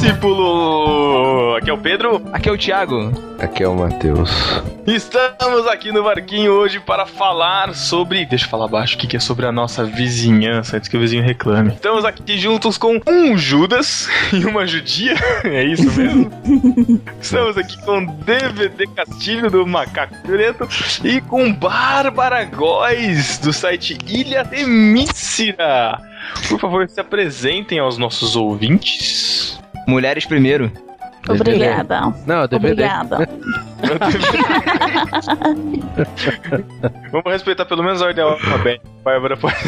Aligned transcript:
discípulo! 0.00 1.56
Aqui 1.56 1.68
é 1.68 1.72
o 1.72 1.78
Pedro. 1.78 2.22
Aqui 2.32 2.48
é 2.48 2.52
o 2.52 2.56
Thiago. 2.56 3.12
Aqui 3.38 3.62
é 3.62 3.68
o 3.68 3.74
Matheus. 3.74 4.30
Estamos 4.86 5.66
aqui 5.66 5.92
no 5.92 6.02
barquinho 6.02 6.52
hoje 6.52 6.80
para 6.80 7.04
falar 7.04 7.74
sobre. 7.74 8.24
Deixa 8.24 8.46
eu 8.46 8.48
falar 8.48 8.66
baixo 8.66 8.96
o 8.96 8.98
que, 8.98 9.14
é 9.14 9.20
sobre 9.20 9.44
a 9.44 9.52
nossa 9.52 9.84
vizinhança, 9.84 10.78
antes 10.78 10.88
que 10.88 10.96
o 10.96 11.00
vizinho 11.00 11.22
reclame. 11.22 11.74
Estamos 11.74 12.06
aqui 12.06 12.38
juntos 12.38 12.78
com 12.78 12.98
um 13.06 13.36
Judas 13.36 14.08
e 14.32 14.44
uma 14.46 14.66
judia. 14.66 15.14
É 15.44 15.64
isso 15.64 15.90
mesmo? 15.92 16.30
Estamos 17.20 17.58
aqui 17.58 17.76
com 17.82 18.04
DVD 18.04 18.86
Castilho 18.86 19.50
do 19.50 19.66
Macaco 19.66 20.14
Preto 20.22 20.66
e 21.04 21.20
com 21.20 21.52
Bárbara 21.52 22.44
Góes 22.44 23.38
do 23.38 23.52
site 23.52 23.98
Ilha 24.06 24.44
de 24.44 24.64
Mícera. 24.64 25.98
Por 26.48 26.58
favor, 26.58 26.88
se 26.88 27.00
apresentem 27.00 27.78
aos 27.78 27.98
nossos 27.98 28.36
ouvintes. 28.36 29.59
Mulheres 29.86 30.26
primeiro. 30.26 30.70
Obrigada. 31.28 32.14
Não, 32.26 32.46
DVD. 32.46 32.84
Obrigada. 32.84 33.28
Vamos 37.12 37.32
respeitar 37.32 37.66
pelo 37.66 37.82
menos 37.82 38.00
a 38.02 38.06
ordem 38.06 38.24
alfabética. 38.24 38.88
Bárbara 39.04 39.36
pode. 39.36 39.56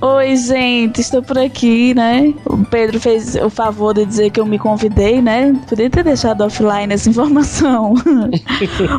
Oi, 0.00 0.36
gente, 0.36 1.00
estou 1.00 1.22
por 1.22 1.38
aqui, 1.38 1.94
né? 1.94 2.34
O 2.44 2.64
Pedro 2.64 2.98
fez 2.98 3.36
o 3.36 3.48
favor 3.48 3.94
de 3.94 4.04
dizer 4.04 4.30
que 4.30 4.40
eu 4.40 4.46
me 4.46 4.58
convidei, 4.58 5.22
né? 5.22 5.54
Podia 5.68 5.88
ter 5.88 6.02
deixado 6.02 6.42
offline 6.42 6.92
essa 6.92 7.08
informação. 7.08 7.94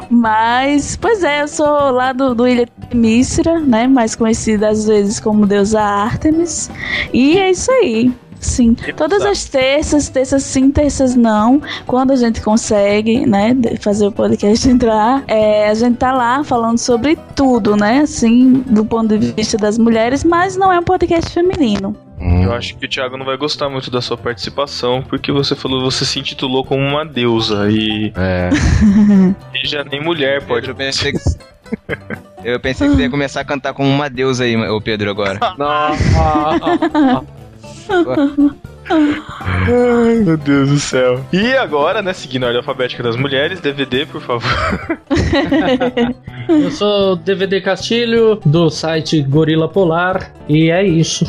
Mas, 0.10 0.96
pois 0.96 1.22
é, 1.22 1.42
eu 1.42 1.50
sou 1.50 1.92
lá 1.92 2.14
do, 2.14 2.34
do 2.34 2.48
Ilha 2.48 2.66
de 2.66 2.72
Mícera, 2.96 3.60
né? 3.60 3.88
Mais 3.88 4.16
conhecida 4.16 4.70
às 4.70 4.88
vezes 4.88 5.20
como 5.20 5.46
deusa 5.46 5.82
Artemis. 5.82 6.72
E 7.14 7.38
é 7.38 7.52
isso 7.52 7.70
aí. 7.72 8.10
Sim, 8.42 8.76
todas 8.98 9.22
as 9.22 9.46
terças, 9.46 10.10
terças 10.10 10.44
sim, 10.44 10.72
terças 10.72 11.16
não, 11.16 11.62
quando 11.86 12.12
a 12.12 12.16
gente 12.16 12.42
consegue, 12.42 13.26
né, 13.26 13.56
fazer 13.80 14.08
o 14.08 14.12
podcast 14.12 14.68
entrar, 14.68 15.24
é, 15.28 15.70
a 15.70 15.74
gente 15.76 15.98
tá 15.98 16.12
lá 16.12 16.44
falando 16.44 16.80
sobre 16.80 17.18
tudo, 17.36 17.78
né, 17.78 18.00
assim, 18.00 18.64
do 18.66 18.84
ponto 18.84 19.16
de 19.16 19.32
vista 19.32 19.58
das 19.58 19.78
mulheres, 19.78 20.24
mas 20.24 20.58
não 20.58 20.74
é 20.74 20.80
um 20.80 20.84
podcast 20.84 21.32
feminino. 21.32 21.96
Hum. 22.20 22.44
Eu 22.44 22.54
acho 22.54 22.76
que 22.76 22.86
o 22.86 22.90
Thiago 22.90 23.16
não 23.16 23.26
vai 23.26 23.38
gostar 23.38 23.70
muito 23.70 23.92
da 23.92 24.02
sua 24.02 24.18
participação, 24.18 25.02
porque 25.02 25.32
você 25.32 25.56
falou 25.56 25.82
você 25.82 26.04
se 26.04 26.20
intitulou 26.20 26.64
como 26.64 26.82
uma 26.82 27.06
deusa 27.06 27.70
e, 27.70 28.12
É. 28.16 28.50
e 29.54 29.68
já 29.68 29.84
nem 29.84 30.04
mulher 30.04 30.46
pode. 30.46 30.68
Eu 30.68 30.76
pensei 30.76 31.14
que. 31.14 31.20
Eu 32.44 32.60
pensei 32.60 32.88
que 32.88 32.96
você 32.96 33.04
ia 33.04 33.10
começar 33.10 33.42
a 33.42 33.46
cantar 33.46 33.74
como 33.74 33.90
uma 33.90 34.10
deusa 34.10 34.44
aí, 34.44 34.56
o 34.56 34.82
Pedro, 34.82 35.10
agora. 35.10 35.40
Ai, 38.90 40.16
meu 40.16 40.38
Deus 40.38 40.70
do 40.70 40.80
céu. 40.80 41.24
E 41.32 41.54
agora, 41.54 42.02
né, 42.02 42.14
seguindo 42.14 42.44
a 42.44 42.48
ordem 42.48 42.60
alfabética 42.60 43.02
das 43.04 43.16
mulheres, 43.16 43.60
DVD, 43.60 44.06
por 44.06 44.22
favor. 44.22 44.50
Eu 46.50 46.72
sou 46.72 47.16
DVD 47.16 47.62
Castilho, 47.62 48.40
do 48.46 48.70
site 48.70 49.22
Gorila 49.22 49.70
Polar, 49.70 50.34
e 50.50 50.70
é 50.70 50.84
isso. 50.86 51.26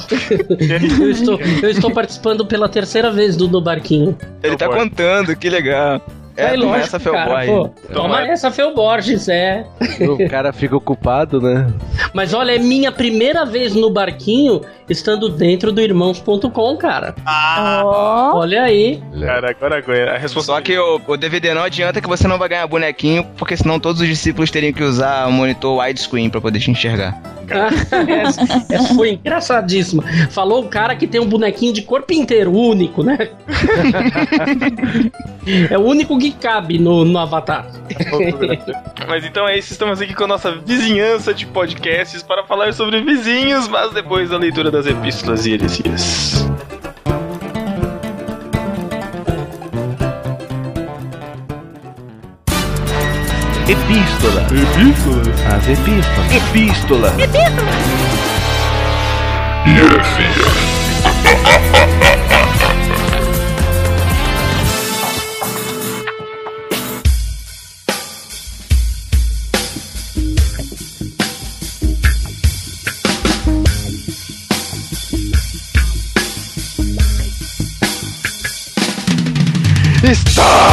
eu, 1.01 1.11
estou, 1.11 1.39
eu 1.63 1.71
estou 1.71 1.91
participando 1.93 2.45
pela 2.45 2.69
terceira 2.69 3.11
vez 3.11 3.37
do 3.37 3.47
No 3.47 3.61
Barquinho. 3.61 4.17
Ele 4.43 4.57
tá 4.57 4.69
contando, 4.69 5.37
que 5.37 5.49
legal. 5.49 6.05
É, 6.37 6.57
toma 6.57 6.79
essa, 6.79 6.99
cara, 6.99 7.41
Felboy. 7.41 7.47
pô. 7.47 7.93
Toma 7.93 8.27
essa, 8.27 8.51
Fel 8.51 8.75
Borges, 8.75 9.29
é. 9.29 9.67
O 10.01 10.29
cara 10.29 10.53
fica 10.53 10.77
ocupado, 10.77 11.41
né? 11.41 11.67
Mas 12.15 12.33
olha, 12.33 12.53
é 12.55 12.59
minha 12.59 12.91
primeira 12.91 13.45
vez 13.45 13.75
no 13.75 13.91
Barquinho 13.91 14.61
estando 14.89 15.29
dentro 15.29 15.73
do 15.73 15.81
irmãos.com, 15.81 16.77
cara. 16.77 17.15
Ó, 17.85 18.39
Olha 18.39 18.63
aí. 18.63 19.03
Cara, 19.21 19.51
agora, 19.51 19.79
agora 19.79 20.11
a 20.13 20.15
Só 20.15 20.21
responsabilidade. 20.23 20.65
que 20.73 20.79
o, 20.79 21.13
o 21.13 21.17
DVD 21.17 21.55
não 21.55 21.63
adianta 21.63 22.01
que 22.01 22.09
você 22.09 22.27
não 22.27 22.39
vai 22.39 22.49
ganhar 22.49 22.67
bonequinho, 22.67 23.25
porque 23.37 23.57
senão 23.57 23.79
todos 23.79 24.01
os 24.01 24.09
discípulos 24.09 24.51
teriam 24.51 24.73
que 24.73 24.83
usar 24.83 25.27
o 25.29 25.33
monitor 25.33 25.79
widescreen 25.79 26.31
pra 26.31 26.41
poder 26.41 26.59
te 26.61 26.71
enxergar. 26.71 27.21
Essa, 27.49 28.47
essa 28.69 28.95
foi 28.95 29.13
engraçadíssima. 29.13 30.03
Falou 30.31 30.65
o 30.65 30.69
cara 30.69 30.97
que 30.97 31.07
tem 31.07 31.21
um 31.21 31.27
bonequinho 31.27 31.73
de 31.73 31.83
corpo 31.83 32.13
inteiro, 32.13 32.53
único, 32.53 33.03
né? 33.03 33.31
é 35.71 35.79
o 35.79 35.83
único 35.83 36.19
que 36.19 36.33
cabe 36.33 36.79
no, 36.79 37.05
no 37.05 37.19
avatar. 37.19 37.67
Mas 39.09 39.25
então 39.25 39.49
é 39.49 39.59
isso, 39.59 39.73
estamos 39.73 40.01
aqui 40.01 40.15
com 40.15 40.25
a 40.25 40.29
nossa 40.29 40.53
vizinhança 40.53 41.35
de 41.35 41.47
podcasts 41.47 42.23
para 42.23 42.45
falar 42.45 42.73
sobre 42.73 43.01
vizinhos, 43.01 43.69
mas 43.69 43.93
depois 43.93 44.31
da 44.31 44.39
leitura 44.39 44.71
das 44.71 44.87
epístolas 44.87 45.47
e 45.47 45.53
heresias. 45.53 46.47
Epístola. 53.73 54.43
Epístolas? 54.53 55.41
As 55.47 55.67
epístolas. 55.67 56.31
Epístola. 56.31 57.15
Estamos 80.03 80.72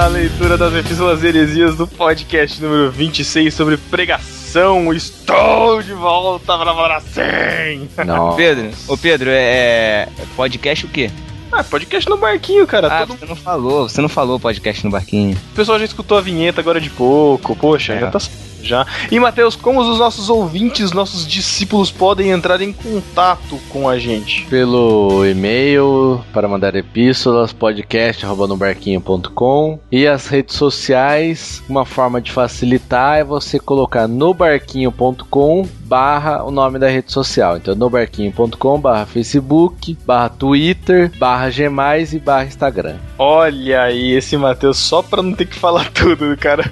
na 0.00 0.06
leitura 0.06 0.56
das 0.56 0.72
epístolas 0.72 1.22
heresias 1.22 1.76
do 1.76 1.86
podcast 1.86 2.58
número 2.62 2.90
26 2.90 3.52
sobre 3.52 3.76
pregação. 3.76 4.90
Estou 4.94 5.82
de 5.82 5.92
volta 5.92 6.56
para 6.56 6.72
falar 6.72 6.96
assim. 6.96 7.86
Não. 8.06 8.34
Pedro, 8.34 8.70
ô 8.88 8.96
Pedro, 8.96 9.28
é, 9.28 10.08
é 10.18 10.24
podcast 10.34 10.86
o 10.86 10.88
quê? 10.88 11.10
Ah, 11.52 11.62
podcast 11.62 12.08
no 12.08 12.16
barquinho, 12.16 12.66
cara. 12.66 12.86
Ah, 12.86 13.06
Todo... 13.06 13.18
você 13.18 13.26
não 13.26 13.36
falou, 13.36 13.88
você 13.90 14.00
não 14.00 14.08
falou 14.08 14.40
podcast 14.40 14.82
no 14.86 14.90
barquinho. 14.90 15.36
O 15.52 15.54
pessoal 15.54 15.78
já 15.78 15.84
escutou 15.84 16.16
a 16.16 16.22
vinheta 16.22 16.62
agora 16.62 16.80
de 16.80 16.88
pouco. 16.88 17.54
Poxa, 17.54 17.92
É. 17.92 18.00
já 18.00 18.10
tá 18.10 18.18
já. 18.62 18.86
E 19.10 19.18
Matheus, 19.18 19.56
como 19.56 19.80
os 19.80 19.98
nossos 19.98 20.30
ouvintes, 20.30 20.92
nossos 20.92 21.26
discípulos 21.26 21.90
podem 21.90 22.30
entrar 22.30 22.60
em 22.60 22.72
contato 22.72 23.58
com 23.68 23.88
a 23.88 23.98
gente? 23.98 24.46
Pelo 24.46 25.26
e-mail 25.26 26.20
para 26.32 26.48
mandar 26.48 26.74
epístolas, 26.74 27.52
podcast.nobarquinho.com 27.52 29.78
e 29.90 30.06
as 30.06 30.26
redes 30.26 30.56
sociais, 30.56 31.62
uma 31.68 31.84
forma 31.84 32.20
de 32.20 32.32
facilitar 32.32 33.18
é 33.18 33.24
você 33.24 33.58
colocar 33.58 34.06
nobarquinho.com 34.06 35.66
barra 35.90 36.44
o 36.44 36.52
nome 36.52 36.78
da 36.78 36.88
rede 36.88 37.10
social. 37.10 37.56
Então 37.56 37.74
nobarquinho.com 37.74 38.80
barra 38.80 39.04
Facebook, 39.06 39.98
barra 40.06 40.28
Twitter, 40.28 41.10
barra 41.18 41.50
Gmais 41.50 42.12
e 42.12 42.20
barra 42.20 42.44
Instagram. 42.44 42.94
Olha 43.18 43.82
aí, 43.82 44.12
esse 44.12 44.36
Matheus, 44.36 44.78
só 44.78 45.02
pra 45.02 45.20
não 45.20 45.32
ter 45.32 45.46
que 45.46 45.58
falar 45.58 45.90
tudo, 45.94 46.36
cara. 46.36 46.62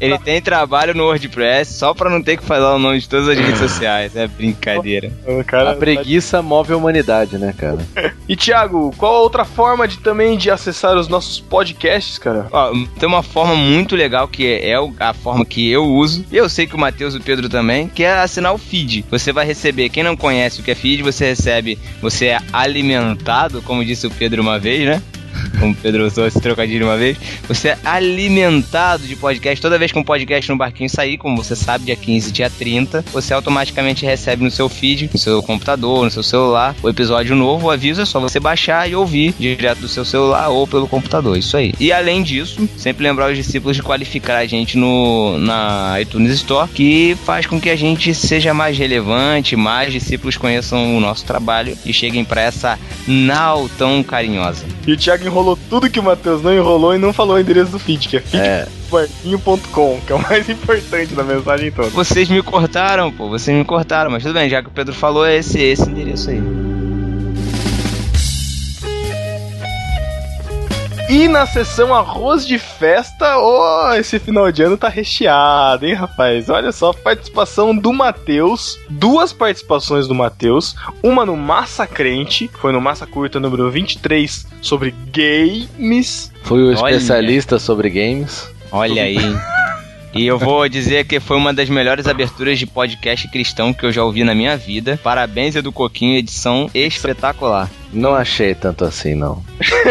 Ele 0.00 0.18
tem 0.18 0.42
trabalho 0.42 0.77
no 0.86 1.04
WordPress 1.04 1.74
só 1.74 1.92
pra 1.92 2.08
não 2.10 2.22
ter 2.22 2.36
que 2.36 2.44
falar 2.44 2.74
o 2.74 2.78
nome 2.78 2.98
de 2.98 3.08
todas 3.08 3.28
as 3.28 3.38
redes 3.38 3.58
sociais. 3.58 4.16
É 4.16 4.26
brincadeira. 4.26 5.12
Cara 5.46 5.72
A 5.72 5.74
preguiça 5.76 6.40
move 6.42 6.72
a 6.72 6.76
humanidade, 6.76 7.38
né, 7.38 7.54
cara? 7.56 7.78
E 8.28 8.36
Thiago, 8.36 8.94
qual 8.98 9.14
a 9.16 9.20
outra 9.20 9.42
forma 9.42 9.88
de 9.88 9.98
também 10.00 10.36
de 10.36 10.50
acessar 10.50 10.94
os 10.98 11.08
nossos 11.08 11.40
podcasts, 11.40 12.18
cara? 12.18 12.46
Ó, 12.52 12.72
tem 12.98 13.08
uma 13.08 13.22
forma 13.22 13.54
muito 13.54 13.96
legal 13.96 14.28
que 14.28 14.46
é, 14.46 14.72
é 14.72 14.76
a 15.00 15.14
forma 15.14 15.46
que 15.46 15.70
eu 15.70 15.84
uso. 15.84 16.26
E 16.30 16.36
eu 16.36 16.46
sei 16.46 16.66
que 16.66 16.74
o 16.74 16.78
Matheus 16.78 17.14
e 17.14 17.16
o 17.16 17.22
Pedro 17.22 17.48
também, 17.48 17.88
que 17.88 18.04
é 18.04 18.18
assinar 18.18 18.52
o 18.52 18.58
feed. 18.58 19.06
Você 19.10 19.32
vai 19.32 19.46
receber, 19.46 19.88
quem 19.88 20.02
não 20.02 20.14
conhece 20.14 20.60
o 20.60 20.62
que 20.62 20.70
é 20.70 20.74
feed, 20.74 21.02
você 21.02 21.28
recebe, 21.28 21.78
você 22.02 22.26
é 22.26 22.38
alimentado, 22.52 23.62
como 23.62 23.82
disse 23.82 24.06
o 24.06 24.10
Pedro 24.10 24.42
uma 24.42 24.58
vez, 24.58 24.84
né? 24.84 25.02
Como 25.58 25.72
o 25.72 25.76
Pedro 25.76 26.06
usou 26.06 26.26
esse 26.26 26.40
trocadilho 26.40 26.86
uma 26.86 26.96
vez. 26.96 27.16
Você 27.46 27.68
é 27.68 27.78
alimentado 27.84 29.06
de 29.06 29.16
podcast. 29.16 29.60
Toda 29.60 29.78
vez 29.78 29.92
que 29.92 29.98
um 29.98 30.04
podcast 30.04 30.50
no 30.50 30.56
barquinho 30.56 30.88
sair, 30.88 31.16
como 31.16 31.36
você 31.36 31.54
sabe, 31.56 31.84
dia 31.84 31.96
15 31.96 32.32
dia 32.32 32.50
30, 32.50 33.04
você 33.12 33.34
automaticamente 33.34 34.04
recebe 34.04 34.44
no 34.44 34.50
seu 34.50 34.68
feed, 34.68 35.10
no 35.12 35.18
seu 35.18 35.42
computador, 35.42 36.04
no 36.04 36.10
seu 36.10 36.22
celular, 36.22 36.74
o 36.82 36.88
episódio 36.88 37.34
novo. 37.34 37.66
O 37.66 37.70
aviso 37.70 38.02
é 38.02 38.04
só 38.04 38.20
você 38.20 38.38
baixar 38.38 38.88
e 38.88 38.94
ouvir 38.94 39.34
direto 39.38 39.80
do 39.80 39.88
seu 39.88 40.04
celular 40.04 40.48
ou 40.48 40.66
pelo 40.66 40.86
computador. 40.88 41.36
Isso 41.36 41.56
aí. 41.56 41.74
E 41.78 41.92
além 41.92 42.22
disso, 42.22 42.68
sempre 42.76 43.04
lembrar 43.04 43.30
os 43.30 43.36
discípulos 43.36 43.76
de 43.76 43.82
qualificar 43.82 44.38
a 44.38 44.46
gente 44.46 44.76
no, 44.76 45.38
na 45.38 46.00
iTunes 46.00 46.32
Store, 46.32 46.68
que 46.68 47.16
faz 47.24 47.46
com 47.46 47.60
que 47.60 47.70
a 47.70 47.76
gente 47.76 48.14
seja 48.14 48.54
mais 48.54 48.78
relevante, 48.78 49.56
mais 49.56 49.92
discípulos 49.92 50.36
conheçam 50.36 50.96
o 50.96 51.00
nosso 51.00 51.24
trabalho 51.24 51.76
e 51.84 51.92
cheguem 51.92 52.24
para 52.24 52.42
essa 52.42 52.78
nau 53.06 53.68
tão 53.76 54.02
carinhosa. 54.02 54.64
E 54.86 54.96
Thiago 54.96 55.24
enrolou 55.38 55.58
tudo 55.70 55.88
que 55.88 56.00
o 56.00 56.02
Matheus 56.02 56.42
não 56.42 56.52
enrolou 56.52 56.94
e 56.94 56.98
não 56.98 57.12
falou 57.12 57.36
o 57.36 57.40
endereço 57.40 57.70
do 57.70 57.78
feed, 57.78 58.08
que 58.08 58.16
é 58.16 58.20
feedbarquinho.com, 58.20 60.00
que 60.04 60.12
é 60.12 60.14
o 60.14 60.22
mais 60.22 60.48
importante 60.50 61.14
da 61.14 61.22
mensagem 61.22 61.70
toda. 61.70 61.90
Vocês 61.90 62.28
me 62.28 62.42
cortaram, 62.42 63.12
pô, 63.12 63.28
vocês 63.28 63.56
me 63.56 63.64
cortaram, 63.64 64.10
mas 64.10 64.22
tudo 64.22 64.34
bem, 64.34 64.48
já 64.48 64.62
que 64.62 64.68
o 64.68 64.72
Pedro 64.72 64.94
falou, 64.94 65.24
é 65.24 65.36
esse, 65.36 65.60
esse 65.60 65.88
endereço 65.88 66.30
aí. 66.30 66.67
E 71.08 71.26
na 71.26 71.46
sessão 71.46 71.94
arroz 71.94 72.46
de 72.46 72.58
festa, 72.58 73.38
oh, 73.38 73.94
esse 73.94 74.18
final 74.18 74.52
de 74.52 74.62
ano 74.62 74.76
tá 74.76 74.90
recheado, 74.90 75.86
hein, 75.86 75.94
rapaz? 75.94 76.50
Olha 76.50 76.70
só, 76.70 76.92
participação 76.92 77.74
do 77.74 77.94
Matheus, 77.94 78.78
duas 78.90 79.32
participações 79.32 80.06
do 80.06 80.14
Matheus, 80.14 80.76
uma 81.02 81.24
no 81.24 81.34
Massa 81.34 81.86
Crente, 81.86 82.50
foi 82.60 82.72
no 82.72 82.80
Massa 82.80 83.06
Curta 83.06 83.40
número 83.40 83.70
23 83.70 84.46
sobre 84.60 84.94
games. 85.10 86.30
Fui 86.42 86.60
o 86.60 86.76
Olha. 86.78 86.94
especialista 86.94 87.58
sobre 87.58 87.88
games. 87.88 88.46
Olha 88.70 89.02
aí. 89.02 89.16
E 90.14 90.26
eu 90.26 90.38
vou 90.38 90.68
dizer 90.68 91.04
que 91.06 91.20
foi 91.20 91.36
uma 91.36 91.52
das 91.52 91.68
melhores 91.68 92.06
aberturas 92.06 92.58
de 92.58 92.66
podcast 92.66 93.28
cristão 93.28 93.72
que 93.72 93.84
eu 93.84 93.92
já 93.92 94.02
ouvi 94.02 94.24
na 94.24 94.34
minha 94.34 94.56
vida. 94.56 94.98
Parabéns, 95.02 95.54
Edu 95.54 95.70
Coquinho, 95.70 96.16
edição 96.16 96.70
espetacular. 96.74 97.70
Não 97.92 98.14
achei 98.14 98.54
tanto 98.54 98.84
assim, 98.84 99.14
não. 99.14 99.42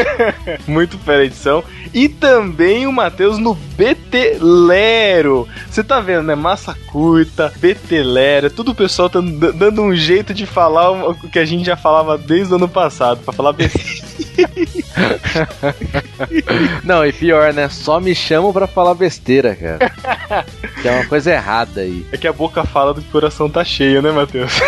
Muito 0.68 0.98
fera 1.00 1.22
a 1.22 1.26
edição. 1.26 1.64
E 1.94 2.08
também 2.08 2.86
o 2.86 2.92
Matheus 2.92 3.38
no 3.38 3.56
Betelero. 3.56 5.48
Você 5.70 5.84
tá 5.84 6.00
vendo, 6.00 6.24
né? 6.24 6.36
Massa 6.36 6.76
curta, 6.92 7.52
Betelero. 7.58 8.50
Tudo 8.52 8.72
o 8.72 8.76
pessoal 8.76 9.10
tá 9.10 9.20
dando 9.20 9.82
um 9.82 9.96
jeito 9.96 10.34
de 10.34 10.46
falar 10.46 10.92
o 10.92 11.16
que 11.16 11.40
a 11.40 11.46
gente 11.46 11.66
já 11.66 11.76
falava 11.76 12.18
desde 12.18 12.54
o 12.54 12.58
ano 12.58 12.70
passado. 12.70 13.22
Pra 13.24 13.34
falar 13.34 13.54
besteira. 13.54 14.06
Não, 16.84 17.06
e 17.06 17.14
pior, 17.14 17.54
né? 17.54 17.70
Só 17.70 18.00
me 18.00 18.16
chamam 18.16 18.52
pra 18.52 18.68
falar 18.68 18.94
besteira, 18.94 19.56
cara. 19.56 19.92
Tem 20.82 20.92
uma 20.92 21.06
coisa 21.06 21.32
errada 21.32 21.82
aí. 21.82 22.06
É 22.12 22.18
que 22.18 22.28
a 22.28 22.34
boca 22.34 22.64
fala 22.64 22.94
do 22.94 23.02
que 23.02 23.10
o 23.10 23.12
coração 23.12 23.50
tá 23.50 23.64
cheio, 23.64 24.02
né, 24.02 24.12
Matheus? 24.12 24.54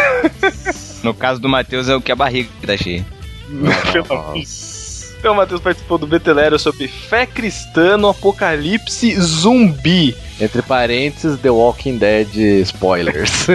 No 1.02 1.14
caso 1.14 1.40
do 1.40 1.48
Matheus 1.48 1.88
é 1.88 1.96
o 1.96 2.02
que 2.02 2.12
a 2.12 2.16
barriga 2.16 2.50
tá 2.68 2.76
cheia. 2.76 3.06
Então, 5.18 5.34
o 5.34 5.38
Matheus 5.38 5.62
participou 5.62 5.98
do 5.98 6.06
Betelero 6.06 6.60
sobre 6.60 6.90
fé 6.90 7.26
cristã 7.26 7.96
no 7.96 8.10
apocalipse 8.10 9.16
zumbi. 9.20 10.14
Entre 10.40 10.62
parênteses, 10.62 11.40
The 11.40 11.50
Walking 11.50 11.98
Dead 11.98 12.36
spoilers. 12.64 13.48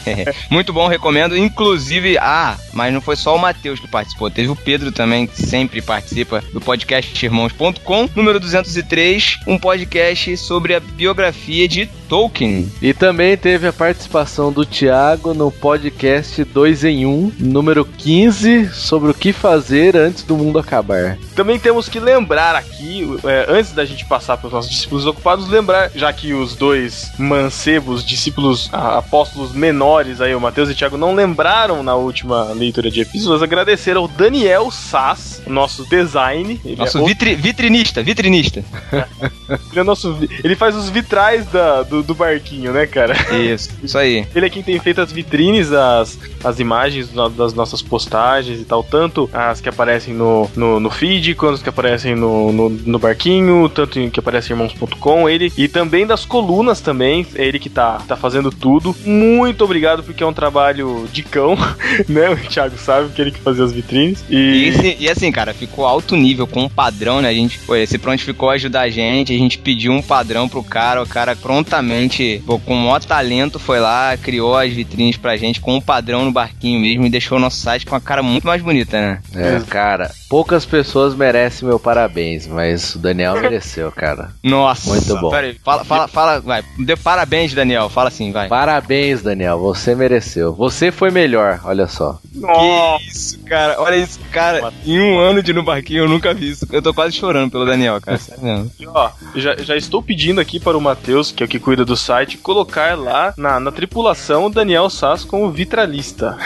Muito 0.50 0.72
bom, 0.72 0.88
recomendo. 0.88 1.36
Inclusive, 1.36 2.18
ah, 2.18 2.56
mas 2.72 2.92
não 2.92 3.00
foi 3.00 3.16
só 3.16 3.36
o 3.36 3.38
Matheus 3.38 3.80
que 3.80 3.88
participou, 3.88 4.30
teve 4.30 4.48
o 4.48 4.56
Pedro 4.56 4.92
também, 4.92 5.26
que 5.26 5.42
sempre 5.42 5.82
participa 5.82 6.42
do 6.52 6.60
podcast 6.60 7.24
Irmãos.com, 7.24 8.08
número 8.14 8.40
203, 8.40 9.40
um 9.46 9.58
podcast 9.58 10.36
sobre 10.36 10.74
a 10.74 10.80
biografia 10.80 11.68
de 11.68 11.86
Tolkien. 12.08 12.70
e 12.82 12.92
também 12.92 13.36
teve 13.36 13.68
a 13.68 13.72
participação 13.72 14.52
do 14.52 14.66
Thiago 14.66 15.32
no 15.32 15.50
podcast 15.50 16.42
2 16.42 16.84
em 16.84 17.06
1, 17.06 17.32
número 17.38 17.84
15, 17.84 18.70
sobre 18.72 19.10
o 19.10 19.14
que 19.14 19.32
fazer 19.32 19.96
antes 19.96 20.24
do 20.24 20.36
mundo 20.36 20.58
acabar. 20.58 21.16
Também 21.36 21.58
temos 21.58 21.88
que 21.88 22.00
lembrar 22.00 22.56
aqui, 22.56 23.06
é, 23.24 23.46
antes 23.48 23.72
da 23.72 23.84
gente 23.84 24.04
passar 24.06 24.36
para 24.36 24.48
os 24.48 24.52
nossos 24.52 24.70
discípulos 24.70 25.06
ocupados, 25.06 25.48
lembrar, 25.48 25.90
já 25.94 26.12
que 26.12 26.29
os 26.34 26.54
dois 26.54 27.10
mancebos, 27.18 28.04
discípulos, 28.04 28.68
apóstolos 28.72 29.52
menores 29.52 30.20
aí, 30.20 30.34
o 30.34 30.40
Mateus 30.40 30.68
e 30.68 30.72
o 30.72 30.74
Thiago, 30.74 30.96
não 30.96 31.14
lembraram 31.14 31.82
na 31.82 31.94
última 31.94 32.44
leitura 32.52 32.90
de 32.90 33.00
epístolas, 33.00 33.42
agradecer 33.42 33.96
ao 33.96 34.06
Daniel 34.08 34.70
Sass, 34.70 35.42
nosso 35.46 35.84
design. 35.88 36.60
Ele, 36.64 36.76
Nosso 36.76 36.98
é, 36.98 37.04
vitri- 37.04 37.34
vitrinista, 37.34 38.02
vitrinista. 38.02 38.64
ele 39.70 39.80
é 39.80 39.82
nosso 39.82 40.16
ele 40.44 40.56
faz 40.56 40.74
os 40.76 40.88
vitrais 40.88 41.46
da- 41.46 41.82
do, 41.82 42.02
do 42.02 42.14
barquinho, 42.14 42.72
né, 42.72 42.86
cara? 42.86 43.14
Isso, 43.34 43.70
isso 43.82 43.98
aí. 43.98 44.26
Ele 44.34 44.46
é 44.46 44.50
quem 44.50 44.62
tem 44.62 44.78
feito 44.78 45.00
as 45.00 45.10
vitrines, 45.12 45.72
as, 45.72 46.18
as 46.44 46.58
imagens 46.60 47.10
das 47.36 47.52
nossas 47.54 47.82
postagens 47.82 48.60
e 48.60 48.64
tal, 48.64 48.82
tanto 48.82 49.28
as 49.32 49.60
que 49.60 49.68
aparecem 49.68 50.14
no, 50.14 50.48
no, 50.56 50.80
no 50.80 50.90
feed, 50.90 51.34
quanto 51.34 51.54
as 51.54 51.62
que 51.62 51.68
aparecem 51.68 52.14
no, 52.14 52.52
no, 52.52 52.68
no 52.70 52.98
barquinho, 52.98 53.68
tanto 53.68 53.98
em 53.98 54.08
que 54.10 54.20
aparecem 54.20 54.54
em 54.56 54.60
irmãos.com, 54.60 55.28
ele, 55.28 55.52
e 55.56 55.68
também 55.68 56.06
das 56.20 56.24
colunas 56.26 56.80
também, 56.80 57.26
é 57.34 57.44
ele 57.44 57.58
que 57.58 57.70
tá, 57.70 57.98
tá 58.06 58.14
fazendo 58.16 58.50
tudo. 58.50 58.94
Muito 59.04 59.64
obrigado, 59.64 60.02
porque 60.02 60.22
é 60.22 60.26
um 60.26 60.32
trabalho 60.32 61.08
de 61.12 61.22
cão, 61.22 61.56
né? 62.08 62.28
O 62.30 62.36
Thiago 62.36 62.76
sabe 62.78 63.08
que 63.10 63.20
é 63.20 63.24
ele 63.24 63.30
que 63.32 63.40
fazia 63.40 63.64
as 63.64 63.72
vitrines. 63.72 64.22
E, 64.28 64.36
E, 64.36 64.68
esse- 64.68 64.96
e 65.00 65.08
assim, 65.08 65.32
cara, 65.32 65.54
ficou 65.54 65.86
alto 65.86 66.14
nível, 66.16 66.46
com 66.46 66.62
um 66.64 66.68
padrão, 66.68 67.22
né? 67.22 67.28
A 67.28 67.32
gente, 67.34 67.58
pô, 67.60 67.74
esse 67.74 67.96
prontificou 67.98 68.50
ajudar 68.50 68.82
a 68.82 68.90
gente, 68.90 69.32
a 69.34 69.38
gente 69.38 69.56
pediu 69.58 69.92
um 69.92 70.02
padrão 70.02 70.48
pro 70.48 70.62
cara, 70.62 71.02
o 71.02 71.06
cara 71.06 71.34
prontamente, 71.34 72.42
pô, 72.46 72.58
com 72.58 72.74
o 72.74 72.78
maior 72.84 73.00
talento, 73.02 73.58
foi 73.58 73.80
lá, 73.80 74.16
criou 74.16 74.56
as 74.56 74.72
vitrines 74.72 75.16
pra 75.16 75.36
gente 75.36 75.60
com 75.60 75.74
um 75.76 75.80
padrão 75.80 76.24
no 76.24 76.32
barquinho 76.32 76.80
mesmo 76.80 77.06
e 77.06 77.10
deixou 77.10 77.38
o 77.38 77.40
nosso 77.40 77.56
site 77.58 77.86
com 77.86 77.94
a 77.94 78.00
cara 78.00 78.22
muito 78.22 78.46
mais 78.46 78.60
bonita, 78.62 79.00
né? 79.00 79.20
É, 79.34 79.60
cara, 79.68 80.10
poucas 80.30 80.64
pessoas 80.64 81.14
merecem 81.14 81.68
meu 81.68 81.78
parabéns, 81.78 82.46
mas 82.46 82.94
o 82.94 82.98
Daniel 82.98 83.34
mereceu, 83.42 83.90
cara. 83.92 84.30
Nossa, 84.42 84.88
Muito 84.88 85.14
bom. 85.18 85.28
Pera 85.30 85.48
aí, 85.48 85.56
fala, 85.62 85.84
fala, 85.84 86.08
fala, 86.08 86.40
vai. 86.40 86.64
Dê 86.78 86.94
parabéns, 86.96 87.52
Daniel. 87.52 87.88
Fala 87.90 88.08
assim, 88.08 88.30
vai. 88.32 88.48
Parabéns, 88.48 89.20
Daniel, 89.22 89.58
você 89.58 89.94
mereceu. 89.94 90.54
Você 90.54 90.92
foi 90.92 91.10
melhor, 91.10 91.60
olha 91.64 91.86
só. 91.88 92.18
Nossa, 92.32 92.98
Que 93.00 93.10
isso, 93.10 93.38
cara. 93.40 93.74
Olha 93.80 93.96
isso, 93.96 94.20
cara. 94.32 94.72
Em 94.86 95.00
um 95.00 95.18
ano 95.18 95.42
de 95.42 95.52
no 95.52 95.62
barquinho 95.64 96.04
eu 96.04 96.08
nunca 96.08 96.32
vi 96.32 96.50
isso. 96.50 96.66
Eu 96.70 96.80
tô 96.80 96.94
quase 96.94 97.16
chorando 97.16 97.50
pelo 97.50 97.66
Daniel, 97.66 98.00
cara. 98.00 98.18
E, 98.78 98.86
ó, 98.86 99.10
já, 99.34 99.56
já 99.56 99.76
estou 99.76 100.00
pedindo 100.02 100.40
aqui 100.40 100.60
para 100.60 100.78
o 100.78 100.80
Matheus, 100.80 101.32
que 101.32 101.42
é 101.42 101.46
o 101.46 101.48
que 101.48 101.58
cuida 101.58 101.84
do 101.84 101.96
site, 101.96 102.38
colocar 102.38 102.96
lá 102.96 103.34
na, 103.36 103.58
na 103.58 103.72
tripulação 103.72 104.46
o 104.46 104.50
Daniel 104.50 104.88
Sass 104.88 105.24
como 105.24 105.50
vitralista. 105.50 106.36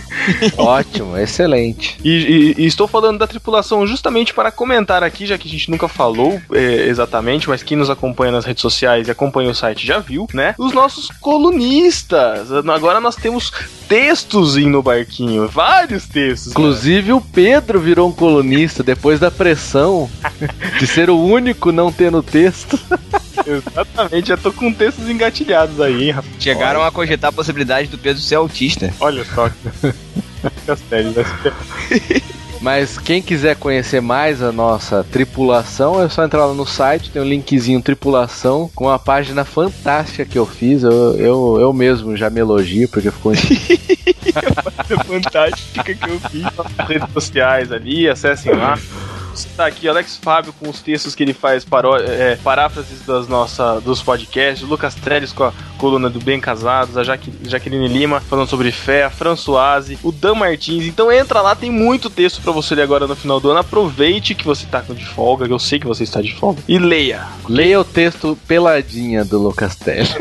Ótimo, 0.56 1.16
excelente. 1.16 1.96
E, 2.04 2.54
e- 2.58 2.62
e 2.62 2.66
estou 2.66 2.86
falando 2.86 3.18
da 3.18 3.26
tripulação 3.30 3.86
justamente 3.86 4.34
para 4.34 4.50
comentar 4.50 5.02
aqui, 5.02 5.24
já 5.24 5.38
que 5.38 5.48
a 5.48 5.50
gente 5.50 5.70
nunca 5.70 5.88
falou 5.88 6.40
é, 6.52 6.88
exatamente, 6.88 7.48
mas 7.48 7.62
quem 7.62 7.76
nos 7.76 7.88
acompanha 7.88 8.32
nas 8.32 8.44
redes 8.44 8.60
sociais 8.60 9.08
e 9.08 9.10
acompanha 9.10 9.50
o 9.50 9.54
site 9.54 9.86
já 9.86 9.98
viu, 9.98 10.26
né? 10.34 10.54
Os 10.58 10.72
nossos 10.72 11.08
colunistas. 11.20 12.50
Agora 12.52 13.00
nós 13.00 13.16
temos 13.16 13.52
textos 13.88 14.56
em 14.56 14.68
no 14.68 14.82
barquinho, 14.82 15.48
vários 15.48 16.06
textos. 16.06 16.52
Inclusive 16.52 17.12
o 17.12 17.20
Pedro 17.20 17.80
virou 17.80 18.08
um 18.08 18.12
colunista 18.12 18.82
depois 18.82 19.20
da 19.20 19.30
pressão 19.30 20.10
de 20.78 20.86
ser 20.86 21.08
o 21.08 21.18
único 21.18 21.72
não 21.72 21.92
tendo 21.92 22.22
texto. 22.22 22.78
Exatamente, 23.46 24.28
já 24.28 24.36
tô 24.36 24.52
com 24.52 24.72
textos 24.72 25.08
engatilhados 25.08 25.80
aí, 25.80 26.04
hein, 26.04 26.10
rapaz. 26.10 26.34
Chegaram 26.38 26.82
a 26.82 26.90
cogitar 26.90 27.30
a 27.30 27.32
possibilidade 27.32 27.88
do 27.88 27.98
Pedro 27.98 28.20
ser 28.20 28.34
autista. 28.34 28.92
Olha 29.00 29.24
só. 29.24 29.50
Sério, 30.88 31.10
né? 31.16 31.24
Mas 32.60 32.98
quem 32.98 33.22
quiser 33.22 33.56
conhecer 33.56 34.02
mais 34.02 34.42
a 34.42 34.52
nossa 34.52 35.02
tripulação, 35.02 36.02
é 36.02 36.08
só 36.08 36.24
entrar 36.24 36.44
lá 36.44 36.52
no 36.52 36.66
site, 36.66 37.10
tem 37.10 37.22
um 37.22 37.24
linkzinho 37.24 37.80
tripulação 37.80 38.70
com 38.74 38.84
uma 38.84 38.98
página 38.98 39.44
fantástica 39.46 40.26
que 40.26 40.38
eu 40.38 40.44
fiz. 40.44 40.82
Eu, 40.82 41.16
eu, 41.16 41.58
eu 41.58 41.72
mesmo 41.72 42.14
já 42.16 42.28
me 42.28 42.40
elogio, 42.40 42.88
porque 42.88 43.10
ficou 43.10 43.32
fantástica 45.06 45.94
que 45.94 46.10
eu 46.10 46.20
fiz 46.20 46.42
nas 46.42 46.88
redes 46.88 47.12
sociais 47.12 47.72
ali, 47.72 48.08
acessem 48.08 48.52
lá. 48.54 48.78
Está 49.46 49.66
aqui 49.66 49.88
Alex 49.88 50.16
Fábio 50.16 50.52
com 50.52 50.68
os 50.68 50.80
textos 50.80 51.14
que 51.14 51.22
ele 51.22 51.32
faz 51.32 51.64
paró 51.64 51.96
é, 51.96 52.36
paráfrases 52.36 53.04
das 53.06 53.28
nossa, 53.28 53.80
dos 53.80 54.02
podcasts, 54.02 54.62
o 54.62 54.66
Lucas 54.66 54.94
Trelles 54.94 55.32
com 55.32 55.44
a 55.44 55.52
coluna 55.78 56.10
do 56.10 56.20
Bem 56.20 56.40
Casados, 56.40 56.96
a 56.96 57.04
Jaque, 57.04 57.32
Jaqueline 57.44 57.88
Lima 57.88 58.20
falando 58.20 58.48
sobre 58.48 58.70
fé, 58.70 59.04
a 59.04 59.10
Françoise, 59.10 59.98
o 60.02 60.12
Dan 60.12 60.34
Martins. 60.34 60.86
Então 60.86 61.10
entra 61.10 61.40
lá, 61.40 61.54
tem 61.54 61.70
muito 61.70 62.10
texto 62.10 62.42
pra 62.42 62.52
você 62.52 62.74
ler 62.74 62.82
agora 62.82 63.06
no 63.06 63.16
final 63.16 63.40
do 63.40 63.50
ano. 63.50 63.60
Aproveite 63.60 64.34
que 64.34 64.44
você 64.44 64.66
tá 64.66 64.80
de 64.80 65.04
folga, 65.04 65.46
que 65.46 65.52
eu 65.52 65.58
sei 65.58 65.78
que 65.78 65.86
você 65.86 66.04
está 66.04 66.20
de 66.20 66.34
folga, 66.34 66.62
e 66.68 66.78
leia. 66.78 67.26
Leia 67.48 67.80
o 67.80 67.84
texto 67.84 68.38
Peladinha 68.46 69.24
do 69.24 69.38
Lucas 69.38 69.76
Teles. 69.76 70.14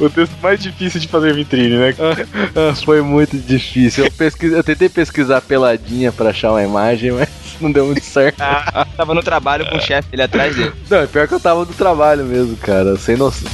O 0.00 0.08
texto 0.08 0.32
mais 0.40 0.60
difícil 0.62 1.00
de 1.00 1.08
fazer 1.08 1.34
vitrine, 1.34 1.76
né? 1.76 1.94
Ah, 2.54 2.74
Foi 2.84 3.02
muito 3.02 3.36
difícil. 3.36 4.04
Eu, 4.04 4.12
pesquis... 4.12 4.52
eu 4.52 4.62
tentei 4.62 4.88
pesquisar 4.88 5.40
peladinha 5.40 6.12
pra 6.12 6.30
achar 6.30 6.52
uma 6.52 6.62
imagem, 6.62 7.10
mas 7.12 7.28
não 7.60 7.72
deu 7.72 7.86
muito 7.86 8.04
certo. 8.04 8.40
Ah, 8.40 8.86
tava 8.96 9.12
no 9.14 9.22
trabalho 9.22 9.66
com 9.68 9.76
o 9.76 9.80
chefe 9.80 10.10
dele 10.10 10.22
atrás 10.22 10.54
dele. 10.54 10.72
Não, 10.88 10.98
é 10.98 11.06
pior 11.06 11.26
que 11.26 11.34
eu 11.34 11.40
tava 11.40 11.60
no 11.60 11.66
trabalho 11.66 12.24
mesmo, 12.24 12.56
cara. 12.56 12.96
Sem 12.96 13.16
noção. 13.16 13.50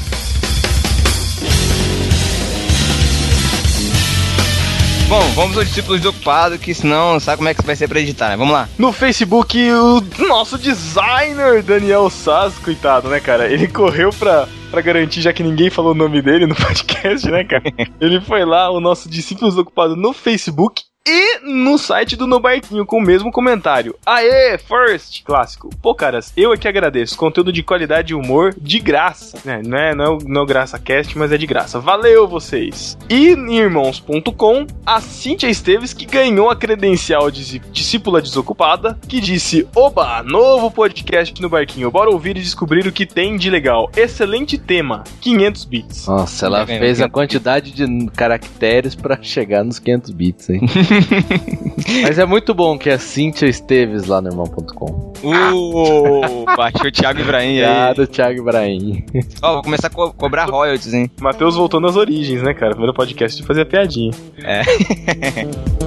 Bom, 5.08 5.20
vamos 5.34 5.56
ao 5.56 5.64
discípulo 5.64 5.96
desocupado, 5.98 6.58
que 6.58 6.74
senão 6.74 7.20
sabe 7.20 7.36
como 7.36 7.48
é 7.48 7.54
que 7.54 7.64
vai 7.64 7.76
ser 7.76 7.86
pra 7.88 8.00
editar, 8.00 8.30
né? 8.30 8.36
Vamos 8.36 8.52
lá. 8.52 8.68
No 8.78 8.90
Facebook, 8.92 9.56
o 9.70 10.02
nosso 10.26 10.58
designer 10.58 11.62
Daniel 11.62 12.08
Sass, 12.10 12.54
coitado, 12.58 13.08
né, 13.08 13.20
cara? 13.20 13.50
Ele 13.52 13.68
correu 13.68 14.10
pra, 14.10 14.48
pra 14.74 14.82
garantir, 14.82 15.20
já 15.20 15.32
que 15.32 15.42
ninguém 15.42 15.70
falou 15.70 15.92
o 15.92 15.94
nome 15.94 16.20
dele 16.20 16.46
no 16.46 16.54
podcast, 16.56 17.30
né, 17.30 17.44
cara? 17.44 17.62
Ele 18.00 18.20
foi 18.20 18.44
lá, 18.44 18.70
o 18.70 18.80
nosso 18.80 19.08
discípulo 19.08 19.48
desocupado 19.48 19.94
no 19.94 20.12
Facebook, 20.12 20.82
e 21.06 21.40
no 21.40 21.76
site 21.76 22.16
do 22.16 22.26
No 22.26 22.40
Barquinho 22.40 22.86
com 22.86 22.96
o 22.96 23.02
mesmo 23.02 23.30
comentário. 23.30 23.94
Aê, 24.06 24.56
First! 24.56 25.22
Clássico. 25.22 25.68
Pô, 25.82 25.94
caras, 25.94 26.32
eu 26.34 26.50
é 26.52 26.56
que 26.56 26.66
agradeço. 26.66 27.18
Conteúdo 27.18 27.52
de 27.52 27.62
qualidade 27.62 28.12
e 28.12 28.16
humor 28.16 28.54
de 28.58 28.78
graça. 28.78 29.36
É, 29.44 29.62
não 29.62 29.76
é, 29.76 29.94
não, 29.94 30.14
é, 30.14 30.18
não 30.26 30.42
é 30.42 30.46
graça 30.46 30.78
cast, 30.78 31.16
mas 31.18 31.30
é 31.30 31.36
de 31.36 31.46
graça. 31.46 31.78
Valeu 31.78 32.26
vocês! 32.26 32.96
E 33.10 33.32
em 33.32 33.58
irmãos.com, 33.58 34.66
a 34.86 35.00
Cíntia 35.02 35.48
Esteves 35.48 35.92
que 35.92 36.06
ganhou 36.06 36.48
a 36.48 36.56
credencial 36.56 37.30
de 37.30 37.58
discípula 37.58 38.22
desocupada, 38.22 38.98
que 39.06 39.20
disse: 39.20 39.68
Oba, 39.76 40.22
novo 40.22 40.70
podcast 40.70 41.40
no 41.42 41.50
Barquinho. 41.50 41.90
Bora 41.90 42.08
ouvir 42.08 42.38
e 42.38 42.40
descobrir 42.40 42.86
o 42.86 42.92
que 42.92 43.04
tem 43.04 43.36
de 43.36 43.50
legal. 43.50 43.90
Excelente 43.94 44.56
tema. 44.56 45.04
500 45.20 45.64
bits. 45.66 46.06
Nossa, 46.06 46.46
ela 46.46 46.66
fez 46.66 47.02
a 47.02 47.10
quantidade 47.10 47.72
de 47.72 48.06
caracteres 48.12 48.94
para 48.94 49.22
chegar 49.22 49.62
nos 49.64 49.78
500 49.78 50.10
bits, 50.10 50.48
hein? 50.48 50.60
Mas 52.02 52.18
é 52.18 52.24
muito 52.24 52.54
bom 52.54 52.78
que 52.78 52.90
a 52.90 52.98
Cíntia 52.98 53.46
Esteves 53.46 54.06
lá 54.06 54.20
no 54.20 54.30
irmão.com. 54.30 55.12
Uh, 55.22 56.44
baixou 56.56 56.86
o 56.86 56.92
Thiago 56.92 57.20
Ibrahim 57.20 57.60
aí. 57.60 57.64
Obrigado, 57.64 58.06
Thiago 58.06 58.38
Ibrahim. 58.40 59.04
Ó, 59.42 59.50
oh, 59.50 59.52
vou 59.54 59.62
começar 59.62 59.88
a 59.88 59.90
co 59.90 60.12
cobrar 60.12 60.46
royalties, 60.46 60.94
hein? 60.94 61.10
Matheus 61.20 61.56
voltou 61.56 61.80
nas 61.80 61.96
origens, 61.96 62.42
né, 62.42 62.54
cara? 62.54 62.70
Primeiro 62.70 62.94
podcast 62.94 63.40
de 63.40 63.46
fazer 63.46 63.64
piadinha. 63.66 64.12
É. 64.42 64.62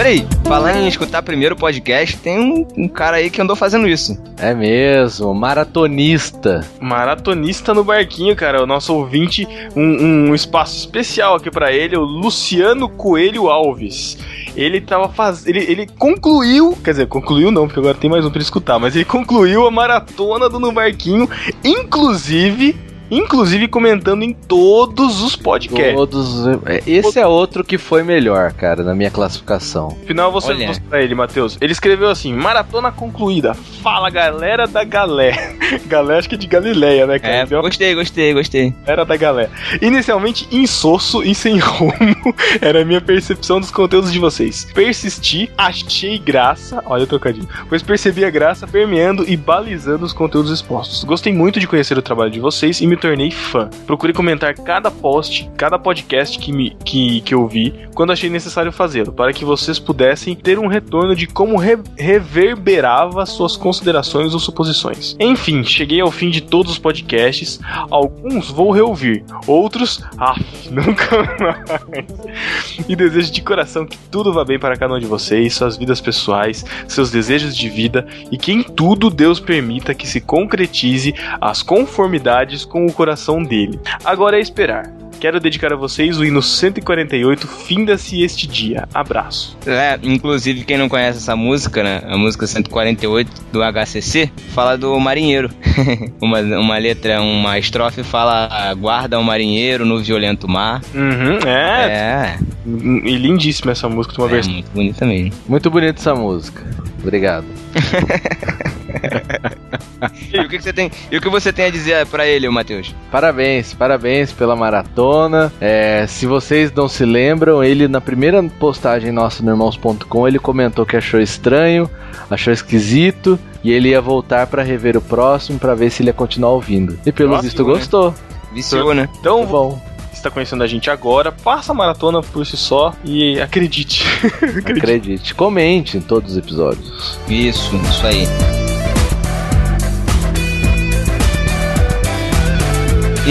Peraí, 0.00 0.26
falar 0.44 0.78
em 0.78 0.88
escutar 0.88 1.20
primeiro 1.20 1.54
o 1.54 1.58
podcast, 1.58 2.16
tem 2.16 2.40
um, 2.40 2.66
um, 2.74 2.88
cara 2.88 3.18
aí 3.18 3.28
que 3.28 3.38
andou 3.38 3.54
fazendo 3.54 3.86
isso. 3.86 4.18
É 4.38 4.54
mesmo, 4.54 5.34
maratonista. 5.34 6.66
Maratonista 6.80 7.74
no 7.74 7.84
barquinho, 7.84 8.34
cara. 8.34 8.62
O 8.62 8.66
nosso 8.66 8.94
ouvinte, 8.94 9.46
um, 9.76 10.30
um 10.30 10.34
espaço 10.34 10.78
especial 10.78 11.34
aqui 11.34 11.50
para 11.50 11.70
ele, 11.70 11.98
o 11.98 12.00
Luciano 12.00 12.88
Coelho 12.88 13.50
Alves 13.50 14.16
ele 14.56 14.80
tava 14.80 15.10
fazendo. 15.10 15.54
Ele, 15.54 15.70
ele 15.70 15.86
concluiu. 15.86 16.78
Quer 16.82 16.92
dizer, 16.92 17.06
concluiu 17.06 17.50
não, 17.50 17.66
porque 17.66 17.80
agora 17.80 17.94
tem 17.94 18.08
mais 18.08 18.24
um 18.24 18.30
pra 18.30 18.40
escutar, 18.40 18.78
mas 18.78 18.96
ele 18.96 19.04
concluiu 19.04 19.66
a 19.66 19.70
maratona 19.70 20.48
do 20.48 20.58
No 20.58 20.72
Barquinho, 20.72 21.28
inclusive 21.62 22.74
inclusive 23.10 23.68
comentando 23.68 24.22
em 24.22 24.32
todos 24.32 25.22
os 25.22 25.36
podcasts. 25.36 25.94
Todos. 25.94 26.46
É, 26.66 26.82
esse 26.86 27.18
é 27.18 27.26
outro 27.26 27.64
que 27.64 27.78
foi 27.78 28.02
melhor, 28.02 28.52
cara, 28.52 28.82
na 28.82 28.94
minha 28.94 29.10
classificação. 29.10 29.96
Final 30.06 30.30
você 30.30 30.54
mostra 30.54 31.02
ele, 31.02 31.14
Matheus. 31.14 31.58
Ele 31.60 31.72
escreveu 31.72 32.08
assim: 32.08 32.32
maratona 32.34 32.92
concluída. 32.92 33.54
Fala 33.54 34.10
galera 34.10 34.66
da 34.66 34.84
galé. 34.84 35.56
galé 35.86 36.18
acho 36.18 36.28
que 36.28 36.34
é 36.34 36.38
de 36.38 36.46
Galileia, 36.46 37.06
né, 37.06 37.18
cara? 37.18 37.34
É, 37.34 37.46
gostei, 37.46 37.94
gostei, 37.94 38.34
gostei. 38.34 38.74
Era 38.86 39.04
da 39.04 39.16
galé. 39.16 39.48
Inicialmente 39.80 40.46
insosso 40.50 41.22
e 41.22 41.34
sem 41.34 41.58
rumo 41.60 42.34
era 42.60 42.82
a 42.82 42.84
minha 42.84 43.00
percepção 43.00 43.60
dos 43.60 43.70
conteúdos 43.70 44.12
de 44.12 44.18
vocês. 44.18 44.66
Persisti, 44.74 45.50
achei 45.56 46.18
graça, 46.18 46.82
olha 46.86 47.04
o 47.04 47.06
trocadilho, 47.06 47.48
pois 47.68 47.82
percebi 47.82 48.24
a 48.24 48.30
graça 48.30 48.66
permeando 48.66 49.24
e 49.28 49.36
balizando 49.36 50.04
os 50.04 50.12
conteúdos 50.12 50.50
expostos. 50.50 51.04
Gostei 51.04 51.32
muito 51.32 51.58
de 51.58 51.66
conhecer 51.66 51.96
o 51.96 52.02
trabalho 52.02 52.30
de 52.30 52.40
vocês 52.40 52.80
e 52.80 52.86
me 52.86 52.96
tornei 53.00 53.30
fã. 53.30 53.68
Procurei 53.86 54.14
comentar 54.14 54.54
cada 54.54 54.90
post, 54.90 55.50
cada 55.56 55.78
podcast 55.78 56.38
que, 56.38 56.52
me, 56.52 56.76
que, 56.84 57.20
que 57.22 57.34
eu 57.34 57.46
vi, 57.48 57.88
quando 57.94 58.12
achei 58.12 58.30
necessário 58.30 58.70
fazê-lo, 58.70 59.12
para 59.12 59.32
que 59.32 59.44
vocês 59.44 59.78
pudessem 59.78 60.34
ter 60.34 60.58
um 60.58 60.66
retorno 60.66 61.16
de 61.16 61.26
como 61.26 61.56
re 61.56 61.78
reverberava 61.96 63.24
suas 63.24 63.56
considerações 63.56 64.34
ou 64.34 64.40
suposições. 64.40 65.16
Enfim, 65.18 65.64
cheguei 65.64 66.00
ao 66.00 66.10
fim 66.10 66.30
de 66.30 66.40
todos 66.40 66.72
os 66.72 66.78
podcasts. 66.78 67.58
Alguns 67.90 68.50
vou 68.50 68.70
reouvir, 68.70 69.24
outros, 69.46 70.02
ah, 70.18 70.34
nunca 70.70 71.08
mais. 71.40 72.84
E 72.88 72.94
desejo 72.94 73.32
de 73.32 73.42
coração 73.42 73.86
que 73.86 73.96
tudo 74.10 74.32
vá 74.32 74.44
bem 74.44 74.58
para 74.58 74.76
cada 74.76 74.94
um 74.94 74.98
de 74.98 75.06
vocês, 75.06 75.54
suas 75.54 75.76
vidas 75.76 76.00
pessoais, 76.00 76.64
seus 76.86 77.10
desejos 77.10 77.56
de 77.56 77.68
vida 77.68 78.06
e 78.30 78.36
que 78.36 78.52
em 78.52 78.62
tudo 78.62 79.10
Deus 79.10 79.40
permita 79.40 79.94
que 79.94 80.06
se 80.06 80.20
concretize 80.20 81.14
as 81.40 81.62
conformidades 81.62 82.64
com 82.64 82.86
o 82.86 82.89
coração 82.92 83.42
dele. 83.42 83.78
Agora 84.04 84.36
é 84.36 84.40
esperar. 84.40 85.00
Quero 85.20 85.38
dedicar 85.38 85.70
a 85.70 85.76
vocês 85.76 86.18
o 86.18 86.24
hino 86.24 86.42
148, 86.42 87.46
Finda-se 87.46 88.22
este 88.22 88.46
dia. 88.46 88.88
Abraço. 88.94 89.54
É, 89.66 89.98
inclusive, 90.02 90.64
quem 90.64 90.78
não 90.78 90.88
conhece 90.88 91.18
essa 91.18 91.36
música, 91.36 91.82
né? 91.82 92.00
A 92.06 92.16
música 92.16 92.46
148 92.46 93.30
do 93.52 93.60
HCC 93.60 94.30
fala 94.54 94.78
do 94.78 94.98
marinheiro. 94.98 95.50
uma, 96.22 96.40
uma 96.40 96.78
letra, 96.78 97.20
uma 97.20 97.58
estrofe 97.58 98.02
fala: 98.02 98.72
guarda 98.74 99.18
o 99.18 99.20
um 99.20 99.24
marinheiro 99.24 99.84
no 99.84 100.02
violento 100.02 100.48
mar. 100.48 100.80
Uhum, 100.94 101.38
é. 101.46 101.84
É. 101.86 102.38
E 102.66 103.16
lindíssima 103.18 103.72
essa 103.72 103.90
música, 103.90 104.14
uma 104.22 104.28
é, 104.28 104.30
versão. 104.30 104.52
Muito 104.54 104.70
bonita 104.70 105.04
mesmo. 105.04 105.32
Muito 105.46 105.70
bonita 105.70 106.00
essa 106.00 106.14
música. 106.14 106.64
Obrigado. 107.02 107.44
e, 110.32 110.40
o 110.40 110.48
que, 110.48 110.58
que, 110.58 110.62
você 110.62 110.72
tem, 110.72 110.90
e 111.10 111.16
o 111.16 111.20
que 111.20 111.28
você 111.28 111.52
tem 111.52 111.66
a 111.66 111.70
dizer 111.70 112.06
para 112.06 112.26
ele, 112.26 112.48
Matheus? 112.48 112.94
Parabéns, 113.10 113.74
parabéns 113.74 114.32
pela 114.32 114.56
maratona. 114.56 115.52
É, 115.60 116.06
se 116.06 116.26
vocês 116.26 116.72
não 116.72 116.88
se 116.88 117.04
lembram, 117.04 117.62
ele 117.62 117.88
na 117.88 118.00
primeira 118.00 118.42
postagem 118.42 119.12
nossa 119.12 119.42
no 119.42 119.50
irmãos.com, 119.50 120.28
ele 120.28 120.38
comentou 120.38 120.86
que 120.86 120.96
achou 120.96 121.20
estranho, 121.20 121.90
achou 122.30 122.52
esquisito 122.52 123.38
e 123.62 123.70
ele 123.70 123.90
ia 123.90 124.00
voltar 124.00 124.46
para 124.46 124.62
rever 124.62 124.96
o 124.96 125.00
próximo 125.00 125.58
para 125.58 125.74
ver 125.74 125.90
se 125.90 126.02
ele 126.02 126.10
ia 126.10 126.14
continuar 126.14 126.50
ouvindo. 126.52 126.98
E 127.04 127.12
pelo 127.12 127.40
visto 127.40 127.64
né? 127.64 127.72
gostou. 127.72 128.14
Viciou, 128.52 128.94
né? 128.94 129.08
Então, 129.20 129.38
Muito 129.38 129.50
bom 129.50 129.90
está 130.20 130.30
conhecendo 130.30 130.62
a 130.62 130.66
gente 130.66 130.90
agora, 130.90 131.32
faça 131.32 131.72
a 131.72 131.74
maratona 131.74 132.22
por 132.22 132.46
si 132.46 132.56
só 132.56 132.92
e 133.04 133.40
acredite. 133.40 134.04
acredite. 134.36 134.70
acredite. 134.70 135.34
Comente 135.34 135.96
em 135.96 136.00
todos 136.00 136.32
os 136.32 136.36
episódios. 136.36 137.18
Isso, 137.28 137.74
isso 137.76 138.06
aí. 138.06 138.59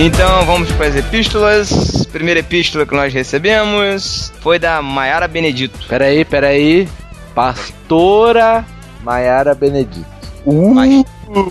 Então 0.01 0.45
vamos 0.45 0.71
para 0.71 0.87
as 0.87 0.95
epístolas. 0.95 2.05
Primeira 2.09 2.39
epístola 2.39 2.85
que 2.85 2.95
nós 2.95 3.13
recebemos 3.13 4.31
foi 4.39 4.57
da 4.57 4.81
Maiara 4.81 5.27
Benedito. 5.27 5.77
Peraí, 5.89 6.23
peraí. 6.23 6.87
Pastora 7.35 8.65
Maiara 9.03 9.53
Benedito. 9.53 10.07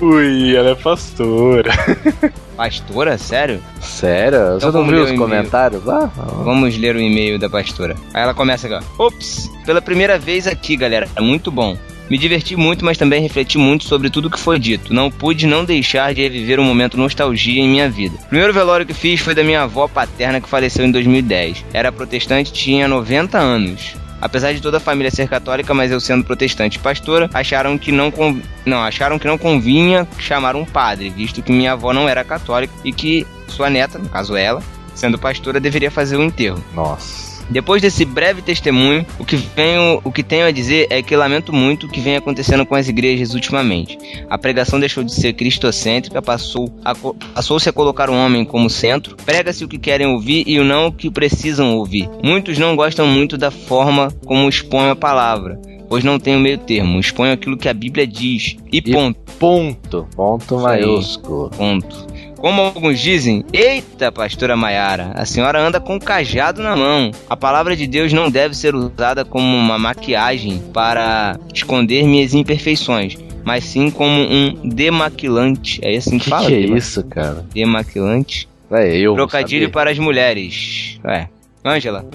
Ui, 0.03 0.57
ela 0.57 0.71
é 0.71 0.75
pastora. 0.75 1.71
Pastora? 2.57 3.19
Sério? 3.19 3.61
Sério? 3.83 4.57
Então 4.57 4.73
Você 4.73 4.79
não 4.79 4.87
viu 4.87 5.05
os 5.05 5.13
comentários 5.13 5.85
lá? 5.85 6.11
Vamos 6.43 6.77
ler 6.79 6.97
o 6.97 7.01
e-mail 7.01 7.39
da 7.39 7.51
pastora. 7.51 7.95
Aí 8.15 8.23
ela 8.23 8.33
começa 8.33 8.67
aqui, 8.67 8.85
ó. 8.99 9.05
Ops, 9.07 9.49
pela 9.67 9.83
primeira 9.83 10.19
vez 10.19 10.47
aqui, 10.47 10.75
galera. 10.75 11.07
É 11.15 11.21
muito 11.21 11.53
bom. 11.53 11.77
Me 12.11 12.17
diverti 12.17 12.57
muito, 12.57 12.85
mas 12.85 12.97
também 12.97 13.21
refleti 13.21 13.59
muito 13.59 13.85
sobre 13.85 14.11
tudo 14.11 14.31
que 14.31 14.39
foi 14.39 14.59
dito. 14.59 14.95
Não 14.95 15.11
pude 15.11 15.47
não 15.47 15.65
deixar 15.65 16.15
de 16.15 16.23
reviver 16.23 16.59
um 16.59 16.65
momento 16.65 16.97
nostalgia 16.97 17.63
em 17.63 17.69
minha 17.69 17.89
vida. 17.89 18.17
O 18.17 18.29
primeiro 18.29 18.53
velório 18.53 18.87
que 18.87 18.95
fiz 18.95 19.21
foi 19.21 19.35
da 19.35 19.45
minha 19.45 19.63
avó 19.63 19.87
paterna 19.87 20.41
que 20.41 20.49
faleceu 20.49 20.85
em 20.85 20.91
2010. 20.91 21.65
Era 21.73 21.93
protestante 21.93 22.53
tinha 22.53 22.89
90 22.89 23.39
anos. 23.39 23.97
Apesar 24.21 24.53
de 24.53 24.61
toda 24.61 24.79
a 24.79 24.81
família 24.81 25.11
ser 25.11 25.29
católica, 25.29 25.73
mas 25.73 25.93
eu 25.93 26.01
sendo 26.01 26.25
protestante 26.25 26.77
e 26.77 26.81
pastora, 26.81 27.31
acharam 27.33 27.79
que 27.79 27.93
não, 27.93 28.11
conv... 28.11 28.41
não 28.67 28.83
acharam 28.83 29.19
que 29.19 29.27
não 29.27 29.39
convinha 29.39 30.09
chamar 30.19 30.57
um 30.57 30.65
padre, 30.65 31.11
visto 31.11 31.43
que 31.43 31.53
minha 31.53 31.73
avó 31.73 31.93
não 31.93 32.09
era 32.09 32.25
católica 32.25 32.75
e 32.85 32.93
que 32.93 33.27
sua 33.47 33.71
neta, 33.71 33.99
no 33.99 34.09
caso 34.09 34.37
ela, 34.37 34.63
sendo 34.95 35.19
pastora, 35.19 35.61
deveria 35.61 35.91
fazer 35.91 36.17
o 36.17 36.25
enterro. 36.25 36.63
Nossa. 36.75 37.28
Depois 37.51 37.81
desse 37.81 38.05
breve 38.05 38.43
testemunho, 38.43 39.07
o 39.19 39.25
que, 39.25 39.37
venho, 39.37 40.01
o 40.05 40.13
que 40.13 40.23
tenho 40.23 40.47
a 40.47 40.51
dizer 40.51 40.87
é 40.91 41.03
que 41.03 41.17
lamento 41.17 41.53
muito 41.53 41.87
o 41.87 41.89
que 41.89 42.01
vem 42.01 42.17
acontecendo 42.17 42.67
com 42.67 42.75
as 42.75 42.89
igrejas 42.89 43.35
ultimamente. 43.35 43.99
A 44.29 44.37
pregação 44.37 44.79
deixou 44.79 45.03
de 45.03 45.15
ser 45.15 45.33
cristocêntrica, 45.33 46.21
passou 46.21 46.73
a, 46.85 46.95
passou-se 46.95 47.69
a 47.69 47.73
colocar 47.73 48.11
o 48.11 48.15
homem 48.15 48.45
como 48.45 48.69
centro, 48.69 49.17
prega-se 49.25 49.65
o 49.65 49.69
que 49.69 49.79
querem 49.79 50.07
ouvir 50.07 50.45
e 50.47 50.59
o 50.59 50.65
não 50.65 50.89
o 50.89 50.93
que 50.93 51.11
precisam 51.11 51.77
ouvir. 51.77 52.09
Muitos 52.23 52.59
não 52.59 52.77
gostam 52.77 53.07
muito 53.07 53.39
da 53.39 53.51
forma 53.51 54.13
como 54.27 54.49
expõe 54.49 54.91
a 54.91 54.97
palavra, 54.97 55.59
pois 55.89 56.05
não 56.05 56.19
tem 56.19 56.37
o 56.37 56.41
meio 56.41 56.59
termo. 56.59 57.01
Exponho 57.01 57.33
aquilo 57.33 57.57
que 57.57 57.69
a 57.69 57.75
Bíblia 57.75 58.07
diz. 58.07 58.57
E, 58.71 58.79
e 58.79 58.83
ponto. 58.83 59.19
Ponto. 59.39 60.09
Ponto 60.15 60.59
maiúsculo. 60.59 61.51
Ponto. 61.51 62.07
Como 62.39 62.63
alguns 62.63 63.01
dizem, 63.01 63.45
eita, 63.53 64.13
pastora 64.13 64.57
Maiara, 64.57 65.11
a 65.15 65.25
senhora 65.25 65.61
anda 65.61 65.81
com 65.81 65.97
um 65.97 65.99
cajado 65.99 66.63
na 66.63 66.77
mão. 66.77 67.11
A 67.29 67.37
palavra 67.37 67.75
de 67.77 67.87
Deus 67.87 68.13
não 68.13 68.31
deve 68.31 68.55
ser 68.55 68.75
usada 68.77 69.25
como 69.25 69.57
uma 69.57 69.77
maquiagem 69.77 70.63
para 70.73 71.39
esconder 71.53 72.05
minhas 72.05 72.35
imperfeições, 72.35 73.19
mas 73.45 73.65
sim 73.65 73.91
como 73.91 74.21
um 74.23 74.69
demaquilante. 74.69 75.81
É 75.83 75.97
assim 75.97 76.19
que, 76.19 76.25
que 76.25 76.31
fala? 76.31 76.47
Que 76.47 76.55
é 76.55 76.61
isso, 76.61 77.03
cara? 77.05 77.45
Demaquilante. 77.53 78.49
É, 78.71 78.97
eu 78.97 79.15
Trocadilho 79.15 79.71
para 79.71 79.91
as 79.91 79.99
mulheres. 79.99 81.01
É. 81.05 81.27
Ângela, 81.65 82.07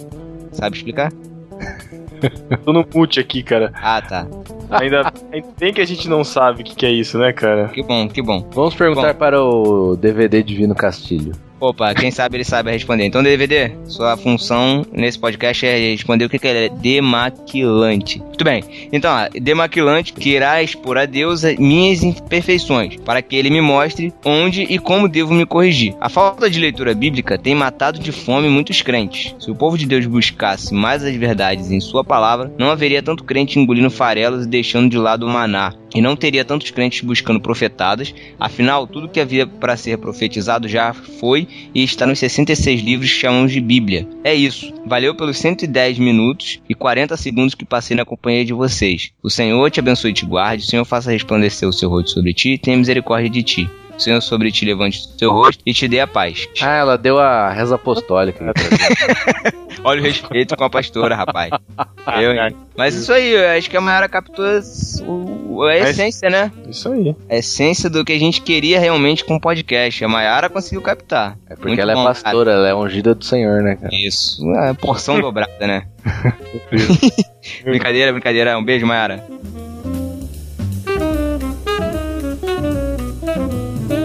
sabe 0.53 0.77
explicar? 0.77 1.11
Tô 2.63 2.73
no 2.73 2.85
mute 2.93 3.19
aqui, 3.19 3.43
cara. 3.43 3.71
Ah, 3.75 4.01
tá. 4.01 4.27
Ainda 4.69 5.11
bem 5.59 5.73
que 5.73 5.81
a 5.81 5.85
gente 5.85 6.07
não 6.07 6.23
sabe 6.23 6.61
o 6.61 6.65
que, 6.65 6.75
que, 6.75 6.85
é 6.85 6.91
isso, 6.91 7.17
né, 7.17 7.31
cara? 7.31 7.67
Que 7.69 7.83
bom, 7.83 8.07
que 8.07 8.21
bom. 8.21 8.47
Vamos 8.51 8.75
perguntar 8.75 9.13
bom. 9.13 9.19
para 9.19 9.43
o 9.43 9.95
DVD 9.95 10.41
Divino 10.41 10.73
Castilho. 10.73 11.33
Opa, 11.63 11.95
quem 11.95 12.11
sabe 12.11 12.35
ele 12.35 12.43
sabe 12.43 12.71
responder. 12.71 13.05
Então, 13.05 13.23
DVD, 13.23 13.71
sua 13.85 14.17
função 14.17 14.85
nesse 14.91 15.17
podcast 15.17 15.65
é 15.65 15.91
responder 15.91 16.25
o 16.25 16.29
que 16.29 16.37
que 16.37 16.45
é 16.45 16.67
demaquilante. 16.67 18.19
Muito 18.19 18.43
bem. 18.43 18.89
Então, 18.91 19.09
demaquilante, 19.41 20.11
que 20.11 20.31
irá 20.31 20.61
expor 20.61 20.97
a 20.97 21.05
Deus 21.05 21.45
as 21.45 21.55
minhas 21.55 22.03
imperfeições, 22.03 22.97
para 22.97 23.21
que 23.21 23.37
ele 23.37 23.49
me 23.49 23.61
mostre 23.61 24.13
onde 24.25 24.63
e 24.63 24.77
como 24.77 25.07
devo 25.07 25.33
me 25.33 25.45
corrigir. 25.45 25.95
A 26.01 26.09
falta 26.09 26.49
de 26.49 26.59
leitura 26.59 26.93
bíblica 26.93 27.37
tem 27.37 27.55
matado 27.55 27.97
de 27.97 28.11
fome 28.11 28.49
muitos 28.49 28.81
crentes. 28.81 29.33
Se 29.39 29.49
o 29.49 29.55
povo 29.55 29.77
de 29.77 29.85
Deus 29.85 30.05
buscasse 30.05 30.73
mais 30.73 31.01
as 31.01 31.15
verdades 31.15 31.71
em 31.71 31.79
sua 31.79 32.03
palavra, 32.03 32.51
não 32.59 32.71
haveria 32.71 33.01
tanto 33.01 33.23
crente 33.23 33.57
engolindo 33.57 33.89
farelas 33.89 34.45
e 34.45 34.49
deixando 34.49 34.89
de 34.89 34.97
lado 34.97 35.25
o 35.25 35.29
maná. 35.29 35.73
E 35.93 36.01
não 36.01 36.15
teria 36.15 36.43
tantos 36.43 36.71
crentes 36.71 37.01
buscando 37.01 37.39
profetadas, 37.39 38.13
afinal, 38.39 38.87
tudo 38.87 39.07
que 39.07 39.19
havia 39.19 39.45
para 39.45 39.77
ser 39.77 39.97
profetizado 39.97 40.67
já 40.67 40.93
foi 40.93 41.47
e 41.73 41.83
está 41.83 42.05
nos 42.05 42.19
66 42.19 42.81
livros 42.81 43.11
que 43.11 43.19
chamamos 43.19 43.51
de 43.51 43.61
Bíblia. 43.61 44.07
É 44.23 44.33
isso. 44.33 44.73
Valeu 44.85 45.15
pelos 45.15 45.37
110 45.37 45.99
minutos 45.99 46.59
e 46.67 46.73
40 46.73 47.15
segundos 47.17 47.55
que 47.55 47.65
passei 47.65 47.95
na 47.95 48.05
companhia 48.05 48.43
de 48.43 48.53
vocês. 48.53 49.11
O 49.21 49.29
Senhor 49.29 49.69
te 49.69 49.79
abençoe 49.79 50.11
e 50.11 50.13
te 50.13 50.25
guarde, 50.25 50.63
o 50.63 50.67
Senhor 50.67 50.85
faça 50.85 51.11
resplandecer 51.11 51.67
o 51.67 51.73
seu 51.73 51.89
rosto 51.89 52.11
sobre 52.11 52.33
ti 52.33 52.53
e 52.53 52.57
tenha 52.57 52.77
misericórdia 52.77 53.29
de 53.29 53.43
ti. 53.43 53.69
O 53.95 53.99
Senhor 53.99 54.21
sobre 54.21 54.51
ti 54.51 54.65
levante 54.65 54.99
o 54.99 55.19
seu 55.19 55.31
rosto 55.31 55.61
e 55.65 55.73
te 55.73 55.87
dê 55.87 55.99
a 55.99 56.07
paz. 56.07 56.47
Ah, 56.61 56.77
ela 56.77 56.97
deu 56.97 57.19
a 57.19 57.51
reza 57.51 57.75
apostólica. 57.75 58.51
Olha 59.83 60.01
o 60.01 60.03
respeito 60.03 60.55
com 60.55 60.63
a 60.63 60.69
pastora, 60.69 61.15
rapaz. 61.15 61.51
Eu, 62.21 62.31
hein? 62.31 62.55
Mas 62.77 62.95
isso 62.95 63.11
aí, 63.13 63.31
eu 63.31 63.57
acho 63.57 63.69
que 63.69 63.77
a 63.77 63.81
Mayara 63.81 64.09
captou 64.09 64.45
a 64.45 65.77
essência, 65.77 66.29
né? 66.29 66.51
Isso 66.67 66.91
aí. 66.91 67.15
A 67.29 67.35
essência 67.37 67.89
do 67.89 68.03
que 68.03 68.11
a 68.11 68.19
gente 68.19 68.41
queria 68.41 68.79
realmente 68.79 69.23
com 69.23 69.35
o 69.35 69.39
podcast. 69.39 70.03
A 70.03 70.07
Mayara 70.07 70.49
conseguiu 70.49 70.81
captar. 70.81 71.37
É 71.49 71.55
porque 71.55 71.69
Muito 71.69 71.81
ela 71.81 71.91
é 71.93 71.95
bom, 71.95 72.03
pastora, 72.03 72.51
ela 72.51 72.67
é 72.67 72.75
ungida 72.75 73.15
do 73.15 73.23
Senhor, 73.23 73.61
né, 73.61 73.75
cara? 73.75 73.89
cara. 73.89 73.95
Isso, 73.95 74.43
é 74.53 74.73
porção 74.73 75.19
dobrada, 75.19 75.67
né? 75.67 75.87
brincadeira, 77.63 78.11
brincadeira. 78.11 78.57
Um 78.57 78.63
beijo, 78.63 78.85
Mayara. 78.85 79.23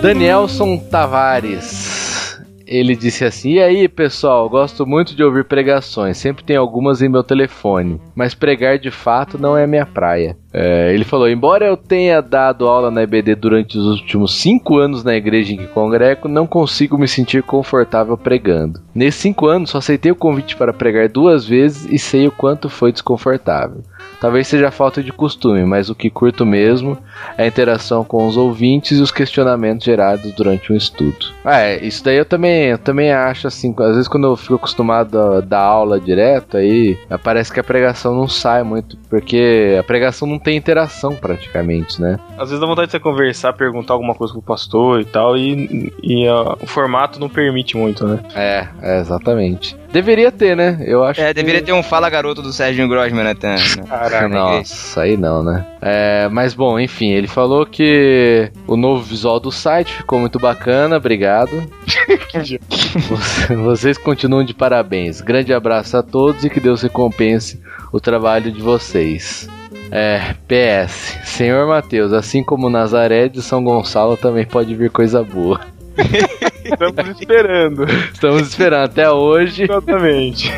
Danielson 0.00 0.78
Tavares. 0.78 1.97
Ele 2.68 2.94
disse 2.94 3.24
assim: 3.24 3.54
E 3.54 3.60
aí, 3.60 3.88
pessoal, 3.88 4.46
gosto 4.48 4.86
muito 4.86 5.16
de 5.16 5.24
ouvir 5.24 5.44
pregações, 5.44 6.18
sempre 6.18 6.44
tem 6.44 6.54
algumas 6.54 7.00
em 7.00 7.08
meu 7.08 7.24
telefone, 7.24 7.98
mas 8.14 8.34
pregar 8.34 8.78
de 8.78 8.90
fato 8.90 9.38
não 9.38 9.56
é 9.56 9.66
minha 9.66 9.86
praia. 9.86 10.36
É, 10.52 10.92
ele 10.92 11.04
falou: 11.04 11.28
Embora 11.28 11.66
eu 11.66 11.76
tenha 11.76 12.20
dado 12.20 12.68
aula 12.68 12.90
na 12.90 13.02
EBD 13.02 13.34
durante 13.34 13.78
os 13.78 14.00
últimos 14.00 14.38
cinco 14.38 14.76
anos 14.76 15.02
na 15.02 15.14
igreja 15.14 15.54
em 15.54 15.56
que 15.56 15.66
congrego, 15.66 16.28
não 16.28 16.46
consigo 16.46 16.98
me 16.98 17.08
sentir 17.08 17.42
confortável 17.42 18.18
pregando. 18.18 18.80
Nesses 18.94 19.20
cinco 19.20 19.46
anos, 19.46 19.70
só 19.70 19.78
aceitei 19.78 20.12
o 20.12 20.16
convite 20.16 20.54
para 20.54 20.72
pregar 20.72 21.08
duas 21.08 21.46
vezes 21.46 21.90
e 21.90 21.98
sei 21.98 22.26
o 22.26 22.32
quanto 22.32 22.68
foi 22.68 22.92
desconfortável. 22.92 23.82
Talvez 24.20 24.48
seja 24.48 24.70
falta 24.70 25.02
de 25.02 25.12
costume, 25.12 25.64
mas 25.64 25.88
o 25.88 25.94
que 25.94 26.10
curto 26.10 26.44
mesmo 26.44 26.98
é 27.36 27.44
a 27.44 27.46
interação 27.46 28.04
com 28.04 28.26
os 28.26 28.36
ouvintes 28.36 28.98
e 28.98 29.02
os 29.02 29.10
questionamentos 29.10 29.84
gerados 29.84 30.32
durante 30.32 30.72
um 30.72 30.76
estudo. 30.76 31.26
É, 31.44 31.84
isso 31.84 32.04
daí 32.04 32.16
eu 32.16 32.24
também, 32.24 32.66
eu 32.66 32.78
também 32.78 33.12
acho 33.12 33.46
assim, 33.46 33.74
às 33.78 33.94
vezes 33.94 34.08
quando 34.08 34.26
eu 34.26 34.36
fico 34.36 34.56
acostumado 34.56 35.18
a 35.18 35.40
dar 35.40 35.60
aula 35.60 36.00
direto, 36.00 36.56
aí 36.56 36.98
parece 37.22 37.52
que 37.52 37.60
a 37.60 37.64
pregação 37.64 38.14
não 38.14 38.28
sai 38.28 38.62
muito, 38.62 38.96
porque 39.08 39.76
a 39.78 39.82
pregação 39.82 40.26
não 40.26 40.38
tem 40.38 40.56
interação 40.56 41.14
praticamente, 41.14 42.00
né? 42.00 42.18
Às 42.36 42.50
vezes 42.50 42.60
dá 42.60 42.66
vontade 42.66 42.86
de 42.86 42.92
você 42.92 43.00
conversar, 43.00 43.52
perguntar 43.52 43.94
alguma 43.94 44.14
coisa 44.14 44.32
pro 44.32 44.42
pastor 44.42 45.00
e 45.00 45.04
tal, 45.04 45.36
e, 45.36 45.92
e 46.02 46.28
ó, 46.28 46.56
o 46.60 46.66
formato 46.66 47.20
não 47.20 47.28
permite 47.28 47.76
muito, 47.76 48.06
né? 48.06 48.18
É, 48.34 48.68
é, 48.82 49.00
exatamente. 49.00 49.76
Deveria 49.92 50.30
ter, 50.30 50.54
né? 50.56 50.78
Eu 50.86 51.02
acho 51.02 51.20
É, 51.20 51.28
que- 51.28 51.34
deveria 51.34 51.62
ter 51.62 51.72
um 51.72 51.82
Fala 51.82 52.10
Garoto 52.10 52.42
do 52.42 52.52
Sérgio 52.52 52.86
Grossman, 52.88 53.24
né? 53.24 53.34
Tá, 53.34 53.54
né? 53.54 53.56
Caraca. 53.88 54.28
Nossa, 54.28 55.00
aí 55.02 55.16
não, 55.16 55.42
né? 55.42 55.64
É, 55.80 56.28
mas 56.30 56.52
bom, 56.54 56.78
enfim, 56.78 57.10
ele 57.10 57.26
falou 57.26 57.64
que 57.64 58.50
o 58.66 58.76
novo 58.76 59.02
visual 59.02 59.40
do 59.40 59.50
site 59.50 59.92
ficou 59.94 60.18
muito 60.20 60.38
bacana, 60.38 60.96
obrigado. 60.98 61.62
Você- 63.08 63.54
Vocês 63.56 63.98
continuam 63.98 64.44
de 64.44 64.54
parabéns. 64.54 65.20
Grande 65.20 65.52
abraço 65.54 65.96
a 65.96 66.02
todos 66.02 66.44
e 66.44 66.50
que 66.50 66.60
Deus 66.60 66.82
recompense 66.82 67.60
o 67.92 68.00
trabalho 68.00 68.50
de 68.52 68.60
vocês. 68.60 69.48
É, 69.90 70.34
PS, 70.46 71.18
Senhor 71.24 71.66
Mateus, 71.66 72.12
assim 72.12 72.42
como 72.44 72.68
Nazaré 72.68 73.28
de 73.28 73.40
São 73.40 73.64
Gonçalo 73.64 74.16
também 74.18 74.44
pode 74.44 74.74
vir 74.74 74.90
coisa 74.90 75.22
boa. 75.24 75.60
Estamos 76.64 77.20
esperando. 77.20 77.84
Estamos 78.12 78.42
esperando 78.42 78.84
até 78.84 79.10
hoje. 79.10 79.64
Exatamente. 79.64 80.52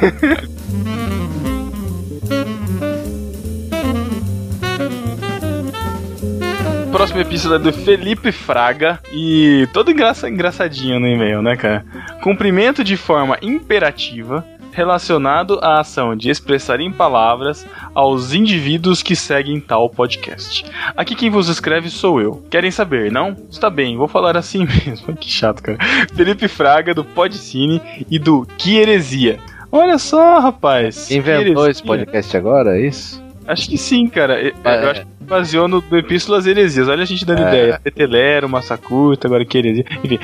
Próxima 6.93 7.21
epístola 7.21 7.57
é 7.57 7.59
do 7.59 7.73
Felipe 7.73 8.33
Fraga 8.33 8.99
e 9.13 9.67
todo 9.73 9.91
engraça, 9.91 10.29
engraçadinho 10.29 10.99
no 10.99 11.07
e-mail, 11.07 11.41
né, 11.41 11.57
cara? 11.57 11.85
Cumprimento 12.23 12.83
de 12.83 12.97
forma 12.97 13.39
imperativa 13.41 14.45
relacionado 14.73 15.59
à 15.63 15.81
ação 15.81 16.17
de 16.17 16.31
expressar 16.31 16.81
em 16.81 16.91
palavras 16.91 17.67
aos 17.95 18.33
indivíduos 18.33 19.03
que 19.03 19.17
seguem 19.17 19.61
tal 19.61 19.89
podcast. 19.91 20.65
Aqui 20.97 21.15
quem 21.15 21.31
vos 21.31 21.49
escreve 21.49 21.91
sou 21.91 22.21
eu. 22.21 22.43
Querem 22.51 22.71
saber, 22.71 23.11
não? 23.11 23.37
Está 23.51 23.69
bem, 23.71 23.97
vou 23.97 24.09
falar 24.09 24.37
assim 24.37 24.67
mesmo. 24.87 25.17
Que 25.17 25.31
chato, 25.31 25.63
cara. 25.63 25.79
Felipe 26.15 26.49
Fraga 26.49 26.95
do 26.95 27.05
Podcine 27.05 27.81
e 28.11 28.19
do 28.19 28.47
Que 28.59 28.79
Heresia. 28.79 29.39
Olha 29.73 29.99
só, 29.99 30.41
rapaz. 30.41 31.11
Inventou 31.11 31.69
esse 31.69 31.83
podcast 31.83 32.37
agora, 32.37 32.77
é 32.77 32.87
isso? 32.87 33.30
Acho 33.51 33.69
que 33.69 33.77
sim, 33.79 34.07
cara. 34.07 34.41
Eu, 34.41 34.53
É. 34.65 34.85
eu 34.85 34.91
acho 34.91 35.01
que 35.03 35.07
baseou 35.25 35.69
no, 35.69 35.83
no 35.89 35.97
Epístolas 35.99 36.47
Heresias. 36.47 36.89
Olha 36.89 37.03
a 37.03 37.07
gente 37.07 37.25
dando 37.25 37.43
É. 37.43 37.49
ideia. 37.49 37.81
Petelero, 37.83 38.49
Massacurta, 38.49 39.29
agora 39.29 39.45
que 39.45 39.57
heresia. 39.59 39.85
Enfim, 40.03 40.19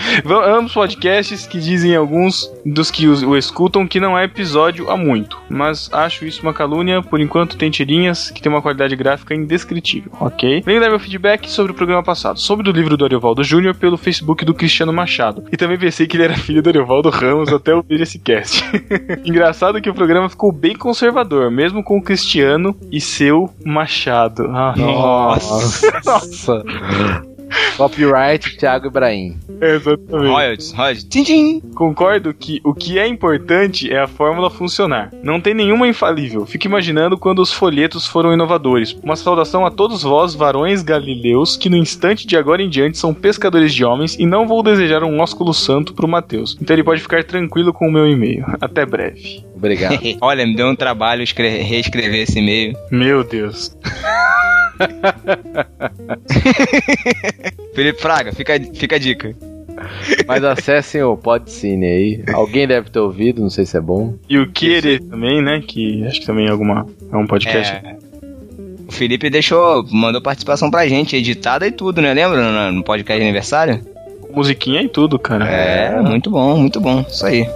ambos 0.47 0.73
podcasts 0.75 1.47
que 1.47 1.59
dizem 1.61 1.95
alguns 1.95 2.51
dos 2.65 2.91
que 2.91 3.07
o 3.07 3.37
escutam 3.37 3.87
que 3.87 4.01
não 4.01 4.19
é 4.19 4.25
episódio 4.25 4.91
há 4.91 4.97
muito. 4.97 5.39
Mas 5.49 5.89
acho 5.93 6.25
isso 6.25 6.43
uma 6.43 6.53
calúnia. 6.53 7.03
Por 7.03 7.21
enquanto 7.21 7.57
tem 7.57 7.71
tirinhas 7.71 8.31
que 8.31 8.43
tem 8.43 8.51
uma 8.51 8.61
qualidade 8.63 8.97
gráfica 8.97 9.35
indescritível, 9.35 10.11
ok? 10.21 10.63
Venho 10.67 10.81
dar 10.81 10.89
meu 10.91 10.99
feedback 10.99 11.49
sobre 11.51 11.73
o 11.73 11.75
programa 11.75 12.03
passado. 12.03 12.39
Sobre 12.41 12.65
do 12.65 12.73
livro 12.77 12.97
do 12.97 13.05
Ariovaldo 13.05 13.45
Júnior 13.45 13.75
pelo 13.77 13.97
Facebook 13.97 14.45
do 14.45 14.55
Cristiano 14.55 14.93
Machado. 14.93 15.45
E 15.53 15.57
também 15.57 15.79
pensei 15.79 16.07
que 16.07 16.17
ele 16.17 16.25
era 16.25 16.35
filho 16.37 16.63
do 16.63 16.69
Ariovaldo 16.69 17.11
Ramos 17.11 17.53
até 17.53 17.73
ouvir 17.75 18.01
esse 18.01 18.19
cast. 18.19 18.65
Engraçado 19.25 19.81
que 19.81 19.89
o 19.91 19.95
programa 19.95 20.29
ficou 20.29 20.51
bem 20.53 20.75
conservador, 20.75 21.51
mesmo 21.51 21.83
com 21.83 21.99
o 21.99 22.03
Cristiano 22.03 22.77
e 22.91 23.01
seu 23.17 23.51
Machado. 23.65 24.47
Ah, 24.53 24.75
Nossa. 24.77 26.01
Nossa. 26.05 26.65
Copyright 27.77 28.57
Thiago 28.57 28.87
Ibrahim. 28.89 29.37
Exatamente. 29.61 30.11
Royalties, 30.11 30.73
royalties. 30.73 31.05
Tchim, 31.05 31.23
tchim. 31.25 31.61
Concordo 31.75 32.33
que 32.35 32.61
o 32.65 32.75
que 32.75 32.99
é 32.99 33.07
importante 33.07 33.93
é 33.93 34.01
a 34.01 34.07
fórmula 34.07 34.51
funcionar. 34.51 35.11
Não 35.23 35.41
tem 35.41 35.55
nenhuma 35.55 35.87
infalível. 35.87 36.47
Fico 36.47 36.67
imaginando 36.67 37.17
quando 37.19 37.41
os 37.41 37.53
folhetos 37.53 38.07
foram 38.07 38.33
inovadores. 38.33 38.93
Uma 39.03 39.17
saudação 39.17 39.65
a 39.67 39.71
todos 39.71 40.03
vós, 40.03 40.35
varões 40.35 40.83
galileus, 40.83 41.57
que 41.57 41.69
no 41.69 41.77
instante 41.77 42.27
de 42.27 42.37
agora 42.37 42.63
em 42.63 42.69
diante 42.69 42.99
são 42.99 43.13
pescadores 43.15 43.75
de 43.75 43.85
homens 43.85 44.17
e 44.19 44.27
não 44.27 44.47
vou 44.47 44.63
desejar 44.63 45.03
um 45.05 45.21
ósculo 45.21 45.53
santo 45.55 45.95
pro 45.95 46.09
Mateus. 46.09 46.57
Então 46.61 46.75
ele 46.75 46.85
pode 46.85 47.01
ficar 47.03 47.25
tranquilo 47.25 47.73
com 47.73 47.89
o 47.89 47.93
meu 47.93 48.07
e-mail. 48.09 48.45
Até 48.61 48.85
breve. 48.87 49.45
Obrigado. 49.55 49.99
Olha, 50.21 50.47
me 50.47 50.55
deu 50.57 50.67
um 50.69 50.77
trabalho 50.77 51.23
escre- 51.23 51.63
reescrever 51.63 52.23
esse 52.23 52.39
e-mail. 52.39 52.75
Meu 52.91 53.23
Deus. 53.23 53.77
Felipe 57.75 58.01
Fraga, 58.01 58.33
fica, 58.33 58.55
fica 58.75 58.97
a 58.97 58.99
dica. 58.99 59.35
Mas 60.27 60.43
acessem 60.43 61.03
o 61.03 61.17
Podcine 61.17 61.87
aí. 61.87 62.25
Alguém 62.33 62.67
deve 62.67 62.91
ter 62.91 62.99
ouvido, 62.99 63.43
não 63.43 63.51
sei 63.51 63.67
se 63.67 63.77
é 63.77 63.81
bom. 63.81 64.15
E 64.29 64.39
o 64.39 64.51
Querer 64.51 65.01
também, 65.01 65.43
né? 65.43 65.63
Que 65.67 66.05
acho 66.07 66.21
que 66.21 66.27
também 66.27 66.47
é 66.47 66.51
alguma. 66.51 66.87
É 67.13 67.17
um 67.17 67.27
podcast. 67.27 67.75
É, 67.75 67.97
o 68.89 68.93
Felipe 68.93 69.29
deixou, 69.29 69.85
mandou 69.91 70.23
participação 70.23 70.71
pra 70.71 70.89
gente, 70.89 71.17
editada 71.17 71.67
e 71.67 71.73
tudo, 71.73 72.01
né? 72.01 72.15
Lembra 72.15 72.71
no, 72.71 72.73
no 72.73 72.85
podcast 72.85 73.21
de 73.21 73.25
aniversário? 73.25 73.81
Musiquinha 74.33 74.83
e 74.83 74.89
tudo, 74.89 75.19
cara. 75.19 75.47
É, 75.47 76.01
muito 76.01 76.31
bom, 76.31 76.57
muito 76.57 76.81
bom. 76.81 77.05
Isso 77.09 77.27
aí. 77.27 77.47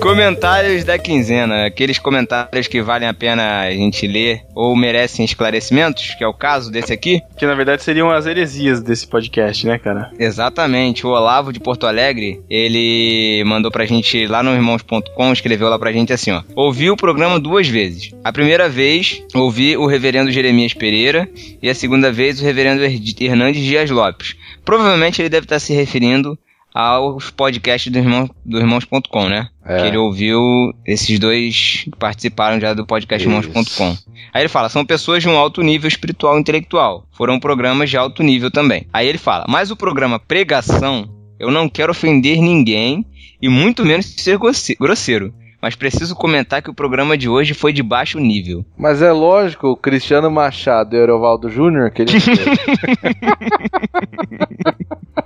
Comentários 0.00 0.82
da 0.82 0.98
quinzena, 0.98 1.66
aqueles 1.66 1.98
comentários 1.98 2.66
que 2.66 2.80
valem 2.80 3.06
a 3.06 3.12
pena 3.12 3.60
a 3.60 3.70
gente 3.70 4.06
ler 4.06 4.42
ou 4.54 4.74
merecem 4.74 5.26
esclarecimentos, 5.26 6.14
que 6.14 6.24
é 6.24 6.26
o 6.26 6.32
caso 6.32 6.72
desse 6.72 6.90
aqui. 6.90 7.20
Que 7.36 7.44
na 7.44 7.54
verdade 7.54 7.82
seriam 7.82 8.10
as 8.10 8.24
heresias 8.24 8.80
desse 8.82 9.06
podcast, 9.06 9.66
né, 9.66 9.78
cara? 9.78 10.10
Exatamente. 10.18 11.06
O 11.06 11.10
Olavo 11.10 11.52
de 11.52 11.60
Porto 11.60 11.86
Alegre, 11.86 12.40
ele 12.48 13.44
mandou 13.44 13.70
pra 13.70 13.84
gente 13.84 14.26
lá 14.26 14.42
no 14.42 14.54
irmãos.com, 14.54 15.32
escreveu 15.32 15.68
lá 15.68 15.78
pra 15.78 15.92
gente 15.92 16.14
assim, 16.14 16.30
ó. 16.32 16.42
Ouvi 16.56 16.90
o 16.90 16.96
programa 16.96 17.38
duas 17.38 17.68
vezes. 17.68 18.10
A 18.24 18.32
primeira 18.32 18.70
vez, 18.70 19.22
ouvi 19.34 19.76
o 19.76 19.86
reverendo 19.86 20.32
Jeremias 20.32 20.72
Pereira 20.72 21.28
e 21.62 21.68
a 21.68 21.74
segunda 21.74 22.10
vez 22.10 22.40
o 22.40 22.44
reverendo 22.44 22.82
Hernandes 22.82 23.62
Dias 23.62 23.90
Lopes. 23.90 24.34
Provavelmente 24.64 25.20
ele 25.20 25.28
deve 25.28 25.44
estar 25.44 25.58
se 25.58 25.74
referindo 25.74 26.38
aos 26.74 27.30
podcasts 27.30 27.90
do, 27.92 27.98
irmão, 27.98 28.28
do 28.44 28.58
irmãos.com, 28.58 29.28
né? 29.28 29.48
É. 29.64 29.80
Que 29.82 29.86
ele 29.88 29.96
ouviu, 29.96 30.40
esses 30.86 31.18
dois 31.18 31.84
participaram 31.98 32.60
já 32.60 32.72
do 32.74 32.86
podcast 32.86 33.26
irmãos.com. 33.26 33.96
Aí 34.32 34.42
ele 34.42 34.48
fala, 34.48 34.68
são 34.68 34.84
pessoas 34.84 35.22
de 35.22 35.28
um 35.28 35.36
alto 35.36 35.62
nível 35.62 35.88
espiritual 35.88 36.36
e 36.36 36.40
intelectual. 36.40 37.04
Foram 37.12 37.38
programas 37.40 37.90
de 37.90 37.96
alto 37.96 38.22
nível 38.22 38.50
também. 38.50 38.86
Aí 38.92 39.06
ele 39.08 39.18
fala, 39.18 39.44
mas 39.48 39.70
o 39.70 39.76
programa 39.76 40.18
Pregação, 40.18 41.08
eu 41.38 41.50
não 41.50 41.68
quero 41.68 41.90
ofender 41.90 42.40
ninguém 42.40 43.04
e 43.42 43.48
muito 43.48 43.84
menos 43.84 44.06
ser 44.06 44.38
grosse- 44.38 44.76
grosseiro. 44.78 45.32
Mas 45.60 45.74
preciso 45.74 46.14
comentar 46.14 46.62
que 46.62 46.70
o 46.70 46.74
programa 46.74 47.16
de 47.16 47.28
hoje 47.28 47.54
foi 47.54 47.72
de 47.72 47.82
baixo 47.82 48.18
nível. 48.18 48.64
Mas 48.76 49.02
é 49.02 49.12
lógico, 49.12 49.68
o 49.68 49.76
Cristiano 49.76 50.30
Machado 50.30 50.96
e 50.96 50.98
o 50.98 51.02
Erovaldo 51.02 51.50
Júnior, 51.50 51.90
que 51.90 52.02
ele 52.02 52.12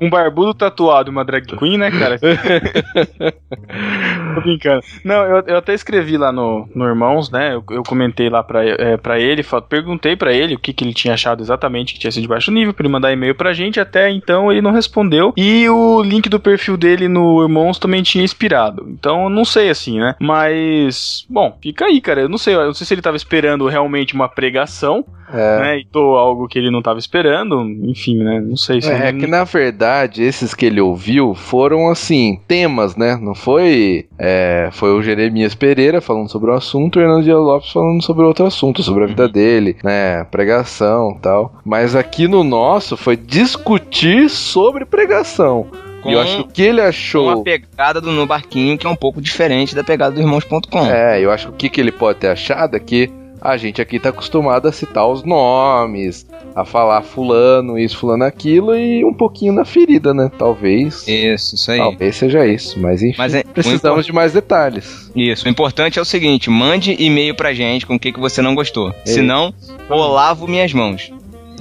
Um 0.01 0.11
barbudo 0.11 0.55
tatuado 0.55 1.11
e 1.11 1.13
uma 1.13 1.25
drag 1.25 1.47
queen, 1.57 1.79
né, 1.79 1.91
cara? 1.91 2.19
Tô 4.35 4.41
brincando. 4.41 4.83
Não, 5.05 5.25
eu, 5.25 5.45
eu 5.47 5.57
até 5.57 5.75
escrevi 5.75 6.17
lá 6.17 6.33
no, 6.33 6.69
no 6.75 6.87
Irmãos, 6.87 7.31
né? 7.31 7.55
Eu, 7.55 7.65
eu 7.71 7.83
comentei 7.83 8.29
lá 8.29 8.43
pra, 8.43 8.65
é, 8.65 8.97
pra 8.97 9.19
ele, 9.19 9.45
perguntei 9.69 10.17
pra 10.17 10.33
ele 10.33 10.55
o 10.55 10.59
que, 10.59 10.73
que 10.73 10.85
ele 10.85 10.95
tinha 10.95 11.15
achado 11.15 11.43
exatamente 11.43 11.95
que 11.95 12.01
tinha 12.01 12.11
sido 12.11 12.23
de 12.23 12.29
baixo 12.29 12.51
nível, 12.51 12.75
pra 12.75 12.85
ele 12.85 12.93
mandar 12.93 13.13
e-mail 13.13 13.35
pra 13.35 13.53
gente. 13.53 13.81
Até 13.81 14.11
então 14.11 14.51
ele 14.51 14.61
não 14.61 14.73
respondeu. 14.73 15.33
E 15.37 15.69
o 15.69 16.03
link 16.03 16.29
do 16.29 16.41
perfil 16.41 16.77
dele 16.77 17.09
no 17.09 17.43
Irmãos 17.43 17.79
também 17.79 18.03
tinha 18.03 18.25
expirado. 18.25 18.87
Então 18.89 19.25
eu 19.25 19.31
não 19.31 19.45
sei 19.45 19.71
assim, 19.71 19.99
né? 19.99 20.15
Mas, 20.25 21.27
bom, 21.29 21.57
fica 21.61 21.85
aí, 21.85 22.01
cara. 22.01 22.23
Eu 22.23 22.29
não 22.31 22.39
sei, 22.39 22.55
eu 22.55 22.65
não 22.67 22.75
sei 22.75 22.87
se 22.87 22.95
ele 22.95 23.03
tava 23.03 23.17
esperando 23.17 23.67
realmente 23.67 24.15
uma 24.15 24.27
pregação, 24.27 25.05
é. 25.31 25.61
né? 25.61 25.79
E 25.81 25.85
tô 25.85 26.17
algo 26.17 26.49
que 26.49 26.59
ele 26.59 26.71
não 26.71 26.81
tava 26.81 26.99
esperando. 26.99 27.61
Enfim, 27.83 28.23
né? 28.23 28.41
Não 28.41 28.57
sei 28.57 28.81
se. 28.81 28.91
É, 28.91 29.09
é 29.09 29.13
que 29.13 29.27
na 29.27 29.45
verdade 29.45 30.23
esses 30.23 30.55
que 30.55 30.65
ele 30.65 30.81
ouviu 30.81 31.35
foram 31.35 31.91
assim, 31.91 32.41
temas, 32.49 32.97
né? 32.97 33.19
Não 33.21 33.35
foi. 33.35 34.07
é, 34.19 34.71
foi 34.73 34.95
o 34.95 35.03
Jeremias 35.03 35.55
Pereira 35.55 36.01
falando 36.01 36.31
sobre 36.31 36.51
o 36.51 36.55
assunto, 36.55 36.99
e 36.99 37.03
o 37.03 37.05
Hernando 37.05 37.25
Dias 37.25 37.37
Lopes 37.37 37.71
falando 37.71 38.03
sobre 38.03 38.25
outro 38.25 38.47
assunto, 38.47 38.83
sobre 38.83 39.05
a 39.05 39.07
vida 39.07 39.29
dele, 39.29 39.77
né? 39.85 40.25
Pregação 40.25 41.19
tal. 41.21 41.57
Mas 41.65 41.95
aqui 41.95 42.27
no 42.27 42.43
nosso 42.43 42.97
foi 42.97 43.15
discutir 43.15 44.31
sobre 44.31 44.87
pregação. 44.87 45.67
Com, 46.05 46.11
e 46.11 46.13
eu 46.13 46.21
acho 46.21 46.37
que 46.37 46.43
o 46.43 46.47
que 46.49 46.63
ele 46.63 46.83
achou. 46.83 47.31
a 47.31 47.43
pegada 47.43 47.99
do 47.99 48.13
No 48.13 48.27
Barquinho, 48.27 48.77
que 48.77 48.87
é 48.87 48.91
um 48.91 48.95
pouco 48.95 49.23
diferente 49.23 49.75
da 49.75 49.83
pegada 49.83 50.15
do 50.15 50.21
irmãos.com. 50.21 50.87
É, 50.87 51.19
eu 51.19 51.31
acho 51.31 51.49
que 51.49 51.53
o 51.53 51.57
que, 51.57 51.69
que 51.71 51.81
ele 51.81 51.91
pode 51.91 52.19
ter 52.19 52.29
achado 52.29 52.77
é 52.77 52.81
que 52.81 53.11
a 53.41 53.57
gente 53.57 53.81
aqui 53.81 53.99
tá 53.99 54.09
acostumado 54.11 54.67
a 54.69 54.73
citar 54.73 55.07
os 55.07 55.23
nomes, 55.23 56.27
a 56.55 56.65
falar 56.65 57.03
fulano 57.03 57.79
isso, 57.79 57.97
fulano 57.99 58.25
aquilo 58.25 58.75
e 58.75 59.05
um 59.05 59.13
pouquinho 59.13 59.53
na 59.53 59.65
ferida, 59.65 60.15
né? 60.15 60.31
Talvez. 60.39 61.07
Isso, 61.07 61.55
isso 61.55 61.71
aí. 61.71 61.79
Talvez 61.79 62.17
seja 62.17 62.47
isso, 62.47 62.79
mas 62.81 63.03
enfim. 63.03 63.17
Mas 63.19 63.35
é, 63.35 63.43
Precisamos 63.43 64.07
de 64.07 64.13
mais 64.13 64.33
detalhes. 64.33 65.11
Isso, 65.15 65.47
o 65.47 65.51
importante 65.51 65.99
é 65.99 66.03
o 66.03 66.05
seguinte: 66.05 66.49
mande 66.49 66.97
e-mail 66.99 67.35
pra 67.35 67.53
gente 67.53 67.87
com 67.87 67.97
o 67.97 67.99
que, 67.99 68.13
que 68.13 68.21
você 68.21 68.41
não 68.43 68.55
gostou. 68.55 68.95
Se 69.05 69.21
não, 69.21 69.53
eu 69.91 69.97
lavo 69.97 70.47
minhas 70.49 70.73
mãos. 70.73 71.13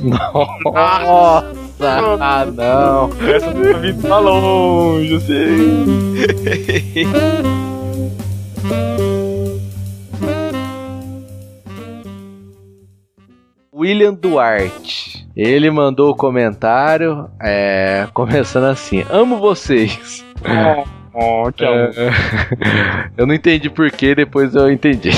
Nossa! 0.01 1.57
Ah, 2.19 2.45
não! 2.45 3.09
Essa 3.27 3.51
do 3.51 3.79
Vitor 3.79 4.09
tá 4.09 4.19
longe, 4.19 5.13
eu 5.13 5.19
sei. 5.19 7.07
William 13.73 14.13
Duarte. 14.13 15.27
Ele 15.35 15.69
mandou 15.71 16.11
o 16.11 16.15
comentário, 16.15 17.29
é, 17.41 18.07
começando 18.13 18.65
assim: 18.65 19.03
Amo 19.09 19.39
vocês. 19.39 20.23
Oh, 21.13 21.51
que 21.51 21.63
amor. 21.63 21.91
É, 21.95 23.09
eu 23.15 23.27
não 23.27 23.35
entendi 23.35 23.69
porquê, 23.69 24.15
depois 24.15 24.55
eu 24.55 24.71
entendi. 24.71 25.11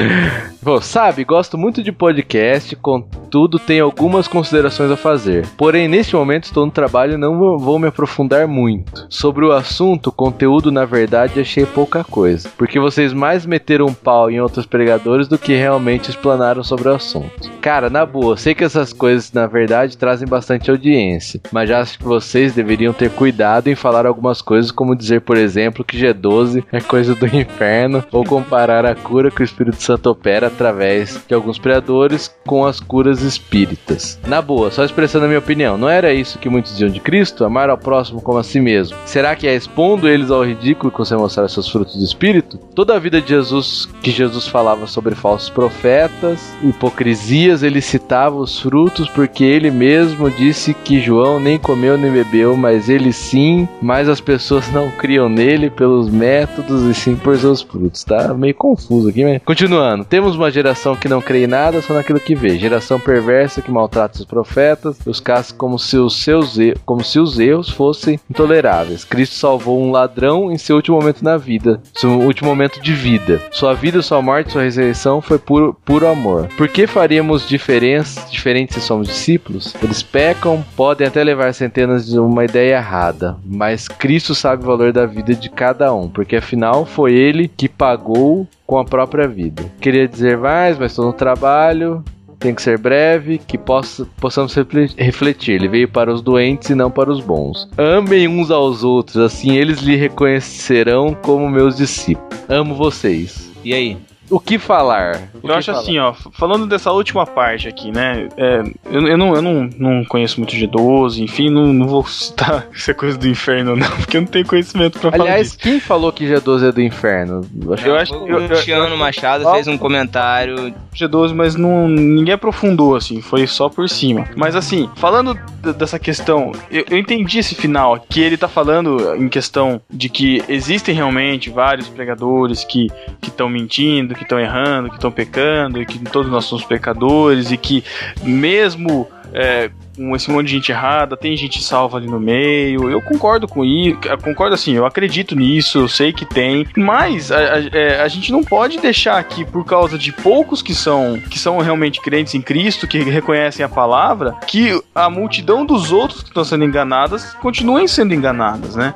Bom, 0.62 0.78
sabe, 0.78 1.24
gosto 1.24 1.56
muito 1.56 1.82
de 1.82 1.90
podcast, 1.90 2.76
contudo 2.76 3.58
tenho 3.58 3.82
algumas 3.82 4.28
considerações 4.28 4.90
a 4.90 4.96
fazer. 4.96 5.46
Porém, 5.56 5.88
neste 5.88 6.14
momento 6.14 6.44
estou 6.44 6.66
no 6.66 6.70
trabalho 6.70 7.14
e 7.14 7.16
não 7.16 7.58
vou 7.58 7.78
me 7.78 7.88
aprofundar 7.88 8.46
muito. 8.46 9.06
Sobre 9.08 9.46
o 9.46 9.52
assunto, 9.52 10.12
conteúdo, 10.12 10.70
na 10.70 10.84
verdade, 10.84 11.40
achei 11.40 11.64
pouca 11.64 12.04
coisa. 12.04 12.50
Porque 12.58 12.78
vocês 12.78 13.14
mais 13.14 13.46
meteram 13.46 13.86
um 13.86 13.94
pau 13.94 14.30
em 14.30 14.38
outros 14.38 14.66
pregadores 14.66 15.26
do 15.26 15.38
que 15.38 15.54
realmente 15.54 16.10
explanaram 16.10 16.62
sobre 16.62 16.90
o 16.90 16.94
assunto. 16.94 17.50
Cara, 17.62 17.88
na 17.88 18.04
boa, 18.04 18.36
sei 18.36 18.54
que 18.54 18.64
essas 18.64 18.92
coisas, 18.92 19.32
na 19.32 19.46
verdade, 19.46 19.96
trazem 19.96 20.28
bastante 20.28 20.70
audiência. 20.70 21.40
Mas 21.50 21.70
já 21.70 21.80
acho 21.80 21.98
que 21.98 22.04
vocês 22.04 22.54
deveriam 22.54 22.92
ter 22.92 23.10
cuidado 23.10 23.68
em 23.68 23.74
falar 23.74 24.04
algumas 24.04 24.42
coisas, 24.42 24.70
como 24.70 24.94
dizer, 24.94 25.22
por 25.30 25.36
exemplo, 25.36 25.84
que 25.84 25.96
G12 25.96 26.64
é 26.72 26.80
coisa 26.80 27.14
do 27.14 27.24
inferno, 27.32 28.02
ou 28.10 28.24
comparar 28.24 28.84
a 28.84 28.96
cura 28.96 29.30
que 29.30 29.40
o 29.40 29.44
Espírito 29.44 29.80
Santo 29.80 30.10
opera 30.10 30.48
através 30.48 31.24
de 31.28 31.32
alguns 31.32 31.56
pregadores 31.56 32.34
com 32.44 32.66
as 32.66 32.80
curas 32.80 33.22
espíritas. 33.22 34.18
Na 34.26 34.42
boa, 34.42 34.72
só 34.72 34.84
expressando 34.84 35.26
a 35.26 35.28
minha 35.28 35.38
opinião, 35.38 35.78
não 35.78 35.88
era 35.88 36.12
isso 36.12 36.36
que 36.36 36.48
muitos 36.48 36.72
diziam 36.72 36.90
de 36.90 36.98
Cristo? 36.98 37.44
Amar 37.44 37.70
ao 37.70 37.78
próximo 37.78 38.20
como 38.20 38.38
a 38.38 38.42
si 38.42 38.58
mesmo. 38.58 38.96
Será 39.06 39.36
que 39.36 39.46
é 39.46 39.54
expondo 39.54 40.08
eles 40.08 40.32
ao 40.32 40.44
ridículo 40.44 40.90
que 40.90 40.98
você 40.98 41.14
mostrar 41.14 41.46
seus 41.46 41.68
frutos 41.68 41.94
do 41.94 42.04
Espírito? 42.04 42.58
Toda 42.74 42.96
a 42.96 42.98
vida 42.98 43.20
de 43.20 43.28
Jesus, 43.28 43.88
que 44.02 44.10
Jesus 44.10 44.48
falava 44.48 44.88
sobre 44.88 45.14
falsos 45.14 45.48
profetas, 45.48 46.52
hipocrisias, 46.60 47.62
ele 47.62 47.80
citava 47.80 48.34
os 48.34 48.58
frutos 48.58 49.08
porque 49.08 49.44
ele 49.44 49.70
mesmo 49.70 50.28
disse 50.28 50.74
que 50.74 51.00
João 51.00 51.38
nem 51.38 51.56
comeu 51.56 51.96
nem 51.96 52.10
bebeu, 52.10 52.56
mas 52.56 52.88
ele 52.88 53.12
sim, 53.12 53.68
mas 53.80 54.08
as 54.08 54.20
pessoas 54.20 54.68
não 54.72 54.90
criam 54.90 55.19
nele 55.28 55.70
pelos 55.70 56.08
métodos 56.08 56.82
e 56.84 56.94
sim 56.94 57.16
por 57.16 57.36
seus 57.36 57.62
frutos. 57.62 58.04
Tá 58.04 58.32
meio 58.34 58.54
confuso 58.54 59.08
aqui, 59.08 59.24
mas... 59.24 59.40
Continuando, 59.44 60.04
temos 60.04 60.36
uma 60.36 60.50
geração 60.50 60.96
que 60.96 61.08
não 61.08 61.20
crê 61.20 61.44
em 61.44 61.46
nada, 61.46 61.80
só 61.82 61.94
naquilo 61.94 62.20
que 62.20 62.34
vê. 62.34 62.58
Geração 62.58 62.98
perversa 62.98 63.62
que 63.62 63.70
maltrata 63.70 64.18
os 64.18 64.24
profetas, 64.24 64.98
os 65.06 65.20
caça 65.20 65.54
como 65.54 65.78
se 65.78 65.96
os 65.96 66.22
seus 66.22 66.58
e- 66.58 66.74
como 66.84 67.02
se 67.04 67.18
os 67.18 67.38
erros 67.38 67.68
fossem 67.70 68.18
intoleráveis. 68.30 69.04
Cristo 69.04 69.34
salvou 69.36 69.80
um 69.82 69.90
ladrão 69.90 70.50
em 70.50 70.58
seu 70.58 70.76
último 70.76 70.98
momento 70.98 71.22
na 71.22 71.36
vida, 71.36 71.80
seu 71.94 72.10
último 72.10 72.48
momento 72.48 72.80
de 72.80 72.92
vida. 72.92 73.40
Sua 73.50 73.74
vida, 73.74 74.02
sua 74.02 74.20
morte, 74.22 74.52
sua 74.52 74.62
ressurreição 74.62 75.20
foi 75.20 75.38
puro, 75.38 75.76
puro 75.84 76.06
amor. 76.06 76.48
Por 76.56 76.68
que 76.68 76.86
faríamos 76.86 77.48
diferença, 77.48 78.26
diferente 78.30 78.74
se 78.74 78.80
somos 78.80 79.08
discípulos? 79.08 79.74
Eles 79.82 80.02
pecam, 80.02 80.64
podem 80.76 81.06
até 81.06 81.22
levar 81.22 81.52
centenas 81.54 82.06
de 82.06 82.18
uma 82.18 82.44
ideia 82.44 82.76
errada, 82.76 83.36
mas 83.44 83.88
Cristo 83.88 84.34
sabe 84.34 84.62
o 84.62 84.66
valor 84.66 84.92
da 84.92 85.06
vida 85.10 85.34
de 85.34 85.50
cada 85.50 85.92
um, 85.94 86.08
porque 86.08 86.36
afinal 86.36 86.86
foi 86.86 87.12
ele 87.12 87.46
que 87.48 87.68
pagou 87.68 88.48
com 88.66 88.78
a 88.78 88.84
própria 88.84 89.28
vida. 89.28 89.62
Queria 89.80 90.08
dizer 90.08 90.38
mais, 90.38 90.78
mas 90.78 90.92
estou 90.92 91.04
no 91.04 91.12
trabalho. 91.12 92.02
Tem 92.38 92.54
que 92.54 92.62
ser 92.62 92.78
breve, 92.78 93.36
que 93.36 93.58
possa, 93.58 94.06
possamos 94.18 94.54
refle- 94.54 94.94
refletir. 94.96 95.56
Ele 95.56 95.68
veio 95.68 95.88
para 95.88 96.10
os 96.10 96.22
doentes 96.22 96.70
e 96.70 96.74
não 96.74 96.90
para 96.90 97.12
os 97.12 97.20
bons. 97.20 97.68
Amem 97.76 98.26
uns 98.26 98.50
aos 98.50 98.82
outros, 98.82 99.18
assim 99.18 99.56
eles 99.56 99.80
lhe 99.80 99.94
reconhecerão 99.94 101.14
como 101.20 101.50
meus 101.50 101.76
discípulos. 101.76 102.30
Amo 102.48 102.74
vocês. 102.74 103.50
E 103.62 103.74
aí? 103.74 103.98
O 104.30 104.38
que 104.38 104.58
falar? 104.58 105.16
O 105.34 105.38
Eu 105.38 105.40
que 105.42 105.52
acho 105.52 105.66
falar? 105.72 105.78
assim, 105.82 105.98
ó, 105.98 106.12
falando 106.32 106.66
dessa 106.66 106.92
última 106.92 107.26
parte 107.26 107.66
aqui, 107.68 107.90
né? 107.90 108.28
é, 108.36 108.62
eu, 108.90 109.06
eu 109.08 109.18
não, 109.18 109.34
eu 109.34 109.42
não, 109.42 109.68
não 109.76 110.04
conheço 110.04 110.38
muito 110.40 110.54
G12, 110.54 111.18
enfim, 111.22 111.50
não, 111.50 111.66
não 111.72 111.86
vou 111.88 112.06
citar 112.06 112.66
se 112.74 112.90
é 112.90 112.94
coisa 112.94 113.18
do 113.18 113.26
inferno, 113.28 113.74
não, 113.76 113.88
porque 113.96 114.16
eu 114.16 114.20
não 114.22 114.28
tenho 114.28 114.46
conhecimento 114.46 114.98
pra 114.98 115.10
falar 115.10 115.24
Aliás, 115.24 115.56
quem 115.56 115.80
falou 115.80 116.12
que 116.12 116.24
G12 116.26 116.68
é 116.68 116.72
do 116.72 116.80
inferno? 116.80 117.40
Eu 117.60 117.74
acho 117.74 117.86
Eu 117.86 117.96
acho 117.96 118.14
o 118.14 118.24
que- 118.24 118.32
eu- 118.32 118.48
Luciano 118.48 118.96
Machado 118.96 119.50
fez 119.52 119.66
um 119.68 119.76
comentário. 119.76 120.72
G12, 120.94 121.34
mas 121.34 121.54
não, 121.56 121.88
ninguém 121.88 122.34
aprofundou, 122.34 122.94
assim, 122.96 123.20
foi 123.20 123.46
só 123.46 123.68
por 123.68 123.88
cima. 123.88 124.26
Mas 124.36 124.54
assim, 124.56 124.88
falando 124.96 125.34
dessa 125.76 125.98
questão, 125.98 126.52
eu, 126.70 126.84
eu 126.90 126.98
entendi 126.98 127.38
esse 127.38 127.54
final, 127.54 128.04
que 128.08 128.20
ele 128.20 128.36
tá 128.36 128.48
falando 128.48 129.14
em 129.16 129.28
questão 129.28 129.80
de 129.90 130.08
que 130.08 130.42
existem 130.48 130.94
realmente 130.94 131.50
vários 131.50 131.88
pregadores 131.88 132.64
que 132.64 132.88
estão 133.22 133.48
mentindo, 133.48 134.14
que 134.20 134.24
estão 134.24 134.38
errando, 134.38 134.90
que 134.90 134.96
estão 134.96 135.10
pecando, 135.10 135.80
e 135.80 135.86
que 135.86 135.98
todos 135.98 136.30
nós 136.30 136.44
somos 136.44 136.62
pecadores, 136.62 137.50
e 137.50 137.56
que 137.56 137.82
mesmo 138.22 139.08
é, 139.32 139.70
com 140.00 140.16
esse 140.16 140.30
monte 140.30 140.46
de 140.46 140.54
gente 140.54 140.72
errada, 140.72 141.14
tem 141.14 141.36
gente 141.36 141.62
salva 141.62 141.98
ali 141.98 142.06
no 142.06 142.18
meio. 142.18 142.90
Eu 142.90 143.02
concordo 143.02 143.46
com 143.46 143.62
isso, 143.62 143.98
concordo 144.22 144.54
assim, 144.54 144.72
eu 144.72 144.86
acredito 144.86 145.36
nisso, 145.36 145.78
eu 145.78 145.88
sei 145.88 146.10
que 146.10 146.24
tem, 146.24 146.66
mas 146.74 147.30
a, 147.30 147.36
a, 147.36 147.60
é, 147.70 148.00
a, 148.00 148.08
gente 148.08 148.32
não 148.32 148.42
pode 148.42 148.78
deixar 148.78 149.18
aqui 149.18 149.44
por 149.44 149.64
causa 149.64 149.98
de 149.98 150.10
poucos 150.10 150.62
que 150.62 150.74
são 150.74 151.20
que 151.30 151.38
são 151.38 151.58
realmente 151.58 152.00
crentes 152.00 152.34
em 152.34 152.40
Cristo, 152.40 152.88
que 152.88 152.98
reconhecem 152.98 153.64
a 153.64 153.68
palavra, 153.68 154.32
que 154.46 154.80
a 154.94 155.10
multidão 155.10 155.66
dos 155.66 155.92
outros 155.92 156.22
que 156.22 156.28
estão 156.28 156.44
sendo 156.44 156.64
enganadas 156.64 157.34
continuem 157.34 157.86
sendo 157.86 158.14
enganadas, 158.14 158.76
né? 158.76 158.94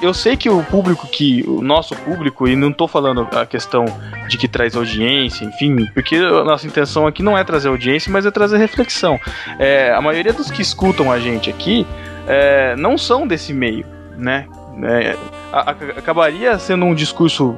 Eu 0.00 0.14
sei 0.14 0.36
que 0.36 0.48
o 0.48 0.62
público 0.64 1.06
que 1.08 1.44
o 1.46 1.60
nosso 1.60 1.94
público 1.94 2.48
e 2.48 2.56
não 2.56 2.72
tô 2.72 2.88
falando 2.88 3.28
a 3.32 3.44
questão 3.44 3.84
de 4.28 4.38
que 4.38 4.48
traz 4.48 4.74
audiência, 4.76 5.44
enfim, 5.44 5.86
porque 5.92 6.16
a 6.16 6.44
nossa 6.44 6.66
intenção 6.66 7.06
aqui 7.06 7.22
não 7.22 7.36
é 7.36 7.44
trazer 7.44 7.68
audiência, 7.68 8.10
mas 8.10 8.24
é 8.24 8.30
trazer 8.30 8.56
reflexão. 8.56 9.18
É, 9.58 9.92
a 9.92 10.00
maioria 10.00 10.32
que 10.46 10.62
escutam 10.62 11.10
a 11.10 11.18
gente 11.18 11.50
aqui 11.50 11.86
é, 12.26 12.76
não 12.76 12.96
são 12.96 13.26
desse 13.26 13.52
meio, 13.52 13.86
né? 14.16 14.46
É, 14.82 15.16
a, 15.52 15.70
a, 15.70 15.72
acabaria 15.72 16.58
sendo 16.58 16.84
um 16.84 16.94
discurso 16.94 17.56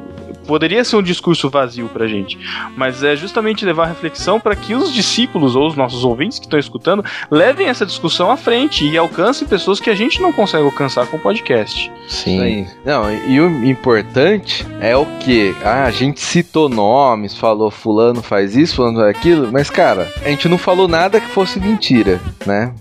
poderia 0.51 0.83
ser 0.83 0.97
um 0.97 1.03
discurso 1.03 1.49
vazio 1.49 1.89
pra 1.89 2.09
gente, 2.09 2.37
mas 2.77 3.05
é 3.05 3.15
justamente 3.15 3.65
levar 3.65 3.85
a 3.85 3.87
reflexão 3.87 4.41
para 4.41 4.57
que 4.57 4.75
os 4.75 4.93
discípulos 4.93 5.55
ou 5.55 5.69
os 5.69 5.77
nossos 5.77 6.05
ouvintes 6.05 6.41
que 6.41 6.47
estão 6.47 6.59
escutando 6.59 7.05
levem 7.31 7.69
essa 7.69 7.87
discussão 7.87 8.33
à 8.33 8.37
frente 8.37 8.85
e 8.85 8.99
alcancem 8.99 9.47
pessoas 9.47 9.79
que 9.79 9.89
a 9.89 9.95
gente 9.95 10.21
não 10.21 10.33
consegue 10.33 10.65
alcançar 10.65 11.07
com 11.07 11.17
o 11.19 11.21
podcast. 11.21 11.93
Sim. 12.09 12.67
Não, 12.85 13.05
e 13.29 13.41
o 13.41 13.65
importante 13.65 14.67
é 14.81 14.97
o 14.97 15.07
que? 15.21 15.55
Ah, 15.65 15.85
a 15.85 15.93
gente 15.93 16.19
citou 16.21 16.69
nomes, 16.69 17.37
falou 17.37 17.71
fulano 17.71 18.21
faz 18.21 18.57
isso, 18.57 18.75
fulano 18.75 18.99
faz 18.99 19.17
aquilo, 19.17 19.53
mas 19.53 19.71
cara, 19.71 20.13
a 20.25 20.29
gente 20.31 20.49
não 20.49 20.59
falou 20.59 20.89
nada 20.89 21.21
que 21.21 21.29
fosse 21.29 21.61
mentira, 21.61 22.21
né? 22.45 22.75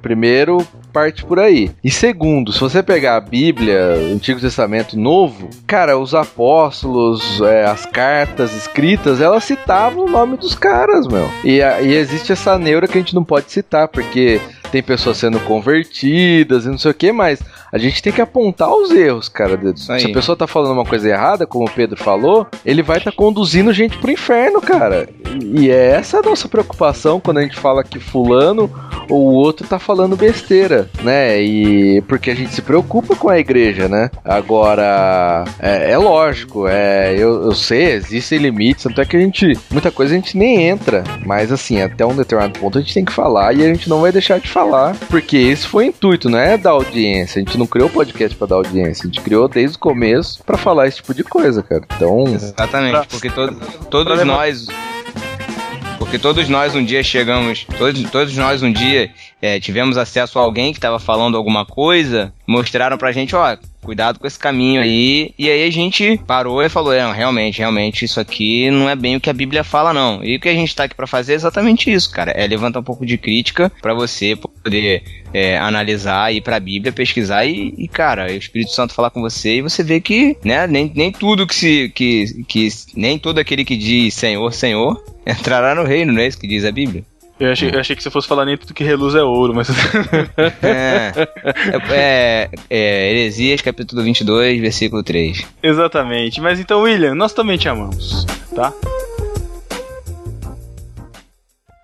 Primeiro, 0.00 0.64
parte 0.96 1.26
por 1.26 1.38
aí. 1.38 1.70
E 1.84 1.90
segundo, 1.90 2.50
se 2.54 2.58
você 2.58 2.82
pegar 2.82 3.16
a 3.16 3.20
Bíblia, 3.20 3.98
o 3.98 4.14
Antigo 4.14 4.40
Testamento 4.40 4.98
Novo, 4.98 5.50
cara, 5.66 5.98
os 5.98 6.14
apóstolos, 6.14 7.38
é, 7.42 7.66
as 7.66 7.84
cartas 7.84 8.56
escritas, 8.56 9.20
elas 9.20 9.44
citavam 9.44 10.06
o 10.06 10.10
nome 10.10 10.38
dos 10.38 10.54
caras, 10.54 11.06
meu. 11.06 11.28
E, 11.44 11.58
e 11.58 11.94
existe 11.94 12.32
essa 12.32 12.58
neura 12.58 12.88
que 12.88 12.96
a 12.96 13.00
gente 13.02 13.14
não 13.14 13.24
pode 13.24 13.52
citar, 13.52 13.88
porque 13.88 14.40
tem 14.70 14.82
pessoas 14.82 15.16
sendo 15.16 15.38
convertidas 15.40 16.64
e 16.64 16.68
não 16.68 16.78
sei 16.78 16.90
o 16.90 16.94
que, 16.94 17.12
mas 17.12 17.40
a 17.72 17.78
gente 17.78 18.02
tem 18.02 18.12
que 18.12 18.20
apontar 18.20 18.72
os 18.74 18.90
erros, 18.90 19.28
cara. 19.28 19.58
Se 19.76 19.92
a 19.92 20.12
pessoa 20.12 20.36
tá 20.36 20.46
falando 20.46 20.72
uma 20.72 20.84
coisa 20.84 21.08
errada, 21.08 21.46
como 21.46 21.66
o 21.66 21.70
Pedro 21.70 21.96
falou, 21.96 22.46
ele 22.64 22.82
vai 22.82 22.98
estar 22.98 23.10
tá 23.10 23.16
conduzindo 23.16 23.72
gente 23.72 23.98
pro 23.98 24.10
inferno, 24.10 24.60
cara. 24.60 25.08
E 25.42 25.70
é 25.70 25.90
essa 25.90 26.18
a 26.18 26.22
nossa 26.22 26.48
preocupação 26.48 27.20
quando 27.20 27.38
a 27.38 27.42
gente 27.42 27.56
fala 27.56 27.84
que 27.84 27.98
fulano 27.98 28.70
ou 29.08 29.28
o 29.28 29.34
outro 29.34 29.66
tá 29.66 29.78
falando 29.78 30.16
besteira, 30.16 30.88
né? 31.02 31.40
E 31.40 32.00
porque 32.02 32.30
a 32.30 32.34
gente 32.34 32.52
se 32.52 32.62
preocupa 32.62 33.14
com 33.14 33.28
a 33.28 33.38
igreja, 33.38 33.88
né? 33.88 34.10
Agora, 34.24 35.44
é, 35.60 35.92
é 35.92 35.98
lógico, 35.98 36.66
é, 36.66 37.14
eu, 37.14 37.44
eu 37.44 37.54
sei, 37.54 37.92
existem 37.92 38.38
limites, 38.38 38.84
tanto 38.84 39.00
é 39.00 39.04
que 39.04 39.16
a 39.16 39.20
gente, 39.20 39.52
muita 39.70 39.90
coisa 39.90 40.14
a 40.14 40.16
gente 40.16 40.36
nem 40.36 40.62
entra, 40.66 41.04
mas 41.24 41.52
assim, 41.52 41.80
até 41.80 42.04
um 42.04 42.16
determinado 42.16 42.58
ponto 42.58 42.78
a 42.78 42.80
gente 42.80 42.94
tem 42.94 43.04
que 43.04 43.12
falar 43.12 43.54
e 43.54 43.64
a 43.64 43.66
gente 43.66 43.88
não 43.88 44.00
vai 44.00 44.12
deixar 44.12 44.38
de 44.40 44.48
falar, 44.56 44.96
porque 45.10 45.36
esse 45.36 45.66
foi 45.66 45.84
o 45.84 45.88
intuito, 45.88 46.30
não 46.30 46.38
é 46.38 46.56
da 46.56 46.70
audiência, 46.70 47.42
a 47.42 47.44
gente 47.44 47.58
não 47.58 47.66
criou 47.66 47.90
o 47.90 47.92
podcast 47.92 48.34
para 48.38 48.46
dar 48.46 48.54
audiência, 48.54 49.02
a 49.02 49.06
gente 49.06 49.20
criou 49.20 49.46
desde 49.48 49.76
o 49.76 49.78
começo 49.78 50.42
para 50.44 50.56
falar 50.56 50.86
esse 50.86 50.96
tipo 50.96 51.12
de 51.12 51.22
coisa, 51.22 51.62
cara. 51.62 51.82
Então. 51.94 52.24
Exatamente, 52.24 53.06
porque 53.08 53.28
to 53.28 53.54
todos 53.90 54.24
nós. 54.24 54.66
Porque 55.98 56.18
todos 56.18 56.48
nós 56.48 56.74
um 56.74 56.82
dia 56.82 57.02
chegamos, 57.02 57.66
todos, 57.76 58.02
todos 58.10 58.34
nós 58.34 58.62
um 58.62 58.72
dia 58.72 59.10
é, 59.42 59.60
tivemos 59.60 59.98
acesso 59.98 60.38
a 60.38 60.42
alguém 60.42 60.72
que 60.72 60.78
estava 60.78 60.98
falando 60.98 61.36
alguma 61.36 61.66
coisa, 61.66 62.32
mostraram 62.46 62.96
pra 62.96 63.12
gente, 63.12 63.34
ó, 63.34 63.56
cuidado 63.82 64.18
com 64.18 64.26
esse 64.26 64.38
caminho 64.38 64.80
aí. 64.80 65.32
E 65.38 65.48
aí 65.48 65.66
a 65.66 65.70
gente 65.70 66.20
parou 66.26 66.62
e 66.62 66.68
falou: 66.68 66.92
é, 66.92 67.12
realmente, 67.12 67.58
realmente, 67.58 68.04
isso 68.04 68.20
aqui 68.20 68.70
não 68.70 68.88
é 68.88 68.96
bem 68.96 69.16
o 69.16 69.20
que 69.20 69.30
a 69.30 69.34
Bíblia 69.34 69.64
fala, 69.64 69.92
não. 69.92 70.22
E 70.22 70.36
o 70.36 70.40
que 70.40 70.48
a 70.48 70.54
gente 70.54 70.74
tá 70.74 70.84
aqui 70.84 70.94
para 70.94 71.06
fazer 71.06 71.32
é 71.32 71.36
exatamente 71.36 71.90
isso, 71.90 72.10
cara. 72.10 72.32
É 72.32 72.46
levantar 72.46 72.80
um 72.80 72.84
pouco 72.84 73.06
de 73.06 73.16
crítica 73.16 73.70
para 73.80 73.94
você 73.94 74.36
poder 74.36 75.02
é, 75.32 75.56
analisar, 75.58 76.32
ir 76.34 76.40
pra 76.40 76.60
Bíblia, 76.60 76.92
pesquisar 76.92 77.44
e, 77.44 77.74
e, 77.78 77.88
cara, 77.88 78.26
o 78.26 78.36
Espírito 78.36 78.72
Santo 78.72 78.94
falar 78.94 79.10
com 79.10 79.20
você 79.20 79.56
e 79.56 79.62
você 79.62 79.82
vê 79.82 80.00
que, 80.00 80.36
né, 80.44 80.66
nem, 80.66 80.90
nem 80.94 81.12
tudo 81.12 81.46
que 81.46 81.54
se. 81.54 81.88
Que, 81.90 82.44
que, 82.44 82.68
nem 82.94 83.18
todo 83.18 83.38
aquele 83.38 83.64
que 83.64 83.76
diz 83.76 84.14
Senhor, 84.14 84.52
Senhor 84.52 85.02
entrará 85.26 85.74
no 85.74 85.84
reino, 85.84 86.12
não 86.12 86.20
é 86.20 86.26
isso 86.26 86.38
que 86.38 86.48
diz 86.48 86.64
a 86.64 86.72
Bíblia? 86.72 87.04
Eu 87.38 87.52
achei, 87.52 87.70
eu 87.70 87.78
achei 87.78 87.94
que 87.94 88.02
você 88.02 88.10
fosse 88.10 88.26
falar 88.26 88.46
nem 88.46 88.56
tudo 88.56 88.72
que 88.72 88.82
reluz 88.82 89.14
é 89.14 89.22
ouro, 89.22 89.54
mas. 89.54 89.68
é, 90.62 91.12
é, 91.92 92.50
é, 92.70 93.10
Heresias, 93.10 93.60
capítulo 93.60 94.02
22, 94.02 94.58
versículo 94.58 95.02
3. 95.02 95.46
Exatamente. 95.62 96.40
Mas 96.40 96.58
então, 96.58 96.82
William, 96.82 97.14
nós 97.14 97.34
também 97.34 97.58
te 97.58 97.68
amamos, 97.68 98.24
tá? 98.54 98.72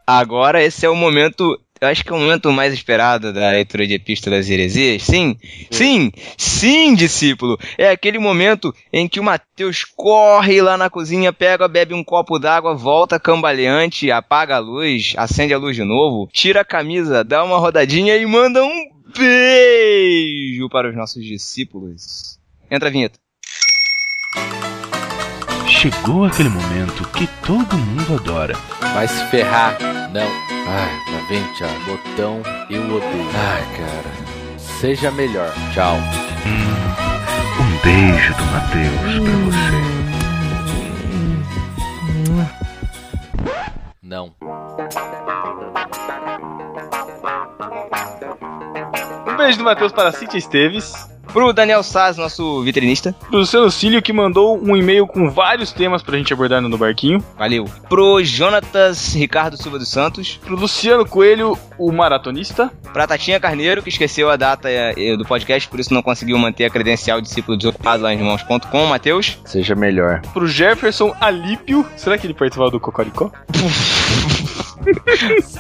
Agora 0.07 0.62
esse 0.62 0.87
é 0.87 0.88
o 0.88 0.97
momento 0.97 1.59
eu 1.83 1.88
acho 1.88 2.05
que 2.05 2.11
é 2.11 2.14
o 2.14 2.18
momento 2.18 2.53
mais 2.53 2.73
esperado 2.73 3.33
da 3.33 3.51
leitura 3.51 3.85
de 3.85 3.95
Epístolas 3.95 4.49
e 4.49 4.53
Heresias. 4.53 5.03
Sim, 5.03 5.37
sim, 5.68 6.12
sim, 6.38 6.95
discípulo. 6.95 7.59
É 7.77 7.90
aquele 7.90 8.21
momento 8.21 8.73
em 8.92 9.09
que 9.09 9.18
o 9.18 9.25
Mateus 9.25 9.85
corre 9.85 10.62
lá 10.62 10.79
na 10.79 10.88
cozinha, 10.88 11.33
pega, 11.33 11.66
bebe 11.66 11.92
um 11.92 12.05
copo 12.05 12.38
d'água, 12.38 12.73
volta 12.73 13.18
cambaleante, 13.18 14.12
apaga 14.12 14.55
a 14.55 14.61
luz, 14.61 15.14
acende 15.16 15.53
a 15.53 15.59
luz 15.59 15.75
de 15.75 15.83
novo, 15.83 16.29
tira 16.33 16.61
a 16.61 16.64
camisa, 16.64 17.25
dá 17.25 17.42
uma 17.42 17.59
rodadinha 17.59 18.16
e 18.16 18.25
manda 18.27 18.62
um 18.62 18.85
beijo 19.18 20.68
para 20.68 20.88
os 20.88 20.95
nossos 20.95 21.25
discípulos. 21.25 22.38
Entra 22.71 22.90
a 22.90 22.92
vinheta. 22.92 23.18
Chegou 25.83 26.25
aquele 26.25 26.49
momento 26.49 27.03
que 27.09 27.27
todo 27.45 27.77
mundo 27.77 28.14
adora. 28.14 28.55
Vai 28.95 29.09
se 29.09 29.27
ferrar. 29.31 29.77
Não. 30.12 30.29
Ai, 30.68 30.97
tá 31.07 31.27
vem, 31.29 31.42
Thiago. 31.55 31.75
Botão 31.85 32.40
eu 32.71 32.85
odeio. 32.85 33.29
Ai, 33.35 33.62
cara. 33.77 34.09
Seja 34.59 35.11
melhor. 35.11 35.53
Tchau. 35.75 35.97
Hum, 36.47 37.64
um 37.64 37.66
beijo 37.83 38.33
do 38.37 38.45
Matheus 38.45 39.18
pra 39.18 39.35
você. 39.51 39.83
Não. 44.01 44.33
Um 49.27 49.37
beijo 49.37 49.59
do 49.59 49.64
Matheus 49.64 49.90
para 49.90 50.12
Cintia 50.12 50.38
Esteves. 50.38 51.12
Pro 51.33 51.53
Daniel 51.53 51.83
Saz, 51.83 52.18
nosso 52.18 52.62
vitrinista. 52.62 53.14
Pro 53.29 53.38
Luciano 53.38 53.71
Cílio, 53.71 54.03
que 54.03 54.12
mandou 54.12 54.61
um 54.62 54.77
e-mail 54.77 55.07
com 55.07 55.31
vários 55.31 55.73
temas 55.73 56.03
pra 56.03 56.18
gente 56.18 56.33
abordar 56.33 56.61
no 56.61 56.77
Barquinho. 56.77 57.25
Valeu. 57.38 57.64
Pro 57.88 58.23
Jonatas 58.23 59.14
Ricardo 59.14 59.57
Silva 59.57 59.79
dos 59.79 59.88
Santos. 59.88 60.38
Pro 60.45 60.57
Luciano 60.57 61.07
Coelho, 61.07 61.59
o 61.83 61.92
maratonista. 61.92 62.71
Pra 62.92 63.07
Tatinha 63.07 63.40
Carneiro, 63.40 63.83
que 63.83 63.88
esqueceu 63.88 64.31
a 64.31 64.37
data 64.37 64.68
eh, 64.71 65.16
do 65.16 65.25
podcast, 65.25 65.68
por 65.68 65.81
isso 65.81 65.92
não 65.92 66.03
conseguiu 66.03 66.38
manter 66.38 66.64
a 66.64 66.71
credencial 66.71 67.21
de 67.21 67.27
discípulo 67.27 67.57
desocupado 67.57 68.03
lá 68.03 68.12
em 68.12 68.18
irmãos.com. 68.18 68.87
Matheus. 68.87 69.38
Seja 69.45 69.75
melhor. 69.75 70.21
Pro 70.33 70.47
Jefferson 70.47 71.14
Alípio. 71.21 71.85
Será 71.97 72.16
que 72.16 72.27
ele 72.27 72.35
participava 72.35 72.71
do 72.71 72.79
Cocoricó? 72.79 73.31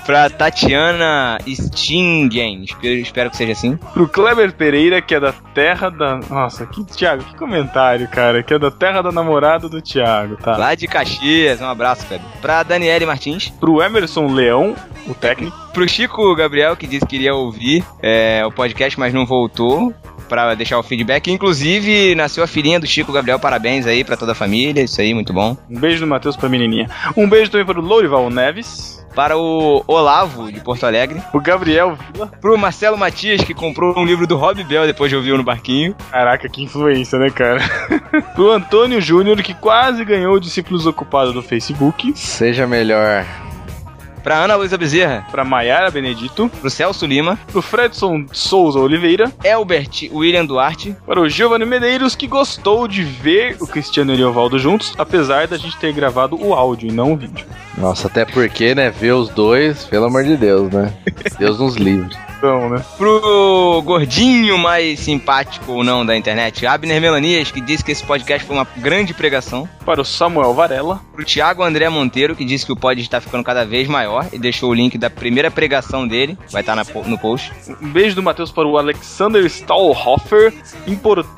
pra 0.04 0.28
Tatiana 0.28 1.38
Stingen, 1.46 2.64
espero, 2.64 2.94
espero 2.94 3.30
que 3.30 3.36
seja 3.36 3.52
assim. 3.52 3.76
Pro 3.76 4.08
Kleber 4.08 4.52
Pereira, 4.52 5.00
que 5.00 5.14
é 5.14 5.20
da 5.20 5.32
terra 5.32 5.90
da. 5.90 6.20
Nossa, 6.28 6.66
que 6.66 6.84
Thiago, 6.84 7.24
que 7.24 7.36
comentário, 7.36 8.08
cara. 8.08 8.42
Que 8.42 8.54
é 8.54 8.58
da 8.58 8.70
terra 8.70 9.02
da 9.02 9.12
namorada 9.12 9.68
do 9.68 9.80
Thiago, 9.80 10.36
tá? 10.36 10.56
Lá 10.56 10.74
de 10.74 10.86
Caxias, 10.86 11.60
um 11.60 11.68
abraço, 11.68 12.06
Kleber. 12.06 12.26
Pra 12.40 12.62
Daniele 12.62 13.06
Martins. 13.06 13.48
Pro 13.48 13.82
Emerson 13.82 14.26
Leão, 14.26 14.74
o 15.06 15.14
técnico. 15.14 15.56
Pro 15.72 15.88
Chico 15.88 16.34
Gabriel, 16.34 16.76
que 16.76 16.86
disse 16.86 17.06
que 17.06 17.16
iria 17.16 17.34
ouvir 17.34 17.84
é, 18.02 18.44
o 18.46 18.52
podcast, 18.52 18.98
mas 18.98 19.12
não 19.12 19.26
voltou 19.26 19.92
para 20.28 20.54
deixar 20.54 20.78
o 20.78 20.82
feedback. 20.82 21.30
Inclusive, 21.30 22.14
nasceu 22.14 22.42
a 22.42 22.46
filhinha 22.46 22.80
do 22.80 22.86
Chico 22.86 23.12
Gabriel. 23.12 23.38
Parabéns 23.38 23.86
aí 23.86 24.02
para 24.02 24.16
toda 24.16 24.32
a 24.32 24.34
família. 24.34 24.82
Isso 24.82 25.00
aí, 25.00 25.12
muito 25.12 25.32
bom. 25.32 25.56
Um 25.68 25.78
beijo 25.78 26.00
do 26.00 26.06
Matheus 26.06 26.36
pra 26.36 26.48
menininha. 26.48 26.88
Um 27.16 27.28
beijo 27.28 27.50
também 27.50 27.66
para 27.66 27.78
o 27.78 27.82
Lourival 27.82 28.30
Neves 28.30 29.02
para 29.14 29.36
o 29.36 29.84
Olavo, 29.86 30.50
de 30.50 30.60
Porto 30.60 30.84
Alegre. 30.84 31.22
O 31.32 31.40
Gabriel 31.40 31.96
Vila. 32.12 32.26
Pro 32.40 32.58
Marcelo 32.58 32.96
Matias, 32.96 33.42
que 33.42 33.54
comprou 33.54 33.98
um 33.98 34.04
livro 34.04 34.26
do 34.26 34.36
Rob 34.36 34.62
Bell 34.64 34.86
depois 34.86 35.10
de 35.10 35.16
ouvir 35.16 35.36
no 35.36 35.44
barquinho. 35.44 35.94
Caraca, 36.10 36.48
que 36.48 36.62
influência, 36.62 37.18
né, 37.18 37.30
cara? 37.30 37.60
pro 38.34 38.50
Antônio 38.50 39.00
Júnior, 39.00 39.36
que 39.42 39.54
quase 39.54 40.04
ganhou 40.04 40.34
o 40.34 40.40
Discípulos 40.40 40.86
Ocupados 40.86 41.34
do 41.34 41.42
Facebook. 41.42 42.12
Seja 42.16 42.66
melhor. 42.66 43.26
Pra 44.22 44.36
Ana 44.36 44.56
Luísa 44.56 44.78
Bezerra, 44.78 45.26
Pra 45.30 45.44
Maiara 45.44 45.90
Benedito, 45.90 46.50
pro 46.60 46.70
Celso 46.70 47.06
Lima, 47.06 47.38
pro 47.50 47.62
Fredson 47.62 48.24
Souza 48.32 48.78
Oliveira, 48.78 49.32
Elbert 49.44 50.08
William 50.12 50.44
Duarte, 50.44 50.96
para 51.06 51.20
o 51.20 51.28
Giovanni 51.28 51.64
Medeiros, 51.64 52.14
que 52.14 52.26
gostou 52.26 52.86
de 52.86 53.02
ver 53.02 53.56
o 53.60 53.66
Cristiano 53.66 54.14
e 54.14 54.22
o 54.24 54.28
Evaldo 54.30 54.58
juntos, 54.58 54.94
apesar 54.98 55.46
da 55.46 55.56
gente 55.56 55.76
ter 55.76 55.92
gravado 55.92 56.36
o 56.40 56.54
áudio 56.54 56.88
e 56.88 56.92
não 56.92 57.12
o 57.12 57.16
vídeo. 57.16 57.46
Nossa, 57.76 58.06
até 58.06 58.24
porque, 58.24 58.74
né, 58.74 58.90
ver 58.90 59.12
os 59.12 59.28
dois, 59.28 59.84
pelo 59.84 60.06
amor 60.06 60.24
de 60.24 60.36
Deus, 60.36 60.70
né? 60.70 60.92
Deus 61.38 61.58
nos 61.58 61.76
livre. 61.76 62.14
Então, 62.42 62.68
né? 62.68 62.82
pro 62.98 63.80
gordinho 63.84 64.58
mais 64.58 64.98
simpático 64.98 65.70
ou 65.70 65.84
não 65.84 66.04
da 66.04 66.16
internet, 66.16 66.66
Abner 66.66 67.00
Melanias, 67.00 67.52
que 67.52 67.60
disse 67.60 67.84
que 67.84 67.92
esse 67.92 68.02
podcast 68.02 68.44
foi 68.44 68.56
uma 68.56 68.66
grande 68.78 69.14
pregação, 69.14 69.68
Para 69.86 70.00
o 70.00 70.04
Samuel 70.04 70.52
Varela, 70.52 71.00
pro 71.12 71.24
Thiago 71.24 71.62
André 71.62 71.88
Monteiro, 71.88 72.34
que 72.34 72.44
disse 72.44 72.66
que 72.66 72.72
o 72.72 72.76
pod 72.76 73.00
está 73.00 73.20
ficando 73.20 73.44
cada 73.44 73.64
vez 73.64 73.86
maior 73.86 74.11
e 74.32 74.38
deixou 74.38 74.70
o 74.70 74.74
link 74.74 74.96
da 74.98 75.08
primeira 75.10 75.50
pregação 75.50 76.06
dele, 76.06 76.36
vai 76.50 76.62
estar 76.62 76.82
po- 76.84 77.02
no 77.06 77.18
post. 77.18 77.52
um 77.80 77.88
beijo 77.88 78.14
do 78.16 78.22
Matheus 78.22 78.50
para 78.50 78.66
o 78.66 78.76
Alexander 78.78 79.44
Stahlhofer, 79.46 80.52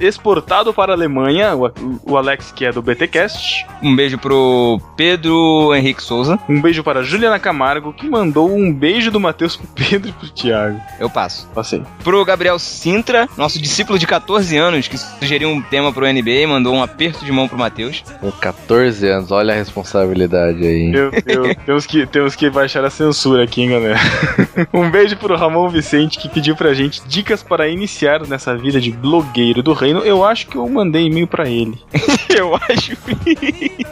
exportado 0.01 0.73
para 0.73 0.93
a 0.93 0.97
Alemanha, 0.97 1.55
o, 1.57 1.71
o 2.05 2.17
Alex 2.17 2.53
que 2.53 2.65
é 2.65 2.73
do 2.73 2.83
BTcast. 2.83 3.67
Um 3.83 3.95
beijo 3.95 4.19
pro 4.19 4.81
Pedro 4.97 5.75
Henrique 5.75 6.03
Souza, 6.03 6.39
Um 6.49 6.61
beijo 6.61 6.83
para 6.83 7.01
a 7.01 7.03
Juliana 7.03 7.39
Camargo, 7.39 7.93
que 7.93 8.09
mandou 8.09 8.51
um 8.55 8.73
beijo 8.73 9.11
do 9.11 9.21
Matheus 9.21 9.57
pro 9.57 9.67
Pedro 9.75 10.09
e 10.11 10.13
pro 10.13 10.29
Thiago. 10.31 10.81
eu 10.99 11.09
passo. 11.11 11.49
Passei. 11.55 11.83
Pro 12.03 12.25
Gabriel 12.25 12.59
Sintra, 12.59 13.29
nosso 13.37 13.61
discípulo 13.61 13.99
de 13.99 14.07
14 14.07 14.57
anos, 14.57 14.89
que 14.89 14.97
sugeriu 14.99 15.49
um 15.49 15.61
tema 15.63 15.93
pro 15.93 16.07
NBA 16.07 16.31
e 16.43 16.47
mandou 16.47 16.75
um 16.75 16.83
aperto 16.83 17.25
de 17.25 17.33
mão 17.33 17.49
pro 17.49 17.59
Matheus. 17.59 18.03
Com 18.21 18.31
14 18.31 19.07
anos, 19.09 19.31
olha 19.31 19.53
a 19.53 19.57
responsabilidade 19.57 20.65
aí. 20.67 20.83
hein? 20.85 20.91
Meu 20.91 21.11
Deus, 21.11 21.55
temos 21.67 21.87
que, 21.87 22.07
temos 22.07 22.35
que 22.37 22.49
baixar 22.65 22.83
a 22.83 22.89
censura 22.89 23.45
aqui, 23.45 23.61
hein, 23.61 23.71
galera. 23.71 23.99
um 24.73 24.91
beijo 24.91 25.17
pro 25.19 25.37
Ramon 25.37 25.69
Vicente, 25.69 26.19
que 26.19 26.31
pediu 26.31 26.57
pra 26.57 26.73
gente 26.73 27.03
dicas 27.07 27.43
para 27.43 27.69
iniciar 27.69 28.27
nessa 28.27 28.57
vida 28.57 28.81
de 28.81 28.91
blogueiro 28.91 29.63
do 29.63 29.75
reino. 29.75 30.01
Eu 30.01 30.25
acho 30.25 30.47
que 30.47 30.57
eu 30.57 30.67
mandei 30.67 31.07
e-mail 31.07 31.27
pra 31.27 31.47
ele. 31.47 31.79
eu 32.35 32.55
acho. 32.55 32.97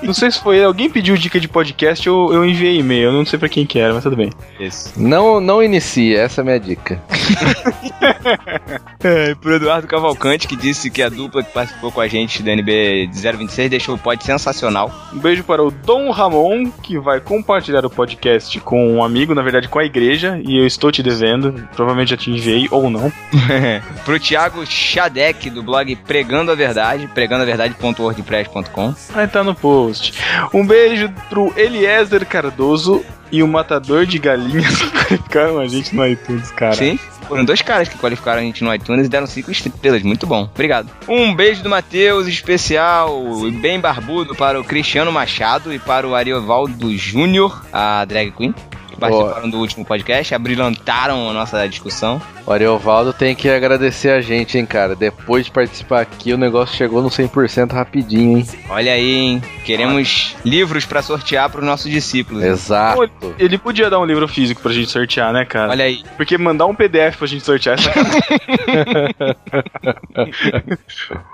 Não 0.02 0.14
sei 0.14 0.30
se 0.30 0.42
foi 0.42 0.56
ele. 0.56 0.64
Alguém 0.64 0.88
pediu 0.88 1.16
dica 1.18 1.38
de 1.38 1.48
podcast 1.48 2.08
ou 2.08 2.32
eu 2.32 2.46
enviei 2.46 2.78
e-mail. 2.78 3.10
Eu 3.10 3.12
não 3.12 3.26
sei 3.26 3.38
pra 3.38 3.48
quem 3.48 3.66
que 3.66 3.78
era, 3.78 3.92
mas 3.92 4.02
tudo 4.02 4.16
bem. 4.16 4.30
Isso. 4.58 4.94
Não, 4.96 5.38
não 5.38 5.62
inicie, 5.62 6.16
essa 6.16 6.40
é 6.40 6.42
a 6.42 6.44
minha 6.44 6.60
dica. 6.60 7.02
É, 9.04 9.34
pro 9.34 9.54
Eduardo 9.54 9.86
Cavalcante, 9.88 10.46
que 10.46 10.54
disse 10.54 10.88
que 10.88 11.02
a 11.02 11.08
dupla 11.08 11.42
que 11.42 11.52
participou 11.52 11.90
com 11.90 12.00
a 12.00 12.06
gente 12.06 12.40
do 12.40 12.48
NB 12.50 13.10
026 13.12 13.68
deixou 13.68 13.96
o 13.96 13.98
pod 13.98 14.22
sensacional. 14.22 14.92
Um 15.12 15.18
beijo 15.18 15.42
para 15.42 15.62
o 15.62 15.72
Dom 15.72 16.10
Ramon, 16.10 16.70
que 16.70 16.98
vai 16.98 17.20
compartilhar 17.20 17.84
o 17.84 17.90
podcast 17.90 18.60
com 18.62 18.94
um 18.94 19.02
amigo, 19.02 19.34
na 19.34 19.42
verdade 19.42 19.68
com 19.68 19.78
a 19.78 19.84
igreja, 19.84 20.40
e 20.44 20.56
eu 20.56 20.66
estou 20.66 20.90
te 20.90 21.02
devendo. 21.02 21.68
Provavelmente 21.74 22.10
já 22.10 22.16
te 22.16 22.30
enviei 22.30 22.68
ou 22.70 22.90
não. 22.90 23.12
pro 24.04 24.18
Thiago 24.18 24.64
Xadec, 24.66 25.50
do 25.50 25.62
blog 25.62 25.94
Pregando 25.96 26.50
a 26.50 26.54
Verdade, 26.54 27.06
pregandoaverdade.wordpress.com. 27.08 28.94
Vai 29.12 29.24
estar 29.24 29.44
no 29.44 29.54
post. 29.54 30.14
Um 30.52 30.66
beijo 30.66 31.12
pro 31.28 31.52
Eliezer 31.56 32.26
Cardoso 32.26 33.04
e 33.32 33.42
o 33.42 33.48
Matador 33.48 34.04
de 34.04 34.18
Galinhas 34.18 34.82
qualificaram 35.08 35.58
a 35.58 35.66
gente 35.66 35.96
no 35.96 36.06
iTunes, 36.06 36.52
cara. 36.52 36.74
Sim. 36.74 36.98
Foram 37.26 37.44
dois 37.46 37.62
caras 37.62 37.88
que 37.88 37.96
qualificaram 37.96 38.40
a 38.40 38.44
gente 38.44 38.62
no 38.62 38.74
iTunes 38.74 39.06
e 39.06 39.08
deram 39.08 39.26
cinco 39.26 39.50
estrelas. 39.50 40.02
Muito 40.02 40.26
bom. 40.26 40.42
Obrigado. 40.54 40.90
Um 41.08 41.34
beijo 41.34 41.62
do 41.62 41.70
Matheus 41.70 42.26
especial 42.26 43.24
e 43.46 43.50
bem 43.50 43.80
barbudo 43.80 44.34
para 44.34 44.60
o 44.60 44.64
Cristiano 44.64 45.10
Machado 45.10 45.72
e 45.72 45.78
para 45.78 46.06
o 46.06 46.14
Ariovaldo 46.14 46.94
Júnior, 46.96 47.64
a 47.72 48.04
drag 48.04 48.32
queen. 48.32 48.54
Participaram 49.08 49.50
do 49.50 49.58
último 49.58 49.84
podcast, 49.84 50.34
abrilhantaram 50.34 51.28
a 51.28 51.32
nossa 51.32 51.68
discussão. 51.68 52.20
O 52.46 52.52
Ariovaldo 52.52 53.12
tem 53.12 53.34
que 53.34 53.48
agradecer 53.48 54.10
a 54.10 54.20
gente, 54.20 54.58
hein, 54.58 54.66
cara. 54.66 54.96
Depois 54.96 55.46
de 55.46 55.52
participar 55.52 56.00
aqui, 56.00 56.32
o 56.32 56.38
negócio 56.38 56.76
chegou 56.76 57.00
no 57.00 57.08
100% 57.08 57.72
rapidinho, 57.72 58.38
hein. 58.38 58.46
Olha 58.68 58.92
aí, 58.92 59.14
hein? 59.14 59.42
Queremos 59.64 60.36
livros 60.44 60.84
pra 60.84 61.02
sortear 61.02 61.48
para 61.50 61.60
os 61.60 61.66
nossos 61.66 61.90
discípulos. 61.90 62.42
Exato. 62.42 63.08
Ele 63.38 63.58
podia 63.58 63.88
dar 63.88 64.00
um 64.00 64.04
livro 64.04 64.26
físico 64.26 64.60
pra 64.60 64.72
gente 64.72 64.90
sortear, 64.90 65.32
né, 65.32 65.44
cara? 65.44 65.70
Olha 65.70 65.84
aí. 65.84 66.02
Porque 66.16 66.36
mandar 66.36 66.66
um 66.66 66.74
PDF 66.74 67.16
pra 67.16 67.26
gente 67.26 67.44
sortear 67.44 67.78
sacanagem. 67.78 68.22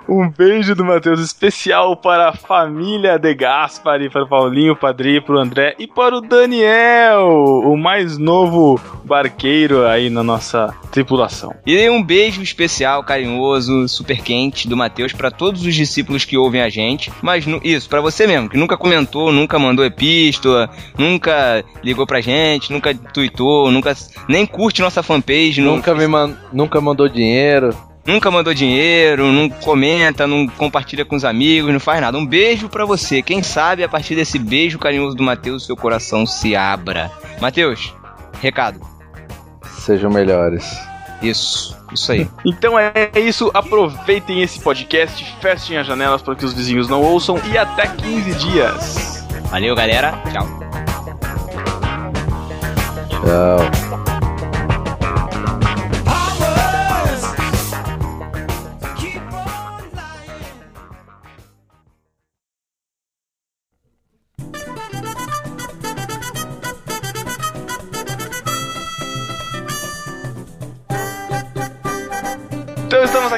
Um 0.09 0.31
beijo 0.31 0.75
do 0.75 0.87
Matheus 0.87 1.21
especial 1.21 1.95
para 1.95 2.31
a 2.31 2.33
família 2.33 3.19
De 3.19 3.35
Gaspari, 3.35 4.09
para 4.09 4.25
o 4.25 4.29
Paulinho, 4.29 4.75
Padri, 4.75 5.21
para 5.21 5.35
o 5.35 5.39
André 5.39 5.75
e 5.79 5.87
para 5.87 6.17
o 6.17 6.23
Daniel, 6.23 7.58
o 7.59 7.77
mais 7.77 8.19
novo 8.19 8.81
barqueiro 9.05 9.87
aí 9.87 10.11
na 10.11 10.23
nossa 10.23 10.75
tripulação. 10.91 11.55
E 11.67 11.89
um 11.89 12.03
beijo 12.03 12.43
especial, 12.43 13.03
carinhoso, 13.03 13.89
super 13.89 14.21
quente 14.21 14.69
do 14.69 14.77
Matheus 14.77 15.13
pra 15.13 15.31
todos 15.31 15.65
os 15.65 15.75
discípulos 15.75 16.25
que 16.25 16.37
ouvem 16.37 16.61
a 16.61 16.69
gente. 16.69 17.11
Mas 17.23 17.45
isso, 17.63 17.89
pra 17.89 18.01
você 18.01 18.27
mesmo, 18.27 18.49
que 18.49 18.57
nunca 18.57 18.77
comentou, 18.77 19.33
nunca 19.33 19.59
mandou 19.59 19.85
epístola, 19.85 20.71
nunca 20.97 21.65
ligou 21.83 22.07
pra 22.07 22.21
gente, 22.21 22.73
nunca 22.73 22.95
tweetou, 22.95 23.71
nunca 23.71 23.97
nem 24.29 24.47
curte 24.47 24.83
nossa 24.83 25.03
fanpage, 25.03 25.61
Nunca, 25.61 25.95
me 25.95 26.07
man... 26.07 26.37
nunca 26.53 26.81
mandou 26.81 27.09
dinheiro. 27.09 27.75
Nunca 28.09 28.31
mandou 28.31 28.55
dinheiro, 28.55 29.31
não 29.31 29.49
comenta, 29.49 30.27
não 30.27 30.49
compartilha 30.49 31.05
com 31.05 31.15
os 31.15 31.25
amigos, 31.25 31.73
não 31.73 31.79
faz 31.79 32.01
nada. 32.01 32.17
Um 32.17 32.27
beijo 32.27 32.69
pra 32.69 32.85
você. 32.85 33.23
Quem 33.23 33.43
sabe 33.43 33.85
a 33.85 33.89
partir 33.89 34.17
desse 34.17 34.39
beijo 34.39 34.79
carinhoso 34.79 35.15
do 35.15 35.23
Matheus, 35.23 35.67
seu 35.67 35.77
coração 35.77 36.25
se 36.25 36.57
abra. 36.57 37.11
Matheus, 37.41 37.95
recado. 38.41 38.81
Sejam 39.79 40.11
melhores. 40.11 40.79
Isso, 41.23 41.77
isso 41.93 42.11
aí. 42.11 42.29
Então 42.45 42.79
é 42.79 43.11
isso, 43.15 43.51
aproveitem 43.53 44.43
esse 44.43 44.59
podcast, 44.61 45.25
fechem 45.41 45.77
as 45.77 45.87
janelas 45.87 46.23
para 46.23 46.35
que 46.35 46.45
os 46.45 46.53
vizinhos 46.53 46.89
não 46.89 47.03
ouçam 47.03 47.39
e 47.53 47.59
até 47.59 47.87
15 47.87 48.35
dias. 48.35 49.27
Valeu, 49.51 49.75
galera. 49.75 50.13
Tchau. 50.33 50.47
Tchau. 53.11 54.08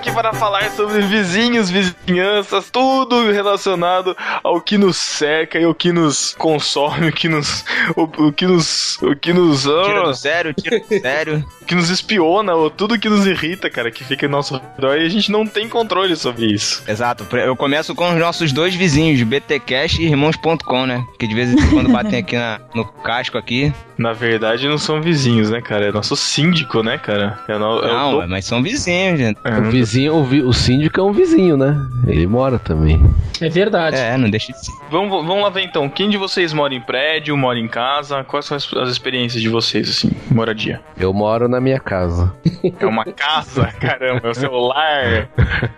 Aqui 0.01 0.11
para 0.13 0.33
falar 0.33 0.71
sobre 0.71 1.03
vizinhos, 1.03 1.69
vizinhanças, 1.69 2.71
tudo 2.71 3.31
relacionado 3.31 4.17
ao 4.43 4.59
que 4.59 4.79
nos 4.79 4.97
cerca 4.97 5.59
e 5.59 5.67
o 5.67 5.75
que 5.75 5.93
nos 5.93 6.35
consome, 6.39 7.09
o 7.09 7.13
que 7.13 7.29
nos. 7.29 7.65
o, 7.95 8.05
o 8.29 8.33
que 8.33 8.47
nos. 8.47 8.97
o 9.03 9.15
que 9.15 9.33
nos. 9.35 9.63
Tira 9.63 10.01
ah, 10.01 10.05
do 10.05 10.15
sério, 10.15 10.55
tira 10.55 10.81
do 10.81 10.87
sério. 11.01 11.45
que 11.67 11.75
nos 11.75 11.91
espiona, 11.91 12.55
ou 12.55 12.71
tudo 12.71 12.99
que 12.99 13.11
nos 13.11 13.27
irrita, 13.27 13.69
cara, 13.69 13.91
que 13.91 14.03
fica 14.03 14.25
em 14.25 14.29
nosso 14.29 14.55
redor 14.77 14.97
e 14.99 15.05
a 15.05 15.09
gente 15.11 15.31
não 15.31 15.47
tem 15.47 15.69
controle 15.69 16.17
sobre 16.17 16.47
isso. 16.47 16.83
Exato. 16.89 17.27
Eu 17.37 17.55
começo 17.55 17.95
com 17.95 18.09
os 18.11 18.19
nossos 18.19 18.53
dois 18.53 18.75
vizinhos, 18.75 19.23
BTCast 19.23 20.01
e 20.01 20.07
Irmãos.com, 20.07 20.87
né? 20.87 21.05
Que 21.19 21.27
de 21.27 21.35
vez 21.35 21.53
em 21.53 21.71
quando 21.71 21.91
batem 21.91 22.21
aqui 22.21 22.37
na- 22.37 22.59
no 22.75 22.87
casco 22.87 23.37
aqui. 23.37 23.71
Na 24.01 24.15
verdade, 24.15 24.67
não 24.67 24.79
são 24.79 25.01
vizinhos, 25.03 25.51
né, 25.51 25.61
cara? 25.61 25.87
É 25.89 25.93
nosso 25.93 26.17
síndico, 26.17 26.83
né, 26.83 26.97
cara? 26.97 27.39
É 27.47 27.59
no, 27.59 27.79
é 27.81 27.93
o 27.93 28.21
Não, 28.21 28.29
mas 28.29 28.47
são 28.47 28.63
vizinhos, 28.63 29.19
gente. 29.19 29.39
é, 29.45 29.59
O 29.59 29.65
vizinho, 29.71 30.15
o, 30.15 30.25
vi- 30.25 30.43
o 30.43 30.53
síndico 30.55 30.99
é 30.99 31.03
um 31.05 31.13
vizinho, 31.13 31.55
né? 31.57 31.77
Ele 32.07 32.27
mora 32.27 32.59
também. 32.59 32.99
É 33.43 33.49
verdade. 33.51 33.97
É, 33.97 34.17
não 34.17 34.31
deixa 34.31 34.53
de 34.53 34.65
ser. 34.65 34.73
Vamos, 34.91 35.11
vamos 35.27 35.43
lá 35.43 35.51
ver 35.51 35.63
então. 35.65 35.87
Quem 35.89 36.09
de 36.09 36.17
vocês 36.17 36.53
mora 36.55 36.75
em 36.75 36.81
prédio, 36.81 37.37
mora 37.37 37.59
em 37.59 37.69
casa? 37.69 38.25
Quais 38.25 38.47
são 38.47 38.57
as, 38.57 38.73
as 38.75 38.89
experiências 38.89 39.43
de 39.43 39.49
vocês, 39.51 39.89
assim, 39.91 40.11
moradia? 40.31 40.81
Eu 40.99 41.13
moro 41.13 41.47
na 41.49 41.61
minha 41.61 41.79
casa. 41.79 42.33
É 42.79 42.87
uma 42.87 43.05
casa? 43.05 43.67
Caramba, 43.81 44.21
é 44.25 44.31
o 44.31 44.35
celular? 44.35 45.05
É 45.05 45.29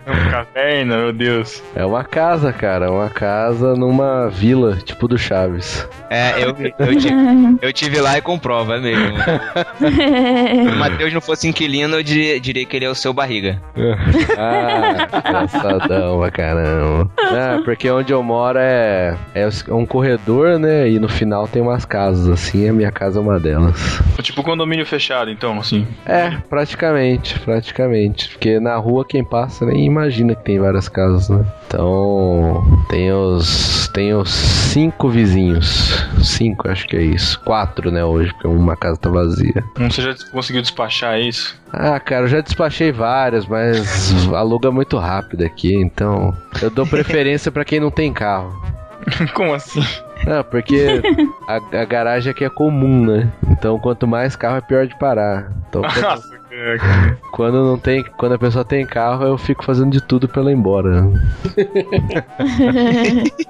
uma 0.07 0.31
caverna, 0.31 0.97
meu 0.97 1.13
Deus. 1.13 1.61
É 1.75 1.85
uma 1.85 2.03
casa, 2.05 2.53
cara. 2.53 2.85
É 2.85 2.89
uma 2.89 3.09
casa 3.09 3.75
numa 3.75 4.29
vila, 4.29 4.77
tipo 4.77 5.07
do 5.09 5.17
Chaves. 5.17 5.87
É, 6.09 6.43
eu, 6.43 6.55
eu, 6.79 6.95
tive, 6.97 7.15
eu 7.61 7.73
tive 7.73 7.99
lá 7.99 8.12
e 8.17 8.21
comprova, 8.21 8.75
é 8.75 8.79
mesmo. 8.79 9.15
Se 9.79 10.69
o 10.69 10.75
Matheus 10.75 11.13
não 11.13 11.21
fosse 11.21 11.47
inquilino, 11.47 11.95
eu 11.95 12.03
diria, 12.03 12.39
diria 12.39 12.65
que 12.65 12.75
ele 12.75 12.85
é 12.85 12.89
o 12.89 12.95
seu 12.95 13.13
barriga. 13.13 13.61
Ah, 14.37 15.07
engraçadão 15.19 16.19
pra 16.19 16.31
caramba. 16.31 17.09
É, 17.17 17.61
porque 17.63 17.89
onde 17.89 18.11
eu 18.11 18.21
moro 18.23 18.57
é, 18.59 19.15
é 19.35 19.47
um 19.69 19.85
corredor, 19.85 20.59
né? 20.59 20.89
E 20.89 20.99
no 20.99 21.07
final 21.07 21.47
tem 21.47 21.61
umas 21.61 21.85
casas, 21.85 22.27
assim, 22.27 22.67
a 22.67 22.73
minha 22.73 22.91
casa 22.91 23.19
é 23.19 23.21
uma 23.21 23.39
delas. 23.39 24.01
Tipo 24.21 24.43
condomínio 24.43 24.85
fechado, 24.85 25.29
então, 25.29 25.59
assim. 25.59 25.87
É, 26.05 26.31
praticamente, 26.49 27.39
praticamente. 27.39 28.29
Porque 28.29 28.59
na 28.59 28.75
rua 28.77 29.05
quem 29.05 29.23
passa 29.23 29.65
nem 29.65 29.85
imagina 29.85 30.35
que 30.35 30.43
tem 30.43 30.59
várias 30.59 30.87
casas, 30.89 31.29
né? 31.29 31.45
Então, 31.67 32.63
tem 32.89 33.11
os. 33.11 33.87
Tem 33.93 34.13
os 34.13 34.29
cinco 34.29 35.09
vizinhos. 35.09 36.07
Cinco, 36.21 36.69
acho 36.69 36.87
que 36.87 36.95
é 36.95 37.01
isso. 37.01 37.39
Quatro, 37.41 37.91
né, 37.91 38.02
hoje, 38.05 38.31
porque 38.33 38.47
uma 38.47 38.75
casa 38.75 38.97
tá 38.97 39.09
vazia. 39.09 39.63
Hum, 39.79 39.89
Você 39.89 40.01
já 40.01 40.13
conseguiu 40.31 40.61
despachar 40.61 41.19
isso? 41.19 41.55
Ah, 41.71 41.99
cara, 41.99 42.23
eu 42.23 42.27
já 42.27 42.41
despachei 42.41 42.91
várias, 42.91 43.45
mas 43.47 44.13
aluga 44.33 44.71
muito 44.71 44.97
rápido 44.97 45.43
aqui, 45.43 45.75
então 45.75 46.35
eu 46.61 46.69
dou 46.69 46.85
preferência 46.85 47.51
pra 47.51 47.65
quem 47.65 47.79
não 47.79 47.91
tem 47.91 48.11
carro. 48.13 48.53
Como 49.33 49.53
assim? 49.53 49.83
Ah, 50.25 50.43
porque 50.43 51.01
a, 51.47 51.81
a 51.81 51.85
garagem 51.85 52.31
aqui 52.31 52.45
é 52.45 52.49
comum, 52.49 53.05
né? 53.05 53.31
Então 53.49 53.77
quanto 53.79 54.07
mais 54.07 54.35
carro 54.35 54.57
é 54.57 54.61
pior 54.61 54.87
de 54.87 54.97
parar. 54.97 55.51
Então 55.67 55.81
quando, 55.81 56.23
Quando 57.31 57.63
não 57.65 57.77
tem, 57.79 58.03
quando 58.17 58.33
a 58.33 58.37
pessoa 58.37 58.63
tem 58.63 58.85
carro, 58.85 59.25
eu 59.25 59.37
fico 59.37 59.63
fazendo 59.63 59.91
de 59.91 60.01
tudo 60.01 60.27
pra 60.27 60.41
ela 60.41 60.51
ir 60.51 60.55
embora. 60.55 61.09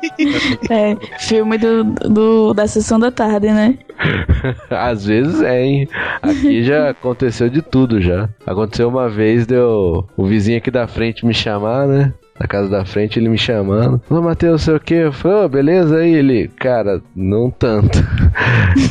É, 0.69 0.95
filme 1.19 1.57
do, 1.57 1.83
do- 1.83 2.53
da 2.53 2.67
sessão 2.67 2.99
da 2.99 3.11
tarde, 3.11 3.47
né? 3.51 3.77
Às 4.69 5.05
vezes 5.05 5.41
é, 5.41 5.63
hein? 5.63 5.87
Aqui 6.21 6.63
já 6.63 6.89
aconteceu 6.89 7.49
de 7.49 7.61
tudo 7.61 8.01
já. 8.01 8.29
Aconteceu 8.45 8.89
uma 8.89 9.09
vez, 9.09 9.45
deu 9.45 10.07
o 10.15 10.25
vizinho 10.25 10.57
aqui 10.57 10.71
da 10.71 10.87
frente 10.87 11.25
me 11.25 11.33
chamar, 11.33 11.87
né? 11.87 12.13
Na 12.39 12.47
casa 12.47 12.67
da 12.67 12.83
frente, 12.83 13.19
ele 13.19 13.29
me 13.29 13.37
chamando. 13.37 14.01
Ô, 14.09 14.19
Matheus, 14.21 14.63
sei 14.63 14.75
o 14.75 14.79
que? 14.79 14.95
Eu 14.95 15.13
falei, 15.13 15.37
ô, 15.45 15.49
beleza 15.49 15.97
aí? 15.97 16.13
Ele, 16.13 16.47
cara, 16.47 17.01
não 17.15 17.51
tanto. 17.51 17.99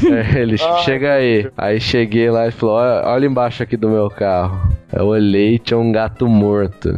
Aí 0.06 0.38
ele, 0.38 0.56
chega 0.84 1.14
aí. 1.14 1.50
Aí 1.56 1.80
cheguei 1.80 2.30
lá 2.30 2.46
e 2.46 2.52
falou, 2.52 2.76
olha, 2.76 3.06
olha 3.06 3.26
embaixo 3.26 3.62
aqui 3.62 3.76
do 3.76 3.88
meu 3.88 4.08
carro. 4.08 4.72
Eu 4.92 5.06
olhei 5.06 5.54
e 5.54 5.58
tinha 5.58 5.78
um 5.78 5.90
gato 5.90 6.28
morto. 6.28 6.90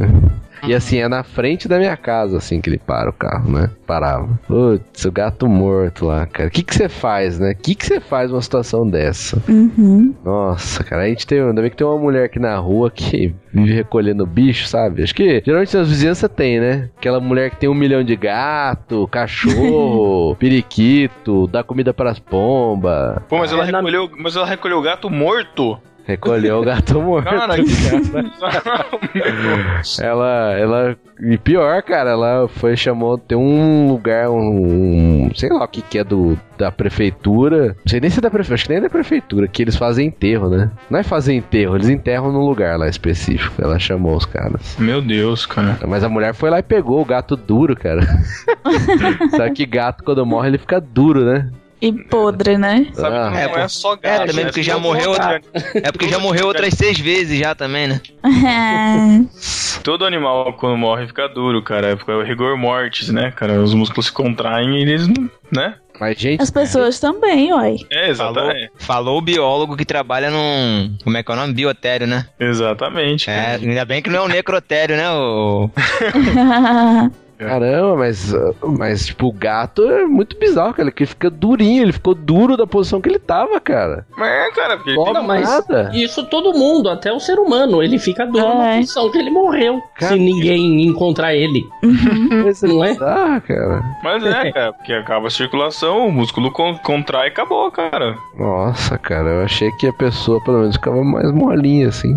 E 0.68 0.74
assim, 0.74 0.98
é 0.98 1.08
na 1.08 1.22
frente 1.22 1.68
da 1.68 1.78
minha 1.78 1.96
casa, 1.96 2.36
assim, 2.38 2.60
que 2.60 2.68
ele 2.70 2.78
para 2.78 3.10
o 3.10 3.12
carro, 3.12 3.50
né? 3.50 3.70
Parava. 3.86 4.28
Putz, 4.46 5.04
o 5.04 5.12
gato 5.12 5.46
morto 5.48 6.06
lá, 6.06 6.26
cara. 6.26 6.48
O 6.48 6.52
que 6.52 6.62
que 6.62 6.74
você 6.74 6.88
faz, 6.88 7.38
né? 7.38 7.52
O 7.52 7.56
que 7.56 7.74
que 7.74 7.84
você 7.86 8.00
faz 8.00 8.30
numa 8.30 8.40
situação 8.42 8.88
dessa? 8.88 9.42
Uhum. 9.48 10.14
Nossa, 10.24 10.82
cara, 10.84 11.02
a 11.02 11.08
gente 11.08 11.26
tem. 11.26 11.40
Ainda 11.40 11.60
bem 11.60 11.70
que 11.70 11.76
tem 11.76 11.86
uma 11.86 11.98
mulher 11.98 12.24
aqui 12.24 12.38
na 12.38 12.56
rua 12.56 12.90
que 12.90 13.34
vive 13.52 13.72
recolhendo 13.74 14.24
bicho, 14.26 14.66
sabe? 14.66 15.02
Acho 15.02 15.14
que 15.14 15.42
geralmente 15.44 15.76
nas 15.76 15.88
vizinhanças 15.88 16.30
tem, 16.34 16.58
né? 16.60 16.88
Aquela 16.96 17.20
mulher 17.20 17.50
que 17.50 17.56
tem 17.56 17.68
um 17.68 17.74
milhão 17.74 18.02
de 18.02 18.16
gato, 18.16 19.06
cachorro, 19.08 20.34
periquito, 20.40 21.46
dá 21.48 21.62
comida 21.62 21.92
pras 21.94 22.18
pombas. 22.18 23.18
Pô, 23.28 23.38
mas 23.38 23.52
ela, 23.52 23.66
É, 23.68 23.70
na- 23.70 23.78
recolheu, 23.78 24.10
mas 24.18 24.36
ela 24.36 24.46
recolheu 24.46 24.78
o 24.78 24.82
gato 24.82 25.08
morto? 25.10 25.78
Recolheu 26.06 26.60
o 26.60 26.64
gato 26.64 27.00
morto. 27.00 27.30
Cara, 27.30 27.56
que 27.56 27.64
Ela, 30.02 30.52
ela. 30.58 30.96
E 31.20 31.38
pior, 31.38 31.82
cara, 31.82 32.10
ela 32.10 32.48
foi, 32.48 32.76
chamou. 32.76 33.16
Tem 33.16 33.38
um 33.38 33.88
lugar, 33.88 34.28
um. 34.28 35.26
um- 35.26 35.30
sei 35.34 35.48
lá 35.48 35.64
o 35.64 35.68
que 35.68 35.80
que 35.80 35.98
é 35.98 36.04
do, 36.04 36.38
da 36.58 36.70
prefeitura. 36.70 37.68
Não 37.68 37.74
sei 37.86 38.00
nem 38.00 38.10
se 38.10 38.18
é 38.18 38.22
da 38.22 38.30
prefeitura, 38.30 38.54
acho 38.54 38.64
que 38.64 38.70
nem 38.70 38.78
é 38.78 38.82
da 38.82 38.90
prefeitura, 38.90 39.48
que 39.48 39.62
eles 39.62 39.76
fazem 39.76 40.08
enterro, 40.08 40.48
né? 40.50 40.70
Não 40.90 40.98
é 40.98 41.02
fazer 41.02 41.34
enterro, 41.34 41.76
eles 41.76 41.88
enterram 41.88 42.32
num 42.32 42.44
lugar 42.46 42.78
lá 42.78 42.88
específico. 42.88 43.62
Ela 43.62 43.78
chamou 43.78 44.16
os 44.16 44.26
caras. 44.26 44.76
Meu 44.78 45.00
Deus, 45.00 45.46
cara. 45.46 45.78
Mas 45.86 46.04
a 46.04 46.08
mulher 46.08 46.34
foi 46.34 46.50
lá 46.50 46.58
e 46.58 46.62
pegou 46.62 47.00
o 47.00 47.04
gato 47.04 47.36
duro, 47.36 47.74
cara. 47.76 48.02
Sabe 49.30 49.52
que 49.52 49.64
gato, 49.66 50.02
quando 50.04 50.24
morre, 50.26 50.48
ele 50.48 50.58
fica 50.58 50.80
duro, 50.80 51.24
né? 51.24 51.50
E 51.86 51.92
podre, 51.92 52.56
né? 52.56 52.86
Sabe 52.94 53.16
Ah. 53.16 53.30
não 53.30 53.36
É, 53.36 53.44
é, 53.64 53.68
só 53.68 53.90
gato. 53.94 54.04
é, 54.06 54.18
também 54.26 54.44
né? 54.44 54.50
porque 54.50 54.62
já 54.62 54.78
morreu 54.78 55.10
outra- 55.10 55.40
É 55.74 55.92
porque 55.92 56.08
já 56.08 56.18
morreu 56.18 56.46
outras 56.46 56.72
seis 56.74 56.98
vezes 56.98 57.38
já 57.38 57.54
também, 57.54 57.86
né? 57.88 58.00
Todo 59.82 60.04
animal, 60.06 60.54
quando 60.54 60.76
morre, 60.78 61.06
fica 61.06 61.28
duro, 61.28 61.62
cara. 61.62 61.88
É 61.90 62.12
o 62.12 62.22
rigor 62.22 62.56
mortis, 62.56 63.10
né, 63.10 63.30
cara? 63.30 63.60
Os 63.60 63.74
músculos 63.74 64.06
se 64.06 64.12
contraem 64.12 64.78
e 64.78 64.82
eles, 64.82 65.06
né? 65.52 65.74
Mas, 66.00 66.18
gente, 66.18 66.42
As 66.42 66.50
pessoas 66.50 66.98
também, 66.98 67.52
uai. 67.52 67.76
É, 67.92 68.12
Falou, 68.14 68.32
exatamente. 68.40 68.70
falou 68.78 69.18
o 69.18 69.20
biólogo 69.20 69.76
que 69.76 69.84
trabalha 69.84 70.28
num. 70.30 70.96
Como 71.04 71.16
é 71.16 71.22
que 71.22 71.30
é 71.30 71.34
o 71.34 71.36
nome? 71.36 71.52
Biotério, 71.52 72.06
né? 72.06 72.26
Exatamente. 72.40 73.30
É, 73.30 73.54
ainda 73.54 73.84
bem 73.84 74.02
que 74.02 74.10
não 74.10 74.20
é 74.20 74.22
um 74.22 74.28
necrotério, 74.28 74.96
né? 74.96 75.08
O... 75.12 75.70
caramba, 77.48 77.96
mas, 77.96 78.34
mas, 78.62 79.06
tipo, 79.06 79.26
o 79.28 79.32
gato 79.32 79.82
é 79.90 80.04
muito 80.04 80.36
bizarro, 80.38 80.74
cara. 80.74 80.90
Que 80.90 81.02
ele 81.02 81.10
fica 81.10 81.30
durinho, 81.30 81.82
ele 81.82 81.92
ficou 81.92 82.14
duro 82.14 82.56
da 82.56 82.66
posição 82.66 83.00
que 83.00 83.08
ele 83.08 83.18
tava, 83.18 83.60
cara. 83.60 84.06
Mas 84.16 84.28
é, 84.30 84.50
cara, 84.52 84.76
porque 84.76 84.90
ele 84.90 85.04
tem... 85.04 85.12
Não, 85.14 85.22
mas 85.22 85.48
nada. 85.48 85.90
isso 85.94 86.24
todo 86.26 86.52
mundo, 86.56 86.88
até 86.88 87.12
o 87.12 87.20
ser 87.20 87.38
humano, 87.38 87.82
ele 87.82 87.98
fica 87.98 88.26
duro 88.26 88.58
na 88.58 88.74
É. 88.74 88.76
posição 88.80 89.10
que 89.10 89.18
ele 89.18 89.30
morreu. 89.30 89.80
Cara, 89.98 90.12
se 90.14 90.18
ninguém 90.18 90.82
encontrar 90.84 91.34
ele. 91.34 91.62
Coisa 92.42 92.66
Não 92.66 92.84
é? 92.84 92.92
bizarra, 92.92 93.40
cara. 93.40 93.82
Mas 94.02 94.24
é, 94.24 94.50
cara, 94.52 94.72
porque 94.72 94.92
acaba 94.92 95.26
a 95.26 95.30
circulação, 95.30 96.06
o 96.08 96.12
músculo 96.12 96.50
con- 96.50 96.78
contrai 96.78 97.26
e 97.26 97.28
acabou, 97.30 97.70
cara. 97.70 98.16
Nossa, 98.38 98.98
cara, 98.98 99.28
eu 99.30 99.44
achei 99.44 99.70
que 99.72 99.86
a 99.86 99.92
pessoa 99.92 100.42
pelo 100.42 100.58
menos 100.60 100.76
ficava 100.76 101.02
mais 101.02 101.30
molinha, 101.32 101.88
assim. 101.88 102.14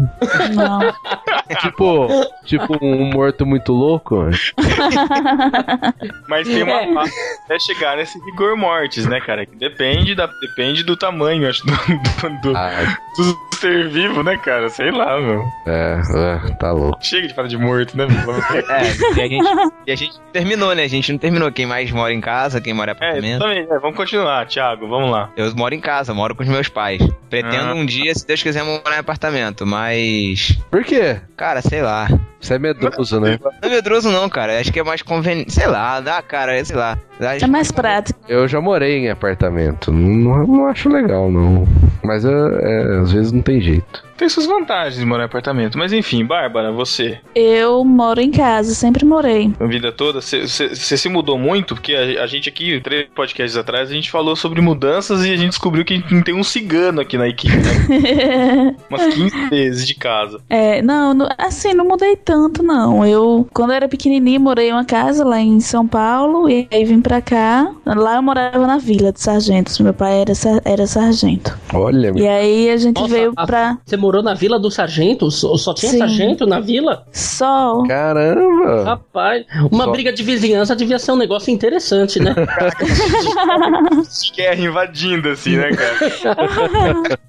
Não. 0.55 0.80
tipo, 1.61 2.07
tipo 2.45 2.78
um 2.82 3.09
morto 3.11 3.45
muito 3.45 3.71
louco. 3.73 4.25
Mas 6.28 6.47
tem 6.47 6.63
uma 6.63 6.93
fase 6.93 7.13
até 7.45 7.59
chegar 7.59 7.97
nesse 7.97 8.20
rigor 8.26 8.55
mortis, 8.57 9.05
né, 9.05 9.20
cara? 9.22 9.45
Que 9.45 9.55
depende, 9.55 10.15
da, 10.15 10.28
depende 10.28 10.84
do 10.84 10.95
tamanho, 10.95 11.49
acho, 11.49 11.65
do, 11.65 11.72
do, 11.74 12.41
do- 12.41 12.57
Ah, 12.57 12.97
do 13.18 13.57
ser 13.57 13.89
vivo, 13.89 14.24
né, 14.24 14.38
cara? 14.38 14.70
Sei 14.70 14.91
lá, 14.91 15.20
meu. 15.20 15.43
é, 15.65 16.01
é, 16.47 16.53
tá 16.55 16.72
louco. 16.72 16.97
Chega 17.03 17.28
de 17.28 17.34
falar 17.34 17.47
de 17.47 17.57
morto, 17.57 17.97
né, 17.97 18.05
meu? 18.05 18.18
É, 18.68 18.84
e 19.18 19.22
a, 19.22 19.28
gente, 19.28 19.49
e 19.88 19.91
a 19.91 19.95
gente 19.95 20.20
terminou, 20.32 20.74
né? 20.76 20.84
A 20.84 20.88
gente 20.88 21.11
não 21.11 21.20
terminou. 21.20 21.51
Quem 21.51 21.65
mais 21.65 21.89
mora 21.91 22.13
em 22.13 22.22
casa, 22.22 22.59
quem 22.61 22.74
mora 22.74 22.91
em 22.91 22.93
É, 22.93 22.97
apartamento. 22.97 23.36
exatamente. 23.43 23.72
É, 23.72 23.80
vamos 23.80 23.95
continuar, 23.97 24.45
Thiago, 24.47 24.88
vamos 24.88 25.09
lá. 25.11 25.30
Eu 25.38 25.53
moro 25.55 25.74
em 25.74 25.80
casa, 25.80 26.13
moro 26.13 26.36
com 26.36 26.43
os 26.43 26.49
meus 26.49 26.68
pais. 26.70 27.01
Pretendo 27.30 27.72
Ah. 27.72 27.74
um 27.74 27.86
dia, 27.86 28.13
se 28.13 28.26
Deus 28.28 28.41
quiser, 28.43 28.63
morar 28.63 28.95
em 28.95 28.99
apartamento, 28.99 29.65
mas. 29.65 30.57
Por 30.70 30.84
quê? 30.84 31.20
Cara, 31.36 31.61
sei 31.61 31.82
lá. 31.82 32.07
Você 32.39 32.53
é 32.53 32.59
medroso, 32.59 33.19
né? 33.19 33.39
Não 33.43 33.51
é 33.61 33.69
medroso, 33.69 34.09
não, 34.11 34.29
cara. 34.29 34.59
Acho 34.59 34.71
que 34.71 34.79
é 34.79 34.83
mais 34.83 35.01
conveniente. 35.01 35.51
Sei 35.53 35.65
lá, 35.67 35.99
dá, 35.99 36.21
cara, 36.21 36.63
sei 36.63 36.75
lá. 36.75 36.97
Dá- 37.19 37.35
É 37.35 37.47
mais 37.47 37.71
prático. 37.71 38.19
Eu 38.29 38.47
já 38.47 38.61
morei 38.61 38.99
em 38.99 39.09
apartamento. 39.09 39.91
Não, 39.91 40.45
não 40.45 40.67
acho 40.67 40.88
legal, 40.88 41.31
não. 41.31 41.67
Mas 42.03 42.23
é, 42.25 42.29
é, 42.31 42.97
às 43.01 43.11
vezes 43.11 43.31
não 43.31 43.41
tem 43.41 43.59
jeito. 43.59 44.05
Tem 44.18 44.28
suas 44.30 44.45
vantagens 44.45 44.99
de 44.99 45.05
morar 45.05 45.24
em 45.24 45.26
apartamento. 45.26 45.78
Mas 45.78 45.93
enfim, 45.93 46.26
Bárbara, 46.26 46.72
você, 46.72 47.20
Eu 47.36 47.84
moro 47.86 48.20
em 48.20 48.32
casa, 48.32 48.74
sempre 48.74 49.05
morei. 49.05 49.51
a 49.59 49.65
vida 49.65 49.91
toda, 49.91 50.22
você 50.22 50.47
se 50.47 51.09
mudou 51.09 51.38
muito? 51.38 51.76
Porque 51.76 51.93
a, 51.93 52.24
a 52.24 52.28
gente 52.28 52.49
aqui, 52.49 52.80
três 52.82 53.07
podcasts 53.15 53.57
atrás, 53.57 53.89
a 53.89 53.93
gente 53.93 54.09
falou 54.11 54.36
sobre 54.36 54.59
mudanças 54.61 55.26
e 55.26 55.32
a 55.32 55.38
gente 55.38 55.49
descobriu 55.49 55.86
que 55.86 56.01
tem 56.24 56.34
um 56.36 56.43
cigano 56.43 56.99
aqui 57.01 57.18
na 57.18 57.28
equipe, 57.28 57.55
né? 57.55 58.76
Umas 58.89 59.13
15 59.13 59.49
vezes 59.49 59.88
de 59.88 59.95
casa. 59.95 60.39
É, 60.49 60.82
não, 60.82 61.13
não- 61.13 61.30
assim, 61.38 61.74
não 61.74 61.86
mudei 61.86 62.15
tanto, 62.15 62.63
não. 62.63 63.05
Eu, 63.05 63.47
quando 63.53 63.72
eu 63.72 63.76
era 63.76 63.88
pequenininha, 63.88 64.39
morei 64.39 64.70
em 64.70 64.74
uma 64.74 64.86
casa 64.86 65.24
lá 65.24 65.39
em 65.39 65.59
São 65.59 65.88
Paulo 65.88 66.49
e 66.49 66.68
aí 66.72 66.86
vim 66.86 67.01
pra 67.01 67.22
cá. 67.22 67.72
Lá 67.86 68.15
eu 68.15 68.22
morava 68.24 68.65
na 68.65 68.78
vila 68.78 69.11
de 69.11 69.22
sargentos. 69.22 69.80
Meu 69.80 69.93
pai 69.93 70.22
era, 70.22 70.34
era 70.65 70.88
sargento. 70.88 71.57
Olha, 71.74 72.11
E 72.15 72.28
aí 72.28 72.70
a 72.70 72.78
gente 72.78 72.99
Nossa, 72.99 73.13
veio 73.13 73.34
a- 73.36 73.45
pra 73.45 73.78
Você 73.86 73.97
morou 74.08 74.24
na 74.24 74.34
vila 74.34 74.58
do 74.58 74.72
sargento? 74.72 75.30
Só, 75.30 75.58
só 75.58 75.74
tinha 75.74 75.91
Sim. 75.91 75.97
sargento 75.99 76.45
na 76.45 76.62
vila? 76.62 77.03
Sol. 77.12 77.86
caramba! 77.86 78.84
Rapaz, 78.86 79.45
uma 79.70 79.84
Só- 79.84 79.91
briga 79.91 80.14
de 80.14 80.24
vizinhança 80.24 80.74
devia 80.76 80.97
ser 80.97 81.12
um 81.12 81.18
negócio 81.18 81.51
interessante, 81.51 82.22
né? 82.22 82.34
Guerra 84.36 84.62
invadindo, 84.62 85.30
assim, 85.30 85.58
né, 85.58 85.72
cara? 85.72 87.18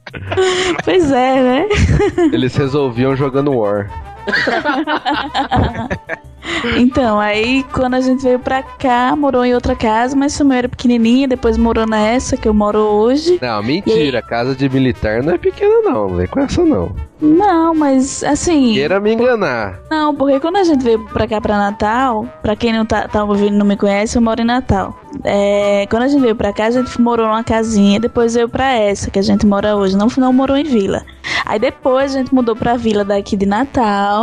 Pois 0.84 1.12
é, 1.12 1.42
né? 1.42 1.68
Eles 2.32 2.56
resolviam 2.56 3.14
jogando 3.14 3.52
War. 3.52 3.90
Então, 6.76 7.20
aí 7.20 7.64
quando 7.72 7.94
a 7.94 8.00
gente 8.00 8.22
veio 8.22 8.38
pra 8.38 8.62
cá, 8.62 9.14
morou 9.14 9.44
em 9.44 9.54
outra 9.54 9.76
casa, 9.76 10.16
mas 10.16 10.38
eu 10.38 10.50
era 10.52 10.68
pequenininha, 10.68 11.28
depois 11.28 11.56
morou 11.56 11.86
nessa 11.86 12.36
que 12.36 12.48
eu 12.48 12.54
moro 12.54 12.78
hoje. 12.78 13.38
Não, 13.40 13.62
mentira. 13.62 14.22
Casa 14.22 14.54
de 14.54 14.68
militar 14.68 15.22
não 15.22 15.34
é 15.34 15.38
pequena, 15.38 15.82
não. 15.82 16.08
Não 16.08 16.16
vem 16.16 16.26
com 16.26 16.40
essa, 16.40 16.64
não. 16.64 16.94
Não, 17.20 17.74
mas 17.74 18.22
assim. 18.22 18.74
Queira 18.74 19.00
me 19.00 19.12
enganar. 19.12 19.80
Não, 19.90 20.14
porque 20.14 20.38
quando 20.40 20.56
a 20.56 20.64
gente 20.64 20.82
veio 20.82 21.04
pra 21.06 21.26
cá 21.26 21.40
pra 21.40 21.58
Natal, 21.58 22.26
pra 22.42 22.54
quem 22.54 22.72
não 22.72 22.86
tá, 22.86 23.08
tá 23.08 23.24
ouvindo 23.24 23.54
e 23.54 23.58
não 23.58 23.66
me 23.66 23.76
conhece, 23.76 24.16
eu 24.16 24.22
moro 24.22 24.40
em 24.40 24.44
Natal. 24.44 24.94
É, 25.24 25.86
quando 25.90 26.04
a 26.04 26.08
gente 26.08 26.20
veio 26.20 26.36
pra 26.36 26.52
cá, 26.52 26.66
a 26.66 26.70
gente 26.70 27.00
morou 27.00 27.26
numa 27.26 27.42
casinha, 27.42 27.98
depois 27.98 28.34
veio 28.34 28.48
pra 28.48 28.72
essa 28.72 29.10
que 29.10 29.18
a 29.18 29.22
gente 29.22 29.46
mora 29.46 29.76
hoje. 29.76 29.96
Não, 29.96 30.06
não 30.16 30.32
morou 30.32 30.56
em 30.56 30.64
vila. 30.64 31.04
Aí 31.44 31.58
depois 31.58 32.14
a 32.14 32.18
gente 32.18 32.34
mudou 32.34 32.54
pra 32.54 32.76
vila 32.76 33.04
daqui 33.04 33.36
de 33.36 33.46
Natal, 33.46 34.17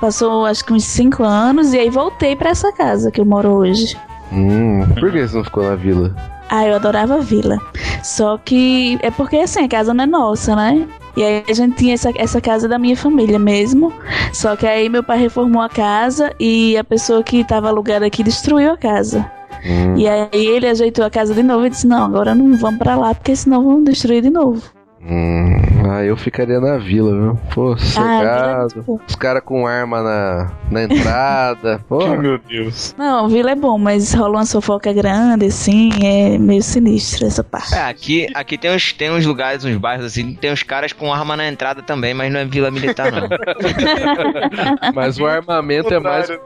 passou 0.00 0.46
acho 0.46 0.64
que 0.64 0.72
uns 0.72 0.84
5 0.84 1.22
anos. 1.22 1.72
e 1.72 1.78
aí 1.78 1.90
voltei 1.90 2.36
pra 2.36 2.50
essa 2.50 2.72
casa 2.72 3.10
que 3.10 3.20
eu 3.20 3.26
moro 3.26 3.48
hoje. 3.50 3.96
Hum, 4.32 4.86
por 4.98 5.10
que 5.10 5.26
você 5.26 5.36
não 5.36 5.44
ficou 5.44 5.64
na 5.64 5.74
vila? 5.74 6.14
Ah, 6.48 6.66
eu 6.66 6.74
adorava 6.74 7.14
a 7.14 7.20
vila. 7.20 7.58
Só 8.02 8.36
que 8.38 8.98
é 9.02 9.10
porque 9.10 9.36
assim, 9.36 9.64
a 9.64 9.68
casa 9.68 9.94
não 9.94 10.04
é 10.04 10.06
nossa, 10.06 10.56
né? 10.56 10.86
E 11.16 11.22
aí 11.22 11.44
a 11.48 11.52
gente 11.52 11.76
tinha 11.76 11.94
essa, 11.94 12.10
essa 12.16 12.40
casa 12.40 12.68
da 12.68 12.78
minha 12.78 12.96
família 12.96 13.38
mesmo. 13.38 13.92
Só 14.32 14.56
que 14.56 14.66
aí 14.66 14.88
meu 14.88 15.02
pai 15.02 15.18
reformou 15.18 15.62
a 15.62 15.68
casa 15.68 16.32
e 16.40 16.76
a 16.76 16.84
pessoa 16.84 17.22
que 17.22 17.44
tava 17.44 17.68
alugada 17.68 18.06
aqui 18.06 18.22
destruiu 18.22 18.72
a 18.72 18.76
casa. 18.76 19.30
Hum. 19.64 19.96
E 19.96 20.08
aí 20.08 20.28
ele 20.32 20.66
ajeitou 20.66 21.04
a 21.04 21.10
casa 21.10 21.34
de 21.34 21.42
novo 21.42 21.66
e 21.66 21.70
disse: 21.70 21.86
Não, 21.86 22.04
agora 22.04 22.34
não 22.34 22.56
vamos 22.56 22.78
pra 22.78 22.96
lá, 22.96 23.14
porque 23.14 23.36
senão 23.36 23.64
vão 23.64 23.84
destruir 23.84 24.22
de 24.22 24.30
novo. 24.30 24.62
Hum, 25.02 25.56
ah, 25.90 26.04
eu 26.04 26.14
ficaria 26.14 26.60
na 26.60 26.76
vila, 26.76 27.10
viu? 27.12 27.38
Pô, 27.54 27.72
Ah, 27.72 27.78
sossegado. 27.78 28.84
vila 28.84 29.00
é. 29.02 29.06
Os 29.08 29.14
caras 29.14 29.42
com 29.42 29.66
arma 29.66 30.02
na, 30.02 30.52
na 30.70 30.82
entrada. 30.82 31.80
Pô, 31.88 32.06
Meu 32.16 32.38
Deus. 32.38 32.94
Não, 32.98 33.26
vila 33.26 33.50
é 33.52 33.54
bom, 33.54 33.78
mas 33.78 34.12
rola 34.12 34.38
uma 34.38 34.46
fofoca 34.46 34.92
grande, 34.92 35.46
assim, 35.46 35.90
é 36.04 36.36
meio 36.36 36.62
sinistro 36.62 37.26
essa 37.26 37.42
parte. 37.42 37.74
É, 37.74 37.82
aqui, 37.84 38.26
aqui 38.34 38.58
tem, 38.58 38.70
uns, 38.74 38.92
tem 38.92 39.10
uns 39.10 39.24
lugares, 39.24 39.64
uns 39.64 39.76
bairros 39.78 40.04
assim, 40.04 40.34
tem 40.34 40.52
uns 40.52 40.62
caras 40.62 40.92
com 40.92 41.12
arma 41.12 41.34
na 41.34 41.48
entrada 41.48 41.80
também, 41.80 42.12
mas 42.12 42.30
não 42.30 42.40
é 42.40 42.44
vila 42.44 42.70
militar, 42.70 43.10
não. 43.10 43.26
mas 44.94 45.18
o 45.18 45.26
armamento 45.26 45.94
é 45.94 45.98
mais. 45.98 46.28
Né? 46.28 46.36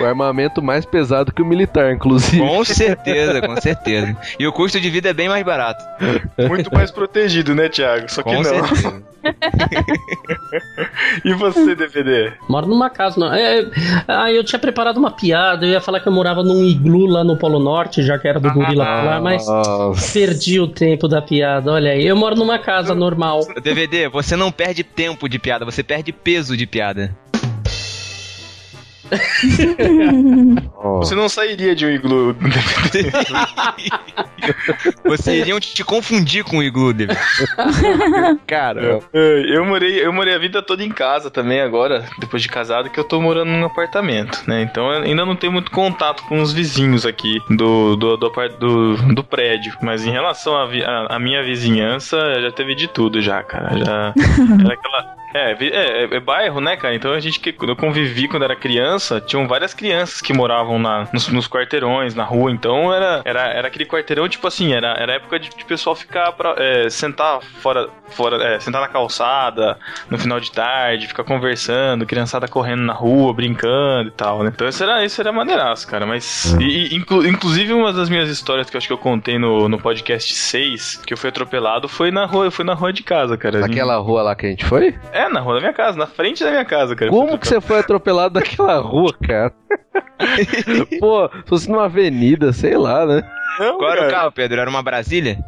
O 0.00 0.04
armamento 0.04 0.62
mais 0.62 0.84
pesado 0.84 1.32
que 1.32 1.40
o 1.40 1.46
militar, 1.46 1.92
inclusive. 1.92 2.38
com 2.38 2.62
certeza, 2.64 3.40
com 3.40 3.58
certeza. 3.60 4.14
E 4.38 4.46
o 4.46 4.52
custo 4.52 4.78
de 4.78 4.90
vida 4.90 5.08
é 5.08 5.14
bem 5.14 5.28
mais 5.28 5.44
barato. 5.44 5.82
Muito 6.48 6.72
mais 6.74 6.90
protegido, 6.90 7.54
né, 7.54 7.68
Thiago? 7.94 8.10
Só 8.10 8.22
que 8.22 8.30
Com 8.30 8.42
não. 8.42 8.44
certeza. 8.44 9.02
E 11.24 11.32
você, 11.32 11.74
DVD? 11.74 12.32
Moro 12.48 12.66
numa 12.66 12.90
casa. 12.90 13.18
Não. 13.18 13.32
É, 13.32 13.60
é, 13.60 13.66
ah, 14.06 14.30
eu 14.30 14.44
tinha 14.44 14.58
preparado 14.58 14.98
uma 14.98 15.10
piada. 15.10 15.64
Eu 15.64 15.70
ia 15.70 15.80
falar 15.80 16.00
que 16.00 16.08
eu 16.08 16.12
morava 16.12 16.42
num 16.42 16.62
iglu 16.64 17.06
lá 17.06 17.24
no 17.24 17.36
Polo 17.36 17.58
Norte, 17.58 18.02
já 18.02 18.18
que 18.18 18.28
era 18.28 18.38
do 18.38 18.52
Gorila 18.52 18.84
Polar, 18.84 19.22
mas 19.22 19.46
Nossa. 19.46 20.12
perdi 20.12 20.60
o 20.60 20.68
tempo 20.68 21.08
da 21.08 21.22
piada. 21.22 21.72
Olha 21.72 21.92
aí, 21.92 22.06
eu 22.06 22.16
moro 22.16 22.36
numa 22.36 22.58
casa 22.58 22.94
normal. 22.94 23.40
DVD, 23.62 24.08
você 24.08 24.36
não 24.36 24.52
perde 24.52 24.84
tempo 24.84 25.28
de 25.28 25.38
piada, 25.38 25.64
você 25.64 25.82
perde 25.82 26.12
peso 26.12 26.56
de 26.56 26.66
piada. 26.66 27.16
Você 30.98 31.14
não 31.14 31.28
sairia 31.28 31.74
de 31.74 31.84
um 31.86 31.90
iglu. 31.90 32.36
Você 35.04 35.40
iriam 35.40 35.60
te 35.60 35.84
confundir 35.84 36.44
com 36.44 36.58
o 36.58 36.62
iglu, 36.62 36.92
DVD. 36.92 37.18
cara, 38.46 39.00
Eu 39.12 39.64
morei, 39.64 40.04
eu 40.04 40.12
morei 40.12 40.34
a 40.34 40.38
vida 40.38 40.62
toda 40.62 40.82
em 40.84 40.90
casa 40.90 41.30
também 41.30 41.60
agora, 41.60 42.04
depois 42.18 42.42
de 42.42 42.48
casado, 42.48 42.90
que 42.90 42.98
eu 42.98 43.04
tô 43.04 43.20
morando 43.20 43.50
num 43.50 43.64
apartamento, 43.64 44.42
né? 44.46 44.62
Então 44.62 44.90
eu 44.92 45.02
ainda 45.02 45.24
não 45.24 45.36
tenho 45.36 45.52
muito 45.52 45.70
contato 45.70 46.22
com 46.24 46.40
os 46.40 46.52
vizinhos 46.52 47.06
aqui 47.06 47.38
do, 47.50 47.96
do, 47.96 48.16
do, 48.16 48.30
do, 48.58 48.96
do 49.14 49.24
prédio. 49.24 49.76
Mas 49.82 50.04
em 50.06 50.10
relação 50.10 50.54
à 50.56 51.18
minha 51.18 51.42
vizinhança, 51.42 52.40
já 52.40 52.50
teve 52.50 52.74
de 52.74 52.88
tudo 52.88 53.20
já, 53.20 53.42
cara. 53.42 53.76
Já 53.78 54.14
era 54.64 54.74
aquela. 54.74 55.23
É, 55.34 55.52
vi- 55.54 55.70
é, 55.72 56.04
é- 56.04 56.14
é 56.16 56.20
bairro, 56.20 56.60
né, 56.60 56.76
cara? 56.76 56.94
Então 56.94 57.12
a 57.12 57.18
gente 57.20 57.40
que 57.40 57.52
quando 57.52 57.70
eu 57.70 57.76
convivi 57.76 58.28
quando 58.28 58.44
era 58.44 58.54
criança, 58.54 59.20
tinham 59.20 59.46
várias 59.48 59.74
crianças 59.74 60.20
que 60.20 60.32
moravam 60.32 60.78
na, 60.78 61.08
nos, 61.12 61.28
nos 61.28 61.48
quarteirões, 61.48 62.14
na 62.14 62.22
rua. 62.24 62.50
Então 62.52 62.94
era, 62.94 63.20
era, 63.24 63.40
era 63.48 63.66
aquele 63.68 63.84
quarteirão, 63.84 64.28
tipo 64.28 64.46
assim, 64.46 64.72
era, 64.72 64.92
era 64.98 65.14
época 65.14 65.38
de, 65.38 65.50
de 65.50 65.64
pessoal 65.64 65.96
ficar 65.96 66.32
pra, 66.32 66.54
é, 66.58 66.88
sentar 66.88 67.40
fora, 67.60 67.88
fora 68.10 68.42
é, 68.42 68.60
sentar 68.60 68.80
na 68.80 68.88
calçada 68.88 69.76
no 70.08 70.18
final 70.18 70.38
de 70.38 70.52
tarde, 70.52 71.06
ficar 71.08 71.24
conversando, 71.24 72.06
criançada 72.06 72.46
correndo 72.46 72.82
na 72.82 72.92
rua, 72.92 73.32
brincando 73.34 74.08
e 74.08 74.12
tal, 74.12 74.42
né? 74.44 74.52
Então 74.54 74.68
isso 74.68 74.82
era, 74.82 75.04
isso 75.04 75.20
era 75.20 75.32
maneiraço, 75.32 75.86
cara. 75.88 76.06
Mas. 76.06 76.54
E, 76.60 76.94
inclu- 76.94 77.26
inclusive, 77.26 77.72
uma 77.72 77.92
das 77.92 78.08
minhas 78.08 78.28
histórias 78.28 78.70
que 78.70 78.76
eu 78.76 78.78
acho 78.78 78.86
que 78.86 78.92
eu 78.92 78.98
contei 78.98 79.38
no, 79.38 79.68
no 79.68 79.78
podcast 79.80 80.32
6, 80.32 81.02
que 81.04 81.12
eu 81.12 81.18
fui 81.18 81.28
atropelado, 81.30 81.88
foi 81.88 82.10
na 82.10 82.24
rua, 82.24 82.50
foi 82.50 82.64
na 82.64 82.74
rua 82.74 82.92
de 82.92 83.02
casa, 83.02 83.36
cara. 83.36 83.58
naquela 83.60 83.96
rua 83.96 84.22
lá 84.22 84.34
que 84.36 84.46
a 84.46 84.50
gente 84.50 84.64
foi? 84.64 84.94
É, 85.12 85.23
na 85.28 85.40
rua 85.40 85.54
da 85.54 85.60
minha 85.60 85.72
casa, 85.72 85.96
na 85.98 86.06
frente 86.06 86.42
da 86.44 86.50
minha 86.50 86.64
casa, 86.64 86.94
cara. 86.94 87.10
Como 87.10 87.38
que 87.38 87.46
você 87.46 87.60
foi 87.60 87.78
atropelado 87.80 88.38
naquela 88.38 88.78
rua, 88.78 89.12
cara? 89.26 89.52
Pô, 91.00 91.28
se 91.28 91.48
fosse 91.48 91.70
numa 91.70 91.84
avenida, 91.84 92.52
sei 92.52 92.76
lá, 92.76 93.06
né? 93.06 93.22
Não, 93.58 93.78
Qual 93.78 93.90
era 93.90 94.00
o 94.00 94.04
cara, 94.04 94.16
carro, 94.16 94.32
Pedro? 94.32 94.60
Era 94.60 94.70
uma 94.70 94.82
Brasília? 94.82 95.38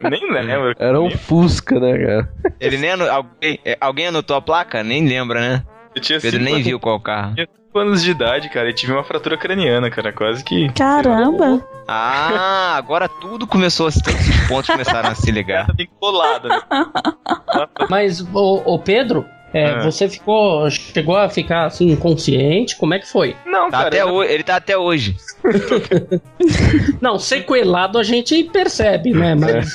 Nem 0.00 0.30
lembro. 0.30 0.74
Era 0.78 1.00
um 1.00 1.10
Fusca, 1.10 1.78
né, 1.78 1.98
cara? 1.98 2.32
Ele 2.60 2.78
nem 2.78 2.90
alguém, 2.92 3.60
é, 3.64 3.76
alguém 3.80 4.06
anotou 4.06 4.36
a 4.36 4.42
placa? 4.42 4.82
Nem 4.82 5.06
lembra, 5.06 5.40
né? 5.40 5.62
Eu 5.94 6.00
tinha 6.00 6.20
Pedro 6.20 6.40
cinco 6.40 6.52
nem 6.52 6.62
viu 6.62 6.80
qual 6.80 7.00
carro. 7.00 7.34
Anos 7.78 8.02
de 8.02 8.10
idade, 8.10 8.48
cara, 8.48 8.68
e 8.70 8.72
tive 8.74 8.92
uma 8.92 9.04
fratura 9.04 9.36
craniana, 9.36 9.90
cara, 9.90 10.12
quase 10.12 10.42
que. 10.44 10.68
Caramba! 10.72 11.64
Ah, 11.88 12.74
agora 12.76 13.08
tudo 13.08 13.46
começou, 13.46 13.88
todos 13.92 14.28
os 14.28 14.48
pontos 14.48 14.70
começaram 14.70 15.10
a 15.10 15.14
se 15.14 15.30
ligar. 15.30 15.66
Tá 15.68 15.72
bem 15.72 15.88
colada, 16.00 16.48
né? 16.48 16.60
Mas, 17.88 18.20
ô, 18.34 18.62
ô, 18.64 18.78
Pedro, 18.78 19.24
é, 19.54 19.64
É. 19.70 19.80
você 19.84 20.08
ficou. 20.08 20.68
Chegou 20.70 21.16
a 21.16 21.28
ficar 21.28 21.66
assim, 21.66 21.90
inconsciente? 21.92 22.76
Como 22.76 22.92
é 22.94 22.98
que 22.98 23.06
foi? 23.08 23.36
Não, 23.46 23.70
Tá 23.70 23.76
cara. 23.78 23.88
até 23.88 24.02
eu- 24.02 24.08
hoje, 24.08 24.32
ele 24.32 24.42
tá 24.42 24.56
até 24.56 24.76
hoje. 24.76 25.16
Não, 27.00 27.18
sequelado 27.18 27.98
a 27.98 28.02
gente 28.02 28.42
percebe, 28.44 29.12
né? 29.12 29.34
Mas. 29.34 29.74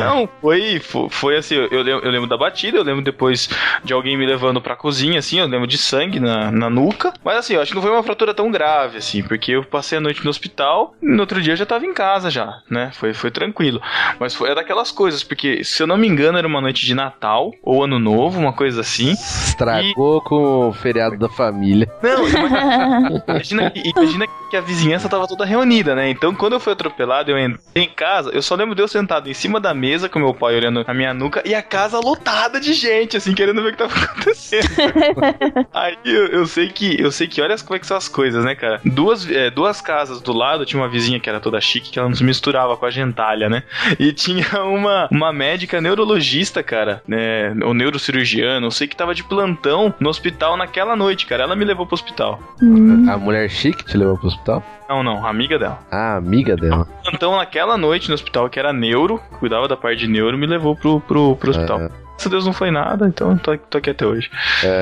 Não, 0.00 0.28
foi, 0.40 0.78
foi, 0.80 1.08
foi 1.10 1.36
assim, 1.36 1.54
eu, 1.54 1.66
eu 1.68 1.82
lembro, 1.82 2.04
eu 2.06 2.10
lembro 2.10 2.28
da 2.28 2.36
batida, 2.36 2.76
eu 2.78 2.82
lembro 2.84 3.02
depois 3.02 3.48
de 3.84 3.92
alguém 3.92 4.16
me 4.16 4.26
levando 4.26 4.60
pra 4.60 4.76
cozinha, 4.76 5.18
assim, 5.18 5.38
eu 5.40 5.46
lembro 5.46 5.66
de 5.66 5.78
sangue 5.78 6.18
na, 6.20 6.50
na 6.50 6.68
nuca, 6.70 7.12
mas 7.24 7.36
assim, 7.38 7.54
eu 7.54 7.60
acho 7.62 7.70
que 7.70 7.74
não 7.74 7.82
foi 7.82 7.90
uma 7.90 8.02
fratura 8.02 8.32
tão 8.34 8.50
grave, 8.50 8.98
assim, 8.98 9.22
porque 9.22 9.52
eu 9.52 9.64
passei 9.64 9.98
a 9.98 10.00
noite 10.00 10.22
no 10.24 10.30
hospital, 10.30 10.94
e 11.02 11.06
no 11.06 11.20
outro 11.20 11.40
dia 11.40 11.52
eu 11.52 11.56
já 11.56 11.66
tava 11.66 11.84
em 11.86 11.94
casa 11.94 12.30
já, 12.30 12.60
né, 12.70 12.90
foi, 12.94 13.12
foi 13.14 13.30
tranquilo, 13.30 13.80
mas 14.18 14.34
foi 14.34 14.50
é 14.50 14.54
daquelas 14.54 14.90
coisas, 14.90 15.22
porque 15.22 15.62
se 15.64 15.82
eu 15.82 15.86
não 15.86 15.96
me 15.96 16.06
engano 16.06 16.38
era 16.38 16.46
uma 16.46 16.60
noite 16.60 16.84
de 16.86 16.94
Natal, 16.94 17.52
ou 17.62 17.84
Ano 17.84 17.98
Novo, 17.98 18.38
uma 18.38 18.52
coisa 18.52 18.80
assim, 18.80 19.12
Estragou 19.12 20.20
com 20.20 20.68
o 20.68 20.72
feriado 20.72 21.16
da 21.16 21.28
família. 21.28 21.88
não, 22.02 22.28
imagina, 22.28 23.70
que- 23.70 23.92
imagina 23.96 24.26
que 24.50 24.56
a 24.56 24.60
vizinhança 24.60 25.08
tava 25.08 25.26
toda 25.26 25.44
reunida, 25.44 25.94
né? 25.94 26.08
Então, 26.10 26.34
quando 26.34 26.54
eu 26.54 26.60
fui 26.60 26.72
atropelado, 26.72 27.30
eu 27.30 27.38
entrei 27.38 27.84
em 27.84 27.88
casa, 27.88 28.30
eu 28.30 28.42
só 28.42 28.54
lembro 28.54 28.74
de 28.74 28.82
eu 28.82 28.88
sentado 28.88 29.28
em 29.28 29.34
cima 29.34 29.60
da 29.60 29.72
mesa 29.74 29.83
com 30.10 30.18
meu 30.18 30.34
pai 30.34 30.56
olhando 30.56 30.84
a 30.86 30.94
minha 30.94 31.12
nuca 31.14 31.42
e 31.44 31.54
a 31.54 31.62
casa 31.62 31.98
lotada 31.98 32.60
de 32.60 32.72
gente, 32.72 33.16
assim, 33.16 33.34
querendo 33.34 33.62
ver 33.62 33.68
o 33.68 33.72
que 33.72 33.78
tava 33.78 33.94
acontecendo. 33.94 34.68
Aí 35.72 35.96
eu, 36.04 36.26
eu 36.26 36.46
sei 36.46 36.68
que, 36.68 37.00
eu 37.00 37.10
sei 37.10 37.26
que, 37.26 37.40
olha 37.40 37.54
como 37.58 37.76
é 37.76 37.78
que 37.78 37.86
são 37.86 37.96
as 37.96 38.08
coisas, 38.08 38.44
né, 38.44 38.54
cara? 38.54 38.80
Duas, 38.84 39.28
é, 39.30 39.50
duas 39.50 39.80
casas 39.80 40.20
do 40.20 40.32
lado, 40.32 40.64
tinha 40.66 40.80
uma 40.80 40.88
vizinha 40.88 41.20
que 41.20 41.28
era 41.28 41.40
toda 41.40 41.60
chique, 41.60 41.90
que 41.90 41.98
ela 41.98 42.08
não 42.08 42.16
se 42.16 42.24
misturava 42.24 42.76
com 42.76 42.86
a 42.86 42.90
gentalha, 42.90 43.48
né? 43.48 43.62
E 43.98 44.12
tinha 44.12 44.62
uma, 44.64 45.08
uma 45.10 45.32
médica 45.32 45.80
neurologista, 45.80 46.62
cara, 46.62 47.02
né? 47.06 47.54
Ou 47.64 47.72
neurocirurgiana, 47.74 48.60
não 48.60 48.70
sei 48.70 48.86
que 48.88 48.96
tava 48.96 49.14
de 49.14 49.22
plantão 49.24 49.94
no 50.00 50.08
hospital 50.08 50.56
naquela 50.56 50.96
noite, 50.96 51.26
cara. 51.26 51.44
Ela 51.44 51.56
me 51.56 51.64
levou 51.64 51.86
pro 51.86 51.94
hospital. 51.94 52.40
Hum, 52.62 53.08
A 53.10 53.16
mulher 53.16 53.48
chique 53.48 53.84
te 53.84 53.96
levou 53.96 54.16
pro 54.18 54.28
hospital? 54.28 54.62
Não, 54.88 55.02
não, 55.02 55.26
amiga 55.26 55.58
dela. 55.58 55.78
Ah, 55.90 56.16
amiga 56.16 56.56
dela. 56.56 56.86
Então, 57.12 57.36
naquela 57.36 57.76
noite 57.76 58.08
no 58.08 58.14
hospital, 58.14 58.50
que 58.50 58.58
era 58.58 58.72
neuro, 58.72 59.20
cuidava 59.38 59.66
da 59.66 59.76
parte 59.76 60.00
de 60.00 60.08
neuro, 60.08 60.36
me 60.36 60.46
levou 60.46 60.76
pro, 60.76 61.00
pro, 61.00 61.36
pro 61.36 61.50
hospital. 61.50 61.80
É. 61.80 62.04
Graças 62.14 62.26
a 62.26 62.30
Deus 62.30 62.46
não 62.46 62.52
foi 62.52 62.70
nada, 62.70 63.08
então 63.08 63.36
tô, 63.36 63.56
tô 63.58 63.78
aqui 63.78 63.90
até 63.90 64.06
hoje. 64.06 64.30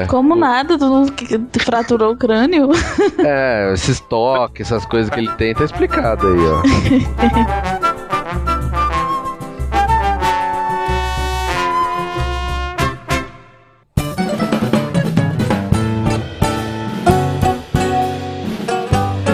Como 0.09 0.37
nada, 0.37 0.77
tu 0.79 0.85
não 0.85 1.07
fraturou 1.59 2.13
o 2.13 2.17
crânio? 2.17 2.69
É, 3.19 3.73
esses 3.73 4.01
toques, 4.01 4.67
essas 4.67 4.85
coisas 4.85 5.11
que 5.11 5.19
ele 5.19 5.31
tem, 5.33 5.55
tá 5.55 5.65
explicado 5.65 6.27
aí, 6.29 6.39
ó. 6.47 7.89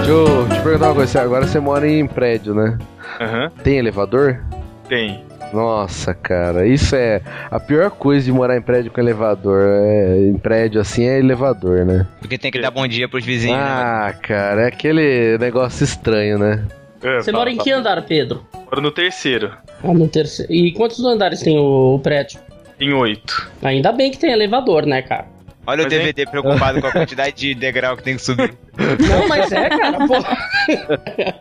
Deixa 0.09 0.23
eu 0.23 0.49
te 0.49 0.63
perguntar 0.63 0.87
uma 0.87 0.95
coisa, 0.95 1.21
agora 1.21 1.47
você 1.47 1.61
mora 1.61 1.87
em 1.87 2.07
prédio, 2.07 2.55
né? 2.55 2.79
Aham, 3.21 3.51
Tem 3.63 3.77
elevador? 3.77 4.43
tem. 4.89 5.23
Nossa, 5.53 6.15
cara, 6.15 6.67
isso 6.67 6.97
é 6.97 7.21
a 7.51 7.61
pior 7.61 7.91
coisa 7.91 8.25
de 8.25 8.33
morar 8.33 8.57
em 8.57 8.63
prédio 8.63 8.91
com 8.91 9.03
elevador. 9.03 9.61
É, 9.67 10.19
em 10.29 10.39
prédio 10.39 10.81
assim 10.81 11.05
é 11.05 11.19
elevador, 11.19 11.85
né? 11.85 12.07
Porque 12.21 12.39
tem 12.39 12.51
que 12.51 12.59
dar 12.59 12.71
bom 12.71 12.89
dia 12.89 13.07
pros 13.07 13.23
vizinhos, 13.23 13.59
né? 13.59 13.63
Ah, 13.63 14.15
cara, 14.23 14.63
é 14.63 14.69
aquele 14.69 15.37
negócio 15.37 15.85
estranho, 15.85 16.39
né? 16.39 16.65
É, 17.03 17.21
Você 17.21 17.31
tá, 17.31 17.37
mora 17.37 17.51
em 17.51 17.59
tá. 17.59 17.65
que 17.65 17.71
andar, 17.71 18.01
Pedro? 18.07 18.47
Moro 18.65 18.81
no 18.81 18.91
terceiro. 18.91 19.53
Ah, 19.85 19.93
no 19.93 20.09
terceiro. 20.09 20.51
E 20.51 20.73
quantos 20.73 21.05
andares 21.05 21.43
tem 21.43 21.59
o, 21.59 21.97
o 21.97 21.99
prédio? 21.99 22.41
Em 22.81 22.95
oito. 22.95 23.51
Ainda 23.63 23.93
bem 23.93 24.11
que 24.11 24.19
tem 24.19 24.33
elevador, 24.33 24.87
né, 24.87 25.03
cara? 25.03 25.27
Olha 25.69 25.81
o 25.81 25.83
hein? 25.83 25.91
DVD 25.91 26.25
preocupado 26.25 26.81
com 26.81 26.87
a 26.87 26.93
quantidade 26.93 27.37
de 27.37 27.55
degrau 27.55 27.95
que 27.95 28.03
tem 28.03 28.17
que 28.17 28.23
subir. 28.23 28.57
Não, 28.79 29.29
mas 29.29 29.53
é, 29.53 29.69
cara, 29.69 29.99
pô. 30.07 30.15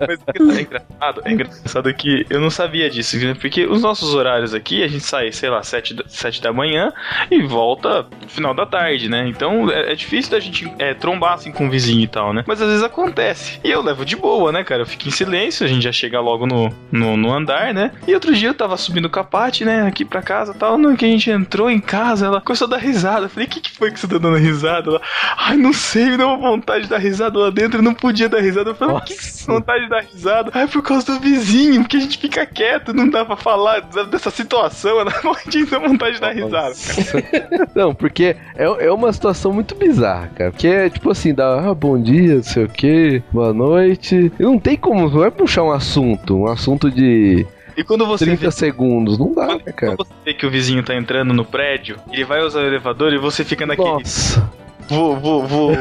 Mas 0.07 0.19
o 0.21 0.33
que 0.33 0.57
é 0.57 0.61
engraçado, 0.61 1.21
é 1.25 1.31
engraçado 1.31 1.93
que 1.93 2.25
eu 2.29 2.39
não 2.39 2.49
sabia 2.49 2.89
disso, 2.89 3.17
né? 3.17 3.35
porque 3.39 3.65
os 3.65 3.81
nossos 3.81 4.15
horários 4.15 4.53
aqui, 4.53 4.83
a 4.83 4.87
gente 4.87 5.03
sai, 5.03 5.31
sei 5.31 5.49
lá, 5.49 5.61
7 5.61 5.93
da, 5.93 6.03
7 6.07 6.41
da 6.41 6.53
manhã 6.53 6.93
e 7.29 7.41
volta 7.41 8.07
no 8.21 8.29
final 8.29 8.53
da 8.53 8.65
tarde, 8.65 9.09
né? 9.09 9.27
Então 9.27 9.69
é, 9.69 9.91
é 9.91 9.95
difícil 9.95 10.31
da 10.31 10.39
gente 10.39 10.71
é, 10.79 10.93
trombar 10.93 11.33
assim 11.33 11.51
com 11.51 11.67
o 11.67 11.69
vizinho 11.69 12.01
e 12.01 12.07
tal, 12.07 12.33
né? 12.33 12.43
Mas 12.47 12.61
às 12.61 12.69
vezes 12.69 12.83
acontece. 12.83 13.59
E 13.63 13.69
eu 13.69 13.81
levo 13.81 14.05
de 14.05 14.15
boa, 14.15 14.51
né, 14.51 14.63
cara? 14.63 14.81
Eu 14.81 14.85
fico 14.85 15.07
em 15.07 15.11
silêncio, 15.11 15.65
a 15.65 15.69
gente 15.69 15.83
já 15.83 15.91
chega 15.91 16.19
logo 16.19 16.47
no, 16.47 16.73
no, 16.91 17.17
no 17.17 17.33
andar, 17.33 17.73
né? 17.73 17.91
E 18.07 18.13
outro 18.13 18.33
dia 18.33 18.49
eu 18.49 18.55
tava 18.55 18.77
subindo 18.77 19.05
o 19.05 19.09
capate, 19.09 19.65
né, 19.65 19.85
aqui 19.85 20.05
pra 20.05 20.21
casa 20.21 20.53
e 20.53 20.57
tal. 20.57 20.77
No 20.77 20.95
que 20.95 21.05
a 21.05 21.09
gente 21.09 21.29
entrou 21.29 21.69
em 21.69 21.79
casa, 21.79 22.25
ela 22.25 22.41
começou 22.41 22.67
a 22.67 22.71
dar 22.71 22.77
risada. 22.77 23.25
Eu 23.25 23.29
falei, 23.29 23.47
o 23.47 23.49
que, 23.49 23.59
que 23.59 23.71
foi 23.71 23.91
que 23.91 23.99
você 23.99 24.07
dando 24.19 24.37
risada? 24.37 24.89
Ela, 24.89 25.01
ai, 25.37 25.57
não 25.57 25.73
sei, 25.73 26.11
me 26.11 26.17
deu 26.17 26.27
uma 26.27 26.37
vontade 26.37 26.83
de 26.83 26.89
dar 26.89 26.97
risada 26.97 27.37
lá 27.37 27.49
dentro, 27.49 27.79
eu 27.79 27.83
não 27.83 27.93
podia 27.93 28.29
dar 28.29 28.39
risada. 28.39 28.71
Eu 28.71 28.75
falei, 28.75 28.95
o 28.95 29.01
que, 29.01 29.15
vontade 29.45 29.83
de 29.83 29.89
dar 29.89 30.03
risada? 30.03 30.51
Ai, 30.53 30.67
por 30.67 30.81
causa 30.81 31.05
do 31.13 31.19
vizinho, 31.19 31.81
porque 31.81 31.97
a 31.97 31.99
gente 31.99 32.17
fica 32.17 32.45
quieto, 32.45 32.93
não 32.93 33.09
dá 33.09 33.25
pra 33.25 33.35
falar 33.35 33.81
dessa 34.09 34.29
situação, 34.29 34.99
ela 34.99 35.13
não 35.23 35.35
tinha 35.49 35.65
vontade 35.65 36.15
de 36.15 36.21
dar 36.21 36.33
risada. 36.33 36.75
Não, 37.75 37.93
porque 37.93 38.35
é, 38.55 38.63
é 38.65 38.91
uma 38.91 39.11
situação 39.11 39.53
muito 39.53 39.75
bizarra, 39.75 40.29
cara. 40.35 40.51
Porque 40.51 40.67
é 40.67 40.89
tipo 40.89 41.11
assim, 41.11 41.33
dá 41.33 41.69
ah, 41.69 41.73
bom 41.73 42.01
dia, 42.01 42.35
não 42.35 42.43
sei 42.43 42.63
o 42.65 42.69
que, 42.69 43.21
boa 43.31 43.53
noite. 43.53 44.31
E 44.39 44.43
não 44.43 44.57
tem 44.59 44.75
como, 44.75 45.09
não 45.09 45.23
é 45.23 45.29
puxar 45.29 45.63
um 45.63 45.71
assunto, 45.71 46.37
um 46.37 46.47
assunto 46.47 46.89
de 46.89 47.45
E 47.77 47.83
quando 47.83 48.07
você 48.07 48.25
30 48.25 48.41
vê, 48.41 48.51
segundos. 48.51 49.19
Não 49.19 49.33
dá, 49.33 49.45
quando, 49.45 49.65
né, 49.65 49.71
cara? 49.71 49.95
quando 49.95 50.07
você 50.07 50.13
vê 50.25 50.33
que 50.33 50.45
o 50.47 50.49
vizinho 50.49 50.81
tá 50.83 50.95
entrando 50.95 51.31
no 51.31 51.45
prédio, 51.45 51.97
ele 52.11 52.25
vai 52.25 52.41
usar 52.41 52.61
o 52.61 52.65
elevador 52.65 53.13
e 53.13 53.19
você 53.19 53.45
fica 53.45 53.67
naquele. 53.67 53.87
Nossa. 53.87 54.49
Vou, 54.89 55.15
vou, 55.17 55.45
vou. 55.45 55.71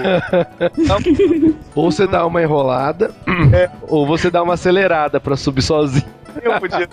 Ou 1.74 1.90
você 1.90 2.06
dá 2.06 2.26
uma 2.26 2.42
enrolada, 2.42 3.14
ou 3.88 4.06
você 4.06 4.30
dá 4.30 4.42
uma 4.42 4.54
acelerada 4.54 5.20
pra 5.20 5.36
subir 5.36 5.62
sozinho. 5.62 6.04
Eu 6.42 6.60
podia. 6.60 6.88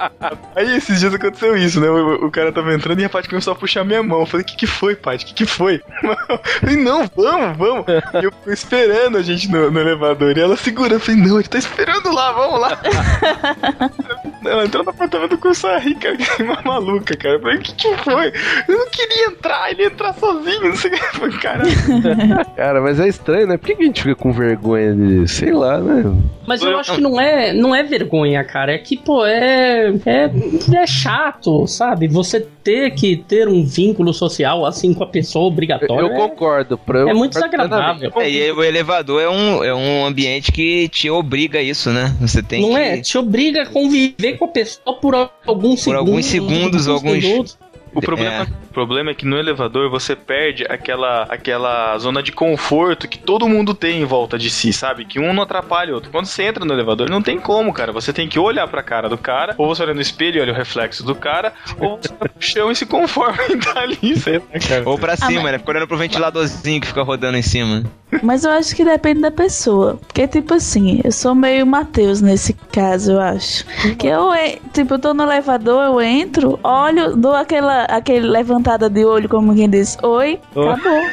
Aí 0.56 0.76
esses 0.76 1.00
dias 1.00 1.14
aconteceu 1.14 1.56
isso, 1.58 1.80
né? 1.80 1.90
O, 1.90 2.26
o 2.26 2.32
cara 2.32 2.52
tava 2.52 2.74
entrando 2.74 3.00
e 3.00 3.06
a 3.06 3.10
Paty 3.10 3.30
começou 3.30 3.54
a 3.54 3.56
puxar 3.56 3.84
minha 3.84 4.02
mão. 4.04 4.22
Eu 4.22 4.26
falei, 4.26 4.44
o 4.44 4.48
que 4.48 4.56
que 4.56 4.68
foi, 4.68 4.96
Paty? 4.96 5.24
O 5.24 5.28
que 5.28 5.34
que 5.34 5.46
foi? 5.46 5.82
Eu 6.04 6.40
falei, 6.62 6.78
não, 6.78 7.10
vamos, 7.16 7.58
vamos. 7.58 7.86
E 7.88 8.26
eu 8.26 8.32
fui 8.44 8.54
esperando 8.54 9.18
a 9.18 9.22
gente 9.22 9.50
no, 9.50 9.70
no 9.70 9.80
elevador. 9.80 10.38
E 10.38 10.42
ela 10.42 10.56
segurando. 10.56 10.94
Eu 10.94 11.00
falei, 11.00 11.22
não, 11.22 11.40
ele 11.40 11.48
tá 11.48 11.58
esperando 11.58 12.12
lá, 12.12 12.32
vamos 12.32 12.60
lá. 12.60 12.80
ela 14.46 14.66
entrou 14.66 14.84
no 14.84 14.90
apartamento 14.90 15.38
com 15.38 15.50
a 15.68 15.78
rir, 15.78 15.96
cara. 15.96 16.18
que 16.18 16.44
Uma 16.44 16.62
maluca, 16.64 17.16
cara. 17.16 17.36
Eu 17.36 17.42
falei, 17.42 17.58
o 17.58 17.62
que 17.62 17.74
que 17.74 17.98
foi? 17.98 18.34
Eu 18.68 18.78
não 18.78 18.90
queria 18.90 19.28
entrar, 19.28 19.72
ele 19.72 19.84
ia 19.84 19.88
entrar 19.88 20.14
sozinho. 20.14 20.70
Não 20.70 20.76
sei 20.76 20.92
o 20.92 20.94
que. 20.94 21.04
Eu 21.04 21.20
falei, 21.20 21.38
caralho. 21.38 21.74
Cara, 22.56 22.82
mas 22.82 23.00
é 23.00 23.08
estranho, 23.08 23.48
né? 23.48 23.58
Por 23.58 23.68
que 23.68 23.76
que 23.76 23.84
a 23.84 23.86
gente 23.86 24.04
fica 24.04 24.16
com 24.16 24.32
vergonha 24.32 24.96
de. 24.96 25.28
Sei 25.28 25.52
lá, 25.52 25.80
né? 25.80 26.04
Mas 26.46 26.62
eu 26.62 26.78
acho 26.78 26.96
que 26.96 27.02
não 27.02 27.20
é, 27.20 27.54
não 27.54 27.76
é 27.76 27.84
vergonha, 27.84 28.44
cara. 28.44 28.74
É 28.74 28.78
que, 28.78 28.98
pô, 28.98 29.26
é, 29.26 29.33
é, 29.34 30.32
é 30.76 30.88
chato, 30.88 31.68
sabe? 31.68 32.08
Você 32.08 32.40
ter 32.64 32.92
que 32.92 33.18
ter 33.18 33.48
um 33.48 33.64
vínculo 33.66 34.14
social 34.14 34.66
assim 34.66 34.94
com 34.94 35.04
a 35.04 35.08
pessoa 35.08 35.46
obrigatório. 35.46 36.08
Eu 36.08 36.14
é- 36.14 36.16
concordo. 36.18 36.80
Eu 36.88 37.10
É 37.10 37.14
muito 37.14 37.34
desagradável. 37.34 38.12
É, 38.18 38.30
e 38.30 38.52
o 38.52 38.64
elevador 38.64 39.22
é 39.22 39.30
um, 39.30 39.64
é 39.64 39.74
um 39.74 40.06
ambiente 40.06 40.52
que 40.52 40.88
te 40.90 41.10
obriga 41.10 41.60
a 41.60 41.62
isso, 41.62 41.90
né? 41.90 42.16
Você 42.22 42.42
tem 42.42 42.62
Não 42.62 42.70
que... 42.72 42.76
é? 42.78 43.02
Te 43.02 43.18
obriga 43.18 43.64
a 43.64 43.66
conviver 43.66 44.38
com 44.38 44.46
a 44.46 44.48
pessoa 44.50 44.96
por 45.00 45.14
alguns 45.16 45.84
Por 45.84 45.92
segundos. 45.92 45.98
alguns 45.98 46.26
segundos, 46.26 46.88
alguns- 46.88 47.24
minutos. 47.24 47.58
O 47.96 48.02
problema, 48.02 48.48
o 48.70 48.74
problema 48.74 49.12
é 49.12 49.14
que 49.14 49.26
no 49.26 49.38
elevador 49.38 49.90
você 49.90 50.16
perde 50.16 50.66
aquela, 50.70 51.24
aquela 51.24 51.98
zona 51.98 52.22
de 52.24 52.32
conforto 52.32 53.08
que 53.08 53.18
todo 53.20 53.48
mundo 53.48 53.74
tem 53.74 54.02
em 54.02 54.06
volta 54.06 54.38
de 54.38 54.50
si, 54.50 54.74
sabe? 54.74 55.06
Que 55.06 55.20
um 55.20 55.34
não 55.34 55.44
atrapalha 55.44 55.92
o 55.92 55.96
outro. 55.96 56.12
Quando 56.12 56.26
você 56.26 56.44
entra 56.44 56.66
no 56.66 56.74
elevador, 56.74 57.10
não 57.10 57.22
tem 57.22 57.40
como, 57.40 57.74
cara. 57.74 57.92
Você 57.92 58.12
tem 58.12 58.28
que 58.28 58.40
olhar 58.40 58.68
pra 58.68 58.82
cara 58.84 59.08
do 59.10 59.18
cara, 59.18 59.54
ou 59.58 59.68
você 59.68 59.84
olha 59.84 59.94
no 59.94 60.02
espelho 60.02 60.38
e 60.38 60.42
olha 60.42 60.54
o 60.54 60.56
reflexo 60.56 61.04
do 61.04 61.14
cara, 61.16 61.54
ou 61.80 61.98
você 61.98 62.10
vai 62.20 62.30
pro 62.30 62.42
chão 62.42 62.72
e 62.72 62.76
se 62.76 62.86
conforma 62.86 63.38
em 63.50 63.58
estar 63.58 63.78
ali, 63.78 64.16
sei 64.18 64.38
lá, 64.40 64.60
cara. 64.68 64.84
Ou 64.86 64.98
pra 64.98 65.16
cima, 65.16 65.42
mas- 65.44 65.52
né? 65.54 65.60
Fica 65.60 65.72
olhando 65.72 65.88
pro 65.88 65.98
ventiladorzinho 65.98 66.82
que 66.82 66.88
fica 66.88 67.04
rodando 67.04 67.38
em 67.38 67.42
cima. 67.42 67.84
Mas 68.22 68.44
eu 68.44 68.52
acho 68.52 68.76
que 68.76 68.86
depende 68.86 69.22
da 69.22 69.32
pessoa. 69.32 69.98
Porque, 70.06 70.28
tipo 70.28 70.54
assim, 70.54 71.02
eu 71.04 71.12
sou 71.12 71.34
meio 71.34 71.66
Matheus 71.66 72.22
nesse 72.22 72.54
caso, 72.72 73.14
eu 73.14 73.22
acho. 73.22 73.66
Que 73.98 74.08
eu, 74.08 74.30
tipo, 74.72 74.94
eu 74.96 75.00
tô 75.00 75.14
no 75.14 75.24
elevador, 75.24 75.84
eu 75.84 76.02
entro, 76.02 76.60
olho, 76.64 77.16
dou 77.16 77.34
aquela 77.34 77.83
aquele 77.90 78.28
levantada 78.28 78.90
de 78.90 79.06
olho, 79.06 79.28
como 79.30 79.56
quem 79.56 79.70
diz, 79.70 79.98
oi, 80.02 80.40
acabou. 80.52 81.04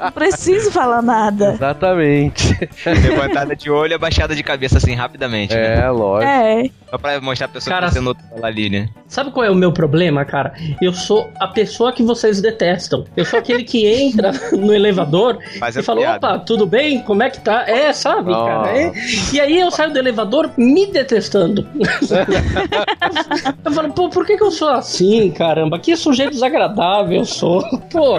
Não 0.00 0.12
preciso 0.12 0.70
falar 0.70 1.02
nada. 1.02 1.52
Exatamente. 1.52 2.56
Levantada 2.86 3.54
de 3.54 3.70
olho 3.70 3.92
e 3.92 3.94
abaixada 3.94 4.34
de 4.34 4.42
cabeça 4.42 4.78
assim, 4.78 4.94
rapidamente. 4.94 5.54
né? 5.54 5.80
É, 5.84 5.90
lógico. 5.90 6.30
É. 6.30 6.70
Só 6.94 6.98
pra 6.98 7.20
mostrar 7.20 7.46
a 7.46 7.48
pessoa 7.48 7.74
Cara, 7.74 7.88
que 7.88 7.94
você 7.94 8.00
notou 8.00 8.44
ali, 8.44 8.70
né? 8.70 8.88
Sabe 9.08 9.32
qual 9.32 9.44
é 9.44 9.50
o 9.50 9.54
meu 9.54 9.72
problema, 9.72 10.24
cara? 10.24 10.54
Eu 10.80 10.92
sou 10.92 11.28
a 11.40 11.48
pessoa 11.48 11.92
que 11.92 12.04
vocês 12.04 12.40
detestam. 12.40 13.04
Eu 13.16 13.24
sou 13.24 13.40
aquele 13.40 13.64
que 13.64 13.84
entra 13.84 14.30
no 14.56 14.72
elevador 14.72 15.38
Faz 15.58 15.74
e 15.76 15.82
fala, 15.82 16.00
piada. 16.00 16.16
opa, 16.28 16.38
tudo 16.38 16.66
bem? 16.66 17.00
Como 17.02 17.20
é 17.24 17.30
que 17.30 17.40
tá? 17.40 17.64
É, 17.68 17.92
sabe, 17.92 18.30
Nossa. 18.30 18.48
cara? 18.48 18.78
É. 18.78 18.92
E 19.32 19.40
aí 19.40 19.58
eu 19.58 19.72
saio 19.72 19.92
do 19.92 19.98
elevador 19.98 20.52
me 20.56 20.86
detestando. 20.86 21.66
eu 23.64 23.72
falo, 23.72 23.92
pô, 23.92 24.08
por 24.08 24.24
que, 24.24 24.36
que 24.36 24.44
eu 24.44 24.52
sou 24.52 24.68
assim, 24.68 25.32
caramba? 25.32 25.80
Que 25.80 25.96
sujeito 25.96 26.30
desagradável 26.30 27.18
eu 27.18 27.24
sou. 27.24 27.60
Pô, 27.90 28.18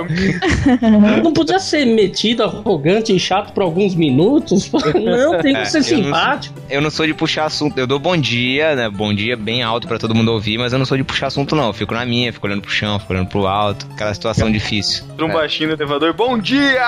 não 1.24 1.32
podia 1.32 1.60
ser 1.60 1.86
metido, 1.86 2.44
arrogante 2.44 3.16
e 3.16 3.20
chato 3.20 3.54
por 3.54 3.64
alguns 3.64 3.96
minutos? 3.96 4.70
Não, 4.72 5.38
tem 5.42 5.54
que 5.54 5.62
É, 5.62 5.66
ser 5.66 5.78
eu 5.78 5.82
não 5.82 5.88
sou- 5.88 6.04
simpático. 6.04 6.56
Eu 6.70 6.82
não 6.82 6.90
sou 6.90 7.06
de 7.08 7.14
puxar 7.14 7.46
assunto. 7.46 7.78
Eu 7.78 7.88
dou 7.88 8.00
bom 8.00 8.18
dia, 8.18 8.65
né? 8.74 8.90
Bom 8.90 9.14
dia 9.14 9.36
bem 9.36 9.62
alto 9.62 9.88
pra 9.88 10.00
todo 10.00 10.16
mundo 10.16 10.32
ouvir, 10.32 10.58
mas 10.58 10.72
eu 10.72 10.80
não 10.80 10.86
sou 10.86 10.98
de 10.98 11.04
puxar 11.04 11.28
assunto, 11.28 11.56
não. 11.56 11.68
Eu 11.68 11.74
fico 11.74 11.94
na 11.94 12.06
minha, 12.06 12.32
fico 12.32 12.48
olhando 12.48 12.62
pro 12.62 12.72
chão, 12.72 12.98
fico 12.98 13.12
olhando 13.12 13.28
pro 13.28 13.46
alto. 13.46 13.86
Aquela 13.94 14.14
situação 14.14 14.50
difícil. 14.52 15.06
Entra 15.12 15.26
um 15.26 15.32
baixinho 15.32 15.70
no 15.70 15.76
elevador, 15.76 16.14
bom 16.14 16.38
dia! 16.38 16.88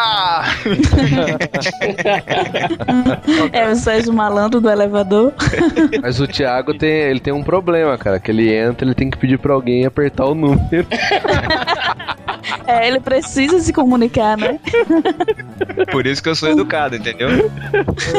É 3.51 3.69
o 3.69 3.75
Sérgio 3.75 4.13
Malandro 4.13 4.61
do 4.61 4.69
elevador. 4.69 5.33
Mas 6.01 6.19
o 6.19 6.27
Thiago 6.27 6.73
tem, 6.73 6.89
ele 6.89 7.19
tem 7.19 7.33
um 7.33 7.43
problema, 7.43 7.97
cara. 7.97 8.19
Que 8.19 8.31
ele 8.31 8.53
entra, 8.53 8.85
ele 8.85 8.95
tem 8.95 9.09
que 9.09 9.17
pedir 9.17 9.37
pra 9.37 9.53
alguém 9.53 9.85
apertar 9.85 10.25
o 10.25 10.33
número. 10.33 10.87
É, 12.65 12.87
ele 12.87 12.99
precisa 12.99 13.59
se 13.59 13.73
comunicar, 13.73 14.37
né? 14.37 14.59
Por 15.91 16.05
isso 16.05 16.21
que 16.21 16.29
eu 16.29 16.35
sou 16.35 16.49
educado, 16.49 16.95
entendeu? 16.95 17.29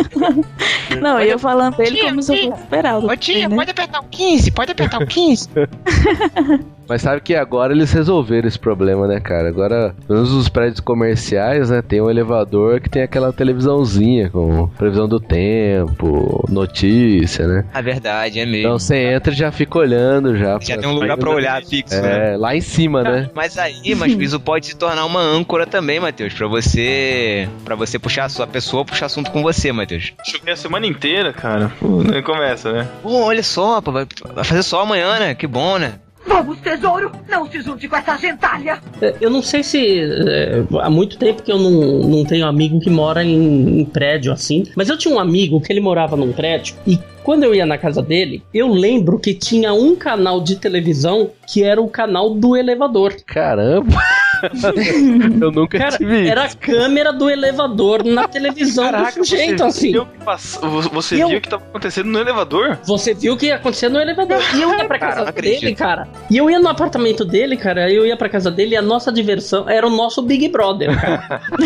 Não, 1.00 1.20
e 1.20 1.28
eu 1.28 1.38
falando 1.38 1.76
dele 1.76 2.00
como 2.00 2.22
se 2.22 2.32
eu 2.32 2.50
fosse 2.50 2.62
esperar. 2.62 2.98
Ô 2.98 3.16
tia, 3.16 3.48
pode 3.48 3.70
apertar 3.70 4.00
o 4.00 4.04
15, 4.04 4.50
pode 4.50 4.72
apertar 4.72 5.02
o 5.02 5.06
15. 5.06 5.48
Mas 6.88 7.02
sabe 7.02 7.20
que 7.20 7.34
agora 7.34 7.72
eles 7.72 7.92
resolveram 7.92 8.48
esse 8.48 8.58
problema, 8.58 9.06
né, 9.06 9.20
cara? 9.20 9.48
Agora, 9.48 9.94
pelo 10.06 10.20
menos 10.20 10.32
os 10.32 10.48
prédios 10.48 10.80
comerciais, 10.80 11.70
né, 11.70 11.82
tem 11.82 12.00
um 12.00 12.08
elevador 12.08 12.80
que 12.80 12.88
tem 12.88 13.02
aquela 13.02 13.32
televisãozinha 13.32 14.30
com 14.30 14.68
previsão 14.68 15.06
do 15.06 15.20
tempo, 15.20 16.44
notícia, 16.48 17.46
né? 17.46 17.64
A 17.74 17.82
verdade, 17.82 18.40
é 18.40 18.46
mesmo. 18.46 18.60
Então 18.60 18.78
você 18.78 18.96
entra 18.96 19.32
e 19.32 19.36
já 19.36 19.52
fica 19.52 19.78
olhando 19.78 20.36
já. 20.36 20.58
Já 20.60 20.78
tem 20.78 20.88
um 20.88 20.94
lugar 20.94 21.16
pra 21.18 21.30
olhar 21.30 21.62
fixo, 21.62 22.00
né? 22.00 22.34
É, 22.34 22.36
lá 22.36 22.56
em 22.56 22.60
cima, 22.60 23.02
né? 23.02 23.30
Mas 23.34 23.58
aí, 23.58 23.94
mas 23.94 24.12
isso 24.12 24.40
pode 24.40 24.66
se 24.66 24.76
tornar 24.76 25.04
uma 25.04 25.20
âncora 25.20 25.66
também, 25.66 26.00
Matheus, 26.00 26.32
pra 26.32 26.46
você, 26.46 27.48
para 27.64 27.74
você 27.74 27.98
puxar 27.98 28.24
a 28.24 28.28
sua 28.28 28.46
pessoa, 28.46 28.84
puxar 28.84 29.06
assunto 29.06 29.30
com 29.30 29.42
você, 29.42 29.70
Matheus. 29.72 30.12
Chovei 30.24 30.54
a 30.54 30.56
semana 30.56 30.86
inteira, 30.86 31.32
cara. 31.32 31.70
Pô, 31.78 32.02
nem 32.02 32.22
começa, 32.22 32.72
né? 32.72 32.88
Pô, 33.02 33.24
olha 33.24 33.42
só, 33.42 33.80
vai, 33.80 34.06
fazer 34.44 34.62
sol 34.62 34.80
amanhã, 34.80 35.18
né? 35.18 35.34
Que 35.34 35.46
bom, 35.46 35.78
né? 35.78 35.94
Vamos, 36.28 36.58
tesouro! 36.60 37.10
Não 37.28 37.50
se 37.50 37.60
junte 37.62 37.88
com 37.88 37.96
essa 37.96 38.16
gentalha! 38.18 38.78
É, 39.00 39.14
Eu 39.20 39.30
não 39.30 39.42
sei 39.42 39.62
se. 39.62 40.00
é, 40.28 40.62
há 40.80 40.90
muito 40.90 41.16
tempo 41.18 41.42
que 41.42 41.50
eu 41.50 41.58
não, 41.58 41.70
não 42.08 42.24
tenho 42.24 42.46
amigo 42.46 42.78
que 42.80 42.90
mora 42.90 43.24
em, 43.24 43.80
em 43.80 43.84
prédio 43.84 44.30
assim. 44.32 44.64
Mas 44.76 44.88
eu 44.88 44.96
tinha 44.98 45.14
um 45.14 45.18
amigo 45.18 45.60
que 45.60 45.72
ele 45.72 45.80
morava 45.80 46.16
num 46.16 46.32
prédio. 46.32 46.74
E 46.86 46.98
quando 47.24 47.44
eu 47.44 47.54
ia 47.54 47.64
na 47.66 47.78
casa 47.78 48.02
dele, 48.02 48.42
eu 48.52 48.68
lembro 48.68 49.18
que 49.18 49.32
tinha 49.34 49.72
um 49.72 49.96
canal 49.96 50.40
de 50.42 50.56
televisão 50.56 51.30
que 51.46 51.62
era 51.64 51.80
o 51.80 51.88
canal 51.88 52.34
do 52.34 52.56
elevador. 52.56 53.14
Caramba! 53.26 53.96
Eu 55.40 55.50
nunca 55.50 55.78
Cara, 55.78 55.96
tive 55.96 56.22
isso. 56.22 56.30
era 56.30 56.44
a 56.44 56.48
câmera 56.54 57.12
do 57.12 57.28
elevador 57.30 58.04
na 58.04 58.26
televisão 58.28 58.90
do 58.90 59.12
sujeito, 59.12 59.64
assim. 59.64 59.92
viu, 59.92 60.06
que 60.06 60.18
pass- 60.24 60.58
você 60.92 61.16
E 61.16 61.20
eu- 61.20 61.28
viu 61.28 61.38
o 61.38 61.40
que 61.40 61.48
tava 61.48 61.62
acontecendo 61.64 62.06
no 62.06 62.18
elevador? 62.18 62.78
Você 62.84 63.14
viu 63.14 63.34
o 63.34 63.36
que 63.36 63.46
ia 63.46 63.56
acontecer 63.56 63.88
no 63.88 64.00
elevador. 64.00 64.38
E 64.54 64.62
eu 64.62 64.70
ia 64.74 64.84
pra 64.84 64.98
Cara, 64.98 65.12
casa 65.14 65.24
não 65.26 65.32
dele, 65.42 65.74
cara. 65.74 66.08
E 66.30 66.36
eu 66.36 66.50
ia 66.50 66.58
no 66.60 66.68
apartamento 66.68 67.24
dele, 67.24 67.56
cara. 67.56 67.90
Eu 67.90 68.06
ia 68.06 68.16
pra 68.16 68.28
casa 68.28 68.50
dele 68.50 68.74
e 68.74 68.76
a 68.76 68.82
nossa 68.82 69.10
diversão 69.12 69.68
era 69.68 69.86
o 69.86 69.90
nosso 69.90 70.22
Big 70.22 70.48
Brother, 70.48 70.98
cara. 71.00 71.40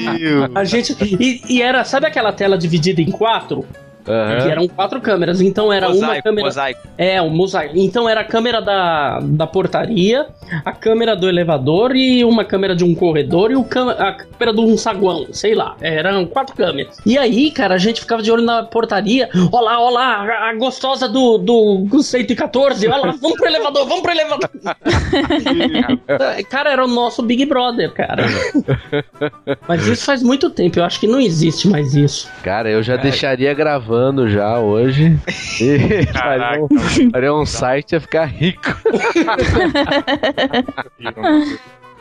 Meu 0.00 0.18
Deus. 0.18 0.50
A 0.54 0.64
gente. 0.64 0.96
E, 1.18 1.40
e 1.48 1.62
era, 1.62 1.84
sabe 1.84 2.06
aquela 2.06 2.32
tela 2.32 2.56
dividida 2.58 3.00
em 3.00 3.10
quatro? 3.10 3.64
Aham. 4.08 4.42
Que 4.42 4.48
eram 4.50 4.68
quatro 4.68 5.00
câmeras. 5.00 5.40
Então 5.40 5.72
era 5.72 5.86
uma 5.88 5.94
Mosaico, 5.94 6.22
câmera. 6.24 6.46
mosaico. 6.46 6.80
É, 6.98 7.22
um 7.22 7.30
mosaico. 7.30 7.74
Então 7.76 8.08
era 8.08 8.20
a 8.20 8.24
câmera 8.24 8.60
da, 8.60 9.20
da 9.22 9.46
portaria, 9.46 10.26
a 10.64 10.72
câmera 10.72 11.14
do 11.14 11.28
elevador 11.28 11.94
e 11.94 12.24
uma 12.24 12.44
câmera 12.44 12.74
de 12.74 12.84
um 12.84 12.94
corredor 12.94 13.50
e 13.50 13.56
o 13.56 13.64
cam- 13.64 13.90
a 13.90 14.12
câmera 14.12 14.52
de 14.54 14.60
um 14.60 14.76
saguão, 14.76 15.26
sei 15.32 15.54
lá. 15.54 15.76
Eram 15.80 16.26
quatro 16.26 16.56
câmeras. 16.56 16.96
E 17.06 17.16
aí, 17.16 17.50
cara, 17.50 17.74
a 17.74 17.78
gente 17.78 18.00
ficava 18.00 18.22
de 18.22 18.30
olho 18.32 18.42
na 18.42 18.62
portaria. 18.64 19.28
Ó 19.52 19.60
lá, 19.60 19.80
ó 19.80 19.88
lá, 19.90 20.16
a, 20.16 20.48
a 20.50 20.54
gostosa 20.54 21.08
do, 21.08 21.38
do 21.38 22.02
114. 22.02 22.88
Ó 22.88 22.96
lá, 22.96 23.12
vamos 23.20 23.36
pro 23.36 23.46
elevador, 23.46 23.86
vamos 23.86 24.02
pro 24.02 24.10
elevador. 24.12 24.50
cara, 26.48 26.70
era 26.72 26.84
o 26.84 26.88
nosso 26.88 27.22
Big 27.22 27.44
Brother, 27.46 27.92
cara. 27.92 28.24
Mas 29.68 29.86
isso 29.86 30.04
faz 30.04 30.22
muito 30.22 30.50
tempo, 30.50 30.78
eu 30.78 30.84
acho 30.84 30.98
que 30.98 31.06
não 31.06 31.20
existe 31.20 31.68
mais 31.68 31.94
isso. 31.94 32.28
Cara, 32.42 32.68
eu 32.70 32.82
já 32.82 32.96
deixaria 32.96 33.52
gravando 33.54 33.91
já 34.28 34.58
hoje. 34.58 35.18
E 35.60 36.06
faria 36.12 36.62
um, 36.62 36.68
faria 37.10 37.34
um 37.34 37.46
site 37.46 37.92
ia 37.92 38.00
ficar 38.00 38.24
rico. 38.24 38.62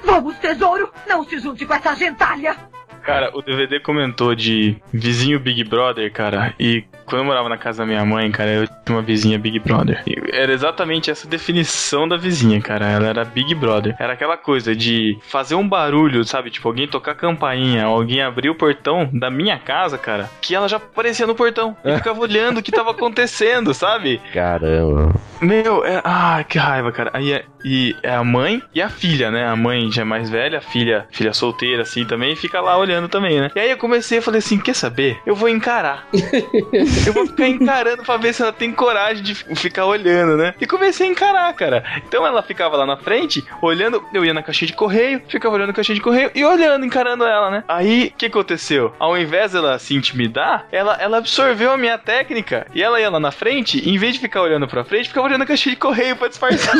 Vamos, 0.03 0.35
tesouro! 0.37 0.89
Não 1.07 1.23
se 1.23 1.39
junte 1.39 1.65
com 1.65 1.73
essa 1.73 1.95
gentalha! 1.95 2.55
Cara, 3.03 3.31
o 3.33 3.41
DVD 3.41 3.79
comentou 3.79 4.35
de 4.35 4.77
vizinho 4.93 5.39
Big 5.39 5.63
Brother, 5.63 6.11
cara. 6.11 6.53
E 6.59 6.83
quando 7.05 7.21
eu 7.21 7.25
morava 7.25 7.49
na 7.49 7.57
casa 7.57 7.79
da 7.79 7.85
minha 7.85 8.05
mãe, 8.05 8.31
cara, 8.31 8.49
eu 8.51 8.67
tinha 8.67 8.97
uma 8.97 9.01
vizinha 9.01 9.37
Big 9.37 9.59
Brother. 9.59 10.01
E 10.05 10.15
era 10.31 10.51
exatamente 10.51 11.11
essa 11.11 11.27
definição 11.27 12.07
da 12.07 12.17
vizinha, 12.17 12.61
cara. 12.61 12.89
Ela 12.89 13.07
era 13.07 13.25
Big 13.25 13.53
Brother. 13.55 13.95
Era 13.99 14.13
aquela 14.13 14.37
coisa 14.37 14.75
de 14.75 15.17
fazer 15.27 15.55
um 15.55 15.67
barulho, 15.67 16.23
sabe? 16.23 16.49
Tipo, 16.49 16.67
alguém 16.67 16.87
tocar 16.87 17.15
campainha, 17.15 17.85
alguém 17.85 18.21
abrir 18.21 18.49
o 18.49 18.55
portão 18.55 19.09
da 19.11 19.29
minha 19.29 19.57
casa, 19.57 19.97
cara, 19.97 20.29
que 20.41 20.55
ela 20.55 20.67
já 20.67 20.77
aparecia 20.77 21.27
no 21.27 21.35
portão 21.35 21.75
e 21.83 21.95
ficava 21.97 22.19
olhando 22.19 22.59
o 22.59 22.63
que 22.63 22.71
tava 22.71 22.91
acontecendo, 22.91 23.73
sabe? 23.73 24.21
Caramba. 24.33 25.13
Meu, 25.41 25.83
é... 25.83 26.01
ah, 26.03 26.43
que 26.47 26.57
raiva, 26.57 26.91
cara. 26.91 27.09
Aí 27.13 27.33
é, 27.33 27.45
e 27.65 27.95
é 28.03 28.13
a 28.13 28.23
mãe 28.23 28.61
e 28.73 28.81
a 28.81 28.89
filha, 28.89 29.31
né? 29.31 29.47
A 29.47 29.55
mãe 29.55 29.91
já 29.91 30.01
é 30.01 30.05
mais 30.05 30.29
velha, 30.29 30.59
a 30.59 30.61
filha, 30.61 31.07
filha 31.11 31.33
solteira 31.33 31.81
assim 31.81 32.05
também, 32.05 32.35
fica 32.35 32.61
lá 32.61 32.77
olhando 32.77 33.07
também, 33.07 33.39
né? 33.39 33.51
E 33.55 33.59
aí 33.59 33.71
eu 33.71 33.77
comecei 33.77 34.19
a 34.19 34.21
falei 34.21 34.39
assim, 34.39 34.59
quer 34.59 34.75
saber? 34.75 35.19
Eu 35.25 35.35
vou 35.35 35.49
encarar. 35.49 36.07
eu 37.05 37.13
vou 37.13 37.25
ficar 37.25 37.47
encarando 37.47 38.03
pra 38.03 38.17
ver 38.17 38.33
se 38.33 38.41
ela 38.41 38.51
tem 38.51 38.71
coragem 38.71 39.23
de 39.23 39.35
ficar 39.35 39.85
olhando, 39.85 40.37
né? 40.37 40.53
E 40.59 40.65
comecei 40.65 41.07
a 41.07 41.11
encarar, 41.11 41.53
cara. 41.53 41.83
Então 42.07 42.25
ela 42.25 42.41
ficava 42.41 42.77
lá 42.77 42.85
na 42.85 42.97
frente, 42.97 43.43
olhando, 43.61 44.03
eu 44.13 44.25
ia 44.25 44.33
na 44.33 44.43
caixinha 44.43 44.67
de 44.67 44.73
correio, 44.73 45.21
ficava 45.27 45.55
olhando 45.55 45.71
a 45.71 45.73
caixinha 45.73 45.95
de 45.95 46.01
correio 46.01 46.31
e 46.33 46.43
olhando, 46.43 46.85
encarando 46.85 47.25
ela, 47.25 47.49
né? 47.49 47.63
Aí, 47.67 48.11
o 48.13 48.17
que 48.17 48.25
aconteceu? 48.27 48.93
Ao 48.99 49.17
invés 49.17 49.51
dela 49.53 49.77
se 49.79 49.95
intimidar, 49.95 50.67
ela, 50.71 50.97
ela 50.99 51.17
absorveu 51.17 51.71
a 51.71 51.77
minha 51.77 51.97
técnica 51.97 52.67
e 52.73 52.83
ela 52.83 52.99
ia 52.99 53.09
lá 53.09 53.19
na 53.19 53.31
frente, 53.31 53.79
e 53.79 53.93
em 53.93 53.97
vez 53.97 54.13
de 54.13 54.19
ficar 54.19 54.41
olhando 54.41 54.67
pra 54.67 54.83
frente, 54.83 55.09
ficava 55.09 55.27
olhando 55.27 55.43
a 55.43 55.45
caixinha 55.45 55.75
de 55.75 55.79
correio 55.79 56.15
pra 56.15 56.27
disfarçar. 56.27 56.75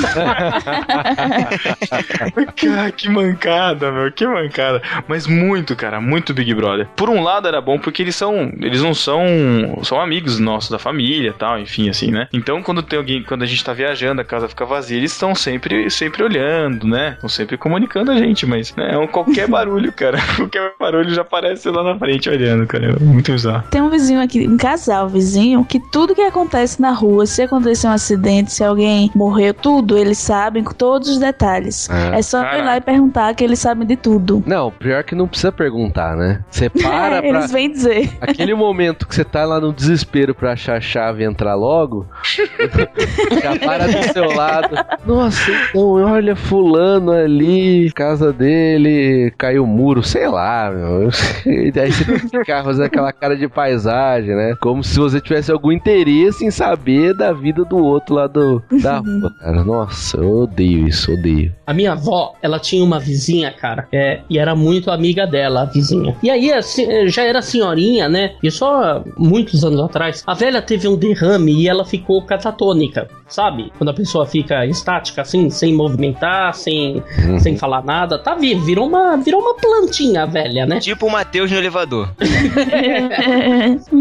cara, 2.56 2.92
que 2.92 3.10
mancada, 3.10 3.92
meu, 3.92 4.12
que 4.12 4.26
mancada. 4.26 4.82
Mas 5.08 5.28
muito, 5.28 5.76
cara, 5.76 6.02
muito 6.02 6.34
Big 6.34 6.54
Brother. 6.54 6.88
Por 6.96 7.10
um 7.10 7.22
lado 7.24 7.48
era 7.48 7.62
bom 7.62 7.80
porque 7.80 8.02
eles 8.02 8.16
são, 8.16 8.52
eles 8.62 8.82
não 8.82 8.94
são, 8.94 9.80
são 9.84 10.01
amigos 10.02 10.40
nossos 10.40 10.70
da 10.70 10.80
família, 10.80 11.34
tal, 11.38 11.60
enfim, 11.60 11.90
assim, 11.90 12.12
né? 12.12 12.28
Então 12.34 12.62
quando 12.62 12.84
tem 12.84 12.98
alguém, 12.98 13.24
quando 13.24 13.44
a 13.44 13.46
gente 13.46 13.64
tá 13.64 13.74
viajando, 13.74 14.22
a 14.22 14.26
casa 14.26 14.48
fica 14.50 14.66
vazia, 14.66 14.98
eles 14.98 15.12
estão 15.12 15.34
sempre, 15.36 15.90
sempre 15.90 16.24
olhando, 16.24 16.88
né? 16.88 17.14
Estão 17.14 17.30
sempre 17.30 17.58
comunicando 17.58 18.12
a 18.12 18.18
gente, 18.18 18.46
mas 18.46 18.76
né, 18.76 18.94
é 18.94 18.98
um 18.98 19.08
qualquer 19.08 19.48
barulho, 19.50 19.92
cara. 19.92 20.18
Qualquer 20.36 20.74
barulho 20.80 21.14
já 21.14 21.22
aparece 21.22 21.70
lá 21.70 21.84
na 21.84 21.98
frente 21.98 22.30
olhando, 22.30 22.66
cara. 22.66 22.92
É 22.94 23.00
muito 23.00 23.32
bizarro. 23.32 23.64
Tem 23.70 23.82
um 23.82 23.90
vizinho 23.90 24.22
aqui, 24.22 24.48
um 24.48 24.58
casal 24.58 25.08
vizinho, 25.10 25.64
que 25.66 25.80
tudo 25.92 26.16
que 26.16 26.22
acontece 26.22 26.82
na 26.82 26.92
rua, 26.92 27.26
se 27.26 27.42
acontecer 27.42 27.88
um 27.88 27.92
acidente, 27.92 28.52
se 28.52 28.64
alguém 28.64 29.12
morreu, 29.14 29.54
tudo, 29.54 29.98
eles 29.98 30.18
sabem 30.18 30.64
com 30.64 30.74
todos 30.74 31.10
os 31.10 31.18
detalhes. 31.20 31.90
Ah, 31.90 32.18
é 32.18 32.22
só 32.22 32.40
ir 32.40 32.44
lá 32.44 32.50
caraca. 32.52 32.78
e 32.78 32.82
perguntar 32.82 33.34
que 33.36 33.44
eles 33.44 33.60
sabem 33.60 33.86
de 33.86 33.96
tudo. 33.96 34.44
Não, 34.46 34.72
pior 34.72 35.04
que 35.04 35.14
não 35.16 35.28
precisa 35.28 35.52
perguntar, 35.52 36.16
né? 36.16 36.44
Você 36.50 36.70
para 36.70 37.20
pra. 37.22 37.28
eles 37.28 37.52
vêm 37.52 37.72
dizer. 37.72 38.10
Aquele 38.22 38.54
momento 38.54 39.08
que 39.08 39.16
você 39.16 39.24
tá 39.24 39.46
lá 39.46 39.60
no 39.60 39.72
desespero 39.72 39.91
pra 40.38 40.54
achar 40.54 40.78
a 40.78 40.82
chave 40.82 41.24
e 41.24 41.28
entrar 41.28 41.56
logo, 41.56 42.08
já 43.42 43.58
para 43.60 43.88
do 43.88 44.14
seu 44.14 44.32
lado. 44.34 44.76
Nossa, 45.06 45.52
então 45.70 45.94
olha 46.04 46.36
fulano 46.36 47.12
ali, 47.12 47.92
casa 47.92 48.32
dele, 48.32 49.32
caiu 49.38 49.64
o 49.64 49.68
muro, 49.68 50.04
sei 50.04 50.28
lá, 50.28 50.72
meu. 50.72 51.10
E 51.46 51.72
daí 51.72 51.92
você 51.92 52.06
tem 52.06 52.20
que 52.20 52.30
ficar 52.30 52.64
fazendo 52.64 52.86
aquela 52.86 53.12
cara 53.12 53.36
de 53.36 53.48
paisagem, 53.48 54.36
né? 54.36 54.56
Como 54.60 54.84
se 54.84 54.98
você 54.98 55.20
tivesse 55.20 55.52
algum 55.52 55.72
interesse 55.72 56.46
em 56.46 56.52
saber 56.52 57.14
da 57.14 57.34
vida 57.34 57.64
do 57.66 57.78
outro 57.78 58.16
lá 58.16 58.28
do, 58.28 58.62
da 58.82 58.98
rua, 58.98 59.34
cara. 59.40 59.64
Nossa, 59.64 60.18
eu 60.18 60.42
odeio 60.42 60.88
isso, 60.88 61.12
odeio. 61.14 61.54
A 61.66 61.74
minha 61.74 61.94
avó, 61.94 62.34
ela 62.42 62.60
tinha 62.60 62.84
uma 62.84 63.00
vizinha, 63.00 63.52
cara, 63.52 63.88
é, 63.92 64.22
e 64.30 64.38
era 64.38 64.56
muito 64.56 64.92
amiga 64.92 65.26
dela, 65.26 65.64
a 65.64 65.66
vizinha. 65.66 66.16
E 66.22 66.30
aí, 66.30 66.52
assim, 66.52 67.08
já 67.08 67.24
era 67.24 67.42
senhorinha, 67.42 68.08
né? 68.08 68.34
E 68.42 68.50
só 68.52 69.04
muitos 69.18 69.64
anos 69.64 69.81
atrás, 69.86 70.24
a 70.26 70.34
velha 70.34 70.62
teve 70.62 70.88
um 70.88 70.96
derrame 70.96 71.54
e 71.54 71.68
ela 71.68 71.86
ficou 71.86 72.26
catatônica, 72.26 73.08
sabe? 73.32 73.72
Quando 73.78 73.90
a 73.90 73.94
pessoa 73.94 74.26
fica 74.26 74.66
estática, 74.66 75.22
assim, 75.22 75.50
sem 75.50 75.74
movimentar, 75.74 76.54
sem, 76.54 77.02
sem 77.40 77.58
falar 77.58 77.84
nada. 77.84 78.20
Tá 78.20 78.36
vivo, 78.36 78.62
virou 78.62 78.88
uma, 78.88 79.18
virou 79.18 79.42
uma 79.42 79.56
plantinha, 79.56 80.26
velha, 80.26 80.66
né? 80.66 80.80
Tipo 80.80 81.08
o 81.08 81.12
Matheus 81.12 81.50
no 81.50 81.58
elevador. 81.58 82.10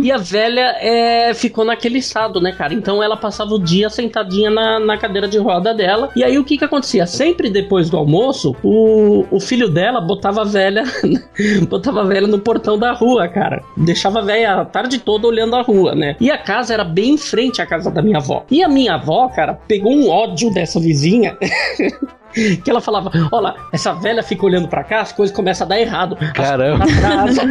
E 0.03 0.11
a 0.11 0.17
velha 0.17 0.77
é, 0.81 1.35
ficou 1.35 1.65
naquele 1.65 1.99
estado, 1.99 2.41
né, 2.41 2.53
cara? 2.53 2.73
Então 2.73 3.03
ela 3.03 3.17
passava 3.17 3.55
o 3.55 3.59
dia 3.59 3.91
sentadinha 3.91 4.51
na, 4.51 4.79
na 4.81 4.97
cadeira 4.97 5.29
de 5.29 5.39
roda 5.39 5.75
dela. 5.75 6.11
E 6.17 6.25
aí 6.25 6.39
o 6.39 6.45
que 6.45 6.57
que 6.57 6.65
acontecia? 6.65 7.07
Sempre 7.07 7.51
depois 7.51 7.91
do 7.91 7.97
almoço, 7.97 8.57
o, 8.63 9.27
o 9.31 9.41
filho 9.41 9.69
dela 9.69 10.01
botava 10.01 10.43
a 10.43 10.45
velha, 10.45 10.85
botava 11.69 12.01
a 12.01 12.05
velha 12.05 12.27
no 12.27 12.39
portão 12.39 12.79
da 12.79 12.93
rua, 12.93 13.29
cara. 13.29 13.63
Deixava 13.77 14.21
a 14.21 14.23
velha 14.23 14.55
a 14.55 14.65
tarde 14.65 14.99
toda 14.99 15.27
olhando 15.27 15.57
a 15.57 15.63
rua, 15.63 15.95
né? 15.95 16.17
E 16.21 16.31
a 16.31 16.39
casa 16.39 16.75
era 16.75 16.85
bem 16.85 17.11
em 17.11 17.19
frente 17.19 17.61
à 17.61 17.67
casa 17.67 17.91
da 17.91 18.03
minha 18.03 18.19
avó. 18.19 18.45
E 18.51 18.63
a 18.63 18.69
minha 18.69 18.95
avó, 18.95 19.20
cara, 19.29 19.55
pegou 19.55 19.93
um 19.93 20.09
ódio 20.09 20.51
dessa 20.51 20.81
vizinha. 20.81 21.37
Que 22.65 22.71
ela 22.71 22.81
falava, 22.81 23.11
olha, 23.33 23.55
essa 23.73 23.93
velha 23.93 24.23
fica 24.23 24.45
olhando 24.45 24.69
pra 24.69 24.85
cá, 24.85 25.01
as 25.01 25.13
coisas 25.13 25.35
começam 25.35 25.67
a 25.67 25.69
dar 25.69 25.81
errado. 25.81 26.17
As 26.21 26.33
Caramba. 26.33 26.85
coisas 26.85 27.05
atrasam, 27.05 27.45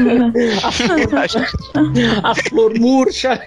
a 0.63 0.71
flor, 0.71 0.99
a 2.23 2.35
flor 2.35 2.79
murcha. 2.79 3.39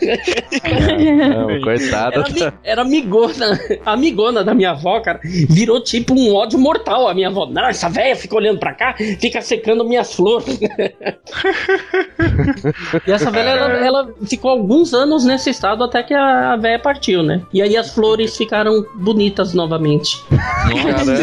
Não, 1.29 1.61
coitada. 1.61 2.25
Era, 2.37 2.55
era 2.65 2.83
amigona, 2.83 3.61
amigona 3.85 4.45
da 4.45 4.55
minha 4.55 4.71
avó, 4.71 5.01
cara. 5.01 5.21
Virou 5.23 5.83
tipo 5.83 6.15
um 6.15 6.35
ódio 6.35 6.59
mortal 6.59 7.09
a 7.09 7.15
minha 7.15 7.29
avó. 7.29 7.47
Não, 7.47 7.67
essa 7.67 7.89
velha 7.89 8.17
fica 8.17 8.37
olhando 8.37 8.59
pra 8.59 8.75
cá, 8.75 8.95
fica 9.19 9.41
secando 9.41 9.85
minhas 9.85 10.15
flores. 10.15 10.61
e 13.07 13.13
essa 13.13 13.31
velha, 13.31 13.51
ela, 13.51 13.87
ela 13.87 14.15
ficou 14.29 14.51
alguns 14.51 14.95
anos 14.95 15.25
nesse 15.25 15.51
estado 15.51 15.85
até 15.85 16.03
que 16.03 16.15
a, 16.15 16.53
a 16.53 16.57
velha 16.57 16.79
partiu, 16.79 17.23
né? 17.23 17.43
E 17.53 17.63
aí 17.63 17.77
as 17.77 17.93
flores 17.93 18.37
ficaram 18.37 18.85
bonitas 18.97 19.55
novamente. 19.55 20.21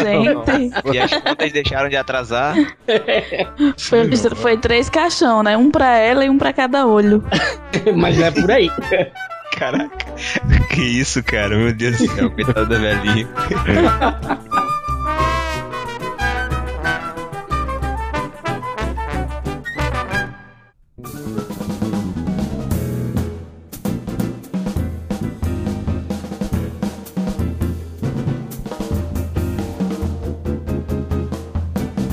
Gente, 0.02 0.72
E 0.92 0.98
as 0.98 1.12
contas 1.12 1.52
deixaram 1.52 1.88
de 1.88 1.96
atrasar. 1.96 2.54
foi, 3.78 4.16
foi 4.36 4.56
três 4.58 4.88
caixão, 4.88 5.42
né? 5.42 5.56
Um 5.56 5.70
pra 5.70 5.96
ela 5.96 6.24
e 6.24 6.30
um 6.30 6.38
pra 6.38 6.52
cada 6.52 6.86
olho. 6.86 7.24
Mas 7.96 8.20
é 8.20 8.30
por 8.30 8.50
aí. 8.50 8.70
Caraca. 9.56 10.06
Que 10.70 10.82
isso, 10.82 11.22
cara? 11.22 11.56
Meu 11.56 11.72
Deus 11.74 11.98
do 11.98 12.08
céu. 12.08 12.30
Coitado 12.30 12.66
da 12.66 12.78
velhinha. 12.78 13.28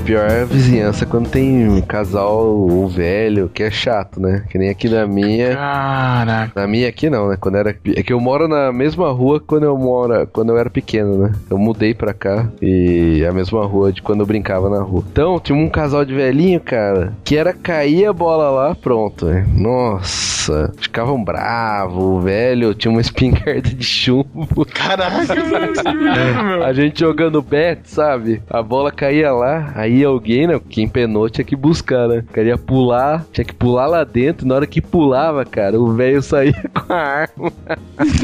Pior 0.08 0.32
é 0.32 0.44
a 0.44 0.46
vizinhança 0.46 1.06
quando 1.06 1.30
tem 1.30 1.68
um 1.68 1.82
casal 1.82 2.48
ou 2.48 2.88
velho, 2.88 3.52
que 3.54 3.62
é 3.62 3.70
chato, 3.70 4.22
né? 4.22 4.46
Que 4.50 4.58
nem 4.58 4.70
aqui 4.70 4.88
na 4.88 5.06
minha. 5.06 5.54
Caraca. 5.54 6.62
Na 6.62 6.66
minha 6.66 6.88
aqui 6.88 7.10
não, 7.10 7.28
né? 7.28 7.36
Quando 7.38 7.58
era 7.58 7.72
é 7.72 8.02
que 8.02 8.14
eu 8.14 8.22
moro 8.22 8.48
na 8.48 8.72
mesma 8.72 9.12
rua 9.12 9.42
quando 9.46 9.64
eu 9.64 9.78
moro, 9.78 10.26
quando 10.28 10.54
eu 10.54 10.58
era 10.58 10.70
pequeno, 10.70 11.18
né? 11.18 11.34
Eu 11.50 11.58
mudei 11.58 11.94
pra 11.94 12.14
cá 12.14 12.48
e 12.62 13.26
a 13.30 13.34
mesma 13.34 13.66
rua 13.66 13.92
de 13.92 14.02
quando 14.02 14.22
eu 14.22 14.26
brincava 14.26 14.70
na 14.70 14.80
rua. 14.82 15.04
Então, 15.12 15.42
tinha 15.42 15.58
um 15.58 15.68
casal 15.68 16.06
de 16.06 16.14
velhinho, 16.16 16.62
cara, 16.62 17.12
que 17.26 17.36
era 17.36 17.52
cair 17.52 18.06
a 18.06 18.14
bola 18.14 18.50
lá, 18.50 18.76
pronto. 18.76 19.26
né? 19.26 19.46
Nossa. 19.54 20.72
Ficavam 20.78 21.22
bravos, 21.22 22.02
o 22.02 22.22
velho 22.22 22.74
tinha 22.74 22.90
uma 22.90 23.02
espingarda 23.02 23.60
de 23.60 23.84
chumbo. 23.84 24.66
Caraca, 24.74 25.36
meu. 25.92 26.64
A 26.64 26.72
gente 26.72 27.02
jogando 27.02 27.42
bet, 27.42 27.82
sabe? 27.84 28.42
A 28.50 28.64
bola 28.64 28.90
caía 28.90 29.34
lá, 29.34 29.74
aí 29.76 29.97
alguém, 30.06 30.48
né? 30.48 30.60
Quem 30.70 30.88
penou 30.88 31.30
tinha 31.30 31.46
que 31.46 31.56
buscar, 31.56 32.08
né? 32.08 32.24
Queria 32.34 32.58
pular, 32.58 33.26
tinha 33.32 33.46
que 33.46 33.54
pular 33.54 33.88
lá 33.88 34.04
dentro. 34.04 34.48
Na 34.48 34.56
hora 34.56 34.68
que 34.68 34.82
pulava, 34.82 35.44
cara, 35.46 35.80
o 35.80 35.94
velho 35.94 36.22
saía 36.22 36.54
com 36.74 36.94
a 36.94 36.98
arma. 36.98 37.52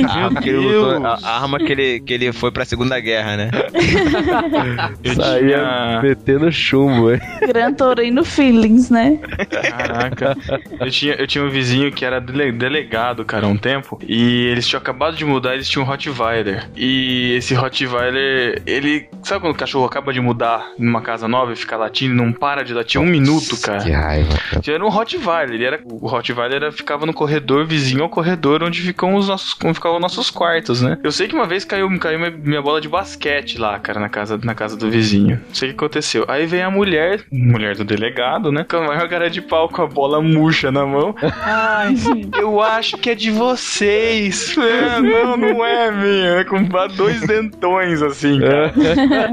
A 0.08 0.14
arma 0.26 0.42
que 0.42 0.50
ele 0.50 0.58
lutou- 0.58 1.06
a- 1.06 1.20
a 1.24 1.42
arma 1.42 1.58
que 1.60 1.72
ele, 1.72 2.00
que 2.00 2.14
ele 2.14 2.32
foi 2.32 2.52
pra 2.52 2.66
Segunda 2.66 3.00
Guerra, 3.00 3.38
né? 3.38 3.52
Eu 5.04 5.14
saía 5.16 5.58
tinha... 5.58 6.02
metendo 6.02 6.52
chumbo, 6.52 7.12
hein? 7.12 7.20
Gran 7.48 7.74
Torino 7.74 8.24
Feelings, 8.24 8.90
né? 8.90 9.20
Caraca. 9.50 10.36
Eu 10.80 10.90
tinha, 10.90 11.14
eu 11.16 11.28
tinha 11.28 11.44
um 11.44 11.50
vizinho 11.50 11.92
que 11.92 12.06
era 12.06 12.20
dele- 12.20 12.52
delegado, 12.52 13.24
cara, 13.26 13.48
um 13.48 13.58
tempo. 13.58 14.00
E 14.08 14.48
eles 14.48 14.68
tinham 14.68 14.80
acabado 14.82 15.16
de 15.16 15.26
mudar, 15.26 15.54
eles 15.56 15.68
tinham 15.68 15.84
um 15.86 15.88
Rottweiler. 15.88 16.68
E 16.76 17.34
esse 17.38 17.54
Rottweiler, 17.54 18.62
ele. 18.66 19.08
Sabe 19.24 19.42
quando 19.42 19.54
o 19.54 19.58
cachorro 19.58 19.86
acaba 19.86 20.12
de 20.14 20.20
mudar 20.22 20.72
numa 20.78 21.02
casa 21.02 21.28
nova 21.28 21.54
e 21.64 21.66
fica 21.66 21.78
latindo 21.78 22.14
não 22.14 22.32
para 22.32 22.64
de 22.64 22.74
latir 22.74 22.99
um 22.99 23.05
minuto, 23.05 23.59
cara? 23.61 23.84
Que 23.84 23.91
raiva. 23.91 24.34
Era 24.68 24.86
um 24.86 24.89
Rottweiler, 24.89 25.55
ele 25.55 25.66
era, 25.66 25.82
o 25.86 26.07
Rottweiler 26.07 26.55
era, 26.64 26.72
ficava 26.72 27.05
no 27.05 27.14
corredor 27.14 27.66
vizinho 27.66 28.03
ao 28.03 28.09
corredor 28.09 28.64
onde 28.64 28.82
ficam 28.82 29.16
os 29.16 29.28
nossos, 29.28 29.55
onde 29.64 29.76
ficavam 29.76 29.97
os 29.97 30.01
nossos 30.01 30.30
quartos, 30.30 30.82
né? 30.82 30.97
Eu 31.03 31.11
sei 31.11 31.28
que 31.28 31.36
uma 31.36 31.45
vez 31.45 31.64
caiu, 31.64 31.88
caiu 31.99 32.20
minha, 32.20 32.32
minha 32.32 32.61
bola 32.61 32.82
de 32.82 32.89
basquete 32.89 33.57
lá, 33.57 33.80
cara, 33.80 33.99
na 33.99 34.09
casa, 34.09 34.39
na 34.43 34.55
casa 34.55 34.76
do 34.76 34.89
vizinho. 34.89 35.41
Não 35.47 35.55
sei 35.55 35.70
o 35.70 35.72
que 35.72 35.78
aconteceu. 35.78 36.26
Aí 36.28 36.45
vem 36.45 36.61
a 36.61 36.70
mulher, 36.70 37.24
mulher 37.32 37.76
do 37.76 37.84
delegado, 37.84 38.51
né? 38.51 38.66
Com 38.68 38.78
a 38.78 38.88
maior 38.88 39.07
cara 39.07 39.30
de 39.30 39.41
pau 39.41 39.70
com 39.70 39.82
a 39.82 39.88
bola 39.88 40.22
murcha 40.22 40.72
na 40.72 40.86
mão. 40.86 41.16
Ai, 41.41 41.95
eu 42.39 42.61
acho 42.61 42.97
que 42.97 43.11
é 43.11 43.16
de 43.16 43.32
vocês. 43.32 44.55
É, 44.57 45.01
não, 45.01 45.38
não 45.38 45.66
é 45.66 45.91
minha. 45.91 46.30
É 46.39 46.43
com 46.43 46.64
dois 46.95 47.22
dentões 47.22 48.01
assim, 48.01 48.39
cara. 48.39 48.74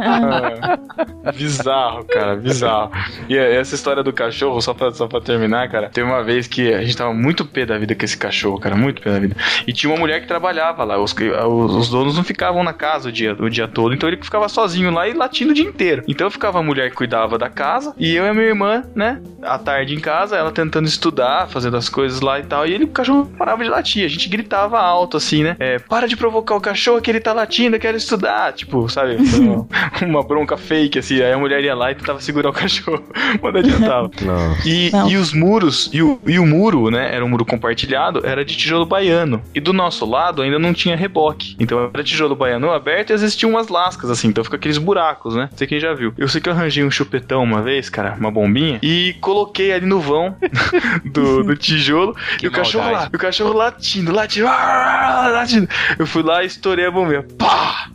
Ah, 0.05 1.33
bizarro, 1.33 2.05
cara, 2.05 2.20
bizarro. 2.37 2.91
E 3.29 3.37
essa 3.37 3.75
história 3.75 4.03
do 4.03 4.13
cachorro, 4.13 4.61
só 4.61 4.75
pra, 4.75 4.91
só 4.93 5.07
pra 5.07 5.21
terminar, 5.21 5.69
cara, 5.69 5.89
teve 5.89 6.07
uma 6.07 6.23
vez 6.23 6.47
que 6.47 6.73
a 6.73 6.83
gente 6.83 6.97
tava 6.97 7.13
muito 7.13 7.45
pé 7.45 7.67
da 7.67 7.79
vida 7.79 7.95
com 7.95 8.05
esse 8.05 8.17
cachorro, 8.17 8.59
cara, 8.59 8.77
muito 8.77 9.03
pé 9.03 9.13
da 9.13 9.19
vida. 9.19 9.37
E 9.67 9.73
tinha 9.73 9.91
uma 9.93 9.99
mulher 9.99 10.21
que 10.21 10.27
trabalhava 10.27 10.85
lá, 10.85 10.99
os, 10.99 11.15
os, 11.15 11.75
os 11.75 11.89
donos 11.89 12.17
não 12.17 12.25
ficavam 12.25 12.63
na 12.63 12.73
casa 12.73 13.09
o 13.09 13.13
dia, 13.13 13.37
o 13.39 13.49
dia 13.49 13.69
todo, 13.69 13.95
então 13.95 14.09
ele 14.09 14.23
ficava 14.23 14.49
sozinho 14.49 14.91
lá 14.91 15.09
e 15.09 15.13
latindo 15.13 15.51
o 15.53 15.55
dia 15.55 15.65
inteiro. 15.65 16.03
Então 16.09 16.31
ficava 16.31 16.59
a 16.59 16.63
mulher 16.63 16.91
que 16.91 16.97
cuidava 16.97 17.39
da 17.39 17.49
casa 17.49 17.95
e 17.99 18.15
eu 18.15 18.25
e 18.25 18.29
a 18.29 18.35
minha 18.35 18.47
irmã, 18.47 18.85
né, 18.95 19.21
à 19.43 19.59
tarde 19.59 19.95
em 19.95 20.01
casa, 20.01 20.37
ela 20.37 20.51
tentando 20.51 20.87
estudar, 20.87 21.49
fazendo 21.49 21.77
as 21.77 21.89
coisas 21.89 22.21
lá 22.21 22.39
e 22.39 22.43
tal, 22.43 22.67
e 22.67 22.73
ele, 22.73 22.85
o 22.85 22.89
cachorro 22.89 23.31
parava 23.39 23.63
de 23.63 23.71
latir. 23.71 24.05
A 24.05 24.09
gente 24.09 24.29
gritava 24.29 24.81
alto 24.81 25.17
assim, 25.17 25.43
né, 25.43 25.57
é, 25.59 25.79
para 25.79 26.07
de 26.07 26.17
provocar 26.17 26.55
o 26.55 26.61
cachorro 26.61 27.01
que 27.01 27.11
ele 27.11 27.21
tá 27.21 27.33
latindo, 27.33 27.77
eu 27.77 27.81
quero 27.81 27.97
estudar, 27.97 28.53
tipo, 28.53 28.89
sabe, 28.89 29.17
uma, 29.17 29.67
uma 30.03 30.23
bronca 30.23 30.57
fake 30.57 30.99
assim. 30.99 31.21
Aí 31.23 31.33
a 31.33 31.39
mulher 31.39 31.63
ia 31.63 31.75
lá 31.75 31.91
e 31.91 31.95
tentava 32.11 32.21
segurar 32.21 32.51
o 32.51 32.53
cachorro, 32.53 33.05
mas 33.43 33.53
não 33.53 33.61
adiantava. 33.61 34.11
Não. 34.21 34.57
E, 34.65 34.91
Não. 34.91 35.11
e 35.11 35.17
os 35.17 35.33
muros, 35.33 35.91
e 35.93 36.03
o, 36.03 36.21
e 36.27 36.39
o 36.39 36.47
muro, 36.47 36.91
né? 36.91 37.15
Era 37.15 37.25
um 37.25 37.29
muro 37.29 37.45
compartilhado, 37.45 38.25
era 38.25 38.45
de 38.45 38.57
tijolo 38.57 38.85
baiano. 38.85 39.43
E 39.55 39.61
do 39.61 39.73
nosso 39.73 40.05
lado 40.05 40.43
ainda 40.43 40.59
não 40.59 40.73
tinha 40.73 40.97
reboque. 40.97 41.57
Então 41.59 41.91
era 41.93 42.03
tijolo 42.03 42.35
baiano 42.35 42.71
aberto 42.71 43.11
e 43.11 43.13
às 43.13 43.21
vezes 43.21 43.37
tinha 43.37 43.49
umas 43.49 43.69
lascas, 43.69 44.11
assim. 44.11 44.29
Então 44.29 44.43
fica 44.45 44.57
aqueles 44.57 44.79
buracos, 44.79 45.35
né? 45.35 45.49
Não 45.51 45.59
sei 45.59 45.67
quem 45.67 45.81
já 45.81 45.95
viu. 45.95 46.13
Eu 46.19 46.29
sei 46.29 46.41
que 46.41 46.49
eu 46.49 46.53
arranjei 46.53 46.85
um 46.85 46.91
chupetão 46.91 47.43
uma 47.43 47.63
vez, 47.63 47.89
cara, 47.89 48.17
uma 48.19 48.31
bombinha, 48.31 48.79
e 48.83 49.15
coloquei 49.21 49.73
ali 49.73 49.87
no 49.87 50.01
vão 50.01 50.37
do, 51.05 51.43
do 51.45 51.57
tijolo. 51.57 52.15
Que 52.39 52.47
e 52.47 52.49
o 52.49 52.53
cachorro 52.53 52.91
lá, 52.91 53.09
e 53.13 53.17
o 53.17 53.19
cachorro 53.19 53.53
latindo, 53.53 54.13
latindo, 54.13 54.49
ah, 54.49 55.29
latindo. 55.33 55.69
Eu 55.99 56.07
fui 56.07 56.23
lá 56.23 56.43
e 56.43 56.47
estourei 56.47 56.87
a 56.87 56.91
bombinha. 56.91 57.25
Pá! 57.39 57.89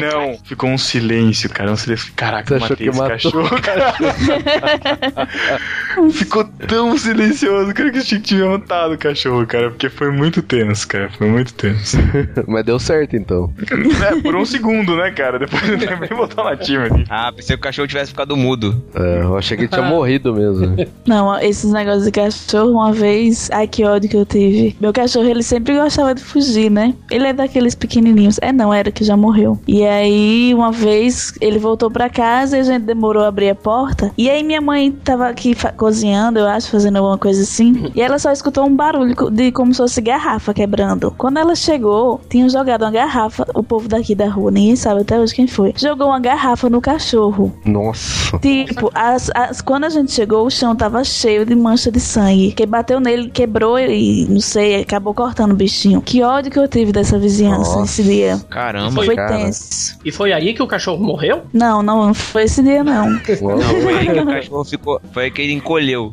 Não, 0.00 0.38
ficou 0.44 0.68
um 0.68 0.78
silêncio, 0.78 1.48
cara. 1.48 1.70
Um 1.70 1.76
silêncio. 1.76 2.12
Caraca, 2.26 2.46
Você 2.48 2.54
eu 2.54 2.56
achou 2.56 2.70
matei 2.70 2.86
que 2.86 2.90
esse 2.90 2.98
matou? 2.98 3.42
cachorro, 3.48 3.62
cara. 3.62 3.94
ficou 6.12 6.44
tão 6.68 6.96
silencioso, 6.96 7.72
cara, 7.74 7.90
que 7.90 7.98
eu 7.98 8.04
tinha 8.04 8.20
que 8.20 8.34
ter 8.36 8.44
matado 8.44 8.94
o 8.94 8.98
cachorro, 8.98 9.46
cara. 9.46 9.70
Porque 9.70 9.88
foi 9.88 10.10
muito 10.10 10.42
tenso, 10.42 10.86
cara. 10.88 11.08
Foi 11.16 11.28
muito 11.28 11.54
tenso. 11.54 11.96
Mas 12.46 12.64
deu 12.64 12.78
certo 12.78 13.16
então. 13.16 13.52
é, 14.10 14.20
por 14.20 14.34
um 14.36 14.44
segundo, 14.44 14.96
né, 14.96 15.10
cara? 15.10 15.38
Depois 15.38 15.62
eu 15.68 15.78
lembrei 15.78 16.08
botar 16.10 16.42
uma 16.42 16.56
time 16.56 16.84
ali. 16.84 17.04
Ah, 17.08 17.32
pensei 17.34 17.56
que 17.56 17.60
o 17.60 17.62
cachorro 17.62 17.88
tivesse 17.88 18.10
ficado 18.10 18.36
mudo. 18.36 18.82
É, 18.94 19.22
eu 19.22 19.36
achei 19.36 19.56
que 19.56 19.64
ele 19.64 19.68
tinha 19.70 19.82
morrido 19.82 20.34
mesmo. 20.34 20.76
Não, 21.06 21.38
esses 21.40 21.70
negócios 21.72 22.04
de 22.04 22.10
cachorro, 22.10 22.72
uma 22.72 22.92
vez, 22.92 23.50
ai 23.52 23.66
que 23.66 23.84
ódio 23.84 24.08
que 24.10 24.16
eu 24.16 24.26
tive. 24.26 24.76
Meu 24.80 24.92
cachorro, 24.92 25.28
ele 25.28 25.42
sempre 25.42 25.74
gostava 25.74 26.14
de 26.14 26.22
fugir, 26.22 26.70
né? 26.70 26.94
Ele 27.10 27.26
é 27.26 27.32
daqueles 27.32 27.74
pequenininhos. 27.74 28.38
É, 28.42 28.52
não, 28.52 28.72
era 28.72 28.90
que 28.90 29.04
já 29.04 29.16
morreu. 29.16 29.58
E 29.66 29.84
aí, 29.84 30.52
uma 30.54 30.72
vez, 30.72 31.32
ele 31.40 31.58
voltou 31.58 31.90
pra 31.90 32.08
casa 32.16 32.56
e 32.56 32.60
a 32.60 32.62
gente 32.62 32.82
demorou 32.84 33.22
a 33.24 33.28
abrir 33.28 33.50
a 33.50 33.54
porta. 33.54 34.10
E 34.16 34.30
aí, 34.30 34.42
minha 34.42 34.60
mãe 34.60 34.90
tava 34.90 35.28
aqui 35.28 35.54
cozinhando, 35.76 36.38
eu 36.38 36.46
acho, 36.46 36.70
fazendo 36.70 36.96
alguma 36.96 37.18
coisa 37.18 37.42
assim. 37.42 37.90
E 37.94 38.00
ela 38.00 38.18
só 38.18 38.32
escutou 38.32 38.64
um 38.66 38.74
barulho 38.74 39.14
de 39.30 39.52
como 39.52 39.72
se 39.72 39.78
fosse 39.78 40.00
garrafa 40.00 40.54
quebrando. 40.54 41.14
Quando 41.18 41.38
ela 41.38 41.54
chegou, 41.54 42.20
tinham 42.30 42.48
jogado 42.48 42.82
uma 42.82 42.90
garrafa. 42.90 43.46
O 43.54 43.62
povo 43.62 43.88
daqui 43.88 44.14
da 44.14 44.28
rua, 44.28 44.50
ninguém 44.50 44.76
sabe 44.76 45.02
até 45.02 45.18
hoje 45.20 45.34
quem 45.34 45.46
foi. 45.46 45.74
Jogou 45.76 46.06
uma 46.08 46.18
garrafa 46.20 46.70
no 46.70 46.80
cachorro. 46.80 47.52
Nossa. 47.64 48.38
Tipo, 48.38 48.90
as, 48.94 49.30
as- 49.34 49.60
quando 49.60 49.84
a 49.84 49.88
gente 49.90 50.12
chegou, 50.12 50.46
o 50.46 50.50
chão 50.50 50.74
tava 50.74 51.04
cheio 51.04 51.44
de 51.44 51.54
mancha 51.54 51.90
de 51.90 52.00
sangue. 52.00 52.52
Que 52.52 52.64
bateu 52.66 52.98
nele, 53.00 53.28
quebrou 53.28 53.78
e, 53.78 54.26
não 54.28 54.40
sei, 54.40 54.80
acabou 54.80 55.12
cortando 55.14 55.52
o 55.52 55.56
bichinho. 55.56 56.00
Que 56.00 56.22
ódio 56.22 56.50
que 56.50 56.58
eu 56.58 56.68
tive 56.68 56.92
dessa 56.92 57.18
vizinhança 57.18 57.70
Nossa. 57.70 57.80
nesse 57.82 58.02
dia. 58.02 58.40
Caramba. 58.48 59.04
Foi 59.04 59.14
cara. 59.14 59.36
tenso. 59.36 59.98
E 60.04 60.10
foi 60.12 60.32
aí 60.32 60.54
que 60.54 60.62
o 60.62 60.66
cachorro 60.66 61.02
morreu? 61.04 61.42
Não, 61.52 61.82
não, 61.82 62.05
não 62.06 62.14
foi 62.14 62.44
esse 62.44 62.62
dia, 62.62 62.84
não. 62.84 63.10
Não, 63.10 63.20
foi 63.82 63.94
aí 63.94 64.06
que 64.06 64.20
o 64.20 64.26
cachorro 64.26 64.64
ficou. 64.64 65.00
Foi 65.12 65.24
aí 65.24 65.30
que 65.30 65.42
ele 65.42 65.52
encolheu. 65.52 66.12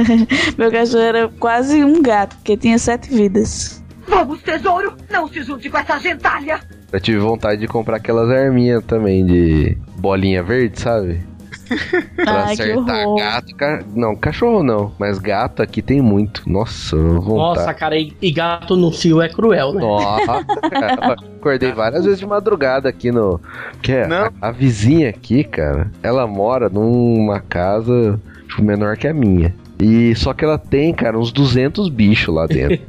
Meu 0.56 0.70
cachorro 0.70 1.02
era 1.02 1.28
quase 1.28 1.84
um 1.84 2.02
gato, 2.02 2.36
porque 2.36 2.56
tinha 2.56 2.78
sete 2.78 3.10
vidas. 3.10 3.82
Vamos, 4.06 4.42
tesouro! 4.42 4.94
Não 5.10 5.28
se 5.28 5.42
junte 5.42 5.68
com 5.68 5.76
essa 5.76 5.98
gentalha! 5.98 6.60
Eu 6.90 6.98
tive 6.98 7.18
vontade 7.18 7.60
de 7.60 7.68
comprar 7.68 7.96
aquelas 7.96 8.30
arminhas 8.30 8.82
também 8.84 9.26
de 9.26 9.76
bolinha 9.98 10.42
verde, 10.42 10.80
sabe? 10.80 11.20
Pra 12.16 12.44
Ai, 12.46 12.52
acertar 12.54 13.14
gato. 13.16 13.56
ca- 13.56 13.82
Não, 13.94 14.16
cachorro 14.16 14.62
não. 14.62 14.92
Mas 14.98 15.18
gato 15.18 15.62
aqui 15.62 15.80
tem 15.82 16.00
muito. 16.00 16.42
Nossa, 16.48 16.96
vontade. 16.96 17.28
Nossa, 17.28 17.74
cara, 17.74 17.96
e, 17.96 18.12
e 18.20 18.30
gato 18.30 18.76
no 18.76 18.92
cio 18.92 19.20
é 19.22 19.28
cruel, 19.28 19.72
né? 19.72 19.80
Nossa, 19.80 20.44
cara, 20.70 21.12
acordei 21.36 21.72
várias 21.72 22.04
vezes 22.04 22.18
de 22.18 22.26
madrugada 22.26 22.88
aqui 22.88 23.10
no. 23.12 23.40
Porque 23.72 23.92
a, 23.92 24.08
Não. 24.08 24.30
a 24.40 24.50
vizinha 24.50 25.08
aqui, 25.10 25.44
cara, 25.44 25.90
ela 26.02 26.26
mora 26.26 26.68
numa 26.68 27.40
casa 27.40 28.20
tipo, 28.48 28.62
menor 28.62 28.96
que 28.96 29.06
a 29.06 29.14
minha. 29.14 29.54
E 29.80 30.14
só 30.16 30.32
que 30.34 30.44
ela 30.44 30.58
tem, 30.58 30.92
cara, 30.92 31.18
uns 31.18 31.32
200 31.32 31.88
bichos 31.88 32.34
lá 32.34 32.46
dentro. 32.46 32.78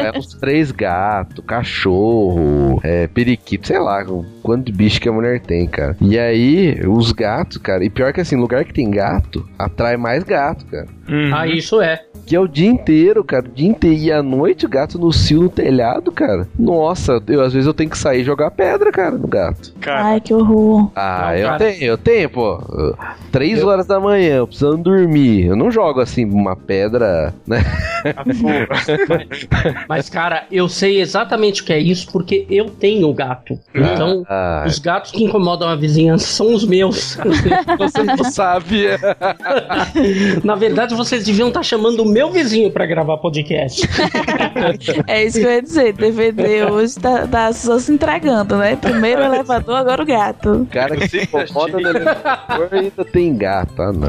É 0.00 0.18
uns 0.18 0.34
três 0.34 0.72
gatos, 0.72 1.44
cachorro, 1.46 2.80
é, 2.82 3.06
periquito, 3.06 3.66
sei 3.66 3.78
lá, 3.78 4.02
o 4.02 4.24
quanto 4.42 4.66
de 4.66 4.72
bicho 4.72 5.00
que 5.00 5.08
a 5.08 5.12
mulher 5.12 5.40
tem, 5.40 5.66
cara. 5.66 5.96
E 6.00 6.18
aí, 6.18 6.80
os 6.86 7.12
gatos, 7.12 7.58
cara, 7.58 7.84
e 7.84 7.90
pior 7.90 8.12
que 8.12 8.20
assim, 8.20 8.36
lugar 8.36 8.64
que 8.64 8.72
tem 8.72 8.90
gato, 8.90 9.46
atrai 9.58 9.96
mais 9.96 10.24
gato, 10.24 10.64
cara. 10.66 10.86
Uhum. 11.08 11.34
Ah, 11.34 11.46
isso 11.46 11.80
é. 11.80 12.02
Que 12.30 12.36
é 12.36 12.38
o 12.40 12.46
dia 12.46 12.68
inteiro, 12.68 13.24
cara. 13.24 13.44
O 13.44 13.48
dia 13.48 13.68
inteiro. 13.68 13.96
E 13.98 14.12
à 14.12 14.22
noite 14.22 14.64
o 14.64 14.68
gato 14.68 14.96
no 15.00 15.12
cio 15.12 15.42
no 15.42 15.48
telhado, 15.48 16.12
cara. 16.12 16.46
Nossa, 16.56 17.20
eu, 17.26 17.40
às 17.42 17.52
vezes 17.52 17.66
eu 17.66 17.74
tenho 17.74 17.90
que 17.90 17.98
sair 17.98 18.20
e 18.20 18.24
jogar 18.24 18.52
pedra, 18.52 18.92
cara, 18.92 19.10
no 19.18 19.26
gato. 19.26 19.72
Cara, 19.80 20.04
Ai, 20.04 20.20
que 20.20 20.32
horror. 20.32 20.92
Ah, 20.94 21.24
Não, 21.30 21.34
eu 21.34 21.46
cara. 21.48 21.58
tenho, 21.58 21.82
eu 21.82 21.98
tenho, 21.98 22.30
pô. 22.30 22.62
Três 23.32 23.58
Eu- 23.58 23.66
horas 23.66 23.84
da 23.88 23.98
manhã, 23.98 24.36
eu 24.36 24.46
precisando 24.46 24.76
dormir. 24.80 25.46
Eu 25.46 25.56
não 25.56 25.72
jogo 25.72 25.98
assim 26.00 26.24
uma 26.24 26.54
pedra, 26.54 27.34
né? 27.44 27.64
a 28.04 28.22
porra. 28.22 28.68
Mas, 29.88 30.08
cara, 30.08 30.44
eu 30.52 30.68
sei 30.68 31.00
exatamente 31.00 31.62
o 31.62 31.64
que 31.64 31.72
é 31.72 31.80
isso 31.80 32.12
porque 32.12 32.46
eu 32.48 32.66
tenho 32.70 33.12
gato. 33.12 33.58
Então, 33.74 34.22
Ah, 34.28 34.62
os 34.68 34.78
gatos 34.78 35.10
que 35.10 35.24
incomodam 35.24 35.68
a 35.68 35.74
vizinhança 35.74 36.26
são 36.28 36.54
os 36.54 36.64
meus. 36.64 37.16
você 37.76 38.04
não 38.04 38.22
sabe. 38.22 38.84
Na 40.44 40.54
verdade, 40.54 40.94
vocês 40.94 41.24
deviam 41.24 41.48
estar 41.48 41.64
chamando 41.64 42.04
o 42.04 42.08
meu 42.08 42.19
vizinho 42.28 42.70
pra 42.72 42.84
gravar 42.86 43.16
podcast. 43.18 43.88
É 45.06 45.24
isso 45.24 45.38
que 45.38 45.46
eu 45.46 45.50
ia 45.50 45.62
dizer. 45.62 45.92
DVD 45.92 46.64
hoje 46.64 46.96
tá, 46.98 47.26
tá 47.26 47.52
só 47.52 47.78
se 47.78 47.92
entregando, 47.92 48.56
né? 48.56 48.76
Primeiro 48.76 49.22
o 49.22 49.24
elevador, 49.24 49.76
agora 49.76 50.02
o 50.02 50.06
gato. 50.06 50.50
O 50.62 50.66
cara 50.66 50.96
que 50.96 51.08
se 51.08 51.22
incomoda 51.22 51.78
no 51.78 51.88
elevador 51.88 52.68
ainda 52.72 53.04
tem 53.04 53.36
gato. 53.36 53.80
Ah, 53.80 53.92
não. 53.92 54.08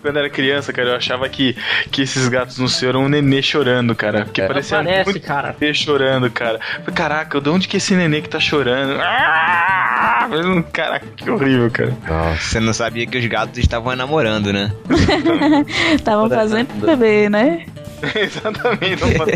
Quando 0.00 0.16
eu 0.16 0.20
era 0.20 0.30
criança, 0.30 0.72
cara, 0.72 0.88
eu 0.90 0.96
achava 0.96 1.28
que, 1.28 1.54
que 1.90 2.02
esses 2.02 2.26
gatos 2.28 2.58
no 2.58 2.68
céu 2.68 2.88
era 2.90 2.98
um 2.98 3.08
nenê 3.08 3.42
chorando, 3.42 3.94
cara. 3.94 4.24
Que 4.24 4.40
É. 4.40 4.46
parecia 4.48 4.78
Parece, 4.78 5.10
muito 5.12 5.26
cara. 5.26 5.54
nenê 5.60 5.74
chorando, 5.74 6.30
cara. 6.30 6.58
Falei, 6.80 6.94
Caraca, 6.94 7.40
de 7.40 7.48
onde 7.50 7.68
que 7.68 7.76
é 7.76 7.78
esse 7.78 7.94
nenê 7.94 8.20
que 8.22 8.28
tá 8.28 8.40
chorando? 8.40 8.98
Ah! 9.00 10.28
Caraca, 10.72 11.06
que 11.16 11.30
horrível, 11.30 11.70
cara. 11.70 11.96
Nossa. 12.08 12.40
Você 12.42 12.60
não 12.60 12.72
sabia 12.72 13.06
que 13.06 13.18
os 13.18 13.26
gatos 13.26 13.58
estavam 13.58 13.94
namorando, 13.94 14.52
né? 14.52 14.72
Estavam 15.94 16.28
fazendo 16.30 16.68
bebê, 16.80 17.11
né? 17.28 17.66
Exatamente. 18.14 19.02
Não 19.02 19.12
pode... 19.12 19.32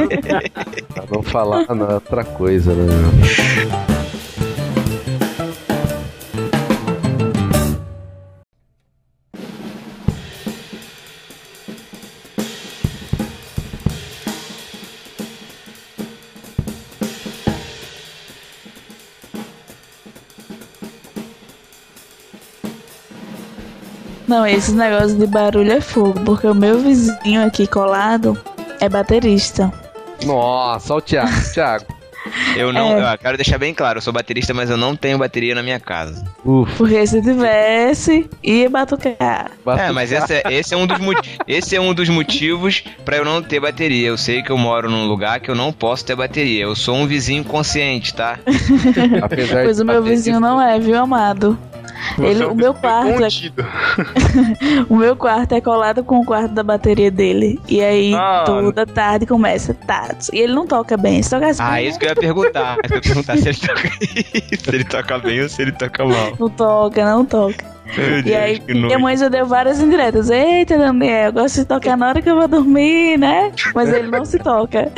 Pra 0.95 1.05
não 1.11 1.23
falar 1.23 1.67
na 1.75 1.95
outra 1.95 2.25
coisa, 2.25 2.75
né? 2.75 3.96
Não, 24.27 24.47
esses 24.47 24.75
negócios 24.75 25.15
de 25.15 25.27
barulho 25.27 25.73
é 25.73 25.81
fogo, 25.81 26.21
porque 26.25 26.47
o 26.47 26.55
meu 26.55 26.81
vizinho 26.81 27.47
aqui 27.47 27.67
colado 27.67 28.37
é 28.81 28.89
baterista. 28.89 29.73
Nossa, 30.25 30.95
olha 30.95 30.99
o 30.99 31.03
Thiago. 31.03 31.31
Thiago. 31.53 31.97
Eu 32.57 32.73
não. 32.73 32.99
É. 32.99 33.15
Eu 33.15 33.19
quero 33.19 33.37
deixar 33.37 33.59
bem 33.59 33.73
claro, 33.73 33.99
eu 33.99 34.03
sou 34.03 34.13
baterista, 34.13 34.53
mas 34.53 34.71
eu 34.71 34.77
não 34.77 34.97
tenho 34.97 35.19
bateria 35.19 35.55
na 35.55 35.63
minha 35.63 35.79
casa. 35.79 36.25
Ufa. 36.45 36.73
Porque 36.77 37.07
se 37.07 37.23
tivesse, 37.23 38.29
ia 38.43 38.69
batucar. 38.69 39.53
É, 39.79 39.93
mas 39.93 40.13
esse 40.13 40.35
é, 40.35 40.43
esse 40.51 40.75
é 40.75 40.77
um 40.77 40.87
dos 40.87 40.99
esse 41.47 41.77
é 41.77 41.81
um 41.81 41.95
dos 41.95 42.09
motivos 42.09 42.83
pra 43.05 43.17
eu 43.17 43.25
não 43.25 43.43
ter 43.43 43.61
bateria. 43.61 44.09
Eu 44.09 44.17
sei 44.17 44.43
que 44.43 44.51
eu 44.51 44.59
moro 44.59 44.91
num 44.91 45.07
lugar 45.07 45.41
que 45.41 45.51
eu 45.51 45.55
não 45.55 45.73
posso 45.73 46.05
ter 46.05 46.17
bateria. 46.17 46.65
Eu 46.65 46.75
sou 46.75 46.97
um 46.97 47.07
vizinho 47.07 47.45
consciente, 47.45 48.15
tá? 48.15 48.39
Apesar 49.23 49.65
Pois 49.65 49.77
de 49.77 49.83
o 49.83 49.87
meu 49.87 50.03
vizinho 50.03 50.41
não 50.41 50.61
é, 50.61 50.79
viu, 50.79 50.97
amado? 50.97 51.59
Ele, 52.19 52.45
o 52.45 52.55
meu 52.55 52.73
quarto 52.75 53.23
é, 53.25 53.29
o 54.89 54.97
meu 54.97 55.17
quarto 55.17 55.53
é 55.55 55.61
colado 55.61 56.03
com 56.05 56.21
o 56.21 56.25
quarto 56.25 56.53
da 56.53 56.63
bateria 56.63 57.11
dele. 57.11 57.61
E 57.69 57.83
aí 57.83 58.15
Ah. 58.15 58.45
toda 58.47 58.87
tarde 58.87 59.27
começa 59.27 59.75
tatos. 59.75 60.29
E 60.33 60.39
ele 60.39 60.55
não 60.55 60.67
toca 60.67 60.97
bem. 60.97 61.23
Se 61.23 61.31
tocasse 61.31 61.61
Ah, 61.61 61.73
bem, 61.73 61.89
isso 61.89 61.99
que 61.99 62.05
eu 62.07 62.11
ia 62.11 62.15
perguntar. 62.17 62.77
Eu 62.89 62.97
ia 62.97 63.03
perguntar 63.03 63.37
se 63.37 63.49
ele 63.49 63.59
toca 63.59 63.89
se 64.63 64.69
ele 64.71 64.85
toca 64.85 65.19
bem 65.19 65.43
ou 65.43 65.49
se 65.49 65.63
ele 65.63 65.73
toca 65.73 66.05
mal. 66.05 66.33
não 66.39 66.49
toca, 66.49 67.05
não 67.05 67.25
toca. 67.25 67.77
Meu 67.97 68.19
E 68.19 68.23
Deus, 68.23 68.37
aí, 68.37 68.63
minha 68.69 68.99
mãe 68.99 69.17
já 69.17 69.29
deu 69.29 69.47
várias 69.47 69.81
indiretas. 69.81 70.29
Eita, 70.29 70.77
Daniel, 70.77 71.27
eu 71.27 71.33
gosto 71.33 71.57
de 71.61 71.65
tocar 71.67 71.97
na 71.97 72.09
hora 72.09 72.21
que 72.21 72.29
eu 72.29 72.35
vou 72.35 72.49
dormir, 72.49 73.17
né? 73.17 73.53
Mas 73.75 73.93
ele 73.93 74.09
não 74.11 74.25
se 74.25 74.39
toca. 74.41 74.91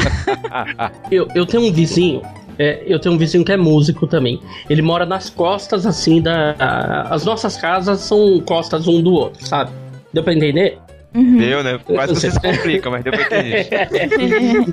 Eu, 1.11 1.29
eu 1.35 1.45
tenho 1.47 1.65
um 1.69 1.73
vizinho. 1.73 2.23
É, 2.59 2.83
eu 2.87 2.99
tenho 2.99 3.15
um 3.15 3.19
vizinho 3.19 3.45
que 3.45 3.53
é 3.53 3.57
músico 3.57 4.07
também. 4.07 4.41
Ele 4.69 4.83
mora 4.83 5.07
nas 5.07 5.31
costas, 5.31 5.87
assim, 5.87 6.21
da. 6.21 6.55
a- 6.59 7.15
as 7.15 7.25
nossas 7.25 7.57
casas 7.57 8.01
são 8.01 8.41
costas 8.41 8.87
um 8.89 9.01
do 9.03 9.13
outro, 9.13 9.47
sabe? 9.47 9.71
Deu 10.13 10.23
pra 10.25 10.33
entender? 10.35 10.79
Deu, 11.13 11.65
né? 11.65 11.79
Quase 11.85 12.15
você 12.15 12.31
se 12.31 12.39
complica, 12.41 12.91
mas 12.91 13.03
deu 13.03 13.13
pra 13.13 13.23
entender. 13.23 13.67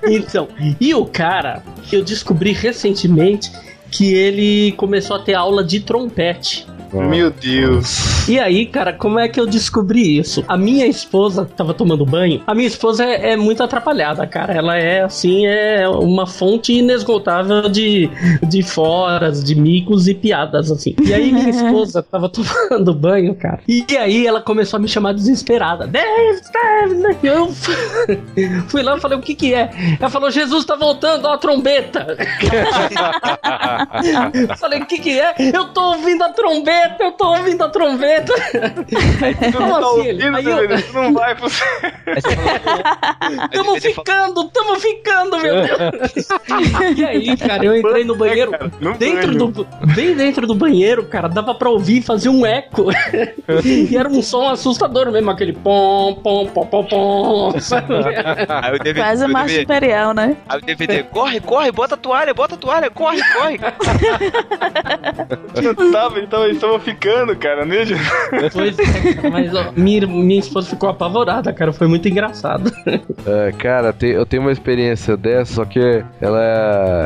então, 0.09 0.47
e 0.79 0.93
o 0.93 1.05
cara, 1.05 1.63
eu 1.91 2.03
descobri 2.03 2.51
recentemente 2.51 3.51
que 3.91 4.13
ele 4.13 4.73
começou 4.73 5.15
a 5.15 5.19
ter 5.19 5.33
aula 5.33 5.63
de 5.63 5.79
trompete. 5.79 6.67
Meu 7.01 7.31
Deus. 7.31 8.27
E 8.27 8.39
aí, 8.39 8.65
cara, 8.65 8.93
como 8.93 9.19
é 9.19 9.27
que 9.27 9.39
eu 9.39 9.45
descobri 9.45 10.17
isso? 10.17 10.43
A 10.47 10.57
minha 10.57 10.87
esposa 10.87 11.45
tava 11.45 11.73
tomando 11.73 12.05
banho. 12.05 12.41
A 12.47 12.55
minha 12.55 12.67
esposa 12.67 13.05
é, 13.05 13.31
é 13.31 13.37
muito 13.37 13.61
atrapalhada, 13.61 14.25
cara. 14.25 14.53
Ela 14.53 14.77
é, 14.77 15.01
assim, 15.01 15.45
é 15.45 15.87
uma 15.87 16.25
fonte 16.25 16.73
inesgotável 16.73 17.69
de, 17.69 18.09
de 18.47 18.63
foras, 18.63 19.43
de 19.43 19.55
micos 19.55 20.07
e 20.07 20.13
piadas, 20.13 20.71
assim. 20.71 20.95
E 21.05 21.13
aí, 21.13 21.31
minha 21.31 21.49
esposa 21.49 22.01
tava 22.01 22.29
tomando 22.29 22.93
banho, 22.93 23.35
cara. 23.35 23.59
E 23.67 23.85
aí, 23.97 24.25
ela 24.25 24.41
começou 24.41 24.77
a 24.77 24.81
me 24.81 24.87
chamar 24.87 25.13
desesperada. 25.13 25.87
Dave, 25.87 26.41
Dave, 26.51 27.17
eu 27.23 27.49
fui 28.67 28.81
lá 28.81 28.97
e 28.97 28.99
falei, 28.99 29.17
o 29.17 29.21
que 29.21 29.35
que 29.35 29.53
é? 29.53 29.69
Ela 29.99 30.09
falou, 30.09 30.31
Jesus 30.31 30.65
tá 30.65 30.75
voltando, 30.75 31.25
ó 31.25 31.33
a 31.33 31.37
trombeta. 31.37 32.17
falei, 34.57 34.81
o 34.81 34.85
que 34.85 34.99
que 34.99 35.19
é? 35.19 35.35
Eu 35.53 35.65
tô 35.65 35.93
ouvindo 35.93 36.23
a 36.23 36.29
trombeta, 36.29 36.84
eu 36.99 37.11
tô 37.11 37.27
ouvindo 37.35 37.63
a 37.63 37.69
trombeta. 37.69 38.33
Tu 38.33 39.53
Como 39.57 39.67
não 39.67 39.79
tá 39.79 39.87
ouvindo, 39.89 40.35
Aí 40.35 40.45
eu-? 40.45 40.67
Tu 40.81 40.93
não 40.93 41.13
vai 41.13 41.35
pro. 41.35 41.47
Aí 43.21 43.49
Tamo 43.51 43.79
ficando, 43.81 44.43
tamo 44.49 44.79
ficando, 44.79 45.37
meu 45.37 45.55
Deus. 45.61 46.27
E 46.97 47.05
aí, 47.05 47.37
cara, 47.37 47.65
eu 47.65 47.75
entrei 47.77 48.03
no 48.03 48.15
banheiro. 48.15 48.51
Cara, 48.51 48.71
no 48.79 48.93
Dentro 48.97 49.35
do, 49.35 49.67
bem 49.95 50.15
dentro 50.15 50.47
do 50.47 50.55
banheiro, 50.55 51.05
cara, 51.05 51.27
dava 51.27 51.53
pra 51.55 51.69
ouvir 51.69 52.01
fazer 52.01 52.29
um 52.29 52.45
eco. 52.45 52.85
E 53.63 53.95
era 53.95 54.09
um 54.09 54.21
som 54.21 54.49
assustador 54.49 55.11
mesmo, 55.11 55.29
aquele 55.31 55.53
pom, 55.53 56.15
pom, 56.15 56.45
pom, 56.47 56.65
pom, 56.65 56.83
pom. 56.85 57.53
Aí 58.49 58.75
o 58.75 58.79
DVD, 58.79 58.99
Quase 58.99 59.23
a 59.23 59.27
o 59.27 59.31
marcha 59.31 59.47
DVD, 59.47 59.63
imperial, 59.63 60.13
né? 60.13 60.37
aí 60.47 60.59
o 60.59 60.61
DVD, 60.61 61.03
corre, 61.03 61.39
corre, 61.39 61.71
bota 61.71 61.95
a 61.95 61.97
toalha, 61.97 62.33
bota 62.33 62.55
a 62.55 62.57
toalha, 62.57 62.89
corre, 62.89 63.21
corre. 63.33 63.59
Não 65.61 65.91
tava, 65.91 66.17
ele 66.17 66.27
tava, 66.27 66.74
ficando, 66.79 67.35
cara, 67.35 67.65
né? 67.65 67.77
Pois 68.53 68.77
é, 68.79 69.29
mas 69.29 69.53
ó, 69.53 69.71
minha, 69.75 70.05
minha 70.07 70.39
esposa 70.39 70.69
ficou 70.69 70.89
apavorada, 70.89 71.51
cara, 71.53 71.71
foi 71.73 71.87
muito 71.87 72.07
engraçado. 72.07 72.71
É, 73.27 73.51
cara, 73.53 73.91
te- 73.91 74.05
eu 74.07 74.25
tenho 74.25 74.43
uma 74.43 74.51
experiência 74.51 75.17
dessa, 75.17 75.55
só 75.55 75.65
que 75.65 75.79
ela 76.21 76.39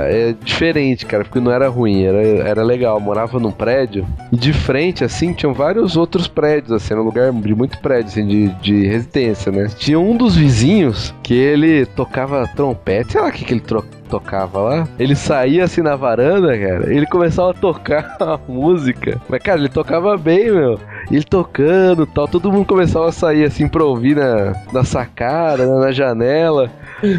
é 0.09 0.35
diferente, 0.43 1.05
cara, 1.05 1.23
porque 1.23 1.39
não 1.39 1.51
era 1.51 1.69
ruim, 1.69 2.03
era, 2.03 2.21
era 2.21 2.63
legal. 2.63 2.97
Eu 2.97 3.01
morava 3.01 3.39
num 3.39 3.51
prédio 3.51 4.05
e 4.31 4.35
de 4.35 4.51
frente, 4.51 5.03
assim, 5.03 5.31
tinham 5.33 5.53
vários 5.53 5.95
outros 5.95 6.27
prédios, 6.27 6.71
assim, 6.73 6.93
era 6.93 7.01
um 7.01 7.05
lugar 7.05 7.31
de 7.31 7.55
muito 7.55 7.77
prédio, 7.79 8.07
assim, 8.07 8.27
de, 8.27 8.47
de 8.61 8.85
residência, 8.87 9.49
né? 9.51 9.67
Tinha 9.77 9.97
um 9.99 10.15
dos 10.17 10.35
vizinhos 10.35 11.13
que 11.23 11.33
ele 11.33 11.85
tocava 11.85 12.45
trompete, 12.55 13.13
sei 13.13 13.21
lá 13.21 13.29
o 13.29 13.31
que, 13.31 13.45
que 13.45 13.53
ele 13.53 13.61
tro- 13.61 13.85
tocava 14.09 14.59
lá. 14.59 14.87
Ele 14.97 15.15
saía 15.15 15.63
assim 15.63 15.81
na 15.81 15.95
varanda, 15.95 16.57
cara, 16.57 16.93
ele 16.93 17.05
começava 17.05 17.51
a 17.51 17.53
tocar 17.53 18.17
a 18.19 18.39
música. 18.47 19.21
Mas, 19.29 19.41
cara, 19.41 19.59
ele 19.59 19.69
tocava 19.69 20.17
bem, 20.17 20.51
meu. 20.51 20.79
E 21.09 21.15
ele 21.15 21.23
tocando 21.23 22.03
e 22.03 22.05
tal, 22.05 22.27
todo 22.27 22.51
mundo 22.51 22.65
começava 22.65 23.09
a 23.09 23.11
sair 23.11 23.43
assim 23.43 23.67
pra 23.67 23.83
ouvir 23.83 24.15
na, 24.15 24.53
na 24.71 24.83
sacada, 24.83 25.65
na, 25.65 25.79
na 25.85 25.91
janela. 25.91 26.69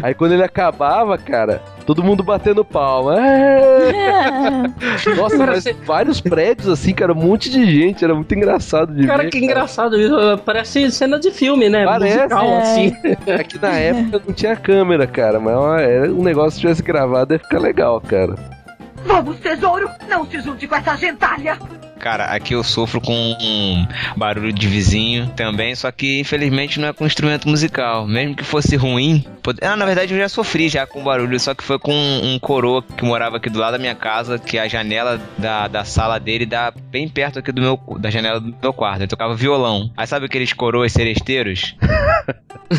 Aí 0.01 0.13
quando 0.13 0.33
ele 0.33 0.43
acabava, 0.43 1.17
cara, 1.17 1.61
todo 1.85 2.03
mundo 2.03 2.23
batendo 2.23 2.63
palma. 2.63 3.15
É! 3.19 5.11
Nossa, 5.15 5.37
Cara, 5.37 5.51
mas 5.51 5.65
vários 5.85 6.21
prédios 6.21 6.69
assim, 6.69 6.93
cara, 6.93 7.11
um 7.11 7.15
monte 7.15 7.49
de 7.49 7.65
gente, 7.65 8.03
era 8.03 8.13
muito 8.15 8.33
engraçado 8.33 8.93
de 8.93 9.05
Cara, 9.05 9.23
ver. 9.23 9.29
que 9.29 9.39
engraçado 9.39 9.99
isso. 9.99 10.15
Parece 10.45 10.89
cena 10.91 11.19
de 11.19 11.31
filme, 11.31 11.67
né? 11.67 11.85
Parece, 11.85 12.17
Musical, 12.17 12.45
é. 12.45 12.61
assim. 12.61 12.95
É 13.27 13.43
que 13.43 13.61
na 13.61 13.71
época 13.71 14.21
não 14.25 14.33
tinha 14.33 14.55
câmera, 14.55 15.05
cara, 15.05 15.39
mas 15.39 15.55
ó, 15.55 15.77
era 15.77 16.11
um 16.11 16.23
negócio 16.23 16.53
que 16.53 16.61
tivesse 16.61 16.81
gravado 16.81 17.33
ia 17.33 17.39
ficar 17.39 17.59
legal, 17.59 17.99
cara. 18.01 18.35
Vamos, 19.05 19.37
tesouro! 19.39 19.89
Não 20.07 20.25
se 20.25 20.39
junte 20.39 20.67
com 20.67 20.75
essa 20.75 20.95
gentalha! 20.95 21.57
Cara, 22.01 22.25
aqui 22.25 22.53
eu 22.55 22.63
sofro 22.63 22.99
com 22.99 23.13
um 23.13 23.85
barulho 24.17 24.51
de 24.51 24.67
vizinho 24.67 25.27
também, 25.35 25.75
só 25.75 25.91
que 25.91 26.19
infelizmente 26.19 26.79
não 26.79 26.87
é 26.87 26.93
com 26.93 27.05
instrumento 27.05 27.47
musical. 27.47 28.07
Mesmo 28.07 28.35
que 28.35 28.43
fosse 28.43 28.75
ruim. 28.75 29.23
pode- 29.43 29.59
Ah, 29.63 29.75
na 29.75 29.85
verdade 29.85 30.13
eu 30.13 30.19
já 30.19 30.27
sofri 30.27 30.67
já 30.67 30.85
com 30.87 31.03
barulho, 31.03 31.39
só 31.39 31.53
que 31.53 31.63
foi 31.63 31.77
com 31.77 31.93
um 31.93 32.39
coroa 32.39 32.81
que 32.83 33.05
morava 33.05 33.37
aqui 33.37 33.49
do 33.49 33.59
lado 33.59 33.73
da 33.73 33.77
minha 33.79 33.93
casa, 33.95 34.39
que 34.39 34.57
a 34.57 34.67
janela 34.67 35.21
da, 35.37 35.67
da 35.67 35.85
sala 35.85 36.19
dele 36.19 36.45
dá 36.45 36.73
bem 36.91 37.07
perto 37.07 37.37
aqui 37.39 37.51
do 37.51 37.61
meu 37.61 37.79
da 37.99 38.09
janela 38.09 38.39
do 38.39 38.55
meu 38.61 38.73
quarto. 38.73 39.01
Ele 39.01 39.07
tocava 39.07 39.35
violão. 39.35 39.91
Aí 39.95 40.07
sabe 40.07 40.25
aqueles 40.25 40.51
coroas 40.53 40.91
seresteiros? 40.91 41.75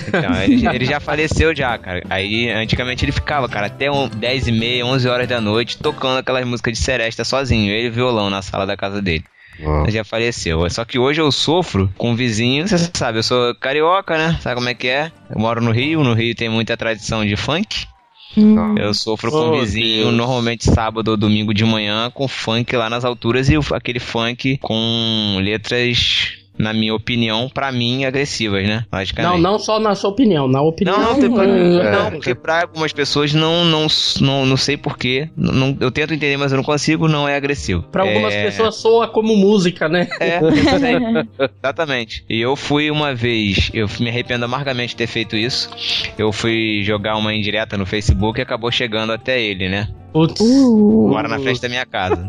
Então, 0.09 0.35
ele, 0.43 0.67
ele 0.67 0.85
já 0.87 0.99
faleceu 1.01 1.55
já, 1.55 1.77
cara. 1.77 2.03
Aí, 2.09 2.49
antigamente 2.51 3.05
ele 3.05 3.13
ficava, 3.13 3.47
cara, 3.47 3.67
até 3.67 3.91
um, 3.91 4.09
10 4.09 4.49
e 4.49 4.53
meia, 4.53 4.87
11 4.87 5.07
horas 5.07 5.29
da 5.29 5.39
noite, 5.39 5.77
tocando 5.77 6.17
aquelas 6.19 6.47
músicas 6.47 6.79
de 6.79 6.83
seresta 6.83 7.25
sozinho. 7.25 7.71
Ele 7.71 7.89
e 7.89 7.91
violão 7.91 8.31
na 8.31 8.41
sala 8.41 8.65
da 8.67 8.75
casa 8.75 9.03
dele. 9.03 9.12
Ó. 9.65 9.83
Ele 9.83 9.93
já 9.93 10.05
faleceu. 10.05 10.69
Só 10.71 10.85
que 10.85 10.99
hoje 10.99 11.21
eu 11.21 11.31
sofro 11.33 11.93
com 11.97 12.11
um 12.11 12.17
vizinho, 12.17 12.67
você 12.67 12.79
sabe, 12.95 13.19
eu 13.19 13.23
sou 13.23 13.55
carioca, 13.55 14.17
né? 14.17 14.39
Sabe 14.41 14.57
como 14.57 14.69
é 14.69 14.75
que 14.75 14.89
é? 14.89 15.11
Eu 15.31 15.41
moro 15.41 15.61
no 15.61 15.71
Rio, 15.71 16.03
no 16.03 16.15
Rio 16.15 16.35
tem 16.35 16.49
muita 16.49 16.77
tradição 16.77 17.25
de 17.25 17.37
funk. 17.37 17.87
Hum. 18.37 18.77
Eu 18.79 18.95
sofro 18.95 19.31
com 19.31 19.37
Oh, 19.37 19.55
um 19.57 19.61
vizinho, 19.61 20.05
Deus. 20.05 20.15
normalmente 20.15 20.65
sábado 20.65 21.09
ou 21.11 21.17
domingo 21.19 21.53
de 21.53 21.65
manhã, 21.67 22.11
com 22.11 22.27
funk 22.27 22.75
lá 22.75 22.89
nas 22.89 23.05
alturas 23.05 23.49
e 23.51 23.55
aquele 23.75 24.01
funk 24.01 24.57
com 24.63 25.39
letras 25.43 26.39
na 26.63 26.73
minha 26.73 26.95
opinião, 26.95 27.51
pra 27.53 27.73
mim, 27.73 28.05
agressivas, 28.05 28.65
né? 28.67 28.85
Não, 28.91 28.99
Logicamente. 29.01 29.41
não 29.43 29.59
só 29.59 29.79
na 29.81 29.95
sua 29.95 30.11
opinião, 30.11 30.47
na 30.49 30.63
opinião. 30.63 30.97
Não, 30.97 31.13
não 31.15 31.21
tem 31.21 31.31
problema. 31.31 31.83
é, 31.83 31.93
Não, 31.93 32.11
porque 32.13 32.35
pra 32.35 32.63
algumas 32.63 32.93
pessoas 32.93 33.35
não, 33.35 33.65
não, 33.65 33.87
não, 34.21 34.47
não 34.47 34.57
sei 34.57 34.77
porquê. 34.77 35.29
Não, 35.37 35.53
não- 35.53 35.77
eu 35.81 35.91
tento 35.91 36.15
entender, 36.15 36.37
mas 36.37 36.53
eu 36.53 36.57
não 36.57 36.65
consigo, 36.65 37.09
não 37.09 37.29
é 37.29 37.35
agressivo. 37.37 37.83
Pra 37.83 38.03
algumas 38.03 38.33
É- 38.33 38.45
pessoas 38.45 38.77
soa 38.77 39.09
como 39.09 39.37
música, 39.37 39.89
né? 39.89 40.09
É, 40.21 40.39
exatamente. 41.63 42.25
E 42.29 42.41
eu 42.41 42.55
fui 42.57 42.91
uma 42.91 43.15
vez, 43.15 43.71
eu 43.75 43.89
me 44.01 44.09
arrependo 44.09 44.45
amargamente 44.45 44.91
de 44.91 44.97
ter 44.97 45.07
feito 45.07 45.37
isso. 45.37 45.69
Eu 46.19 46.33
fui 46.33 46.83
jogar 46.85 47.17
uma 47.17 47.35
indireta 47.35 47.77
no 47.77 47.85
Facebook 47.87 48.39
e 48.39 48.43
acabou 48.43 48.71
chegando 48.71 49.13
até 49.13 49.41
ele, 49.41 49.69
né? 49.69 49.89
Putz, 50.13 50.41
Uh, 50.41 51.09
Mora 51.09 51.27
na 51.29 51.39
frente 51.39 51.61
da 51.61 51.69
minha 51.69 51.87
casa. 51.87 52.29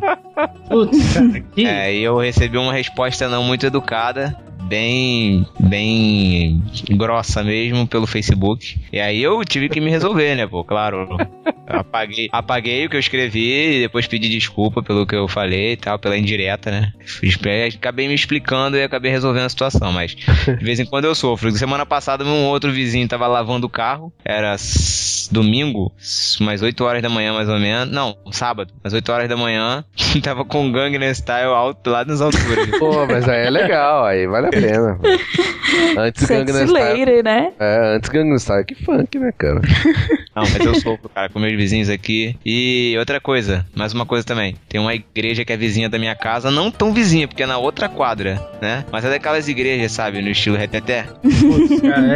putz, 0.70 1.14
cara, 1.14 1.42
que- 1.54 1.66
É, 1.66 1.94
e 1.94 2.02
eu 2.04 2.18
recebi 2.18 2.58
uma 2.58 2.72
resposta 2.74 3.28
não 3.28 3.44
muito 3.44 3.66
educada, 3.66 4.36
bem, 4.74 5.46
bem 5.60 6.64
grossa 6.90 7.44
mesmo 7.44 7.86
pelo 7.86 8.08
Facebook. 8.08 8.80
E 8.92 9.00
aí 9.00 9.22
eu 9.22 9.46
tive 9.46 9.70
que 9.70 9.80
me 9.80 9.92
resolver, 9.92 10.36
né, 10.36 10.48
pô, 10.48 10.64
claro. 10.64 11.16
Apaguei, 11.68 12.28
apaguei 12.32 12.86
o 12.86 12.90
que 12.90 12.96
eu 12.96 13.00
escrevi 13.00 13.78
e 13.78 13.80
depois 13.82 14.08
pedi 14.08 14.28
desculpa 14.28 14.82
pelo 14.82 15.06
que 15.06 15.16
eu 15.16 15.28
falei 15.28 15.74
e 15.74 15.78
tal, 15.78 16.00
pela 16.00 16.18
indireta, 16.18 16.72
né? 16.72 16.92
Acabei 17.76 18.08
me 18.08 18.16
explicando 18.16 18.76
e 18.76 18.84
acabei 18.84 19.12
resolvendo 19.12 19.46
a 19.46 19.50
situação, 19.50 19.92
mas 19.92 20.16
de 20.16 20.66
vez 20.66 20.80
em 20.80 20.86
quando 20.86 21.06
eu 21.06 21.14
sofro. 21.14 21.52
Semana 21.52 21.86
passada 21.86 22.26
um 22.26 22.46
outro 22.46 22.72
vizinho 22.72 23.08
tava 23.08 23.28
lavando 23.28 23.68
o 23.68 23.70
carro, 23.70 24.12
era 24.26 24.56
domingo, 25.32 25.92
umas 26.42 26.62
8 26.62 26.84
horas 26.84 27.02
da 27.02 27.10
manhã 27.10 27.34
mais 27.34 27.48
ou 27.48 27.60
menos, 27.60 27.94
não, 27.94 28.18
sábado, 28.32 28.74
umas 28.84 28.94
8 28.94 29.12
horas 29.12 29.30
da 29.30 29.38
manhã, 29.38 29.86
tava 30.22 30.44
com 30.44 30.72
Gangnam 30.72 31.14
Style 31.14 31.50
alto 31.50 31.90
lá 31.90 32.04
nas 32.04 32.22
alturas. 32.22 32.70
Pô, 32.80 33.06
mas 33.06 33.28
aí 33.30 33.48
é 33.48 33.50
legal, 33.50 34.06
aí 34.06 34.28
vale 34.28 34.48
a 34.48 34.50
pena. 34.50 34.63
Antes 35.98 36.26
Gangnam 36.26 36.68
Style. 36.68 37.24
né? 37.24 37.52
É, 37.60 37.96
antes 37.96 38.10
Gangnam 38.10 38.38
Style 38.40 38.66
que 38.66 38.76
funk, 38.76 39.18
né, 39.20 39.32
cara? 39.38 39.62
Não, 40.36 40.42
mas 40.44 40.60
eu 40.66 40.74
sofro, 40.76 41.08
cara, 41.10 41.30
com 41.30 41.38
meus 41.40 41.56
vizinhos 41.56 41.90
aqui. 41.90 42.36
E 42.44 42.96
outra 42.98 43.22
coisa, 43.22 43.64
mais 43.76 43.94
uma 43.94 44.04
coisa 44.04 44.26
também. 44.26 44.56
Tem 44.68 44.82
uma 44.82 44.94
igreja 44.96 45.46
que 45.46 45.54
é 45.54 45.58
vizinha 45.58 45.88
da 45.88 46.00
minha 46.00 46.16
casa, 46.16 46.50
não 46.50 46.72
tão 46.72 46.92
vizinha, 46.92 47.28
porque 47.28 47.44
é 47.44 47.46
na 47.46 47.60
outra 47.60 47.88
quadra, 47.88 48.42
né? 48.60 48.84
Mas 48.92 49.06
é 49.06 49.12
daquelas 49.12 49.48
igrejas, 49.48 49.92
sabe, 49.92 50.22
no 50.24 50.30
estilo 50.30 50.58
reteté. 50.58 51.06
putz, 51.22 51.82
cara, 51.82 52.08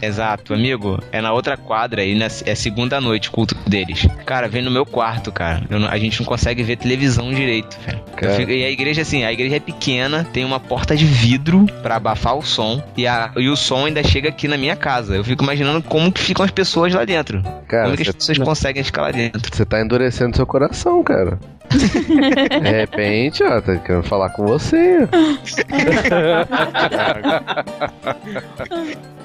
é. 0.00 0.06
Exato, 0.06 0.54
amigo. 0.54 1.00
É 1.10 1.20
na 1.20 1.32
outra 1.32 1.56
quadra 1.56 2.04
e 2.04 2.14
na, 2.14 2.26
é 2.26 2.54
segunda 2.54 3.00
noite 3.00 3.28
o 3.28 3.32
culto 3.32 3.56
deles. 3.68 4.06
Cara, 4.24 4.46
vem 4.46 4.62
no 4.62 4.70
meu 4.70 4.86
quarto, 4.86 5.32
cara. 5.32 5.64
Não- 5.68 5.88
a 5.88 5.98
gente 5.98 6.20
não 6.20 6.26
consegue 6.26 6.62
ver 6.62 6.76
televisão 6.76 7.32
direito, 7.34 7.76
velho. 7.84 8.00
Fico- 8.36 8.52
e 8.52 8.64
a 8.64 8.70
igreja, 8.70 9.02
assim, 9.02 9.24
a 9.24 9.32
igreja 9.32 9.56
é 9.56 9.60
pequena, 9.60 10.22
tem 10.32 10.44
uma 10.44 10.60
porta 10.60 10.94
de 10.96 11.04
vidro 11.04 11.66
pra 11.84 11.96
abafar 11.96 12.34
o 12.34 12.42
som. 12.42 12.82
E, 12.96 13.06
a, 13.06 13.30
e 13.36 13.46
o 13.50 13.54
som 13.54 13.84
ainda 13.84 14.02
chega 14.02 14.30
aqui 14.30 14.48
na 14.48 14.56
minha 14.56 14.74
casa. 14.74 15.14
Eu 15.14 15.22
fico 15.22 15.44
imaginando 15.44 15.82
como 15.82 16.10
que 16.10 16.22
ficam 16.22 16.42
as 16.42 16.50
pessoas 16.50 16.94
lá 16.94 17.04
dentro. 17.04 17.42
Cara, 17.68 17.84
como 17.84 17.96
que 17.98 18.08
as 18.08 18.14
pessoas 18.14 18.38
conseguem 18.38 18.82
ficar 18.82 19.02
lá 19.02 19.10
dentro. 19.10 19.54
você 19.54 19.66
tá 19.66 19.82
endurecendo 19.82 20.34
seu 20.34 20.46
coração, 20.46 21.04
cara. 21.04 21.38
De 21.68 22.70
repente, 22.70 23.44
ó, 23.44 23.60
tá 23.60 23.76
querendo 23.76 24.04
falar 24.04 24.30
com 24.30 24.46
você. 24.46 25.06